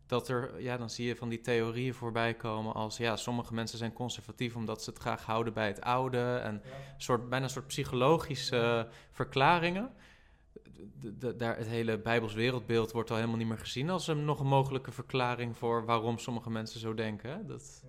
Dat 0.07 0.27
er, 0.27 0.61
ja, 0.61 0.77
dan 0.77 0.89
zie 0.89 1.07
je 1.07 1.15
van 1.15 1.29
die 1.29 1.41
theorieën 1.41 1.93
voorbij 1.93 2.33
komen 2.33 2.73
als, 2.73 2.97
ja, 2.97 3.15
sommige 3.15 3.53
mensen 3.53 3.77
zijn 3.77 3.93
conservatief 3.93 4.55
omdat 4.55 4.83
ze 4.83 4.89
het 4.89 4.99
graag 4.99 5.23
houden 5.25 5.53
bij 5.53 5.67
het 5.67 5.81
oude. 5.81 6.35
En 6.35 6.61
Ja. 6.63 6.71
soort, 6.97 7.29
bijna 7.29 7.45
een 7.45 7.51
soort 7.51 7.67
psychologische 7.67 8.85
uh, 8.87 8.93
verklaringen. 9.11 9.91
De, 10.99 11.17
de, 11.17 11.35
daar, 11.35 11.57
het 11.57 11.67
hele 11.67 11.97
Bijbels 11.97 12.33
wereldbeeld 12.33 12.91
wordt 12.91 13.09
al 13.09 13.15
helemaal 13.15 13.37
niet 13.37 13.47
meer 13.47 13.57
gezien 13.57 13.89
als 13.89 14.07
een 14.07 14.25
nog 14.25 14.39
een 14.39 14.47
mogelijke 14.47 14.91
verklaring 14.91 15.57
voor 15.57 15.85
waarom 15.85 16.17
sommige 16.17 16.49
mensen 16.49 16.79
zo 16.79 16.93
denken. 16.93 17.29
Hè? 17.29 17.45
Dat... 17.45 17.83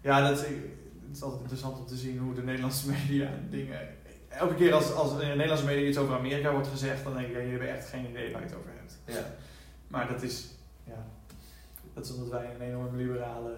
Ja, 0.00 0.28
dat 0.28 0.38
is, 0.38 0.46
het 0.46 1.16
is 1.16 1.22
altijd 1.22 1.40
interessant 1.40 1.78
om 1.78 1.86
te 1.86 1.96
zien 1.96 2.18
hoe 2.18 2.34
de 2.34 2.42
Nederlandse 2.42 2.90
media 2.98 3.30
dingen. 3.50 3.80
Elke 4.28 4.54
keer 4.54 4.72
als, 4.74 4.92
als 4.92 5.12
in 5.12 5.18
de 5.18 5.24
Nederlandse 5.24 5.66
media 5.66 5.88
iets 5.88 5.98
over 5.98 6.16
Amerika 6.16 6.52
wordt 6.52 6.68
gezegd, 6.68 7.04
dan 7.04 7.14
denk 7.14 7.26
ik, 7.26 7.32
ja, 7.32 7.38
jullie 7.38 7.50
hebben 7.58 7.76
echt 7.76 7.88
geen 7.88 8.08
idee 8.10 8.32
waar 8.32 8.40
je 8.40 8.46
het 8.46 8.56
over 8.56 8.70
hebt. 8.76 9.00
Ja. 9.06 9.34
Maar 9.88 10.08
dat 10.08 10.22
is, 10.22 10.46
ja, 10.84 11.06
dat 11.94 12.04
is 12.04 12.14
omdat 12.14 12.28
wij 12.28 12.44
in 12.44 12.54
een 12.54 12.68
enorm 12.68 12.96
liberale 12.96 13.56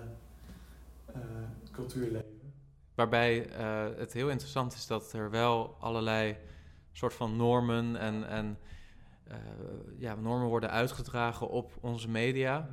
uh, 1.08 1.22
cultuur 1.70 2.10
leven. 2.10 2.52
Waarbij 2.94 3.50
uh, 3.50 3.98
het 3.98 4.12
heel 4.12 4.28
interessant 4.28 4.72
is 4.72 4.86
dat 4.86 5.12
er 5.12 5.30
wel 5.30 5.76
allerlei 5.80 6.36
soort 6.92 7.14
van 7.14 7.36
normen 7.36 7.96
en, 7.96 8.28
en 8.28 8.58
uh, 9.28 9.34
ja, 9.98 10.14
normen 10.14 10.48
worden 10.48 10.70
uitgedragen 10.70 11.48
op 11.48 11.72
onze 11.80 12.08
media, 12.08 12.68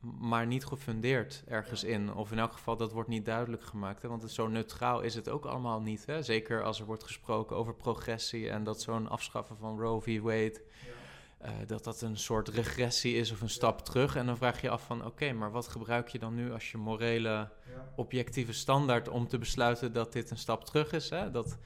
maar 0.00 0.46
niet 0.46 0.64
gefundeerd 0.64 1.42
ergens 1.46 1.84
in. 1.84 2.14
Of 2.14 2.32
in 2.32 2.38
elk 2.38 2.52
geval, 2.52 2.76
dat 2.76 2.92
wordt 2.92 3.08
niet 3.08 3.24
duidelijk 3.24 3.62
gemaakt. 3.62 4.02
Hè? 4.02 4.08
Want 4.08 4.22
het 4.22 4.30
zo 4.30 4.48
neutraal 4.48 5.00
is 5.00 5.14
het 5.14 5.28
ook 5.28 5.44
allemaal 5.44 5.80
niet. 5.80 6.06
Hè? 6.06 6.22
Zeker 6.22 6.62
als 6.62 6.80
er 6.80 6.86
wordt 6.86 7.04
gesproken 7.04 7.56
over 7.56 7.74
progressie 7.74 8.50
en 8.50 8.64
dat 8.64 8.82
zo'n 8.82 9.08
afschaffen 9.08 9.56
van 9.56 9.80
Roe 9.80 10.00
v. 10.00 10.20
Wade... 10.20 10.62
Uh, 11.44 11.50
dat 11.66 11.84
dat 11.84 12.00
een 12.00 12.16
soort 12.16 12.48
regressie 12.48 13.16
is 13.16 13.32
of 13.32 13.40
een 13.40 13.48
stap 13.48 13.84
terug. 13.84 14.16
En 14.16 14.26
dan 14.26 14.36
vraag 14.36 14.60
je 14.60 14.66
je 14.66 14.72
af 14.72 14.82
van, 14.82 14.98
oké, 14.98 15.06
okay, 15.06 15.30
maar 15.30 15.50
wat 15.50 15.68
gebruik 15.68 16.08
je 16.08 16.18
dan 16.18 16.34
nu 16.34 16.52
als 16.52 16.70
je 16.70 16.78
morele, 16.78 17.48
objectieve 17.96 18.52
standaard 18.52 19.08
om 19.08 19.28
te 19.28 19.38
besluiten 19.38 19.92
dat 19.92 20.12
dit 20.12 20.30
een 20.30 20.38
stap 20.38 20.64
terug 20.64 20.92
is? 20.92 21.10
Hè? 21.10 21.30
Dat, 21.30 21.58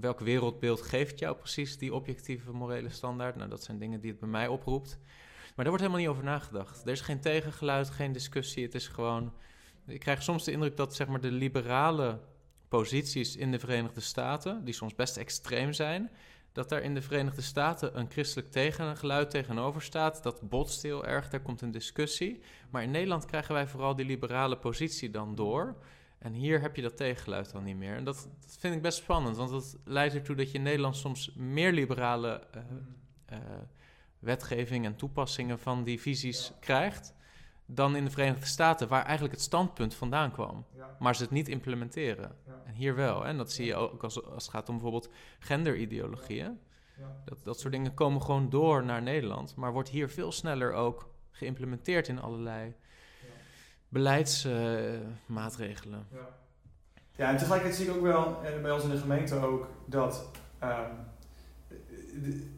welk 0.00 0.20
wereldbeeld 0.20 0.82
geeft 0.82 1.18
jou 1.18 1.36
precies 1.36 1.78
die 1.78 1.94
objectieve 1.94 2.52
morele 2.52 2.90
standaard? 2.90 3.36
Nou, 3.36 3.50
dat 3.50 3.62
zijn 3.62 3.78
dingen 3.78 4.00
die 4.00 4.10
het 4.10 4.20
bij 4.20 4.28
mij 4.28 4.48
oproept. 4.48 4.98
Maar 5.56 5.64
daar 5.64 5.74
wordt 5.74 5.82
helemaal 5.82 6.00
niet 6.00 6.10
over 6.10 6.24
nagedacht. 6.24 6.82
Er 6.82 6.92
is 6.92 7.00
geen 7.00 7.20
tegengeluid, 7.20 7.90
geen 7.90 8.12
discussie. 8.12 8.64
Het 8.64 8.74
is 8.74 8.88
gewoon. 8.88 9.32
Ik 9.86 10.00
krijg 10.00 10.22
soms 10.22 10.44
de 10.44 10.52
indruk 10.52 10.76
dat 10.76 10.94
zeg 10.94 11.06
maar, 11.06 11.20
de 11.20 11.30
liberale 11.30 12.20
posities 12.68 13.36
in 13.36 13.50
de 13.50 13.58
Verenigde 13.58 14.00
Staten, 14.00 14.64
die 14.64 14.74
soms 14.74 14.94
best 14.94 15.16
extreem 15.16 15.72
zijn, 15.72 16.10
dat 16.56 16.68
daar 16.68 16.82
in 16.82 16.94
de 16.94 17.02
Verenigde 17.02 17.42
Staten 17.42 17.98
een 17.98 18.10
christelijk 18.10 18.50
tegengeluid 18.50 19.30
tegenover 19.30 19.82
staat. 19.82 20.22
Dat 20.22 20.48
botst 20.48 20.82
heel 20.82 21.06
erg, 21.06 21.28
daar 21.28 21.40
komt 21.40 21.60
een 21.60 21.70
discussie. 21.70 22.40
Maar 22.70 22.82
in 22.82 22.90
Nederland 22.90 23.24
krijgen 23.24 23.54
wij 23.54 23.66
vooral 23.66 23.96
die 23.96 24.06
liberale 24.06 24.56
positie 24.58 25.10
dan 25.10 25.34
door. 25.34 25.76
En 26.18 26.32
hier 26.32 26.60
heb 26.60 26.76
je 26.76 26.82
dat 26.82 26.96
tegengeluid 26.96 27.52
dan 27.52 27.64
niet 27.64 27.76
meer. 27.76 27.96
En 27.96 28.04
dat, 28.04 28.28
vind 28.58 28.74
ik 28.74 28.82
best 28.82 28.98
spannend, 28.98 29.36
want 29.36 29.50
dat 29.50 29.76
leidt 29.84 30.14
ertoe 30.14 30.36
dat 30.36 30.50
je 30.50 30.58
in 30.58 30.62
Nederland 30.62 30.96
soms 30.96 31.32
meer 31.34 31.72
liberale 31.72 32.42
uh, 33.32 33.38
wetgeving 34.18 34.84
en 34.84 34.96
toepassingen 34.96 35.58
van 35.58 35.84
die 35.84 36.00
visies 36.00 36.52
krijgt. 36.60 37.14
Dan 37.66 37.96
in 37.96 38.04
de 38.04 38.10
Verenigde 38.10 38.46
Staten, 38.46 38.88
waar 38.88 39.04
eigenlijk 39.04 39.34
het 39.34 39.42
standpunt 39.42 39.94
vandaan 39.94 40.32
kwam. 40.32 40.66
Ja. 40.76 40.96
Maar 40.98 41.16
ze 41.16 41.22
het 41.22 41.30
niet 41.30 41.48
implementeren. 41.48 42.36
Ja. 42.46 42.62
En 42.64 42.74
hier 42.74 42.94
wel. 42.94 43.26
En 43.26 43.36
dat 43.36 43.52
zie 43.52 43.66
je 43.66 43.74
ook 43.74 44.02
als, 44.02 44.24
als 44.24 44.42
het 44.42 44.52
gaat 44.52 44.68
om 44.68 44.74
bijvoorbeeld 44.74 45.10
genderideologieën. 45.38 46.58
Dat, 47.24 47.44
dat 47.44 47.60
soort 47.60 47.72
dingen 47.72 47.94
komen 47.94 48.22
gewoon 48.22 48.50
door 48.50 48.84
naar 48.84 49.02
Nederland, 49.02 49.56
maar 49.56 49.72
wordt 49.72 49.88
hier 49.88 50.10
veel 50.10 50.32
sneller 50.32 50.72
ook 50.72 51.10
geïmplementeerd 51.30 52.08
in 52.08 52.20
allerlei 52.20 52.74
beleidsmaatregelen. 53.88 56.06
Uh, 56.12 56.18
ja. 56.18 56.28
ja, 57.16 57.30
en 57.30 57.36
tegelijkertijd 57.36 57.80
zie 57.80 57.90
ik 57.90 57.96
ook 57.96 58.02
wel 58.02 58.44
eh, 58.44 58.60
bij 58.62 58.70
ons 58.70 58.84
in 58.84 58.90
de 58.90 58.98
gemeente 58.98 59.34
ook 59.34 59.68
dat 59.86 60.30
um, 60.62 60.70
de, 62.22 62.55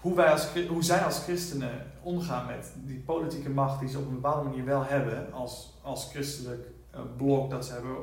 hoe, 0.00 0.14
wij 0.14 0.30
als, 0.30 0.48
hoe 0.68 0.82
zij 0.84 0.98
als 1.00 1.22
christenen 1.22 1.70
omgaan 2.02 2.46
met 2.46 2.72
die 2.76 2.98
politieke 2.98 3.50
macht 3.50 3.80
die 3.80 3.88
ze 3.88 3.98
op 3.98 4.06
een 4.06 4.14
bepaalde 4.14 4.48
manier 4.48 4.64
wel 4.64 4.84
hebben 4.84 5.32
als, 5.32 5.78
als 5.82 6.08
christelijk 6.10 6.66
eh, 6.90 7.00
blok 7.16 7.50
dat 7.50 7.66
ze 7.66 7.72
hebben 7.72 7.94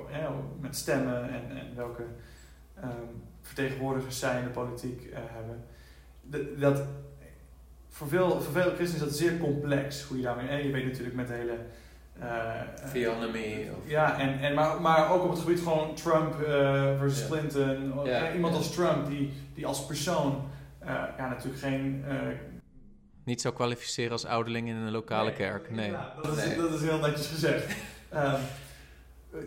met 0.60 0.76
stemmen 0.76 1.24
en, 1.30 1.58
en 1.58 1.76
welke 1.76 2.04
ehm, 2.76 2.89
vertegenwoordigers 3.41 4.20
zij 4.20 4.38
in 4.39 4.43
de 4.43 4.50
politiek 4.50 5.04
eh, 5.06 5.20
hebben. 5.26 5.64
De- 6.22 6.56
dat, 6.60 6.82
voor, 7.89 8.08
veel, 8.08 8.41
voor 8.41 8.54
veel 8.62 8.74
christenen 8.76 8.93
is 9.08 9.10
dat 9.10 9.18
zeer 9.18 9.38
complex 9.38 10.04
hoe 10.04 10.18
je 10.18 10.24
daarmee. 10.24 10.48
En 10.48 10.64
je 10.66 10.72
weet 10.72 10.86
natuurlijk 10.86 11.16
met 11.16 11.28
de 11.28 11.34
hele. 11.34 11.56
eh, 12.20 12.62
eh, 12.62 12.91
Theonomy. 12.91 13.70
Of, 13.78 13.89
ja, 13.89 14.20
en, 14.20 14.39
en 14.39 14.54
maar, 14.54 14.82
maar 14.82 15.12
ook 15.12 15.24
op 15.24 15.30
het 15.30 15.39
gebied 15.39 15.60
van 15.60 15.93
Trump 15.93 16.41
eh, 16.41 16.98
versus. 17.00 17.28
Clinton. 17.28 17.93
Eh, 18.08 18.36
Iemand 18.36 18.56
als 18.56 18.72
Trump, 18.74 19.08
die, 19.08 19.34
die 19.54 19.66
als 19.66 19.86
persoon 19.86 20.32
eh, 20.32 20.39
ja, 21.18 21.28
natuurlijk 21.30 21.60
geen. 21.62 22.04
eh, 22.08 22.18
Niet 23.24 23.42
zou 23.42 23.54
kwalificeren 23.54 24.12
als 24.12 24.26
ouderling 24.26 24.68
in 24.68 24.76
een 24.76 24.92
lokale 24.92 25.28
nee, 25.28 25.36
kerk. 25.38 25.70
Nee. 25.72 25.92
ja, 25.92 26.14
dat, 26.24 26.38
is, 26.38 26.46
Nee. 26.46 26.56
dat 26.58 26.74
is 26.74 26.82
heel 26.82 27.00
netjes 27.00 27.28
gezegd. 27.28 27.76
Ehm, 28.10 28.42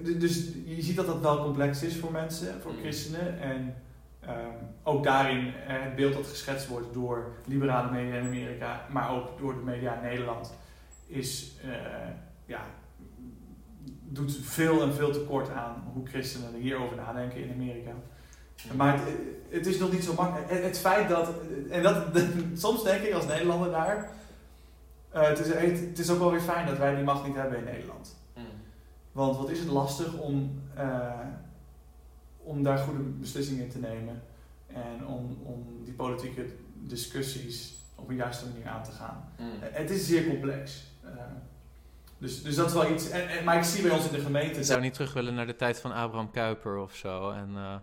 d- 0.04 0.20
dus 0.20 0.52
je 0.64 0.82
ziet 0.82 0.96
dat 0.96 1.06
dat 1.06 1.20
wel 1.20 1.42
complex 1.42 1.82
is 1.82 1.96
voor 1.96 2.12
mensen, 2.12 2.60
voor 2.60 2.72
Mm. 2.72 2.78
christenen. 2.78 3.40
En 3.40 3.74
ehm, 4.20 4.36
ook 4.82 5.04
daarin 5.04 5.46
eh, 5.54 5.82
het 5.82 5.96
beeld 5.96 6.14
dat 6.14 6.26
geschetst 6.26 6.66
wordt 6.68 6.92
door 6.94 7.32
liberale 7.46 7.90
media 7.90 8.14
in 8.14 8.26
Amerika, 8.26 8.86
maar 8.90 9.10
ook 9.10 9.38
door 9.38 9.54
de 9.54 9.60
media 9.64 9.94
in 9.94 10.02
Nederland, 10.02 10.54
is, 11.06 11.52
eh, 11.62 11.70
ja, 12.46 12.60
doet 14.08 14.38
veel 14.42 14.82
en 14.82 14.94
veel 14.94 15.10
tekort 15.12 15.50
aan 15.50 15.84
hoe 15.94 16.06
christenen 16.06 16.54
er 16.54 16.60
hierover 16.60 16.96
nadenken 16.96 17.44
in 17.44 17.52
Amerika. 17.52 17.90
Maar 18.76 18.94
het, 18.94 19.14
het 19.48 19.66
is 19.66 19.78
nog 19.78 19.92
niet 19.92 20.04
zo 20.04 20.14
makkelijk. 20.14 20.50
Het, 20.50 20.62
het 20.62 20.78
feit 20.78 21.08
dat, 21.08 21.30
en 21.70 21.82
dat, 21.82 22.04
soms 22.54 22.82
denk 22.82 23.02
ik 23.02 23.14
als 23.14 23.26
Nederlander 23.26 23.70
daar, 23.70 24.10
eh, 25.10 25.22
het, 25.22 25.38
is, 25.38 25.46
het, 25.46 25.80
het 25.80 25.98
is 25.98 26.10
ook 26.10 26.18
wel 26.18 26.30
weer 26.30 26.40
fijn 26.40 26.66
dat 26.66 26.78
wij 26.78 26.94
die 26.94 27.04
macht 27.04 27.26
niet 27.26 27.36
hebben 27.36 27.58
in 27.58 27.64
Nederland. 27.64 28.16
Mm. 28.36 28.44
Want 29.12 29.36
wat 29.36 29.50
is 29.50 29.58
het 29.58 29.68
lastig 29.68 30.18
om, 30.18 30.62
eh, 30.74 31.10
om 32.36 32.62
daar 32.62 32.78
goede 32.78 33.02
beslissingen 33.02 33.64
in 33.64 33.70
te 33.70 33.78
nemen 33.78 34.22
en 34.66 35.06
om, 35.06 35.38
om 35.42 35.84
die 35.84 35.94
politieke 35.94 36.46
discussies 36.74 37.78
op 37.94 38.08
een 38.08 38.16
juiste 38.16 38.46
manier 38.46 38.68
aan 38.68 38.82
te 38.82 38.90
gaan. 38.90 39.32
Mm. 39.38 39.62
Eh, 39.62 39.68
Het 39.72 39.90
is 39.90 40.06
zeer 40.06 40.26
complex. 40.26 40.84
Eh, 41.04 41.10
dus, 42.18 42.42
dus 42.42 42.54
dat 42.54 42.66
is 42.66 42.72
wel 42.72 42.90
iets. 42.90 43.10
En, 43.10 43.28
en, 43.28 43.44
maar 43.44 43.56
ik 43.56 43.64
zie 43.64 43.82
bij 43.82 43.90
ons 43.90 44.06
in 44.06 44.12
de 44.12 44.20
gemeente. 44.20 44.58
Ik 44.58 44.64
zou 44.64 44.80
niet 44.80 44.94
terug 44.94 45.12
willen 45.12 45.34
naar 45.34 45.46
de 45.46 45.56
tijd 45.56 45.80
van 45.80 45.92
Abraham 45.92 46.30
Kuyper 46.30 46.76
of 46.76 46.94
zo. 46.94 47.30
En, 47.30 47.50
eh, 47.56 47.76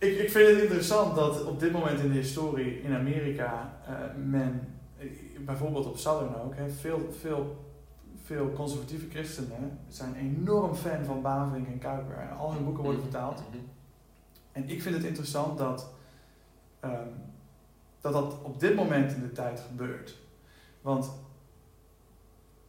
Ik, 0.00 0.18
ik 0.18 0.30
vind 0.30 0.48
het 0.50 0.60
interessant 0.60 1.14
dat 1.14 1.44
op 1.44 1.60
dit 1.60 1.72
moment 1.72 2.00
in 2.00 2.08
de 2.08 2.18
historie 2.18 2.82
in 2.82 2.94
Amerika 2.94 3.80
eh, 3.86 3.94
men, 4.24 4.74
eh, 4.98 5.06
bijvoorbeeld 5.40 5.86
op 5.86 5.96
Southern 5.96 6.34
ook, 6.40 6.56
hè, 6.56 6.70
veel, 6.70 7.12
veel, 7.18 7.64
veel 8.24 8.52
conservatieve 8.52 9.10
christenen 9.10 9.78
zijn 9.88 10.14
enorm 10.14 10.74
fan 10.74 11.04
van 11.04 11.22
Bavink 11.22 11.66
en 11.66 11.78
Kuiper. 11.78 12.16
En 12.16 12.36
al 12.36 12.52
hun 12.52 12.64
boeken 12.64 12.82
worden 12.82 13.00
vertaald. 13.02 13.42
Mhm. 13.48 13.58
En 14.52 14.68
ik 14.68 14.82
vind 14.82 14.94
het 14.94 15.04
interessant 15.04 15.58
dat, 15.58 15.92
ehm, 16.80 17.08
dat 18.00 18.12
dat 18.12 18.42
op 18.42 18.60
dit 18.60 18.74
moment 18.74 19.12
in 19.12 19.20
de 19.20 19.32
tijd 19.32 19.60
gebeurt. 19.60 20.16
Want 20.80 21.10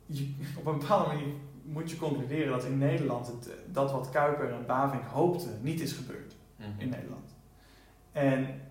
je, 0.05 0.33
op 0.59 0.65
een 0.65 0.79
bepaalde 0.79 1.07
manier 1.07 1.33
moet 1.63 1.91
je 1.91 1.97
concluderen 1.97 2.51
dat 2.51 2.63
in 2.65 2.77
Nederland 2.77 3.27
het, 3.27 3.49
dat 3.71 3.91
wat 3.91 4.09
Kuiper 4.09 4.51
en 4.53 4.65
Bavink 4.65 5.03
hoopten 5.03 5.59
niet 5.61 5.81
is 5.81 5.93
gebeurd 5.93 6.39
Mhm. 6.61 6.69
in 6.79 6.89
Nederland. 6.89 7.20
En 8.11 8.61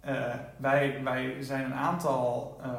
eh, 0.00 0.34
wij, 0.56 1.00
wij 1.04 1.42
zijn 1.42 1.64
een 1.64 1.74
aantal 1.74 2.58
ehm, 2.62 2.72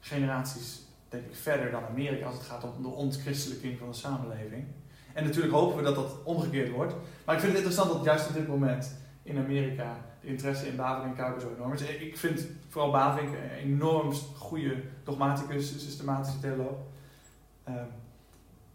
generaties, 0.00 0.80
denk 1.08 1.24
ik, 1.24 1.34
verder 1.36 1.70
dan 1.70 1.84
Amerika 1.84 2.26
als 2.26 2.34
het 2.34 2.46
gaat 2.46 2.64
om 2.64 2.82
de 2.82 2.88
ontchristelijking 2.88 3.78
van 3.78 3.88
de 3.88 3.94
samenleving. 3.94 4.64
En 5.12 5.24
natuurlijk 5.24 5.54
hopen 5.54 5.76
we 5.76 5.82
dat 5.82 5.94
dat 5.94 6.22
omgekeerd 6.24 6.70
wordt. 6.70 6.94
Maar 7.24 7.34
ik 7.34 7.40
vind 7.40 7.52
het 7.52 7.62
interessant 7.62 7.92
dat 7.92 8.04
juist 8.04 8.28
op 8.28 8.34
dit 8.34 8.48
moment 8.48 8.96
in 9.22 9.38
Amerika 9.38 9.96
de 10.20 10.26
interesse 10.26 10.66
in 10.66 10.76
Bavink 10.76 11.10
en 11.10 11.16
Kuiper 11.16 11.40
zo 11.40 11.54
enorm 11.56 11.72
is. 11.72 11.82
Ik 11.82 12.16
vind 12.16 12.46
vooral 12.68 12.90
Bavink 12.90 13.28
een 13.28 13.50
enorm 13.50 14.12
goede 14.36 14.82
dogmaticus, 15.04 15.68
systematische 15.68 16.40
theoloog. 16.40 16.76
Ehm, 17.64 17.86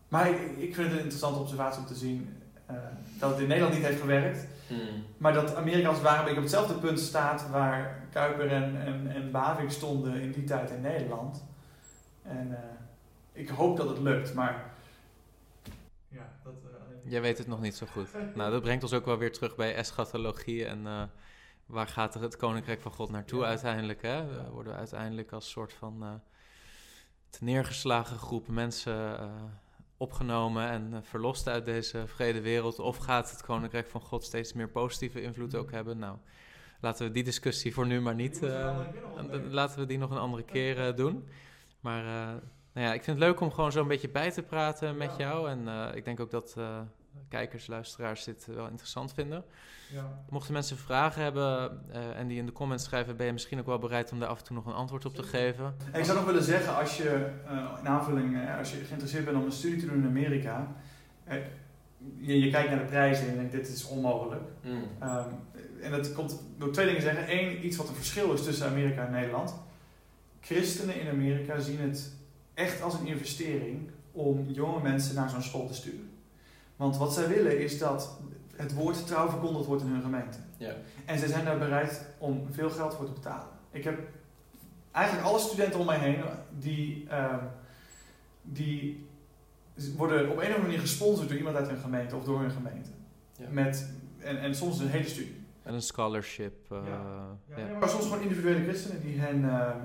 maar 0.07 0.29
ik, 0.29 0.37
ik 0.57 0.75
vind 0.75 0.87
het 0.87 0.91
een 0.91 1.03
interessante 1.03 1.39
observatie 1.39 1.81
om 1.81 1.87
te 1.87 1.95
zien 1.95 2.37
eh, 2.65 2.75
dat 3.19 3.29
het 3.29 3.39
in 3.39 3.47
Nederland 3.47 3.75
niet 3.75 3.85
heeft 3.85 4.01
gewerkt. 4.01 4.47
Mm. 4.69 5.05
Maar 5.17 5.33
dat 5.33 5.55
Amerika 5.55 5.87
als 5.87 5.97
het 5.97 6.05
ware 6.05 6.17
een 6.17 6.23
beetje 6.23 6.37
op 6.37 6.43
hetzelfde 6.43 6.73
punt 6.73 6.99
staat 6.99 7.49
waar 7.49 8.07
Kuiper 8.11 8.51
en, 8.51 8.81
en, 8.85 9.11
en 9.11 9.31
Bavink 9.31 9.71
stonden 9.71 10.21
in 10.21 10.31
die 10.31 10.43
tijd 10.43 10.69
in 10.71 10.81
Nederland. 10.81 11.45
En 12.21 12.51
eh, 12.51 12.63
ik 13.41 13.49
hoop 13.49 13.77
dat 13.77 13.89
het 13.89 13.99
lukt, 13.99 14.33
maar... 14.33 14.73
Ja, 16.07 16.29
dat... 16.43 16.53
eh, 16.53 17.11
jij 17.11 17.21
weet 17.21 17.37
het 17.37 17.47
nog 17.47 17.61
niet 17.61 17.75
zo 17.75 17.85
goed. 17.91 18.07
Nou, 18.35 18.51
dat 18.51 18.61
brengt 18.61 18.83
ons 18.83 18.93
ook 18.93 19.05
wel 19.05 19.17
weer 19.17 19.31
terug 19.31 19.55
bij 19.55 19.75
eschatologie 19.75 20.65
en 20.65 20.87
eh, 20.87 21.03
waar 21.65 21.87
gaat 21.87 22.15
er 22.15 22.21
het 22.21 22.37
koninkrijk 22.37 22.81
van 22.81 22.91
God 22.91 23.09
naartoe 23.11 23.39
Ja. 23.41 23.47
uiteindelijk? 23.47 24.01
Hè? 24.01 24.17
Eh, 24.39 24.49
Worden 24.49 24.71
we 24.73 24.79
uiteindelijk 24.79 25.31
als 25.31 25.49
soort 25.49 25.73
van 25.73 26.03
eh, 26.03 26.09
te 27.29 27.43
neergeslagen 27.43 28.17
groep 28.17 28.47
mensen 28.47 29.19
eh, 29.19 29.29
opgenomen 29.99 30.69
en 30.69 30.93
eh, 30.93 30.99
verlost 31.01 31.47
uit 31.47 31.65
deze 31.65 32.07
vrede 32.07 32.41
wereld? 32.41 32.79
Of 32.79 32.97
gaat 32.97 33.31
het 33.31 33.41
koninkrijk 33.41 33.87
van 33.87 34.01
God 34.01 34.23
steeds 34.23 34.53
meer 34.53 34.69
positieve 34.69 35.21
invloed 35.21 35.55
ook 35.55 35.71
hebben? 35.71 35.97
Nou, 35.97 36.17
laten 36.81 37.05
we 37.05 37.11
die 37.11 37.23
discussie 37.23 37.73
voor 37.73 37.87
nu 37.87 38.01
maar 38.01 38.15
niet. 38.15 38.43
Eh, 38.43 38.79
laten 39.49 39.79
we 39.79 39.85
die 39.85 39.97
nog 39.97 40.11
een 40.11 40.17
andere 40.17 40.43
keer 40.43 40.87
eh, 40.87 40.95
doen. 40.95 41.27
Maar 41.79 42.03
nou 42.73 42.87
ja, 42.87 42.93
ik 42.93 43.03
vind 43.03 43.19
het 43.19 43.27
leuk 43.27 43.39
om 43.39 43.51
gewoon 43.51 43.71
zo'n 43.71 43.87
beetje 43.87 44.09
bij 44.09 44.31
te 44.31 44.43
praten 44.43 44.97
met 44.97 45.15
jou. 45.17 45.49
En 45.49 45.67
ik 45.95 46.05
denk 46.05 46.19
ook 46.19 46.31
dat 46.31 46.55
kijkers, 47.27 47.67
luisteraars 47.67 48.23
dit 48.23 48.45
wel 48.45 48.67
interessant 48.67 49.13
vinden. 49.13 49.43
Ja. 49.93 50.23
Mochten 50.29 50.53
mensen 50.53 50.77
vragen 50.77 51.23
hebben 51.23 51.81
eh, 51.91 52.19
en 52.19 52.27
die 52.27 52.37
in 52.37 52.45
de 52.45 52.51
comments 52.51 52.83
schrijven, 52.83 53.17
ben 53.17 53.25
je 53.25 53.31
misschien 53.31 53.59
ook 53.59 53.65
wel 53.65 53.79
bereid 53.79 54.11
om 54.11 54.19
daar 54.19 54.29
af 54.29 54.39
en 54.39 54.45
toe 54.45 54.55
nog 54.55 54.65
een 54.65 54.73
antwoord 54.73 55.05
op 55.05 55.15
te 55.15 55.23
geven. 55.23 55.75
En 55.91 55.99
ik 55.99 56.05
zou 56.05 56.17
nog 56.17 56.25
willen 56.25 56.43
zeggen, 56.43 56.75
als 56.75 56.97
je, 56.97 57.29
eh, 57.47 57.77
in 57.79 57.87
aanvulling, 57.87 58.41
eh, 58.41 58.57
als 58.57 58.71
je 58.71 58.77
geïnteresseerd 58.77 59.25
bent 59.25 59.37
om 59.37 59.43
een 59.43 59.51
studie 59.51 59.79
te 59.79 59.85
doen 59.85 60.01
in 60.01 60.07
Amerika, 60.07 60.75
eh, 61.23 61.37
je, 62.17 62.39
je 62.39 62.49
kijkt 62.49 62.69
naar 62.69 62.79
de 62.79 62.85
prijzen 62.85 63.25
en 63.25 63.31
je 63.31 63.37
denkt, 63.37 63.51
dit 63.51 63.67
is 63.67 63.87
onmogelijk. 63.87 64.43
Mm. 64.63 64.83
Ehm, 64.99 65.29
en 65.81 65.91
dat 65.91 66.13
komt 66.13 66.41
door 66.57 66.71
twee 66.71 66.85
dingen 66.85 67.01
zeggen. 67.01 67.39
Eén, 67.39 67.65
iets 67.65 67.77
wat 67.77 67.89
een 67.89 67.95
verschil 67.95 68.33
is 68.33 68.43
tussen 68.43 68.67
Amerika 68.67 69.05
en 69.05 69.11
Nederland. 69.11 69.55
Christenen 70.41 71.01
in 71.01 71.09
Amerika 71.09 71.59
zien 71.59 71.79
het 71.79 72.13
echt 72.53 72.81
als 72.81 72.93
een 72.93 73.07
investering 73.07 73.89
om 74.11 74.45
jonge 74.49 74.81
mensen 74.81 75.15
naar 75.15 75.29
zo'n 75.29 75.41
school 75.41 75.67
te 75.67 75.73
sturen. 75.73 76.09
Want 76.79 76.97
wat 76.97 77.13
zij 77.13 77.27
willen 77.27 77.59
is 77.59 77.77
dat 77.79 78.17
het 78.55 78.73
woord 78.73 79.07
trouw 79.07 79.29
verkondigd 79.29 79.65
wordt 79.65 79.83
in 79.83 79.89
hun 79.89 80.01
gemeente. 80.01 80.37
Ja. 80.57 80.73
En 81.05 81.19
zij 81.19 81.27
zijn 81.27 81.45
daar 81.45 81.57
bereid 81.57 82.05
om 82.17 82.47
veel 82.51 82.69
geld 82.69 82.93
voor 82.95 83.05
te 83.05 83.11
betalen. 83.11 83.47
Ik 83.71 83.83
heb 83.83 83.99
eigenlijk 84.91 85.27
alle 85.27 85.39
studenten 85.39 85.79
om 85.79 85.85
mij 85.85 85.97
heen 85.99 86.23
die, 86.57 87.05
ehm, 87.09 87.43
die 88.41 89.07
worden 89.97 90.21
op 90.29 90.31
een 90.31 90.37
of 90.37 90.43
andere 90.45 90.61
manier 90.61 90.79
gesponsord 90.79 91.27
door 91.29 91.37
iemand 91.37 91.55
uit 91.55 91.67
hun 91.69 91.77
gemeente 91.79 92.15
of 92.15 92.23
door 92.23 92.39
hun 92.39 92.51
gemeente. 92.51 92.89
Ja. 93.37 93.45
Met, 93.49 93.89
en, 94.17 94.39
en 94.39 94.55
soms 94.55 94.79
een 94.79 94.87
hele 94.89 95.07
studie. 95.09 95.35
En 95.63 95.73
een 95.73 95.81
scholarship. 95.81 96.71
eh, 96.71 96.77
Ja, 96.85 97.37
ja. 97.57 97.77
Maar 97.79 97.89
soms 97.89 98.03
gewoon 98.03 98.21
individuele 98.21 98.63
christenen 98.63 99.01
die 99.01 99.19
hen 99.19 99.49
ehm 99.49 99.77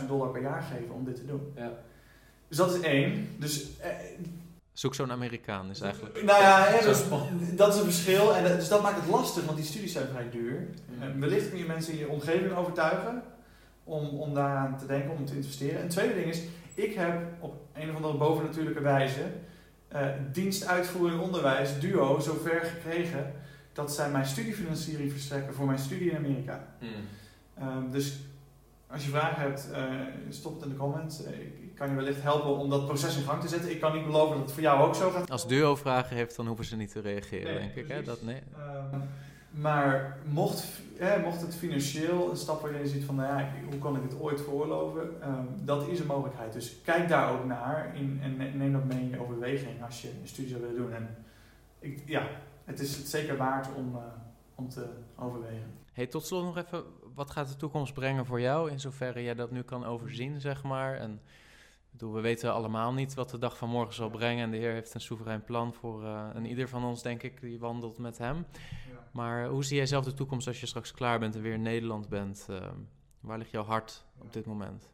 10.000 0.00 0.06
dollar 0.08 0.28
per 0.30 0.42
jaar 0.42 0.62
geven 0.62 0.94
om 0.94 1.04
dit 1.04 1.16
te 1.16 1.26
doen. 1.26 1.52
Ja. 1.56 1.72
Dus 2.48 2.56
dat 2.56 2.74
is 2.74 2.80
één. 2.80 3.28
Dus, 3.38 3.78
eh, 3.78 3.90
Zoek 4.74 4.94
zo'n 4.94 5.10
Amerikaan 5.12 5.70
is 5.70 5.80
eigenlijk. 5.80 6.22
nou 6.24 6.42
ja, 6.42 6.64
hè, 6.64 6.86
dus, 6.86 7.02
dat 7.56 7.74
is 7.74 7.80
een 7.80 7.84
verschil. 7.84 8.34
En 8.34 8.44
dat- 8.44 8.58
dus 8.58 8.68
dat 8.68 8.82
maakt 8.82 9.00
het 9.00 9.10
lastig, 9.10 9.44
want 9.44 9.56
die 9.56 9.66
studies 9.66 9.92
zijn 9.92 10.08
vrij 10.08 10.30
duur. 10.30 10.68
Mm. 10.96 11.02
En 11.02 11.20
wellicht 11.20 11.48
kun 11.48 11.58
je 11.58 11.64
mensen 11.64 11.92
in 11.92 11.98
je 11.98 12.08
omgeving 12.08 12.52
overtuigen 12.56 13.22
om, 13.84 14.06
om 14.08 14.34
daaraan 14.34 14.78
te 14.78 14.86
denken, 14.86 15.10
om 15.10 15.24
te 15.24 15.36
investeren. 15.36 15.76
En 15.76 15.82
het 15.82 15.90
tweede 15.90 16.14
ding 16.14 16.26
is, 16.26 16.42
ik 16.74 16.94
heb 16.94 17.20
op 17.40 17.54
een 17.74 17.90
of 17.90 17.96
andere 17.96 18.16
bovennatuurlijke 18.16 18.80
wijze 18.82 19.22
eh 19.88 20.06
dienstuitvoering 20.32 21.20
onderwijs, 21.20 21.80
duo, 21.80 22.18
zover 22.20 22.60
gekregen 22.64 23.32
dat 23.72 23.94
zij 23.94 24.10
mijn 24.10 24.26
studiefinanciering 24.26 25.10
verstrekken 25.12 25.54
voor 25.54 25.66
mijn 25.66 25.78
studie 25.78 26.10
in 26.10 26.16
Amerika. 26.16 26.66
Mm. 26.80 26.88
Ehm, 27.58 27.90
dus 27.90 28.18
als 28.90 29.04
je 29.04 29.10
vragen 29.10 29.42
hebt, 29.42 29.70
eh, 29.72 29.82
stop 30.28 30.54
het 30.54 30.62
in 30.64 30.68
de 30.70 30.76
comments. 30.76 31.20
Ik, 31.22 31.63
ik 31.74 31.80
kan 31.80 31.88
je 31.88 31.94
wellicht 31.94 32.22
helpen 32.22 32.56
om 32.56 32.70
dat 32.70 32.86
proces 32.86 33.16
in 33.16 33.22
gang 33.22 33.40
te 33.40 33.48
zetten. 33.48 33.70
Ik 33.70 33.80
kan 33.80 33.94
niet 33.94 34.04
beloven 34.06 34.36
dat 34.36 34.44
het 34.44 34.52
voor 34.52 34.62
jou 34.62 34.86
ook 34.88 34.94
zo 34.94 35.10
gaat. 35.10 35.30
Als 35.30 35.46
duo 35.46 35.76
vragen 35.76 36.16
heeft, 36.16 36.36
dan 36.36 36.46
hoeven 36.46 36.64
ze 36.64 36.76
niet 36.76 36.90
te 36.92 37.00
reageren, 37.00 37.54
Nee, 37.54 37.58
denk 37.58 37.74
ik. 37.74 37.88
Hè? 37.88 38.02
Dat, 38.02 38.22
nee. 38.22 38.42
Ehm, 38.56 39.00
maar 39.50 40.18
mocht, 40.24 40.66
hè, 40.96 41.20
mocht 41.20 41.40
het 41.40 41.54
financieel 41.54 42.30
een 42.30 42.36
stap 42.36 42.60
waarin 42.60 42.80
je 42.80 42.86
ziet 42.88 43.04
van, 43.04 43.14
nou 43.14 43.38
ja, 43.38 43.48
hoe 43.70 43.78
kan 43.78 43.96
ik 43.96 44.02
dit 44.02 44.20
ooit 44.20 44.40
veroorloven? 44.40 45.22
Ehm, 45.22 45.44
dat 45.56 45.88
is 45.88 46.00
een 46.00 46.06
mogelijkheid. 46.06 46.52
Dus 46.52 46.80
kijk 46.84 47.08
daar 47.08 47.32
ook 47.32 47.44
naar 47.44 47.92
in, 47.94 48.18
en 48.22 48.36
ne- 48.36 48.50
neem 48.50 48.72
dat 48.72 48.84
mee 48.84 48.98
in 48.98 49.10
je 49.10 49.20
overweging 49.20 49.84
als 49.84 50.02
je 50.02 50.08
een 50.08 50.28
studie 50.28 50.50
zou 50.50 50.62
willen 50.62 50.76
doen. 50.76 50.92
En 50.92 51.16
ik, 51.78 52.02
ja, 52.06 52.28
het 52.64 52.80
is 52.80 52.96
het 52.96 53.08
zeker 53.08 53.36
waard 53.36 53.68
om, 53.74 53.96
eh, 53.96 54.02
om 54.54 54.68
te 54.68 54.86
overwegen. 55.16 55.72
Hey, 55.92 56.06
tot 56.06 56.26
slot 56.26 56.44
nog 56.44 56.56
even, 56.56 56.82
wat 57.14 57.30
gaat 57.30 57.48
de 57.48 57.56
toekomst 57.56 57.94
brengen 57.94 58.26
voor 58.26 58.40
jou, 58.40 58.70
in 58.70 58.80
zoverre 58.80 59.22
jij 59.22 59.34
dat 59.34 59.50
nu 59.50 59.62
kan 59.62 59.84
overzien, 59.84 60.40
zeg 60.40 60.62
maar? 60.62 60.96
En 60.96 61.20
bedoel, 61.98 62.14
we 62.14 62.20
weten 62.20 62.52
allemaal 62.52 62.92
niet 62.92 63.14
wat 63.14 63.30
de 63.30 63.38
dag 63.38 63.56
van 63.56 63.68
morgen 63.68 63.94
zal 63.94 64.10
brengen. 64.10 64.44
En 64.44 64.50
de 64.50 64.56
Heer 64.56 64.72
heeft 64.72 64.94
een 64.94 65.00
soeverein 65.00 65.44
plan 65.44 65.72
voor 65.72 66.02
uh, 66.02 66.34
en 66.34 66.46
ieder 66.46 66.68
van 66.68 66.84
ons, 66.84 67.02
denk 67.02 67.22
ik, 67.22 67.40
die 67.40 67.58
wandelt 67.58 67.98
met 67.98 68.18
Hem. 68.18 68.36
Ja. 68.36 68.98
Maar 69.10 69.46
hoe 69.46 69.64
zie 69.64 69.76
jij 69.76 69.86
zelf 69.86 70.04
de 70.04 70.14
toekomst 70.14 70.46
als 70.46 70.60
je 70.60 70.66
straks 70.66 70.92
klaar 70.92 71.18
bent 71.18 71.34
en 71.34 71.42
weer 71.42 71.52
in 71.52 71.62
Nederland 71.62 72.08
bent? 72.08 72.46
Uh, 72.50 72.56
waar 73.20 73.38
ligt 73.38 73.50
jouw 73.50 73.64
hart 73.64 74.04
op 74.18 74.32
dit 74.32 74.46
moment? 74.46 74.88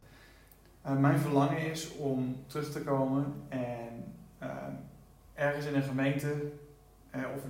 Uh, 0.85 0.97
mijn 0.97 1.19
verlangen 1.19 1.71
is 1.71 1.95
om 1.95 2.35
terug 2.45 2.71
te 2.71 2.83
komen 2.83 3.33
en 3.49 4.13
ergens 5.33 5.65
in 5.65 5.75
een 5.75 5.83
gemeente, 5.83 6.51
of 7.13 7.41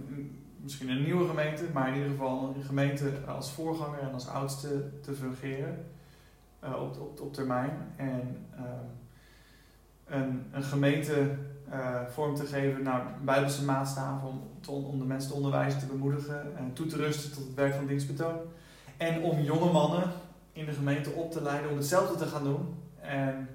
misschien 0.55 0.89
een 0.89 1.03
nieuwe 1.03 1.27
gemeente, 1.27 1.65
maar 1.73 1.87
in 1.87 1.93
ieder 1.93 2.09
geval 2.09 2.53
een 2.55 2.63
gemeente 2.63 3.11
als 3.27 3.51
voorganger 3.51 3.99
en 3.99 4.13
als 4.13 4.27
oudste 4.27 4.99
te 5.01 5.13
fungeren 5.13 5.85
op, 6.59 6.99
op, 6.99 7.21
op 7.21 7.33
termijn. 7.33 7.93
En 7.95 8.45
ehm, 8.55 8.85
een, 10.11 10.45
een 10.51 10.63
gemeente 10.63 11.35
uh, 11.73 12.01
vorm 12.09 12.35
te 12.35 12.45
geven 12.45 12.83
naar 12.83 13.03
bijbelse 13.23 13.63
maatstaven 13.63 14.27
om, 14.27 14.85
om 14.85 14.99
de 14.99 15.05
mensen 15.05 15.29
te 15.29 15.35
onderwijzen, 15.35 15.79
te 15.79 15.85
bemoedigen 15.85 16.57
en 16.57 16.73
toe 16.73 16.85
te 16.85 16.97
rusten 16.97 17.31
tot 17.31 17.43
het 17.43 17.53
werk 17.53 17.73
van 17.73 17.85
dienstbetoon. 17.85 18.39
En 18.97 19.21
om 19.21 19.39
jonge 19.39 19.71
mannen 19.71 20.03
in 20.53 20.65
de 20.65 20.71
gemeente 20.71 21.09
op 21.09 21.31
te 21.31 21.41
leiden 21.41 21.69
om 21.69 21.77
hetzelfde 21.77 22.15
te 22.15 22.25
gaan 22.25 22.43
doen. 22.43 22.75
En 22.99 23.49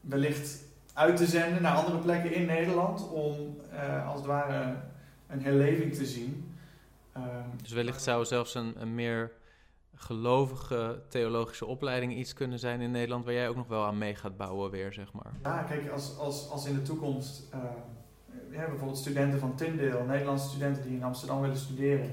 wellicht 0.00 0.64
uit 0.92 1.16
te 1.16 1.26
zenden 1.26 1.62
naar 1.62 1.76
andere 1.76 1.98
plekken 1.98 2.34
in 2.34 2.46
Nederland 2.46 3.08
om 3.08 3.56
uh, 3.72 4.08
als 4.08 4.16
het 4.16 4.26
ware 4.26 4.74
een 5.28 5.42
herleving 5.42 5.94
te 5.94 6.06
zien. 6.06 6.54
Um, 7.16 7.22
dus 7.62 7.72
wellicht 7.72 8.02
zou 8.02 8.24
zelfs 8.24 8.54
een, 8.54 8.74
een 8.78 8.94
meer 8.94 9.30
gelovige 9.94 11.02
theologische 11.08 11.66
opleiding 11.66 12.16
iets 12.16 12.32
kunnen 12.32 12.58
zijn 12.58 12.80
in 12.80 12.90
Nederland 12.90 13.24
waar 13.24 13.34
jij 13.34 13.48
ook 13.48 13.56
nog 13.56 13.68
wel 13.68 13.84
aan 13.84 13.98
mee 13.98 14.14
gaat 14.14 14.36
bouwen 14.36 14.70
weer, 14.70 14.92
zeg 14.92 15.12
maar? 15.12 15.32
Ja, 15.42 15.62
kijk, 15.62 15.90
als, 15.90 16.18
als, 16.18 16.50
als 16.50 16.66
in 16.66 16.74
de 16.74 16.82
toekomst 16.82 17.42
ja, 18.52 18.66
bijvoorbeeld 18.68 18.98
studenten 18.98 19.38
van 19.38 19.54
Tyndale, 19.54 20.04
Nederlandse 20.04 20.48
studenten 20.48 20.82
die 20.82 20.96
in 20.96 21.02
Amsterdam 21.02 21.40
willen 21.40 21.56
studeren, 21.56 22.10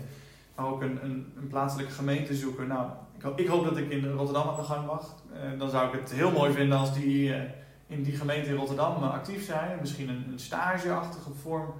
maar 0.56 0.66
ook 0.66 0.82
een, 0.82 1.04
een, 1.04 1.34
een 1.36 1.48
plaatselijke 1.48 1.94
gemeente 1.94 2.36
zoeken. 2.36 2.68
Nou, 2.68 2.90
ik, 3.18 3.40
ik 3.40 3.48
hoop 3.48 3.64
dat 3.64 3.78
ik 3.78 3.90
in 3.90 4.12
Rotterdam 4.12 4.48
aan 4.50 4.56
de 4.56 4.64
gang 4.64 4.86
mag. 4.86 5.16
Uh, 5.34 5.60
dan 5.60 5.70
zou 5.70 5.88
ik 5.88 6.00
het 6.00 6.12
heel 6.12 6.32
mooi 6.32 6.52
vinden 6.52 6.78
als 6.78 6.94
die 6.94 7.30
uh, 7.30 7.42
in 7.88 8.04
die 8.04 8.16
gemeente 8.16 8.50
in 8.50 8.56
Rotterdam 8.56 9.04
actief 9.04 9.46
zijn. 9.46 9.78
Misschien 9.80 10.10
een, 10.10 10.26
een 10.32 10.40
stageachtige 10.40 11.34
vorm 11.34 11.74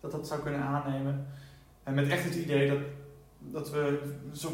dat 0.00 0.10
dat 0.10 0.26
zou 0.26 0.40
kunnen 0.40 0.60
aannemen. 0.60 1.26
En 1.82 1.94
met 1.94 2.08
echt 2.08 2.24
het 2.24 2.34
idee 2.34 2.68
dat, 2.68 2.78
dat 3.52 3.70
we 3.70 3.98
zo 4.32 4.50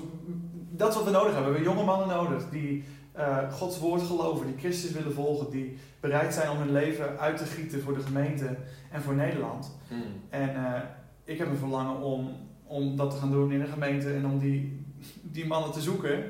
dat 0.77 0.89
is 0.89 0.95
wat 0.95 1.05
we 1.05 1.11
nodig 1.11 1.35
hebben. 1.35 1.53
We 1.53 1.59
hebben 1.59 1.75
jonge 1.75 1.87
mannen 1.87 2.09
nodig 2.09 2.51
die 2.51 2.85
uh, 3.17 3.53
Gods 3.53 3.79
woord 3.79 4.03
geloven, 4.03 4.47
die 4.47 4.59
Christus 4.59 4.93
willen 4.93 5.13
volgen, 5.13 5.51
die 5.51 5.79
bereid 6.01 6.35
zijn 6.35 6.51
om 6.51 6.59
hun 6.59 6.73
leven 6.73 7.19
uit 7.19 7.37
te 7.37 7.45
gieten 7.45 7.83
voor 7.83 7.95
de 7.95 8.03
gemeente 8.03 8.57
en 8.91 9.03
voor 9.03 9.15
Nederland. 9.15 9.77
Hmm. 9.89 10.03
En 10.29 10.49
uh, 10.57 10.81
ik 11.25 11.39
heb 11.39 11.49
een 11.49 11.57
verlangen 11.57 12.01
om, 12.01 12.37
om 12.65 12.97
dat 12.97 13.11
te 13.11 13.17
gaan 13.17 13.31
doen 13.31 13.53
in 13.53 13.61
een 13.61 13.67
gemeente 13.67 14.15
en 14.15 14.27
om 14.27 14.39
die, 14.39 14.87
die 15.23 15.47
mannen 15.47 15.73
te 15.73 15.81
zoeken. 15.81 16.25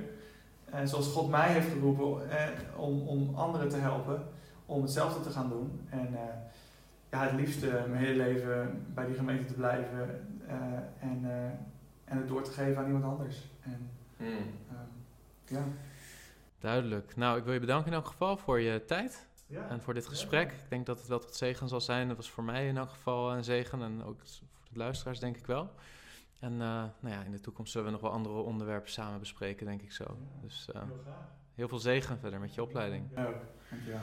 En 0.64 0.88
zoals 0.88 1.06
God 1.08 1.30
mij 1.30 1.52
heeft 1.52 1.72
geroepen 1.72 2.30
eh, 2.30 2.48
om, 2.76 3.00
om 3.00 3.34
anderen 3.34 3.68
te 3.68 3.76
helpen 3.76 4.22
om 4.66 4.82
hetzelfde 4.82 5.20
te 5.20 5.30
gaan 5.30 5.48
doen. 5.48 5.80
En 5.90 6.08
ja, 7.10 7.22
het 7.22 7.32
liefste 7.32 7.84
mijn 7.88 8.04
hele 8.04 8.16
leven 8.16 8.84
bij 8.94 9.06
die 9.06 9.14
gemeente 9.14 9.46
te 9.46 9.54
blijven 9.54 10.26
en, 11.00 11.24
en 12.14 12.20
het 12.20 12.28
door 12.28 12.42
te 12.42 12.50
geven 12.50 12.76
aan 12.76 12.86
iemand 12.86 13.04
anders. 13.04 13.50
En, 13.60 13.90
Hmm. 14.16 14.54
Ehm, 14.70 15.54
ja. 15.54 15.64
Duidelijk. 16.58 17.16
Nou, 17.16 17.38
ik 17.38 17.44
wil 17.44 17.52
je 17.52 17.60
bedanken 17.60 17.86
in 17.86 17.96
elk 17.96 18.06
geval 18.06 18.36
voor 18.36 18.60
je 18.60 18.84
tijd. 18.84 19.26
Ja. 19.46 19.68
En 19.68 19.82
voor 19.82 19.94
dit 19.94 20.06
gesprek. 20.06 20.52
Ik 20.52 20.68
denk 20.68 20.86
dat 20.86 20.98
het 20.98 21.06
wel 21.06 21.18
tot 21.18 21.34
zegen 21.34 21.68
zal 21.68 21.80
zijn. 21.80 22.08
Dat 22.08 22.16
was 22.16 22.30
voor 22.30 22.44
mij 22.44 22.68
in 22.68 22.76
elk 22.76 22.90
geval 22.90 23.32
een 23.32 23.44
zegen. 23.44 23.82
En 23.82 24.02
ook 24.04 24.20
voor 24.24 24.72
de 24.72 24.78
luisteraars, 24.78 25.20
denk 25.20 25.36
ik 25.36 25.46
wel. 25.46 25.70
En 26.38 26.52
uh, 26.52 26.58
nou 26.58 27.14
ja, 27.14 27.22
in 27.22 27.30
de 27.30 27.40
toekomst 27.40 27.72
zullen 27.72 27.86
we 27.86 27.92
nog 27.92 28.00
wel 28.00 28.10
andere 28.10 28.34
onderwerpen 28.34 28.90
samen 28.90 29.18
bespreken, 29.18 29.66
denk 29.66 29.82
ik 29.82 29.92
zo. 29.92 30.18
Dus 30.42 30.68
uh, 30.74 30.82
heel, 30.82 31.02
heel, 31.54 31.68
veel 31.68 31.78
zegen 31.78 32.18
verder 32.18 32.40
met 32.40 32.54
je 32.54 32.62
opleiding. 32.62 33.08
Ja, 33.14 33.32
dankjewel. 33.70 34.00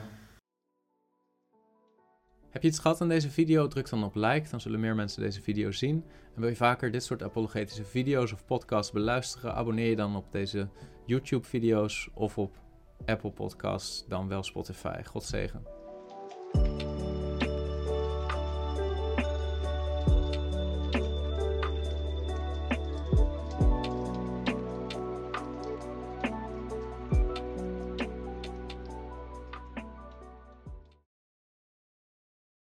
Heb 2.52 2.62
je 2.62 2.68
iets 2.68 2.78
gehad 2.78 3.00
aan 3.00 3.08
deze 3.08 3.30
video? 3.30 3.68
Druk 3.68 3.88
dan 3.88 4.04
op 4.04 4.14
like, 4.14 4.50
dan 4.50 4.60
zullen 4.60 4.80
meer 4.80 4.94
mensen 4.94 5.22
deze 5.22 5.42
video 5.42 5.70
zien. 5.70 6.04
En 6.34 6.40
wil 6.40 6.48
je 6.48 6.56
vaker 6.56 6.90
dit 6.90 7.04
soort 7.04 7.22
apologetische 7.22 7.84
video's 7.84 8.32
of 8.32 8.44
podcasts 8.44 8.92
beluisteren? 8.92 9.54
Abonneer 9.54 9.88
je 9.88 9.96
dan 9.96 10.16
op 10.16 10.32
deze 10.32 10.68
YouTube-video's 11.06 12.10
of 12.14 12.38
op 12.38 12.56
Apple 13.06 13.30
Podcasts, 13.30 14.04
dan 14.08 14.28
wel 14.28 14.42
Spotify. 14.42 15.02
God 15.04 15.24
zegen. 15.24 15.62